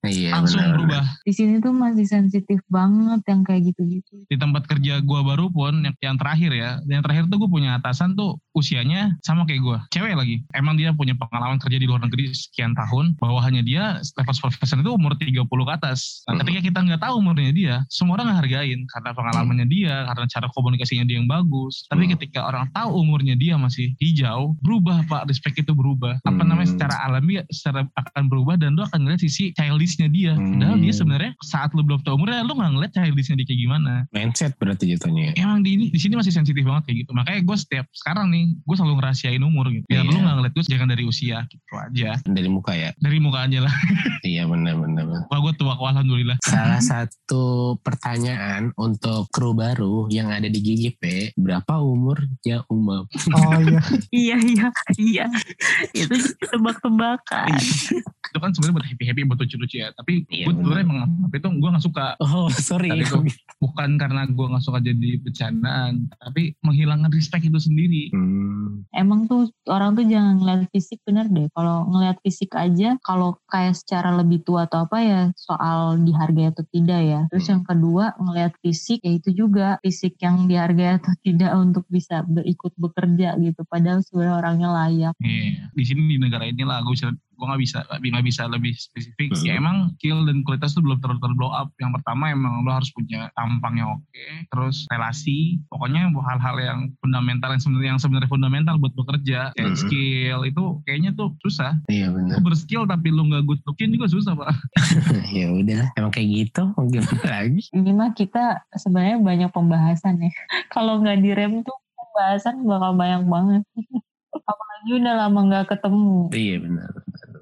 iya 0.07 0.31
langsung 0.33 0.61
benar, 0.63 0.73
berubah. 0.79 1.03
di 1.21 1.33
sini 1.35 1.59
tuh 1.59 1.73
masih 1.75 2.07
sensitif 2.07 2.59
banget 2.71 3.21
yang 3.27 3.41
kayak 3.43 3.61
gitu-gitu 3.69 4.23
di 4.25 4.37
tempat 4.39 4.63
kerja 4.65 5.03
gua 5.03 5.21
baru 5.21 5.51
pun 5.51 5.83
yang, 5.83 5.95
yang 5.99 6.15
terakhir 6.15 6.51
ya 6.53 6.79
yang 6.87 7.03
terakhir 7.03 7.27
tuh 7.27 7.37
gue 7.37 7.49
punya 7.51 7.75
atasan 7.77 8.15
tuh 8.15 8.39
usianya 8.55 9.13
sama 9.21 9.43
kayak 9.43 9.61
gua 9.61 9.77
cewek 9.91 10.15
lagi 10.15 10.41
emang 10.55 10.79
dia 10.79 10.95
punya 10.95 11.13
pengalaman 11.13 11.59
kerja 11.59 11.77
di 11.77 11.85
luar 11.85 12.01
negeri 12.01 12.31
sekian 12.31 12.71
tahun 12.73 13.19
bawahannya 13.19 13.61
dia 13.61 13.99
level 14.15 14.33
supervisor 14.33 14.79
itu 14.79 14.91
umur 14.95 15.13
30 15.19 15.43
ke 15.43 15.73
atas 15.75 16.23
nah 16.25 16.33
Hmm. 16.33 16.45
ketika 16.45 16.59
kita 16.63 16.79
nggak 16.85 17.01
tahu 17.01 17.13
umurnya 17.19 17.51
dia 17.51 17.73
semua 17.89 18.15
orang 18.15 18.31
ngehargain 18.31 18.79
karena 18.87 19.09
pengalamannya 19.11 19.67
dia 19.67 20.05
karena 20.07 20.25
cara 20.31 20.47
komunikasinya 20.53 21.03
dia 21.03 21.17
yang 21.19 21.27
bagus 21.27 21.83
tapi 21.91 22.07
Hmm. 22.07 22.13
ketika 22.15 22.47
orang 22.47 22.71
tahu 22.71 23.03
umurnya 23.03 23.35
dia 23.35 23.59
masih 23.59 23.91
hijau 23.99 24.55
berubah 24.63 25.03
pak 25.05 25.27
respect 25.27 25.59
itu 25.59 25.75
berubah 25.75 26.15
apa 26.23 26.31
Hmm. 26.39 26.47
namanya 26.47 26.69
secara 26.71 26.95
alami 27.03 27.43
secara 27.51 27.83
akan 27.91 28.23
berubah 28.31 28.55
dan 28.55 28.71
lu 28.71 28.86
akan 28.88 28.99
ngeliat 29.03 29.19
sisi 29.19 29.51
childishnya 29.51 30.07
dia. 30.07 30.33
Padahal 30.33 30.75
Hmm. 30.75 30.83
dia 30.83 30.93
sebenarnya 30.93 31.31
saat 31.39 31.69
lu 31.71 31.81
belum 31.81 32.01
tahu 32.01 32.15
umurnya, 32.15 32.41
lu 32.41 32.53
nggak 32.53 32.71
ngeliat 32.71 32.91
childishnya 32.91 33.35
dia 33.35 33.45
kayak 33.45 33.61
gimana. 33.61 33.93
Mindset 34.09 34.51
berarti 34.55 34.85
jatuhnya. 34.89 35.23
ya. 35.29 35.33
Emang 35.39 35.61
di 35.61 35.69
ini 35.73 35.85
di 35.88 35.97
sini 35.97 36.13
masih 36.13 36.31
sensitif 36.31 36.61
banget 36.61 36.83
kayak 36.85 36.97
gitu. 37.03 37.11
Makanya 37.11 37.39
gue 37.41 37.57
setiap 37.57 37.85
sekarang 37.91 38.27
nih, 38.29 38.55
gue 38.55 38.75
selalu 38.75 38.93
ngerahasiain 38.97 39.41
umur 39.41 39.65
gitu. 39.69 39.85
Biar 39.85 40.01
Iya. 40.01 40.09
lu 40.09 40.19
nggak 40.19 40.35
ngeliat 40.35 40.53
gue 40.53 40.63
jangan 40.65 40.88
dari 40.88 41.03
usia 41.03 41.38
gitu 41.45 41.73
aja. 41.73 42.09
Dari 42.23 42.47
muka 42.47 42.71
ya. 42.71 42.89
Dari 42.95 43.17
muka 43.17 43.39
aja 43.43 43.59
lah. 43.61 43.73
Iya 44.27 44.43
benar-benar. 44.43 45.27
Wah 45.27 45.39
gue 45.39 45.53
tua 45.55 45.73
kok 45.73 45.88
alhamdulillah. 45.88 46.38
Salah 46.41 46.79
satu 46.79 47.43
pertanyaan 47.79 48.75
untuk 48.75 49.27
kru 49.29 49.51
baru 49.51 50.07
yang 50.07 50.27
ada 50.27 50.45
di 50.45 50.59
GGP, 50.59 51.31
berapa 51.33 51.79
umurnya 51.79 52.63
Umam? 52.67 53.07
Oh 53.33 53.57
iya. 53.57 53.79
Iya 54.11 54.35
iya 54.39 54.67
iya. 54.97 55.25
Itu 55.91 56.15
tebak-tebakan. 56.43 57.55
itu 58.27 58.38
kan 58.38 58.51
sebenarnya 58.51 58.66
buat 58.70 58.84
happy 58.84 59.03
happy 59.03 59.22
buat 59.24 59.38
lucu 59.38 59.55
lucu 59.55 59.78
ya. 59.78 59.89
Tapi 59.91 60.24
Iya, 60.28 60.45
gue 60.45 60.53
sebenarnya 60.53 60.84
benar. 60.84 61.05
emang 61.05 61.24
tapi 61.24 61.36
itu 61.36 61.47
gue 61.51 61.70
nggak 61.70 61.86
suka. 61.86 62.05
Oh 62.20 62.47
sorry. 62.49 62.89
Gua- 63.03 63.26
Bukan 63.57 63.89
karena 63.95 64.22
gue 64.24 64.45
nggak 64.45 64.61
suka 64.61 64.80
jadi 64.80 65.09
bercandaan, 65.20 65.93
tapi 66.15 66.53
menghilangkan 66.61 67.09
respect 67.09 67.43
itu 67.43 67.57
sendiri. 67.57 68.09
Hmm, 68.11 68.86
Emang 68.91 69.26
tuh 69.26 69.49
orang 69.65 69.93
tuh 69.93 70.03
jangan 70.03 70.38
ngeliat 70.38 70.70
fisik 70.70 71.01
bener 71.03 71.26
deh. 71.28 71.49
Kalau 71.51 71.86
ngeliat 71.88 72.18
fisik 72.20 72.53
aja, 72.53 72.97
kalau 73.01 73.38
kayak 73.47 73.74
secara 73.74 74.13
lebih 74.13 74.41
tua 74.41 74.65
atau 74.65 74.84
apa 74.84 74.97
ya 74.99 75.22
soal 75.36 75.97
dihargai 75.99 76.47
atau 76.47 76.63
tidak 76.68 77.01
ya. 77.01 77.22
Terus 77.28 77.43
Hmm. 77.43 77.51
yang 77.51 77.63
kedua 77.65 78.05
ngeliat 78.15 78.53
fisik 78.59 79.01
ya 79.01 79.11
itu 79.11 79.30
juga 79.32 79.78
fisik 79.80 80.18
yang 80.18 80.45
dihargai 80.45 80.97
atau 80.97 81.11
tidak 81.26 81.51
untuk 81.55 81.86
bisa 81.88 82.22
berikut 82.24 82.72
bekerja 82.76 83.38
gitu. 83.38 83.61
Padahal 83.65 84.01
sebenarnya 84.01 84.36
orangnya 84.38 84.70
layak. 84.72 85.13
Iya, 85.20 85.72
di 85.72 85.84
sini 85.84 86.01
di 86.07 86.18
negara 86.18 86.45
ini 86.45 86.61
lah 86.61 86.82
gue 86.82 86.93
bisa 86.93 87.09
gue 87.38 87.45
nggak 87.45 87.61
bisa 87.61 87.77
nggak 87.88 88.25
bisa 88.25 88.41
lebih 88.49 88.73
spesifik. 88.73 89.29
Hmm. 89.31 89.45
Ya 89.45 89.53
emang 89.55 89.77
skill 89.95 90.25
dan 90.25 90.41
kualitas 90.41 90.73
tuh 90.73 90.81
belum 90.81 90.97
terlalu 90.99 91.19
terlalu 91.21 91.38
blow 91.38 91.53
up. 91.53 91.69
Yang 91.77 92.01
pertama 92.01 92.33
emang 92.33 92.65
lo 92.65 92.71
harus 92.73 92.89
punya 92.91 93.29
tampang 93.38 93.77
yang 93.77 93.89
oke, 93.95 94.25
terus 94.49 94.89
relasi, 94.89 95.61
pokoknya 95.69 96.09
hal-hal 96.09 96.55
yang 96.57 96.79
fundamental 96.99 97.53
yang 97.53 97.61
sebenarnya 97.61 97.89
yang 97.93 98.01
sebenarnya 98.01 98.29
fundamental 98.29 98.75
buat 98.77 98.93
bekerja. 98.97 99.53
Kayak 99.53 99.69
Hmm. 99.69 99.79
skill 99.79 100.39
itu 100.43 100.63
kayaknya 100.83 101.11
tuh 101.13 101.38
susah. 101.39 101.77
iya 101.88 102.09
benar. 102.09 102.41
Lo 102.41 102.43
berskill 102.43 102.83
tapi 102.83 103.13
lo 103.13 103.23
nggak 103.23 103.45
good 103.45 103.61
looking 103.63 103.93
juga 103.93 104.09
susah 104.09 104.33
pak. 104.33 104.49
ya 105.38 105.53
udah, 105.53 105.93
emang 105.93 106.11
kayak 106.11 106.27
gitu. 106.33 106.63
Gimana 106.73 107.25
lagi? 107.45 107.61
Ini 107.69 107.91
mah 107.93 108.11
kita 108.11 108.65
sebenarnya 108.73 109.21
banyak 109.21 109.49
pembahasan 109.53 110.17
ya. 110.19 110.31
Kalau 110.73 110.97
nggak 110.99 111.21
direm 111.21 111.61
tuh 111.61 111.77
pembahasan 111.93 112.65
bakal 112.65 112.97
banyak 112.97 113.23
banget. 113.27 113.63
Apalagi 114.47 114.89
udah 114.97 115.13
lama 115.17 115.39
nggak 115.45 115.65
ketemu. 115.69 116.29
Iya 116.31 116.55
benar. 116.61 116.91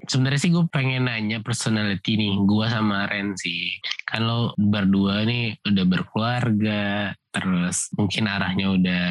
Sebenarnya 0.06 0.40
sih 0.40 0.50
gue 0.54 0.64
pengen 0.70 1.10
nanya 1.10 1.42
personality 1.42 2.14
nih, 2.14 2.34
gue 2.46 2.66
sama 2.70 3.10
Ren 3.10 3.34
sih. 3.34 3.76
Kan 4.06 4.26
lo 4.26 4.54
berdua 4.54 5.26
nih 5.26 5.58
udah 5.66 5.84
berkeluarga, 5.84 7.10
terus 7.34 7.90
mungkin 7.98 8.30
arahnya 8.30 8.66
udah 8.72 9.06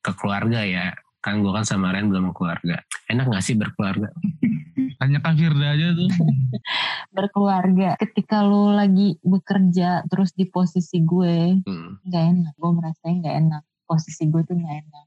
ke 0.00 0.12
keluarga 0.16 0.60
ya. 0.64 0.86
Kan 1.20 1.44
gue 1.44 1.52
kan 1.52 1.68
sama 1.68 1.92
Ren 1.92 2.08
belum 2.08 2.32
keluarga. 2.32 2.80
Enak 3.12 3.28
gak 3.28 3.44
sih 3.44 3.54
berkeluarga? 3.54 4.08
Tanya 5.00 5.20
Kak 5.20 5.36
Firda 5.36 5.76
aja 5.76 5.92
tuh. 5.92 6.08
berkeluarga 7.16 7.98
ketika 7.98 8.44
lu 8.46 8.70
lagi 8.70 9.18
bekerja 9.24 10.06
terus 10.06 10.30
di 10.36 10.46
posisi 10.46 11.02
gue 11.02 11.58
Hmm. 11.66 11.98
nggak 12.06 12.24
enak 12.36 12.54
gue 12.54 12.70
merasain 12.70 13.16
nggak 13.18 13.36
enak 13.46 13.62
posisi 13.84 14.30
gue 14.30 14.42
tuh 14.46 14.54
nggak 14.54 14.76
enak 14.86 15.06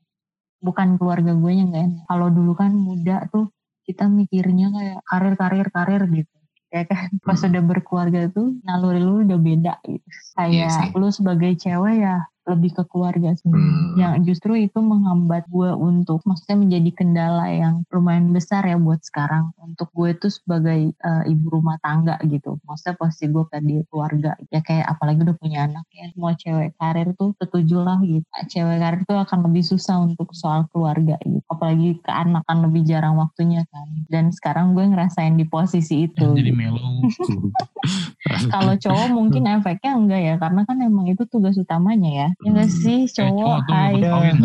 bukan 0.59 0.99
keluarga 0.99 1.31
gue 1.31 1.51
yang 1.51 1.71
nggak 1.71 1.85
enak 1.87 2.03
kalau 2.07 2.27
dulu 2.27 2.51
kan 2.55 2.71
muda 2.75 3.27
tuh 3.31 3.47
kita 3.83 4.07
mikirnya 4.07 4.67
kayak 4.71 4.99
karir 5.05 5.33
karir 5.35 5.67
karir 5.69 6.01
gitu 6.09 6.35
ya 6.73 6.83
kan 6.89 7.07
pas 7.21 7.37
Hmm. 7.37 7.49
udah 7.53 7.63
berkeluarga 7.63 8.21
tuh 8.29 8.57
naluri 8.65 8.97
lu 8.97 9.21
udah 9.21 9.39
beda 9.39 9.73
gitu 9.85 10.07
Iya 10.41 10.65
kayak 10.67 10.69
sih. 10.73 10.89
lu 10.97 11.07
sebagai 11.09 11.51
cewek 11.55 11.95
ya 12.01 12.17
lebih 12.43 12.75
ke 12.75 12.83
keluarga 12.91 13.31
sebenarnya. 13.39 13.71
Hmm. 13.71 13.95
Yang 13.95 14.15
justru 14.27 14.53
itu 14.59 14.79
menghambat 14.83 15.47
gue 15.47 15.71
untuk 15.71 16.19
maksudnya 16.27 16.57
menjadi 16.59 16.91
kendala 16.91 17.47
yang 17.49 17.75
lumayan 17.87 18.35
besar 18.35 18.67
ya 18.67 18.75
buat 18.75 18.99
sekarang. 19.03 19.55
Untuk 19.59 19.87
gue 19.95 20.11
itu 20.11 20.27
sebagai 20.27 20.91
eh, 20.91 21.23
ibu 21.31 21.45
rumah 21.47 21.79
tangga 21.79 22.19
gitu. 22.27 22.59
Maksudnya 22.67 22.95
posisi 22.99 23.31
gue 23.31 23.43
kayak 23.47 23.63
di 23.63 23.75
keluarga. 23.87 24.35
Ya 24.51 24.59
kayak 24.59 24.85
apalagi 24.91 25.23
udah 25.23 25.37
punya 25.39 25.59
anak 25.71 25.85
ya. 25.95 26.11
Semua 26.11 26.33
cewek 26.35 26.69
karir 26.75 27.09
tuh 27.15 27.31
setuju 27.39 27.77
lah 27.79 27.99
gitu. 28.03 28.27
Cewek 28.51 28.77
karir 28.79 29.01
tuh 29.07 29.17
akan 29.23 29.39
lebih 29.47 29.63
susah 29.63 30.03
untuk 30.03 30.35
soal 30.35 30.67
keluarga 30.69 31.15
gitu. 31.23 31.39
Apalagi 31.47 31.99
ke 32.03 32.11
anak 32.11 32.43
kan 32.43 32.59
lebih 32.59 32.83
jarang 32.83 33.15
waktunya 33.15 33.63
kan. 33.71 33.87
Dan 34.11 34.35
sekarang 34.35 34.75
gue 34.75 34.83
ngerasain 34.83 35.39
di 35.39 35.47
posisi 35.47 36.11
itu. 36.11 36.35
Jadi 36.35 36.51
gitu. 36.51 36.59
mellow. 36.59 37.07
Kalau 38.53 38.73
cowok 38.79 39.07
mungkin 39.11 39.43
efeknya 39.47 39.91
enggak 39.95 40.21
ya, 40.23 40.35
karena 40.39 40.61
kan 40.63 40.77
emang 40.79 41.05
itu 41.11 41.23
tugas 41.27 41.55
utamanya 41.59 42.11
ya. 42.11 42.27
Ya 42.41 42.49
enggak 42.49 42.69
Hmm. 42.69 42.79
sih 42.79 42.99
Eh, 42.99 43.09
cowok 43.09 43.37
cowok, 43.37 43.57
tuh 43.61 43.73
hai. 43.73 43.91
nggak 43.93 44.01
Ya, 44.01 44.11
kawin. 44.11 44.37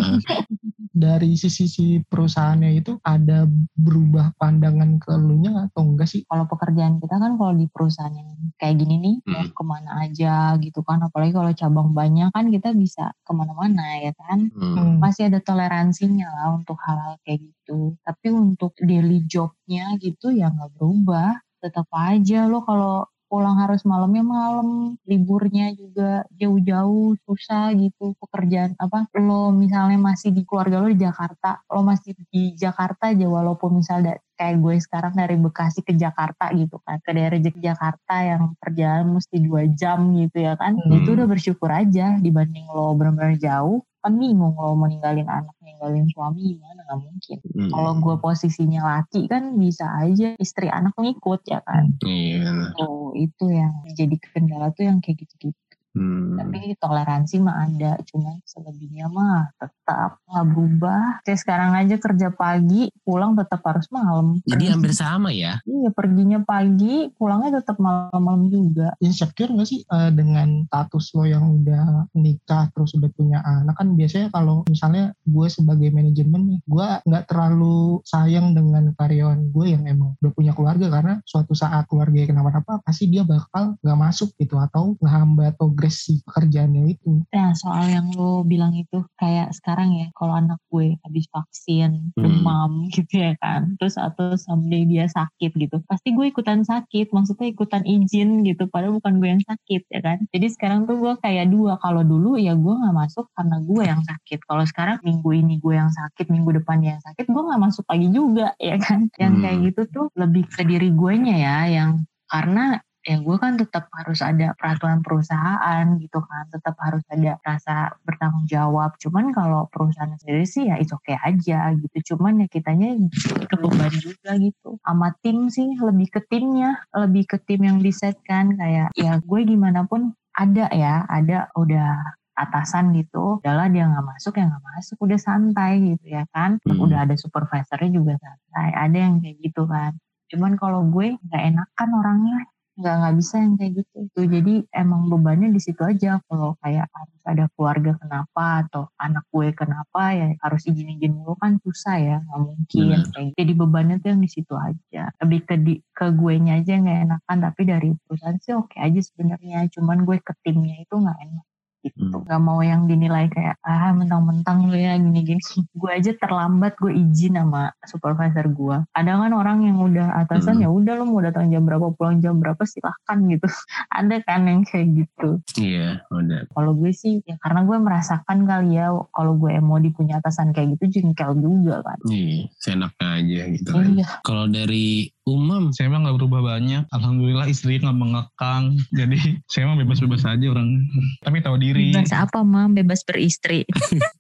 dari 0.90 1.30
sisi 1.34 1.64
si 1.66 1.86
perusahaannya 2.02 2.70
itu 2.74 2.98
ada 3.00 3.46
berubah 3.72 4.34
pandangan 4.34 4.98
ke 4.98 5.14
elunya 5.14 5.70
atau 5.70 5.86
enggak 5.86 6.08
sih? 6.08 6.26
Kalau 6.26 6.44
pekerjaan 6.44 6.98
kita 6.98 7.16
kan 7.16 7.38
kalau 7.38 7.54
di 7.54 7.66
perusahaan 7.66 8.10
yang 8.10 8.28
kayak 8.58 8.76
gini 8.76 8.96
nih, 8.98 9.16
mau 9.24 9.40
Hmm. 9.40 9.54
ke 9.54 9.62
mana 9.62 9.90
aja 10.02 10.34
gitu 10.58 10.82
kan. 10.82 10.98
Apalagi 11.00 11.32
kalau 11.32 11.52
cabang 11.54 11.90
banyak 11.92 12.28
kan 12.28 12.50
kita 12.50 12.74
bisa 12.74 13.14
ke 13.22 13.32
mana-mana 13.32 14.02
ya 14.02 14.12
kan. 14.18 14.50
Hmm. 14.50 14.98
Masih 14.98 15.30
ada 15.30 15.38
toleransinya 15.38 16.26
lah 16.28 16.48
untuk 16.52 16.76
hal-hal 16.82 17.14
kayak 17.22 17.46
gitu. 17.46 17.94
Tapi 18.02 18.26
untuk 18.28 18.74
daily 18.76 19.22
jobnya 19.24 19.94
gitu 19.96 20.28
ya 20.28 20.50
nggak 20.50 20.74
berubah. 20.74 21.38
Tetap 21.58 21.86
aja 21.90 22.46
lo 22.46 22.62
kalau 22.62 23.06
pulang 23.28 23.60
harus 23.60 23.84
malamnya 23.84 24.24
malam, 24.24 24.68
liburnya 25.04 25.70
juga 25.76 26.24
jauh-jauh, 26.34 27.14
susah 27.28 27.76
gitu 27.76 28.16
pekerjaan 28.18 28.72
apa 28.80 29.04
lo 29.20 29.52
misalnya 29.52 30.00
masih 30.00 30.32
di 30.32 30.42
keluarga 30.48 30.80
lo 30.80 30.88
di 30.88 30.98
Jakarta, 30.98 31.60
lo 31.68 31.84
masih 31.84 32.16
di 32.32 32.56
Jakarta 32.56 33.12
aja 33.12 33.26
walaupun 33.28 33.78
misalnya 33.78 34.16
kayak 34.38 34.62
gue 34.62 34.74
sekarang 34.78 35.12
dari 35.12 35.34
Bekasi 35.34 35.82
ke 35.82 35.92
Jakarta 35.92 36.48
gitu 36.54 36.78
kan, 36.82 37.02
ke 37.02 37.10
daerah 37.10 37.38
Jak- 37.38 37.58
Jakarta 37.58 38.14
yang 38.22 38.54
perjalanan 38.56 39.18
mesti 39.18 39.36
dua 39.42 39.66
jam 39.74 40.14
gitu 40.14 40.38
ya 40.40 40.54
kan, 40.54 40.78
Hmm. 40.78 40.94
itu 40.94 41.08
udah 41.12 41.26
bersyukur 41.26 41.68
aja 41.68 42.16
dibanding 42.18 42.64
lo 42.70 42.94
benar-benar 42.94 43.34
jauh, 43.36 43.82
kan 43.98 44.14
bingung 44.14 44.54
lo 44.54 44.78
mau 44.78 44.86
ninggalin 44.86 45.26
anak, 45.26 45.54
ninggalin 45.58 46.06
suami 46.06 46.54
gimana 46.54 46.80
nggak 46.86 47.00
mungkin. 47.02 47.38
Hmm. 47.42 47.70
Kalau 47.74 47.92
gue 47.98 48.14
posisinya 48.22 48.80
laki 48.86 49.26
kan 49.26 49.58
bisa 49.58 49.84
aja 49.98 50.38
istri 50.38 50.70
anak 50.70 50.94
ngikut 50.94 51.42
ya 51.50 51.58
kan. 51.66 51.90
Iya. 52.06 52.78
Oh 52.78 53.10
itu 53.18 53.50
yang 53.50 53.74
jadi 53.92 54.16
kendala 54.22 54.70
tuh 54.72 54.86
yang 54.86 55.02
kayak 55.02 55.26
gitu-gitu. 55.26 55.67
Hmm. 55.96 56.36
Tapi 56.36 56.76
toleransi 56.76 57.40
mah 57.40 57.56
ada, 57.64 57.92
cuman 58.04 58.38
selebihnya 58.44 59.08
mah 59.08 59.50
tetap 59.56 60.20
nggak 60.28 60.46
berubah. 60.52 61.02
Kayak 61.24 61.40
sekarang 61.40 61.70
aja 61.74 61.96
kerja 61.96 62.28
pagi, 62.34 62.92
pulang 63.02 63.34
tetap 63.34 63.64
harus 63.64 63.88
malam. 63.88 64.38
Jadi 64.44 64.64
hampir 64.68 64.92
sama 64.92 65.32
ya. 65.32 65.58
Iya 65.64 65.90
perginya 65.92 66.44
pagi, 66.44 67.08
pulangnya 67.16 67.64
tetap 67.64 67.80
malam-malam 67.80 68.52
juga. 68.52 68.94
Insecure 69.00 69.52
nggak 69.52 69.68
sih 69.68 69.80
eh, 69.84 70.10
dengan 70.12 70.68
status 70.68 71.04
lo 71.16 71.24
yang 71.24 71.44
udah 71.64 72.12
nikah 72.14 72.68
terus 72.76 72.92
udah 72.94 73.10
punya 73.16 73.40
anak 73.42 73.74
kan 73.78 73.94
biasanya 73.94 74.28
kalau 74.34 74.66
misalnya 74.68 75.16
gue 75.24 75.46
sebagai 75.48 75.88
manajemen 75.90 76.42
nih, 76.54 76.60
gue 76.66 76.88
nggak 77.08 77.24
terlalu 77.30 78.02
sayang 78.04 78.52
dengan 78.52 78.92
karyawan 78.94 79.50
gue 79.50 79.66
yang 79.66 79.84
emang 79.88 80.14
udah 80.20 80.32
punya 80.34 80.52
keluarga 80.52 80.86
karena 80.90 81.14
suatu 81.24 81.52
saat 81.56 81.88
keluarga 81.88 82.28
kenapa-napa 82.28 82.82
pasti 82.84 83.08
dia 83.08 83.24
bakal 83.24 83.78
nggak 83.80 83.98
masuk 83.98 84.30
gitu 84.36 84.58
atau 84.58 84.94
ngehambat 85.00 85.56
progres 85.78 86.02
si 86.02 86.18
pekerjaannya 86.26 86.90
itu. 86.90 87.22
Nah 87.30 87.54
soal 87.54 87.86
yang 87.86 88.10
lo 88.18 88.42
bilang 88.42 88.74
itu 88.74 89.06
kayak 89.14 89.54
sekarang 89.54 89.94
ya, 89.94 90.10
kalau 90.18 90.34
anak 90.34 90.58
gue 90.74 90.98
habis 91.06 91.30
vaksin, 91.30 92.10
Hmm. 92.18 92.26
demam 92.26 92.72
gitu 92.98 93.14
ya 93.22 93.38
kan, 93.38 93.78
terus 93.78 93.94
atau 93.94 94.34
someday 94.34 94.82
dia 94.82 95.06
sakit 95.06 95.54
gitu, 95.54 95.78
pasti 95.86 96.10
gue 96.10 96.34
ikutan 96.34 96.66
sakit, 96.66 97.14
maksudnya 97.14 97.54
ikutan 97.54 97.86
izin 97.86 98.42
gitu, 98.42 98.66
padahal 98.66 98.98
bukan 98.98 99.22
gue 99.22 99.28
yang 99.38 99.44
sakit 99.46 99.86
ya 99.86 100.00
kan. 100.02 100.18
Jadi 100.34 100.46
sekarang 100.50 100.90
tuh 100.90 100.98
gue 100.98 101.14
kayak 101.22 101.46
dua, 101.46 101.78
kalau 101.78 102.02
dulu 102.02 102.34
ya 102.34 102.58
gue 102.58 102.74
nggak 102.74 102.96
masuk 102.98 103.30
karena 103.38 103.62
gue 103.62 103.82
yang 103.86 104.02
sakit, 104.02 104.38
kalau 104.42 104.64
sekarang 104.66 104.98
minggu 105.06 105.30
ini 105.30 105.62
gue 105.62 105.78
yang 105.78 105.94
sakit, 105.94 106.26
minggu 106.26 106.58
depan 106.58 106.82
dia 106.82 106.98
yang 106.98 107.04
sakit, 107.06 107.30
gue 107.30 107.42
nggak 107.46 107.62
masuk 107.62 107.86
lagi 107.86 108.08
juga 108.10 108.50
ya 108.58 108.74
kan. 108.82 109.06
Yang 109.14 109.32
Hmm. 109.38 109.42
kayak 109.46 109.58
gitu 109.70 109.82
tuh 109.94 110.06
lebih 110.18 110.42
ke 110.50 110.66
diri 110.66 110.90
gue 110.90 111.12
nya 111.22 111.36
ya, 111.38 111.56
yang 111.70 111.90
karena 112.26 112.82
ya 113.08 113.16
gue 113.24 113.36
kan 113.40 113.56
tetap 113.56 113.88
harus 113.96 114.20
ada 114.20 114.52
peraturan 114.60 115.00
perusahaan 115.00 115.84
gitu 115.96 116.20
kan 116.20 116.44
tetap 116.52 116.76
harus 116.76 117.00
ada 117.08 117.40
rasa 117.40 117.96
bertanggung 118.04 118.44
jawab. 118.44 118.92
Cuman 119.00 119.32
kalau 119.32 119.64
perusahaan 119.72 120.12
sendiri 120.20 120.44
sih 120.44 120.68
ya 120.68 120.76
itu 120.76 120.92
oke 120.92 121.16
aja 121.16 121.72
gitu. 121.72 122.14
Cuman 122.14 122.44
ya 122.44 122.46
kitanya 122.52 123.00
kebeban 123.48 123.92
juga 123.96 124.36
gitu. 124.36 124.76
Sama 124.84 125.16
tim 125.24 125.48
sih 125.48 125.72
lebih 125.80 126.12
ke 126.12 126.20
timnya 126.28 126.84
lebih 126.92 127.24
ke 127.24 127.40
tim 127.48 127.64
yang 127.64 127.80
disetkan 127.80 128.52
kayak 128.60 128.92
ya 128.92 129.16
gue 129.24 129.40
gimana 129.48 129.88
pun 129.88 130.12
ada 130.36 130.68
ya 130.76 131.08
ada 131.08 131.48
udah 131.56 132.14
atasan 132.38 132.94
gitu, 132.94 133.42
udahlah 133.42 133.66
dia 133.66 133.82
nggak 133.90 134.06
masuk 134.14 134.38
ya 134.38 134.46
nggak 134.46 134.62
masuk, 134.62 134.96
udah 135.02 135.18
santai 135.18 135.72
gitu 135.82 136.06
ya 136.06 136.22
kan, 136.30 136.62
Hmm. 136.62 136.78
udah 136.86 137.02
ada 137.02 137.18
supervisornya 137.18 137.90
juga 137.90 138.14
santai, 138.22 138.68
ada 138.78 138.94
yang 138.94 139.18
kayak 139.18 139.42
gitu 139.42 139.66
kan, 139.66 139.98
cuman 140.30 140.54
kalau 140.54 140.86
gue 140.86 141.18
nggak 141.18 141.42
enakan 141.50 141.88
orangnya 141.98 142.38
nggak 142.78 142.94
nggak 143.02 143.14
bisa 143.18 143.34
yang 143.42 143.54
kayak 143.58 143.72
gitu. 143.82 143.98
Tuh 144.14 144.26
jadi 144.30 144.54
emang 144.70 145.10
bebannya 145.10 145.50
di 145.50 145.60
situ 145.60 145.82
aja. 145.82 146.22
Kalau 146.30 146.54
kayak 146.62 146.86
harus 146.94 147.20
ada 147.26 147.44
keluarga 147.58 147.92
kenapa 147.98 148.44
atau 148.64 148.82
anak 148.96 149.24
gue 149.34 149.48
kenapa 149.52 150.02
ya 150.14 150.26
harus 150.40 150.62
izin 150.64 150.96
izin 150.96 151.12
dulu 151.18 151.34
kan 151.36 151.58
susah 151.60 151.96
ya 151.98 152.16
nggak 152.22 152.40
mungkin 152.40 152.86
Benar. 152.94 153.10
kayak 153.12 153.30
jadi 153.34 153.52
bebannya 153.58 153.96
tuh 153.98 154.08
yang 154.14 154.22
di 154.22 154.30
situ 154.30 154.54
aja. 154.54 155.02
Lebih 155.20 155.40
ke 155.44 155.54
di, 155.58 155.74
ke 155.92 156.06
gue 156.14 156.34
nya 156.38 156.62
aja 156.62 156.72
nggak 156.78 156.98
enakan. 157.10 157.36
Tapi 157.50 157.62
dari 157.66 157.88
perusahaan 158.06 158.38
sih 158.38 158.54
oke 158.54 158.76
aja 158.78 159.00
sebenarnya. 159.02 159.66
Cuman 159.74 160.06
gue 160.06 160.16
ke 160.22 160.32
timnya 160.46 160.78
itu 160.78 160.94
nggak 160.94 161.18
enak 161.18 161.44
gitu 161.90 162.16
Hmm. 162.18 162.24
nggak 162.24 162.40
mau 162.40 162.60
yang 162.60 162.84
dinilai 162.84 163.26
kayak 163.28 163.56
ah 163.60 163.90
mentang-mentang 163.90 164.66
lu 164.66 164.74
ya 164.74 164.94
gini-gini 164.94 165.40
gue 165.70 165.90
aja 165.90 166.12
terlambat 166.14 166.74
gue 166.76 166.92
izin 166.92 167.34
sama 167.34 167.70
supervisor 167.82 168.46
gue 168.46 168.76
ada 168.88 169.12
kan 169.14 169.32
orang 169.32 169.62
yang 169.62 169.78
udah 169.78 170.18
atasan 170.18 170.56
Hmm. 170.56 170.64
ya 170.64 170.68
udah 170.70 170.92
lu 170.94 171.04
mau 171.06 171.20
datang 171.20 171.48
jam 171.48 171.62
berapa 171.62 171.92
pulang 171.92 172.18
jam 172.18 172.36
berapa 172.36 172.60
silahkan 172.62 173.18
gitu 173.24 173.46
ada 173.92 174.16
kan 174.20 174.42
yang 174.42 174.62
kayak 174.62 174.88
gitu 174.96 175.40
Iya, 175.54 176.02
udah. 176.08 176.48
kalau 176.50 176.72
gue 176.72 176.90
sih 176.90 177.20
ya 177.22 177.34
karena 177.38 177.62
gue 177.62 177.76
merasakan 177.76 178.38
kali 178.42 178.74
ya 178.74 178.88
kalau 179.08 179.34
gue 179.34 179.52
mau 179.58 179.76
punya 179.88 180.18
atasan 180.18 180.50
kayak 180.50 180.78
gitu 180.78 181.00
jengkel 181.00 181.34
juga 181.34 181.80
kan 181.80 181.98
Iya, 182.06 182.46
seenaknya 182.58 183.08
aja 183.14 183.40
gitu 183.50 183.70
kan. 183.70 183.86
iya 183.90 184.06
Kalau 184.20 184.44
dari 184.46 185.08
Umam, 185.28 185.68
Saya 185.70 185.92
emang 185.92 186.02
nggak 186.02 186.16
berubah 186.16 186.40
banyak. 186.42 186.88
Alhamdulillah 186.88 187.44
istri 187.46 187.76
nggak 187.76 187.92
mengekang. 187.92 188.72
Jadi 188.90 189.18
saya 189.52 189.68
emang 189.68 189.84
bebas-bebas 189.84 190.24
aja 190.24 190.46
orang. 190.48 190.80
Tapi 191.20 191.36
tahu 191.38 191.56
diri. 191.56 191.92
bebas 191.92 192.10
apa 192.10 192.40
mam 192.40 192.72
bebas 192.72 193.04
beristri 193.04 193.68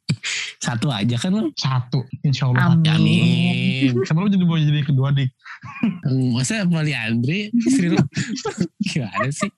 satu 0.64 0.92
aja 0.92 1.16
kan 1.16 1.32
lo? 1.32 1.48
Satu. 1.56 2.04
Insya 2.22 2.50
Allah. 2.50 2.76
Amin. 2.76 2.88
Amin. 2.92 3.92
Sebelum 4.04 4.28
jadi 4.28 4.44
mau 4.44 4.58
jadi 4.58 4.84
kedua 4.84 5.08
dik. 5.10 5.30
Masa 6.36 6.62
poliandri 6.64 7.48
istri 7.56 7.88
lo? 7.88 7.98
Gimana 8.84 9.30
sih? 9.30 9.50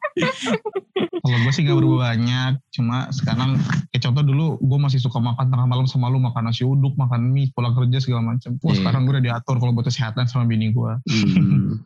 Kalau 1.20 1.36
gue 1.36 1.52
sih 1.52 1.62
gak 1.62 1.76
berubah 1.76 2.12
banyak. 2.12 2.52
Cuma 2.72 3.08
sekarang 3.12 3.60
kayak 3.92 4.02
contoh 4.02 4.24
dulu 4.24 4.46
gue 4.56 4.78
masih 4.80 4.96
suka 4.96 5.20
makan 5.20 5.48
tengah 5.48 5.66
malam 5.68 5.84
sama 5.84 6.08
lu 6.08 6.16
makan 6.16 6.48
nasi 6.48 6.64
uduk, 6.64 6.96
makan 6.96 7.28
mie, 7.28 7.52
pulang 7.52 7.76
kerja 7.76 8.00
segala 8.00 8.32
macam. 8.32 8.56
Wah 8.60 8.72
Iya. 8.72 8.78
sekarang 8.80 9.00
gue 9.04 9.12
udah 9.18 9.24
diatur 9.24 9.56
kalau 9.58 9.72
buat 9.72 9.86
kesehatan 9.86 10.24
sama 10.24 10.48
bini 10.48 10.72
gue. 10.72 10.92
Hmm. 10.96 11.39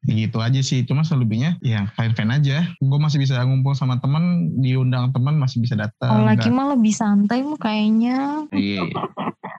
Ya 0.05 0.15
gitu 0.21 0.39
aja 0.39 0.61
sih. 0.61 0.83
Cuma 0.83 1.03
selebihnya 1.03 1.57
ya 1.61 1.89
fine-fine 1.95 2.33
aja. 2.33 2.57
Gue 2.79 2.99
masih 2.99 3.19
bisa 3.19 3.41
ngumpul 3.41 3.73
sama 3.73 3.99
teman, 3.99 4.55
diundang 4.59 5.11
teman 5.11 5.37
masih 5.37 5.59
bisa 5.59 5.75
datang. 5.75 6.11
kalau 6.11 6.25
laki 6.25 6.49
Nggak- 6.49 6.57
mah 6.57 6.67
lebih 6.77 6.93
santai 6.93 7.39
mah 7.41 7.59
kayaknya 7.59 8.17
Iya. 8.51 8.85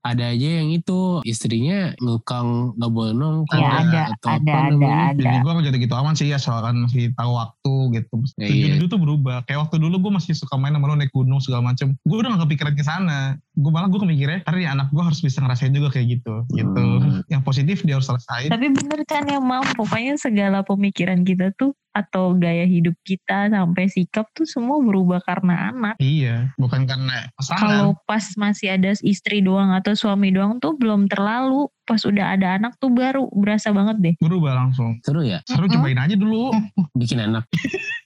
Ada 0.05 0.37
aja 0.37 0.61
yang 0.61 0.69
itu 0.69 1.25
istrinya 1.25 1.89
ngekang 1.97 2.77
nggak 2.77 2.91
boleh 2.93 3.13
nongkrong 3.17 3.57
ya 3.57 3.73
ada 3.81 4.01
atau 4.13 4.29
ada 4.29 4.37
apa 4.37 4.53
ada 4.53 4.69
namanya. 4.69 4.97
ada 5.09 5.17
Bini 5.17 5.37
gue 5.41 5.53
jadi 5.65 5.77
gitu 5.81 5.93
aman 5.97 6.13
sih 6.13 6.27
ya 6.29 6.37
soalnya 6.37 6.85
masih 6.85 7.09
tahu 7.17 7.31
waktu 7.33 7.73
gitu. 7.97 8.15
Ya, 8.37 8.45
Tujuan 8.45 8.69
iya. 8.69 8.77
itu 8.77 8.85
tuh 8.85 8.99
berubah. 9.01 9.41
Kayak 9.49 9.65
waktu 9.65 9.81
dulu 9.81 9.95
gue 10.05 10.11
masih 10.13 10.37
suka 10.37 10.61
main 10.61 10.77
sama 10.77 10.85
lu 10.85 10.95
naik 10.95 11.09
gunung 11.09 11.41
segala 11.41 11.65
macem. 11.65 11.97
Gue 12.05 12.21
udah 12.21 12.37
gak 12.37 12.45
kepikiran 12.45 12.73
ke 12.77 12.85
sana. 12.85 13.41
Gue 13.57 13.71
malah 13.73 13.89
gue 13.89 13.97
kemikirnya, 13.97 14.45
ntar 14.45 14.53
nih 14.53 14.69
anak 14.69 14.93
gue 14.93 15.01
harus 15.01 15.25
bisa 15.25 15.41
ngerasain 15.41 15.73
juga 15.73 15.89
kayak 15.89 16.21
gitu. 16.21 16.45
Gitu. 16.53 16.83
Hmm. 17.01 17.25
Yang 17.25 17.41
positif 17.41 17.77
dia 17.81 17.97
harus 17.97 18.05
selesai. 18.05 18.45
Tapi 18.53 18.65
bener 18.77 18.99
kan 19.09 19.25
ya 19.25 19.41
mam, 19.41 19.65
pokoknya 19.85 20.17
segala 20.17 20.65
pemikiran 20.65 21.21
kita 21.21 21.53
tuh 21.53 21.77
atau 21.95 22.35
gaya 22.35 22.67
hidup 22.67 22.97
kita 23.07 23.47
sampai 23.47 23.87
sikap 23.87 24.27
tuh 24.35 24.43
semua 24.43 24.83
berubah 24.83 25.23
karena 25.23 25.71
anak. 25.71 25.95
Iya, 26.01 26.51
bukan 26.59 26.83
karena 26.83 27.31
pasangan. 27.39 27.61
Kalau 27.61 27.89
pas 28.03 28.25
masih 28.35 28.75
ada 28.75 28.91
istri 28.99 29.39
doang 29.39 29.71
atau 29.71 29.95
suami 29.95 30.33
doang 30.33 30.59
tuh 30.59 30.75
belum 30.75 31.07
terlalu. 31.07 31.71
Pas 31.85 32.01
udah 32.01 32.33
ada 32.33 32.57
anak 32.57 32.81
tuh 32.81 32.89
baru 32.89 33.29
berasa 33.29 33.69
banget 33.69 33.97
deh. 34.01 34.15
berubah 34.17 34.57
langsung. 34.57 34.97
Seru 35.05 35.21
ya? 35.21 35.45
Seru 35.45 35.69
Mm-mm. 35.69 35.77
cobain 35.77 36.01
aja 36.01 36.17
dulu. 36.17 36.49
Bikin 36.99 37.21
anak. 37.21 37.45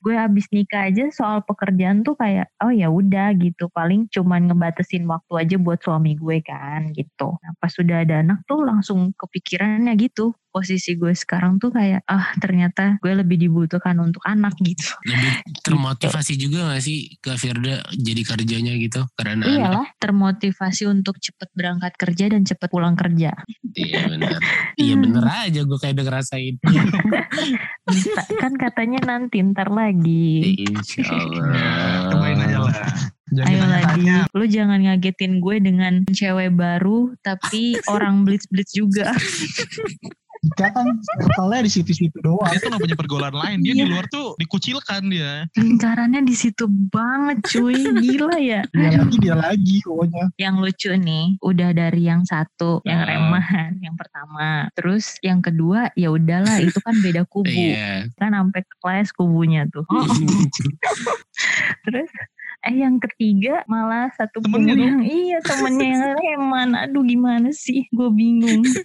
Gue 0.03 0.19
abis 0.19 0.51
nikah 0.51 0.91
aja 0.91 1.07
soal 1.15 1.47
pekerjaan 1.47 2.03
tuh 2.03 2.19
kayak 2.19 2.51
oh 2.59 2.71
ya 2.75 2.91
udah 2.91 3.31
gitu. 3.39 3.71
Paling 3.71 4.11
cuman 4.11 4.51
ngebatasin 4.51 5.07
waktu 5.07 5.33
aja 5.39 5.55
buat 5.55 5.79
suami 5.79 6.19
gue 6.19 6.43
kan 6.43 6.91
gitu. 6.91 7.39
Nah 7.39 7.51
pas 7.55 7.71
udah 7.71 8.03
ada 8.03 8.19
anak 8.19 8.43
tuh 8.43 8.67
langsung 8.67 9.15
kepikirannya 9.15 9.95
gitu. 9.95 10.35
Posisi 10.49 10.97
gue 10.97 11.13
sekarang 11.13 11.61
tuh 11.61 11.69
kayak 11.69 12.01
ah 12.09 12.33
ternyata 12.41 12.97
gue 13.05 13.13
lebih 13.13 13.37
dibutuhkan 13.37 13.95
untuk 14.01 14.25
anak 14.25 14.57
gitu. 14.59 14.91
Lebih 15.05 15.33
termotivasi 15.65 16.35
juga 16.35 16.73
gak 16.73 16.83
sih 16.83 17.15
ke 17.21 17.37
Firda 17.37 17.85
jadi 17.95 18.21
kerjanya 18.25 18.73
gitu? 18.75 19.05
Karena 19.13 19.45
anak. 19.45 19.47
Iyalah 19.55 19.87
termotivasi 20.01 20.89
untuk 20.89 21.21
cepet 21.21 21.53
berangkat 21.53 21.93
kerja 22.01 22.33
dan 22.33 22.43
cepet 22.49 22.69
pulang 22.71 22.97
kerja. 22.97 23.31
Iya 23.75 23.99
benar. 24.09 24.39
Iya 24.79 24.93
bener 24.97 25.25
aja 25.25 25.59
gue 25.65 25.77
kayak 25.77 25.93
udah 25.99 26.05
ngerasain. 26.09 26.55
Bisa 27.93 28.21
kan 28.37 28.53
katanya 28.57 28.99
nanti 29.05 29.41
ntar 29.41 29.69
lagi. 29.69 30.55
Insya 30.65 31.09
Allah. 31.09 32.09
Cobain 32.13 32.39
aja 32.41 32.57
lah. 32.65 32.73
Jangan 33.29 33.45
Ayo 33.45 33.63
lagi, 33.69 34.05
lu 34.33 34.45
jangan 34.49 34.79
ngagetin 34.81 35.37
gue 35.37 35.61
dengan 35.61 36.01
cewek 36.09 36.49
baru 36.49 37.13
tapi 37.21 37.77
orang 37.93 38.25
blitz-blitz 38.25 38.73
juga. 38.73 39.13
Dika 40.39 40.71
kan 40.71 40.87
circle-nya 41.19 41.67
di 41.67 41.71
situ-situ 41.71 42.15
doang. 42.23 42.47
Dia 42.47 42.63
tuh 42.63 42.71
gak 42.71 42.79
punya 42.79 42.95
pergaulan 42.95 43.35
lain. 43.35 43.59
Dia 43.59 43.75
Iya. 43.75 43.83
di 43.83 43.91
luar 43.91 44.05
tuh 44.07 44.39
dikucilkan 44.39 45.11
dia. 45.11 45.43
Lingkarannya 45.51 46.23
di 46.23 46.31
situ 46.31 46.63
banget 46.87 47.43
cuy, 47.43 47.75
gila 47.75 48.39
ya. 48.39 48.63
Dia 48.71 49.03
lagi 49.03 49.17
dia 49.19 49.35
lagi 49.35 49.83
pokoknya. 49.83 50.31
Yang 50.39 50.55
lucu 50.63 50.89
nih, 50.95 51.25
udah 51.43 51.69
dari 51.75 52.01
yang 52.07 52.23
satu, 52.23 52.79
yang 52.87 53.03
Ah. 53.03 53.07
remahan, 53.11 53.71
yang 53.83 53.99
pertama. 53.99 54.71
Terus 54.79 55.19
yang 55.19 55.43
kedua, 55.43 55.91
ya 55.99 56.07
udahlah 56.07 56.63
itu 56.63 56.79
kan 56.79 56.95
beda 57.03 57.27
kubu. 57.27 57.51
Iya. 57.75 58.07
Kan 58.15 58.31
sampai 58.31 58.63
ke 58.63 58.75
kelas 58.79 59.11
kubunya 59.11 59.67
tuh. 59.67 59.83
Terus 61.83 62.09
eh 62.59 62.75
yang 62.75 62.99
ketiga 62.99 63.63
malah 63.71 64.11
satu 64.19 64.43
Temennya 64.43 64.75
yang 64.75 64.99
iya 64.99 65.39
temennya 65.39 65.87
yang 65.87 66.03
reman. 66.19 66.69
Aduh 66.75 67.07
gimana 67.07 67.55
sih? 67.55 67.87
Gue 67.95 68.11
bingung. 68.11 68.67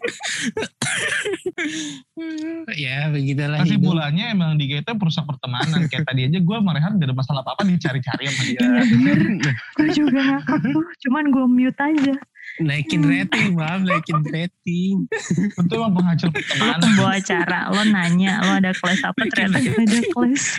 ya 2.79 3.11
begitulah 3.11 3.67
Kasih 3.67 3.77
hidup. 3.77 3.91
bulannya 3.91 4.31
emang 4.31 4.55
di 4.55 4.71
kita 4.71 4.95
perusak 4.95 5.27
pertemanan. 5.27 5.91
Kayak 5.91 6.07
tadi 6.07 6.31
aja 6.31 6.39
gue 6.39 6.57
sama 6.57 6.71
Rehan 6.71 7.03
gak 7.03 7.09
ada 7.11 7.17
masalah 7.19 7.43
apa-apa 7.43 7.67
dicari-cari 7.67 8.31
sama 8.31 8.43
dia. 8.47 8.59
Iya 8.63 8.83
bener. 8.95 9.19
gue 9.83 9.89
juga 9.91 10.19
ngakak 10.23 10.59
tuh. 10.71 10.85
Cuman 11.09 11.25
gue 11.35 11.47
mute 11.51 11.83
aja. 11.83 12.15
Naikin 12.63 13.03
rating, 13.03 13.59
maaf 13.59 13.83
naikin 13.83 14.23
rating. 14.31 15.11
Itu 15.59 15.75
emang 15.75 15.99
penghancur 15.99 16.31
Lo 16.31 16.39
pertemanan. 16.39 16.79
pembawa 16.79 17.13
acara. 17.19 17.61
Lo 17.75 17.83
nanya. 17.83 18.39
Lo 18.47 18.63
ada 18.63 18.71
kelas 18.71 19.03
apa. 19.03 19.19
Ternyata 19.27 19.59
ada 19.59 19.99
kelas. 20.15 20.45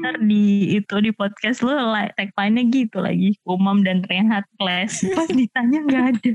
Ntar 0.00 0.16
di 0.24 0.76
itu 0.78 0.94
di 1.00 1.10
podcast 1.14 1.62
lo 1.62 1.74
like, 1.90 2.14
tagline-nya 2.18 2.64
gitu 2.70 2.98
lagi. 3.00 3.38
Umam 3.46 3.82
dan 3.86 4.02
Renhat 4.06 4.44
kelas. 4.58 5.02
Pas 5.18 5.30
ditanya 5.30 5.78
nggak 5.86 6.04
ada. 6.18 6.30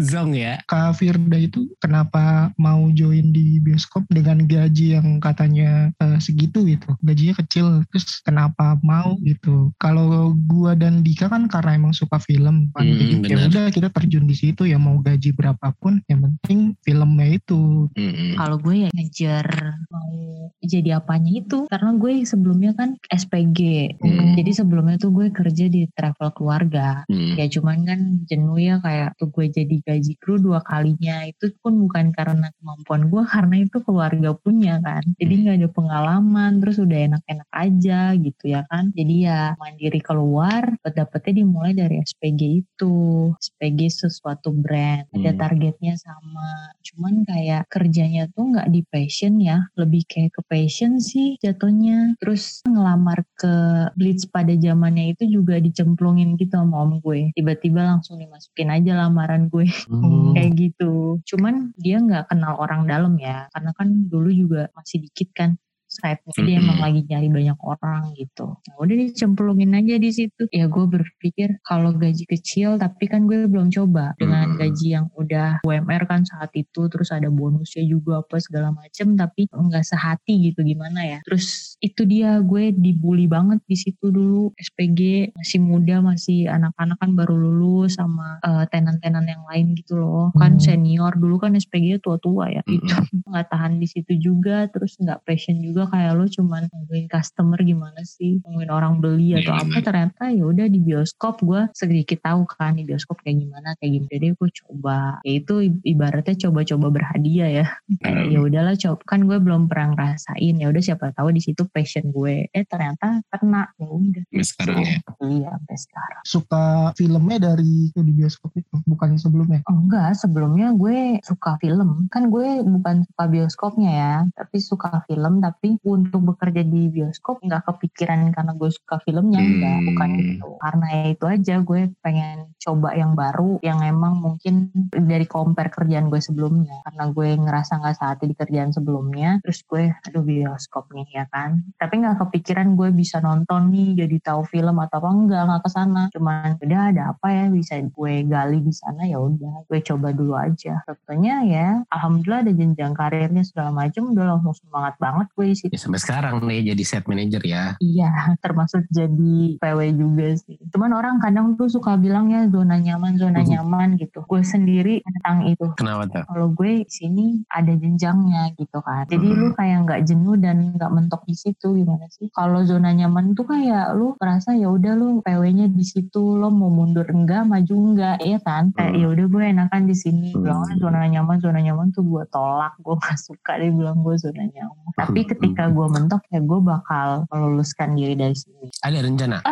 Zong 0.00 0.32
ya. 0.36 0.60
Kak 0.66 1.00
Firda 1.00 1.38
itu 1.38 1.68
kenapa 1.82 2.50
mau 2.56 2.88
join 2.92 3.32
di 3.32 3.60
bioskop 3.60 4.04
dengan 4.08 4.44
gaji 4.44 4.98
yang 4.98 5.20
katanya 5.20 5.92
eh, 6.00 6.18
segitu 6.18 6.64
gitu. 6.66 6.96
Gajinya 7.04 7.34
kecil. 7.44 7.84
Terus 7.92 8.20
kenapa 8.24 8.80
mau 8.80 9.16
gitu. 9.24 9.72
Kalau 9.78 10.32
gua 10.48 10.72
dan 10.74 11.04
Dika 11.04 11.28
kan 11.28 11.46
karena 11.46 11.76
emang 11.76 11.94
suka 11.94 12.18
film. 12.22 12.72
Kan. 12.74 12.84
Hmm, 12.86 13.22
Jadi 13.24 13.32
ya 13.32 13.36
udah 13.46 13.66
kita 13.72 13.88
terjun 13.92 14.24
di 14.26 14.36
situ 14.36 14.64
ya 14.66 14.80
mau 14.80 14.98
gaji 15.00 15.32
berapapun. 15.34 16.00
Yang 16.08 16.20
penting 16.28 16.60
filmnya 16.84 17.28
itu. 17.36 17.90
Mm-mm. 17.94 18.36
Kalau 18.36 18.56
gue 18.58 18.86
ya 18.86 18.88
ngejar 18.94 19.46
mau 19.90 20.12
jadi 20.60 21.00
apanya 21.00 21.32
itu. 21.42 21.66
Karena 21.68 21.90
gue 21.96 22.12
sebelumnya 22.30 22.72
kan 22.78 22.94
SPG. 23.10 23.58
Hmm. 23.98 24.38
Jadi 24.38 24.50
sebelumnya 24.54 24.96
tuh 24.96 25.10
gue 25.10 25.26
kerja 25.34 25.66
di 25.66 25.90
travel 25.90 26.30
keluarga. 26.30 27.02
Mm. 27.10 27.34
Ya 27.34 27.46
cuman 27.50 27.78
kan 27.82 28.00
jenuh 28.30 28.58
ya 28.62 28.78
kayak 28.78 29.18
tuh 29.18 29.28
gue 29.34 29.50
jadi 29.50 29.76
gaji 29.82 30.14
kru 30.22 30.38
dua 30.38 30.62
kalinya. 30.62 31.26
Itu 31.26 31.50
pun 31.58 31.82
bukan 31.82 32.14
karena 32.14 32.54
kemampuan 32.60 33.10
gue. 33.10 33.22
Karena 33.26 33.56
itu 33.58 33.82
keluarga 33.82 34.30
punya 34.38 34.78
kan. 34.78 35.02
Jadi 35.18 35.32
nggak 35.42 35.56
ada 35.58 35.68
pengalaman. 35.74 36.62
Terus 36.62 36.76
udah 36.78 36.98
enak-enak 37.10 37.50
aja 37.50 38.00
gitu 38.14 38.44
ya 38.46 38.62
kan. 38.70 38.94
Jadi 38.94 39.14
ya 39.26 39.58
mandiri 39.58 39.98
keluar. 39.98 40.70
Dapetnya 40.86 41.42
dimulai 41.42 41.72
dari 41.74 41.98
SPG 41.98 42.40
itu. 42.62 42.96
SPG 43.40 43.80
sesuatu 43.90 44.54
brand. 44.54 45.08
Ada 45.10 45.32
Hmm. 45.34 45.40
targetnya 45.40 45.94
sama. 45.96 46.76
Cuman 46.84 47.24
kayak 47.24 47.66
kerjanya 47.72 48.28
tuh 48.30 48.52
nggak 48.54 48.68
di 48.70 48.80
passion 48.86 49.40
ya. 49.40 49.66
Lebih 49.74 50.06
kayak 50.06 50.36
ke 50.36 50.42
passion 50.46 51.00
sih 51.00 51.40
jatuhnya. 51.40 52.14
Terus 52.20 52.60
ngelamar 52.68 53.24
ke 53.40 53.52
Blitz 53.96 54.28
pada 54.28 54.52
zamannya 54.52 55.16
itu 55.16 55.24
juga 55.40 55.56
dicemplungin 55.56 56.36
gitu 56.36 56.52
sama 56.60 56.84
om 56.84 57.00
gue. 57.00 57.32
Tiba-tiba 57.32 57.80
langsung 57.96 58.20
dimasukin 58.20 58.68
aja 58.68 58.92
lamaran 59.08 59.48
gue 59.48 59.64
Hmm. 59.88 60.36
kayak 60.36 60.52
gitu. 60.56 61.18
Cuman 61.24 61.72
dia 61.80 61.96
nggak 61.98 62.28
kenal 62.28 62.60
orang 62.60 62.84
dalam 62.84 63.16
ya. 63.16 63.48
Karena 63.56 63.72
kan 63.72 63.88
dulu 64.12 64.28
juga 64.28 64.68
masih 64.76 65.00
dikit 65.08 65.32
kan 65.32 65.56
site-nya. 65.90 66.32
Jadi 66.38 66.50
emang 66.56 66.78
lagi 66.78 67.00
nyari 67.04 67.28
banyak 67.28 67.58
orang 67.60 68.14
gitu. 68.14 68.54
Nah, 68.54 68.76
udah 68.78 68.94
dicemplungin 68.96 69.74
aja 69.74 69.98
di 69.98 70.10
situ. 70.10 70.46
Ya 70.54 70.70
gue 70.70 70.86
berpikir 70.86 71.58
kalau 71.66 71.90
gaji 71.92 72.24
kecil 72.24 72.78
tapi 72.78 73.04
kan 73.04 73.26
gue 73.26 73.44
belum 73.44 73.68
coba 73.68 74.14
dengan 74.16 74.54
Mm. 74.54 74.56
gaji 74.56 74.86
yang 74.88 75.06
udah 75.12 75.60
UMR 75.60 76.06
kan 76.06 76.22
saat 76.22 76.54
itu 76.54 76.86
terus 76.86 77.10
ada 77.10 77.26
bonusnya 77.28 77.82
juga 77.82 78.22
apa 78.22 78.38
segala 78.38 78.70
macem 78.70 79.14
tapi 79.14 79.50
nggak 79.50 79.82
sehati 79.82 80.50
gitu 80.50 80.62
gimana 80.62 81.02
ya. 81.02 81.18
Terus 81.26 81.74
itu 81.82 82.06
dia 82.06 82.38
gue 82.38 82.70
dibully 82.70 83.26
banget 83.26 83.58
di 83.66 83.74
situ 83.74 84.08
dulu 84.08 84.54
SPG 84.54 85.32
masih 85.34 85.58
muda 85.58 85.98
masih 86.00 86.46
anak-anak 86.46 86.96
kan 86.96 87.10
baru 87.12 87.34
lulus 87.34 87.98
sama 87.98 88.38
eh, 88.40 88.64
tenan-tenan 88.70 89.26
yang 89.26 89.42
lain 89.44 89.74
gitu 89.74 89.98
loh. 89.98 90.30
Kan 90.38 90.56
Hmm. 90.56 90.62
senior 90.62 91.12
dulu 91.16 91.36
kan 91.36 91.56
SPG 91.56 91.98
tua-tua 91.98 92.52
ya. 92.52 92.62
Mm-mm. 92.64 92.78
Itu 92.78 92.94
nggak 93.30 93.46
tahan 93.48 93.76
di 93.76 93.86
situ 93.86 94.12
juga 94.16 94.68
terus 94.68 94.94
nggak 94.96 95.24
passion 95.24 95.58
juga 95.58 95.79
kayak 95.86 96.12
lo 96.12 96.26
cuman 96.26 96.66
nungguin 96.66 97.06
customer 97.06 97.56
gimana 97.60 98.00
sih 98.02 98.42
nungguin 98.42 98.68
orang 98.68 98.98
beli 98.98 99.38
atau 99.38 99.52
Iya, 99.52 99.60
apa 99.60 99.68
bener. 99.70 99.84
ternyata 99.84 100.22
ya 100.28 100.44
udah 100.44 100.66
di 100.66 100.78
bioskop 100.78 101.34
gue 101.40 101.62
sedikit 101.72 102.18
tahu 102.20 102.42
kan 102.44 102.74
di 102.74 102.84
bioskop 102.84 103.20
kayak 103.20 103.38
gimana 103.38 103.72
kayak 103.78 103.92
gimana 103.96 104.10
jadi 104.10 104.26
gue 104.32 104.48
coba 104.60 104.98
ya 105.22 105.32
itu 105.38 105.54
ibaratnya 105.82 106.34
coba-coba 106.38 106.86
berhadiah 106.90 107.50
ya 107.50 107.66
kayak 107.98 108.18
Hmm. 108.20 108.28
ya 108.28 108.40
udahlah 108.42 108.74
coba 108.74 109.00
kan 109.06 109.20
gue 109.22 109.38
belum 109.38 109.62
pernah 109.64 109.88
ngerasain 109.94 110.54
ya 110.56 110.66
udah 110.66 110.82
siapa 110.82 111.14
tahu 111.14 111.30
di 111.30 111.40
situ 111.40 111.62
passion 111.66 112.10
gue 112.10 112.48
eh 112.48 112.64
ternyata 112.64 113.22
kena 113.30 113.70
ya 113.76 113.86
udah 113.86 114.22
Sampai 114.26 114.44
sekarang 114.44 114.76
ya. 114.80 114.98
iya 115.24 115.48
sampai 115.54 115.76
sekarang 115.78 116.22
Suka 116.22 116.64
filmnya 116.94 117.38
dari 117.38 117.86
itu 117.86 118.00
di 118.00 118.12
bioskop 118.12 118.50
itu, 118.54 118.74
bukan 118.84 119.14
sebelumnya. 119.14 119.60
Enggak, 119.66 120.16
sebelumnya 120.16 120.72
gue 120.72 121.20
suka 121.20 121.58
film. 121.58 122.06
Kan 122.08 122.28
gue 122.28 122.60
bukan 122.62 123.04
suka 123.04 123.24
bioskopnya 123.26 123.90
ya, 123.90 124.14
tapi 124.32 124.56
suka 124.58 125.04
film. 125.04 125.40
Tapi 125.40 125.69
untuk 125.84 126.34
bekerja 126.34 126.62
di 126.64 126.88
bioskop 126.88 127.44
nggak 127.44 127.68
kepikiran 127.68 128.32
karena 128.32 128.52
gue 128.56 128.70
suka 128.72 128.98
filmnya, 129.04 129.38
enggak. 129.38 129.76
Hmm. 129.76 129.86
Bukan 129.92 130.10
itu. 130.18 130.48
Karena 130.60 130.86
ya 130.90 131.04
itu 131.12 131.24
aja, 131.28 131.54
gue 131.60 131.80
pengen 132.00 132.36
coba 132.56 132.88
yang 132.96 133.12
baru, 133.14 133.60
yang 133.60 133.80
emang 133.84 134.18
mungkin 134.18 134.72
dari 134.90 135.26
compare 135.28 135.70
kerjaan 135.70 136.08
gue 136.08 136.20
sebelumnya. 136.22 136.80
Karena 136.88 137.04
gue 137.12 137.28
ngerasa 137.36 137.72
nggak 137.80 137.96
saat 137.96 138.16
di 138.24 138.34
kerjaan 138.34 138.70
sebelumnya, 138.74 139.38
terus 139.44 139.62
gue, 139.68 139.92
aduh 139.92 140.24
bioskop 140.24 140.90
nih 140.94 141.08
ya 141.12 141.24
kan. 141.28 141.62
Tapi 141.76 142.00
nggak 142.00 142.18
kepikiran 142.26 142.74
gue 142.74 142.90
bisa 142.90 143.20
nonton 143.20 143.70
nih, 143.70 144.06
jadi 144.06 144.16
tahu 144.22 144.48
film 144.48 144.76
atau 144.80 144.98
apa 145.00 145.10
enggak, 145.12 145.42
nggak 145.46 145.62
ke 145.62 145.70
sana. 145.70 146.02
Cuman 146.12 146.56
udah 146.60 146.80
ada 146.92 147.02
apa 147.14 147.26
ya 147.32 147.44
bisa 147.50 147.76
gue 147.80 148.24
gali 148.24 148.58
di 148.62 148.72
sana 148.72 149.04
ya 149.04 149.18
udah 149.18 149.66
gue 149.66 149.80
coba 149.82 150.14
dulu 150.14 150.38
aja 150.38 150.80
tentunya 150.86 151.36
ya 151.44 151.68
alhamdulillah 151.90 152.46
ada 152.46 152.52
jenjang 152.54 152.94
karirnya 152.94 153.42
segala 153.42 153.74
macam 153.74 154.14
udah 154.14 154.24
langsung 154.36 154.54
semangat 154.54 154.94
banget 155.02 155.26
gue 155.34 155.46
situ 155.60 155.70
Ya, 155.70 155.78
sampai 155.78 156.00
sekarang 156.00 156.34
nih 156.42 156.60
jadi 156.66 156.82
set 156.82 157.04
manager 157.04 157.42
ya. 157.42 157.76
iya 157.78 158.10
termasuk 158.38 158.88
jadi 158.88 159.36
PW 159.56 159.78
juga 159.92 160.26
sih 160.34 160.56
cuman 160.66 160.90
orang 160.92 161.16
kadang 161.18 161.54
tuh 161.54 161.68
suka 161.68 161.94
bilang 161.94 162.28
ya 162.28 162.46
zona 162.46 162.76
nyaman 162.76 163.14
zona 163.14 163.40
Mhm. 163.40 163.48
nyaman 163.50 163.88
gitu 163.96 164.22
gue 164.22 164.40
sendiri 164.40 164.94
tentang 165.02 165.44
itu 165.46 165.66
Kenapa 165.74 166.04
tuh? 166.06 166.24
kalau 166.24 166.48
gue 166.50 166.72
di 166.80 166.90
sini 166.90 167.26
ada 167.46 167.70
jenjangnya 167.70 168.54
gitu 168.54 168.78
kan. 168.78 169.04
Jadi 169.04 169.26
Hmm. 169.26 169.36
lu 169.36 169.46
kayak 169.52 169.78
nggak 169.82 170.00
jenuh 170.04 170.36
dan 170.36 170.56
nggak 170.72 170.88
mentok 170.88 171.22
di 171.24 171.34
situ 171.34 171.74
gimana 171.74 172.06
sih? 172.08 172.30
Kalau 172.30 172.62
zona 172.62 172.90
nyaman 172.90 173.32
tuh 173.32 173.44
kayak 173.44 173.92
lu 173.92 174.14
merasa 174.16 174.52
ya 174.52 174.68
udah 174.68 174.92
lu 174.92 175.18
PW-nya 175.20 175.66
di 175.68 175.82
situ, 175.82 176.34
lo 176.34 176.48
mau 176.48 176.68
mundur 176.68 177.04
enggak, 177.06 177.42
maju 177.44 177.74
enggak, 177.74 178.16
ya 178.20 178.38
kan? 178.38 178.70
Kayak 178.70 178.88
Hmm. 178.88 179.00
ya 179.00 179.06
udah 179.10 179.26
gue 179.26 179.44
enakan 179.46 179.82
di 179.82 179.94
sini. 179.94 180.28
Bilang 180.32 180.62
zona 180.74 181.04
nyaman, 181.04 181.36
zona 181.38 181.58
nyaman 181.58 181.90
tuh 181.90 182.02
gue 182.02 182.24
tolak, 182.28 182.72
gue 182.78 182.94
gak 182.96 183.18
suka 183.18 183.52
dia 183.56 183.70
bilang 183.70 183.98
gue 183.98 184.14
zona 184.16 184.44
nyaman. 184.46 184.90
Tapi 185.00 185.20
Hmm. 185.20 185.28
Ketika 185.50 185.66
gue 185.74 185.86
mentok 185.90 186.22
ya 186.30 186.38
gue 186.38 186.60
bakal 186.62 187.26
meluluskan 187.34 187.98
diri 187.98 188.14
dari 188.14 188.38
sini. 188.38 188.70
Ada 188.86 189.02
rencana? 189.02 189.38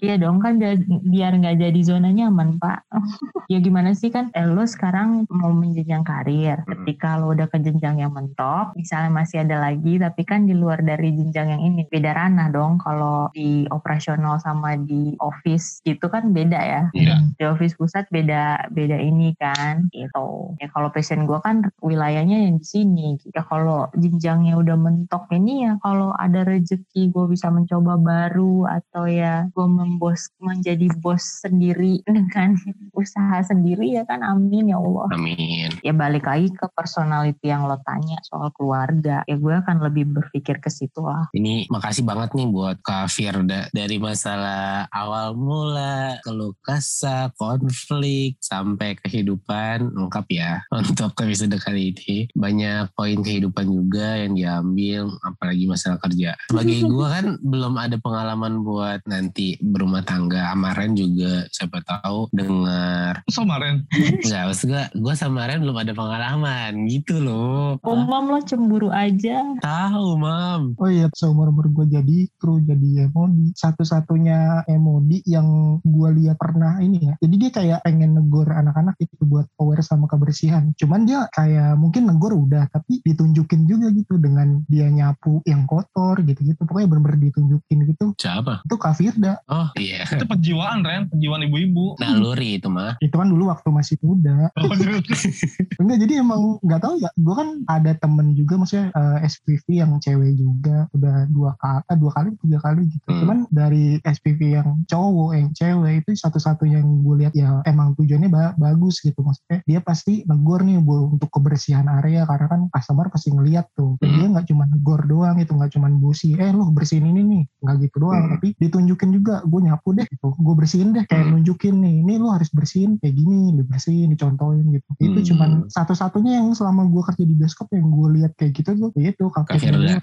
Iya 0.00 0.20
dong 0.20 0.38
kan 0.38 0.60
biar, 0.60 1.32
nggak 1.34 1.56
jadi 1.58 1.80
zona 1.82 2.12
nyaman 2.12 2.60
pak. 2.60 2.84
ya 3.52 3.58
gimana 3.58 3.96
sih 3.96 4.12
kan 4.12 4.30
eh, 4.36 4.46
lo 4.46 4.62
sekarang 4.62 5.26
mau 5.32 5.50
menjenjang 5.50 6.04
karir. 6.06 6.62
Mm-mm. 6.62 6.84
Ketika 6.84 7.18
lo 7.18 7.32
udah 7.32 7.48
ke 7.50 7.58
jenjang 7.58 7.98
yang 8.00 8.12
mentok, 8.12 8.76
misalnya 8.78 9.10
masih 9.10 9.42
ada 9.42 9.58
lagi 9.58 9.98
tapi 9.98 10.22
kan 10.22 10.44
di 10.44 10.54
luar 10.54 10.84
dari 10.84 11.10
jenjang 11.16 11.58
yang 11.58 11.62
ini 11.64 11.88
beda 11.88 12.12
ranah 12.14 12.48
dong. 12.52 12.78
Kalau 12.78 13.32
di 13.32 13.64
operasional 13.72 14.38
sama 14.38 14.76
di 14.78 15.16
office 15.18 15.80
gitu 15.82 16.06
kan 16.12 16.30
beda 16.30 16.60
ya. 16.60 16.82
Iya. 16.92 17.16
Di 17.34 17.44
office 17.48 17.74
pusat 17.74 18.06
beda 18.12 18.70
beda 18.70 19.00
ini 19.00 19.34
kan 19.40 19.88
gitu. 19.90 20.54
Ya 20.60 20.68
kalau 20.70 20.92
passion 20.92 21.24
gue 21.26 21.38
kan 21.42 21.66
wilayahnya 21.82 22.46
yang 22.46 22.60
di 22.60 22.66
sini. 22.66 23.08
Ya 23.32 23.42
kalau 23.44 23.88
jenjangnya 23.96 24.58
udah 24.58 24.76
mentok 24.76 25.28
ini 25.32 25.68
ya 25.68 25.72
kalau 25.80 26.12
ada 26.16 26.44
rezeki 26.44 27.12
gue 27.12 27.24
bisa 27.30 27.48
mencoba 27.52 27.96
baru 27.96 28.66
atau 28.68 29.06
ya 29.06 29.46
gue 29.52 29.66
membos 29.66 30.30
menjadi 30.42 30.90
bos 31.00 31.44
sendiri 31.44 32.02
dengan 32.08 32.58
usaha 32.92 33.38
sendiri 33.46 33.96
ya 33.96 34.02
kan 34.08 34.24
amin 34.24 34.72
ya 34.72 34.78
Allah 34.80 35.08
Amin. 35.14 35.70
ya 35.80 35.92
balik 35.94 36.26
lagi 36.26 36.50
ke 36.50 36.66
personality 36.74 37.46
yang 37.48 37.68
lo 37.68 37.78
tanya 37.86 38.18
soal 38.26 38.50
keluarga 38.56 39.22
ya 39.24 39.36
gue 39.36 39.54
akan 39.54 39.86
lebih 39.86 40.10
berpikir 40.10 40.58
ke 40.58 40.68
situ 40.72 41.04
lah 41.04 41.30
Ini 41.30 41.70
makasih 41.70 42.02
banget 42.02 42.34
nih 42.34 42.48
buat 42.50 42.82
Kak 42.82 43.08
Firda 43.12 43.70
dari 43.70 44.02
masalah 44.02 44.90
awal 44.90 45.38
mula, 45.38 46.18
keluh 46.26 46.58
kesah, 46.66 47.30
konflik, 47.38 48.40
sampai 48.42 48.98
kehidupan 48.98 49.94
lengkap 49.94 50.26
ya 50.32 50.52
untuk 50.74 51.14
episode 51.22 51.54
kali 51.62 51.94
ini. 51.94 52.26
Banyak 52.34 52.96
poin 52.98 53.05
kehidupan 53.14 53.66
juga 53.70 54.18
yang 54.18 54.34
diambil, 54.34 55.12
apalagi 55.22 55.70
masalah 55.70 56.00
kerja. 56.02 56.34
Sebagai 56.50 56.82
gue 56.82 57.06
kan 57.16 57.26
belum 57.42 57.74
ada 57.78 57.96
pengalaman 58.00 58.66
buat 58.66 59.04
nanti 59.06 59.60
berumah 59.62 60.02
tangga. 60.02 60.50
Amaren 60.50 60.96
juga 60.98 61.46
siapa 61.52 61.82
tahu 61.86 62.32
dengar. 62.34 63.22
Kemarin. 63.28 63.84
Enggak, 63.92 64.42
maksud 64.50 64.66
gue, 64.72 64.84
gue 64.96 65.14
sama 65.14 65.46
Ren 65.46 65.62
belum 65.62 65.76
ada 65.76 65.92
pengalaman 65.92 66.72
gitu 66.90 67.20
loh. 67.22 67.78
umam 67.86 68.32
lo 68.32 68.40
cemburu 68.42 68.90
aja 68.90 69.44
Tahu, 69.60 70.06
Mam. 70.18 70.74
Oh 70.80 70.88
iya, 70.90 71.06
seumur 71.12 71.52
umur 71.52 71.68
gue 71.82 71.86
jadi 71.98 72.18
kru 72.38 72.62
jadi 72.62 73.10
emodi. 73.10 73.50
Satu-satunya 73.58 74.64
emodi 74.70 75.20
yang 75.26 75.78
gue 75.82 76.08
lihat 76.22 76.38
pernah 76.38 76.78
ini 76.78 77.10
ya. 77.10 77.14
Jadi 77.18 77.34
dia 77.36 77.50
kayak 77.50 77.80
pengen 77.82 78.14
negor 78.14 78.48
anak-anak 78.48 78.94
itu 79.02 79.18
buat 79.26 79.50
aware 79.58 79.82
sama 79.82 80.06
kebersihan. 80.06 80.70
Cuman 80.78 81.04
dia 81.04 81.26
kayak 81.34 81.74
mungkin 81.76 82.06
negor 82.06 82.38
udah, 82.38 82.70
tapi 82.70 82.85
ditunjukin 82.86 83.66
juga 83.66 83.90
gitu 83.90 84.16
dengan 84.16 84.62
dia 84.70 84.86
nyapu 84.88 85.42
yang 85.44 85.66
kotor 85.66 86.22
gitu-gitu. 86.22 86.58
Pokoknya 86.62 86.88
bener-bener 86.90 87.30
ditunjukin 87.30 87.78
gitu. 87.90 88.14
Siapa? 88.16 88.62
Itu 88.62 88.76
Kak 88.78 88.94
Firda. 88.96 89.42
Oh 89.50 89.68
iya. 89.76 90.06
Itu 90.06 90.24
penjiwaan 90.24 90.86
Ren, 90.86 91.10
penjiwaan 91.10 91.46
ibu-ibu. 91.50 91.98
Naluri 91.98 92.62
itu 92.62 92.70
mah. 92.70 92.94
Itu 93.02 93.18
kan 93.18 93.28
dulu 93.28 93.50
waktu 93.50 93.68
masih 93.70 93.96
muda. 94.02 94.48
Oh. 94.66 94.72
Enggak, 95.80 95.98
jadi 96.02 96.12
emang 96.24 96.58
nggak 96.64 96.80
tahu 96.82 96.94
ya. 96.98 97.10
Gue 97.14 97.34
kan 97.36 97.48
ada 97.70 97.92
temen 97.96 98.34
juga, 98.34 98.58
maksudnya 98.58 98.90
eh, 98.92 99.18
SPV 99.28 99.66
yang 99.68 99.92
cewek 100.02 100.34
juga. 100.36 100.90
Udah 100.96 101.28
dua 101.30 101.54
kali, 101.60 101.82
eh, 101.86 101.96
dua 101.98 102.10
kali, 102.12 102.28
tiga 102.42 102.58
kali 102.64 102.82
gitu. 102.90 103.08
Hmm. 103.08 103.20
Cuman 103.22 103.38
dari 103.52 103.98
SPV 104.02 104.40
yang 104.60 104.68
cowok, 104.90 105.30
yang 105.38 105.48
cewek 105.54 106.02
itu 106.02 106.10
satu-satunya 106.18 106.82
yang 106.82 106.90
gue 107.02 107.16
lihat 107.24 107.34
ya 107.36 107.60
emang 107.64 107.94
tujuannya 107.96 108.28
ba- 108.28 108.54
bagus 108.58 109.00
gitu. 109.00 109.18
Maksudnya 109.22 109.62
dia 109.64 109.80
pasti 109.80 110.22
negor 110.28 110.62
nih 110.66 110.78
bu 110.82 111.16
untuk 111.16 111.30
kebersihan 111.32 111.86
area 111.88 112.28
karena 112.28 112.46
kan 112.50 112.60
customer 112.76 113.08
pasti 113.08 113.32
ngeliat 113.32 113.72
tuh. 113.72 113.96
Dan 113.96 114.06
Hmm. 114.06 114.16
dia 114.18 114.26
nggak 114.36 114.46
cuma 114.46 114.64
negor 114.68 115.00
doang 115.02 115.36
itu, 115.36 115.50
nggak 115.50 115.72
cuma 115.72 115.88
busi. 115.88 116.36
Eh 116.36 116.52
lu 116.52 116.68
bersihin 116.70 117.08
ini 117.08 117.22
nih, 117.24 117.42
nggak 117.64 117.76
gitu 117.82 117.96
doang. 118.04 118.22
Hmm. 118.22 118.32
Tapi 118.36 118.52
ditunjukin 118.60 119.10
juga, 119.10 119.40
gue 119.42 119.60
nyapu 119.64 119.88
deh 119.92 120.04
gitu. 120.04 120.28
Gue 120.36 120.54
bersihin 120.54 120.92
deh, 120.92 121.04
kayak 121.04 121.24
Hmm. 121.24 121.40
nunjukin 121.40 121.80
nih, 121.80 121.94
ini 122.04 122.12
lu 122.16 122.28
harus 122.28 122.52
bersihin 122.52 123.00
kayak 123.00 123.16
gini, 123.16 123.56
dibersihin, 123.56 124.12
dicontohin 124.12 124.66
gitu. 124.70 124.88
Itu 124.98 125.32
cuman 125.32 125.66
satu-satunya 125.66 126.38
yang 126.38 126.52
selama 126.52 126.84
gue 126.86 127.02
kerja 127.02 127.24
di 127.24 127.34
bioskop 127.34 127.72
yang 127.72 127.88
gue 127.88 128.08
lihat 128.20 128.32
kayak 128.36 128.52
gitu 128.52 128.70
tuh, 128.76 128.90
itu 128.96 129.24
Firda. 129.56 129.96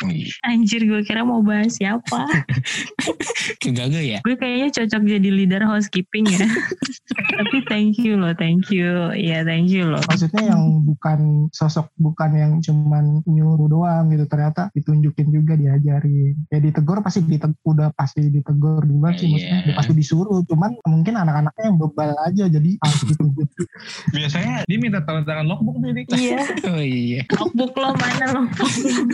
anjir 0.43 0.81
gue 0.83 1.01
kira 1.03 1.21
mau 1.21 1.43
bahas 1.43 1.75
siapa 1.75 2.25
Kegaga 3.61 3.99
ya? 3.99 4.19
gue 4.23 4.35
kayaknya 4.35 4.69
cocok 4.71 5.01
jadi 5.03 5.29
leader 5.29 5.63
housekeeping 5.63 6.23
ya 6.25 6.47
tapi 7.39 7.57
thank 7.67 7.99
you 7.99 8.15
loh 8.15 8.31
thank 8.33 8.69
you 8.69 8.87
ya 9.13 9.43
thank 9.43 9.67
you 9.67 9.83
loh 9.85 9.99
Maksudnya 10.05 10.53
yang 10.53 10.83
bukan 10.85 11.19
sosok, 11.49 11.89
bukan 11.97 12.29
yang 12.33 12.51
cuman 12.63 13.19
nyuruh 13.27 13.67
doang 13.67 14.07
gitu. 14.09 14.23
Ternyata 14.25 14.71
ditunjukin 14.71 15.27
juga 15.29 15.53
diajarin 15.53 16.35
ya 16.47 16.57
ditegur 16.57 17.03
pasti 17.03 17.19
ditegur, 17.21 17.59
udah 17.67 17.91
pasti 17.93 18.31
ditegur 18.31 18.81
duluan 18.81 19.11
sih 19.13 19.27
Iya. 19.27 19.33
maksudnya 19.33 19.57
udah 19.63 19.75
pasti 19.75 19.93
disuruh 19.93 20.39
cuman 20.47 20.71
mungkin 20.85 21.13
anak-anaknya 21.15 21.63
yang 21.67 21.77
bebal 21.77 22.11
aja 22.23 22.43
jadi 22.47 22.71
harus 22.79 23.01
dituntut 23.03 23.49
Biasanya 24.15 24.55
dia 24.63 24.77
minta 24.77 25.01
tanda 25.01 25.25
tangan 25.25 25.45
logbook 25.45 25.75
nih. 25.79 25.91
Dik. 25.93 26.05
Iya. 26.15 26.39
Oh 26.73 26.79
iya. 26.79 27.21
Logbook 27.29 27.73
lo 27.75 27.91
mana 27.93 28.25
logbook? 28.31 28.71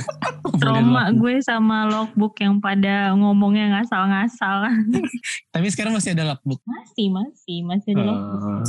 Trauma 0.62 1.10
gue 1.12 1.40
sama 1.42 1.88
logbook 1.88 2.36
yang 2.40 2.60
pada 2.60 3.16
ngomongnya 3.16 3.80
ngasal-ngasal. 3.80 4.68
Tapi 5.50 5.68
sekarang 5.72 5.96
masih 5.96 6.14
ada 6.14 6.36
logbook. 6.36 6.60
Masih, 6.68 7.08
masih, 7.10 7.58
masih 7.64 7.90
ada 7.96 8.02
Oh. 8.04 8.08
logbook. 8.12 8.68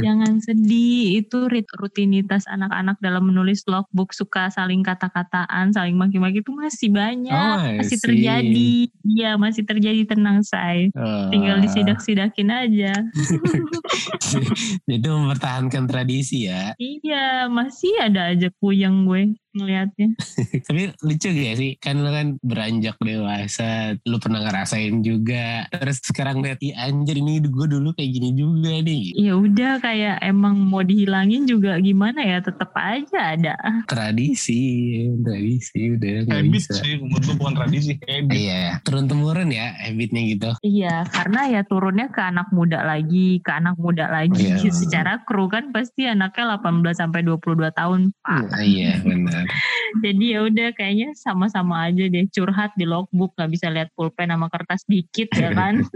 Jangan 0.00 0.40
sedih, 0.40 1.20
itu 1.20 1.38
rutinitas 1.76 2.48
anak-anak 2.48 2.96
dalam 2.98 3.28
menulis 3.28 3.60
logbook 3.62 3.75
suka 4.14 4.48
saling 4.48 4.80
kata-kataan, 4.80 5.74
saling 5.74 5.98
maki-maki 5.98 6.40
itu 6.40 6.52
masih 6.54 6.88
banyak, 6.94 7.32
Oh, 7.34 7.82
masih 7.82 7.98
see. 7.98 8.04
terjadi. 8.04 8.72
Iya, 9.02 9.30
masih 9.36 9.62
terjadi 9.66 10.02
tenang 10.06 10.40
say. 10.46 10.92
Oh. 10.94 11.28
Tinggal 11.32 11.60
disidak-sidakin 11.60 12.48
aja. 12.52 12.92
Jadi 14.88 15.06
mempertahankan 15.06 15.84
tradisi 15.88 16.46
ya. 16.46 16.72
Iya, 16.78 17.50
masih 17.50 17.92
ada 18.00 18.32
aja 18.32 18.48
puyeng 18.60 19.04
gue 19.08 19.34
ngelihatnya. 19.56 20.08
Tapi 20.68 20.82
lucu 21.00 21.28
gak 21.32 21.56
sih? 21.56 21.72
Kan 21.80 22.04
lu 22.04 22.10
kan 22.12 22.36
beranjak 22.44 22.96
dewasa, 23.00 23.96
lu 24.04 24.20
pernah 24.20 24.44
ngerasain 24.44 25.00
juga. 25.00 25.64
Terus 25.72 26.04
sekarang 26.04 26.44
lihat, 26.44 26.60
Ih 26.60 26.76
anjir 26.76 27.16
ini 27.16 27.40
gue 27.40 27.66
dulu 27.66 27.96
kayak 27.96 28.10
gini 28.12 28.30
juga 28.36 28.72
nih. 28.84 29.16
Ya 29.16 29.34
udah 29.36 29.80
kayak 29.80 30.20
emang 30.20 30.60
mau 30.60 30.84
dihilangin 30.84 31.48
juga 31.48 31.80
gimana 31.80 32.20
ya, 32.20 32.38
tetap 32.44 32.70
aja 32.76 33.36
ada. 33.36 33.54
Tradisi, 33.88 34.60
tradisi 35.24 35.96
udah 35.96 36.28
gak 36.28 36.36
Habit 36.36 36.52
bisa. 36.52 36.72
sih, 36.80 37.00
menurut 37.00 37.22
gue 37.24 37.34
bukan 37.38 37.54
tradisi, 37.56 37.92
habit. 38.04 38.36
Iya, 38.36 38.64
turun 38.84 39.06
temurun 39.08 39.48
ya 39.48 39.72
habitnya 39.80 40.22
gitu. 40.28 40.50
Iya, 40.60 41.06
karena 41.08 41.40
ya 41.48 41.62
turunnya 41.64 42.06
ke 42.12 42.20
anak 42.20 42.48
muda 42.52 42.82
lagi, 42.82 43.40
ke 43.40 43.50
anak 43.54 43.78
muda 43.78 44.10
lagi. 44.10 44.58
Iya. 44.58 44.70
Secara 44.70 45.22
kru 45.24 45.46
kan 45.46 45.70
pasti 45.70 46.04
anaknya 46.04 46.58
18 46.58 46.98
sampai 46.98 47.20
22 47.22 47.70
tahun, 47.72 48.00
Pak. 48.20 48.42
Iya 48.60 49.00
benar. 49.06 49.45
Yeah. 49.48 49.85
Jadi 50.02 50.24
ya 50.34 50.40
udah 50.46 50.68
kayaknya 50.74 51.14
sama-sama 51.14 51.86
aja 51.88 52.04
deh 52.08 52.26
curhat 52.32 52.72
di 52.74 52.84
logbook 52.88 53.36
nggak 53.36 53.50
bisa 53.52 53.66
lihat 53.70 53.88
pulpen 53.92 54.32
sama 54.32 54.46
kertas 54.48 54.82
dikit 54.88 55.28
ya 55.36 55.50
kan. 55.52 55.82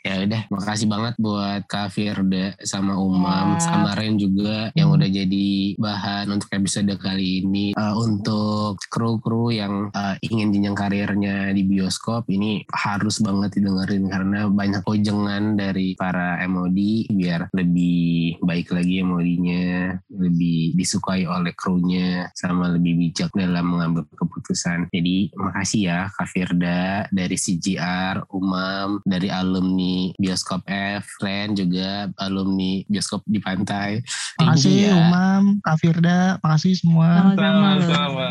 Ya 0.00 0.24
udah, 0.24 0.48
makasih 0.48 0.88
banget 0.88 1.14
buat 1.20 1.68
Kak 1.68 1.92
Firda 1.92 2.56
sama 2.64 2.96
Umam 2.96 3.60
Ya. 3.60 3.60
sama 3.60 3.92
Ren 3.92 4.16
juga 4.16 4.72
yang 4.72 4.90
udah 4.96 5.06
jadi 5.06 5.76
bahan 5.76 6.32
untuk 6.32 6.48
episode 6.56 6.88
kali 6.96 7.44
ini. 7.44 7.76
Eh, 7.76 7.94
untuk 7.94 8.80
kru-kru 8.88 9.52
yang 9.52 9.92
eh, 9.92 10.16
ingin 10.24 10.56
jenjang 10.56 10.76
karirnya 10.76 11.52
di 11.52 11.62
bioskop 11.68 12.26
ini 12.32 12.64
harus 12.72 13.20
banget 13.20 13.60
didengerin 13.60 14.08
karena 14.08 14.48
banyak 14.48 14.82
kojengan 14.84 15.54
dari 15.54 15.94
para 15.94 16.40
MOD 16.48 17.12
biar 17.12 17.52
lebih 17.54 18.40
baik 18.44 18.72
lagi 18.74 19.04
MOD-nya, 19.04 20.00
lebih 20.10 20.74
disukai 20.74 21.24
oleh 21.28 21.54
krunya 21.56 22.28
sama 22.34 22.59
lebih 22.68 22.98
bijak 22.98 23.30
dalam 23.32 23.64
mengambil 23.70 24.04
keputusan. 24.12 24.90
Jadi 24.92 25.30
makasih 25.38 25.80
ya 25.88 26.00
Kak 26.12 26.28
Firda 26.28 27.06
dari 27.08 27.36
CGR, 27.38 28.26
Umam, 28.34 29.00
dari 29.06 29.30
alumni 29.30 30.10
Bioskop 30.18 30.66
F, 30.68 31.06
Ren 31.24 31.56
juga 31.56 32.10
alumni 32.20 32.84
Bioskop 32.90 33.24
di 33.24 33.38
Pantai. 33.40 34.02
Makasih 34.42 34.76
ya. 34.90 34.94
Umam 35.06 35.62
Kak 35.64 35.78
Firda 35.80 36.36
makasih 36.44 36.74
semua 36.76 37.32
Sama-sama 37.36 37.70
sama 37.80 38.26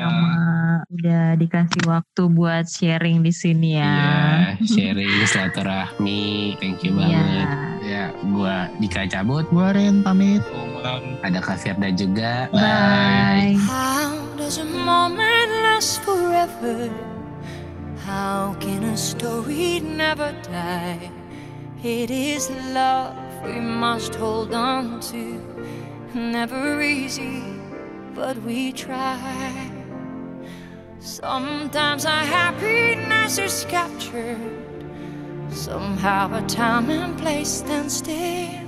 udah 0.90 1.38
dikasih 1.38 1.86
waktu 1.86 2.24
buat 2.34 2.66
sharing 2.66 3.22
di 3.22 3.30
sini 3.30 3.78
ya. 3.78 3.94
Iya, 3.94 4.66
sharing 4.66 5.22
silaturahmi. 5.30 6.58
Thank 6.58 6.82
you 6.84 6.98
Iya. 6.98 7.00
banget. 7.00 7.79
Ya, 7.90 8.14
gua 8.30 8.70
Dika 8.78 9.10
cabut. 9.10 9.50
gua 9.50 9.74
Ren 9.74 10.06
pamit 10.06 10.46
Umam. 10.54 11.18
Ada 11.26 11.42
Kak 11.42 11.58
Firda 11.58 11.90
juga. 11.90 12.46
Bye. 12.54 13.58
How 13.66 14.14
does 14.38 14.62
a 14.62 14.68
moment 14.70 15.50
last 15.66 16.06
forever? 16.06 16.94
How 18.06 18.54
can 18.62 18.86
a 18.86 18.94
story 18.94 19.82
never 19.82 20.38
die? 20.46 21.10
It 21.82 22.14
is 22.14 22.54
love 22.78 23.18
we 23.42 23.58
must 23.58 24.14
hold 24.14 24.54
on 24.54 25.02
to. 25.10 25.42
Never 26.14 26.78
easy, 26.86 27.42
but 28.14 28.38
we 28.46 28.70
try. 28.70 29.50
Sometimes 31.02 32.06
our 32.06 32.22
happiness 32.22 33.42
is 33.42 33.66
captured. 33.66 34.69
Somehow 35.52 36.38
a 36.38 36.42
time 36.48 36.92
and 36.92 37.18
place 37.18 37.50
stand 37.50 37.92
still. 37.92 38.68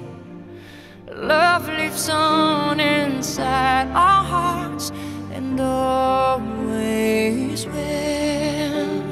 Love 1.14 1.68
lives 1.68 2.10
on 2.10 2.80
inside 2.80 3.88
our 3.90 4.24
hearts 4.24 4.92
and 5.32 5.60
always 5.60 7.68
will. 7.68 9.04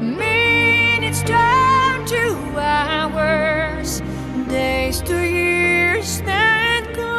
Minutes 0.00 1.22
turn 1.22 2.06
to 2.06 2.58
hours, 2.58 4.00
days 4.48 5.02
to 5.02 5.22
years 5.22 6.22
that 6.22 6.86
go. 6.94 7.12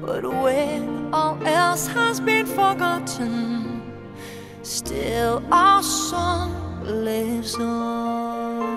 But 0.00 0.24
when 0.24 1.12
all 1.12 1.36
else 1.44 1.88
has 1.88 2.20
been 2.20 2.46
forgotten, 2.46 3.82
still 4.62 5.42
our 5.50 5.82
song 5.82 6.73
lives 6.86 7.54
on. 7.58 8.74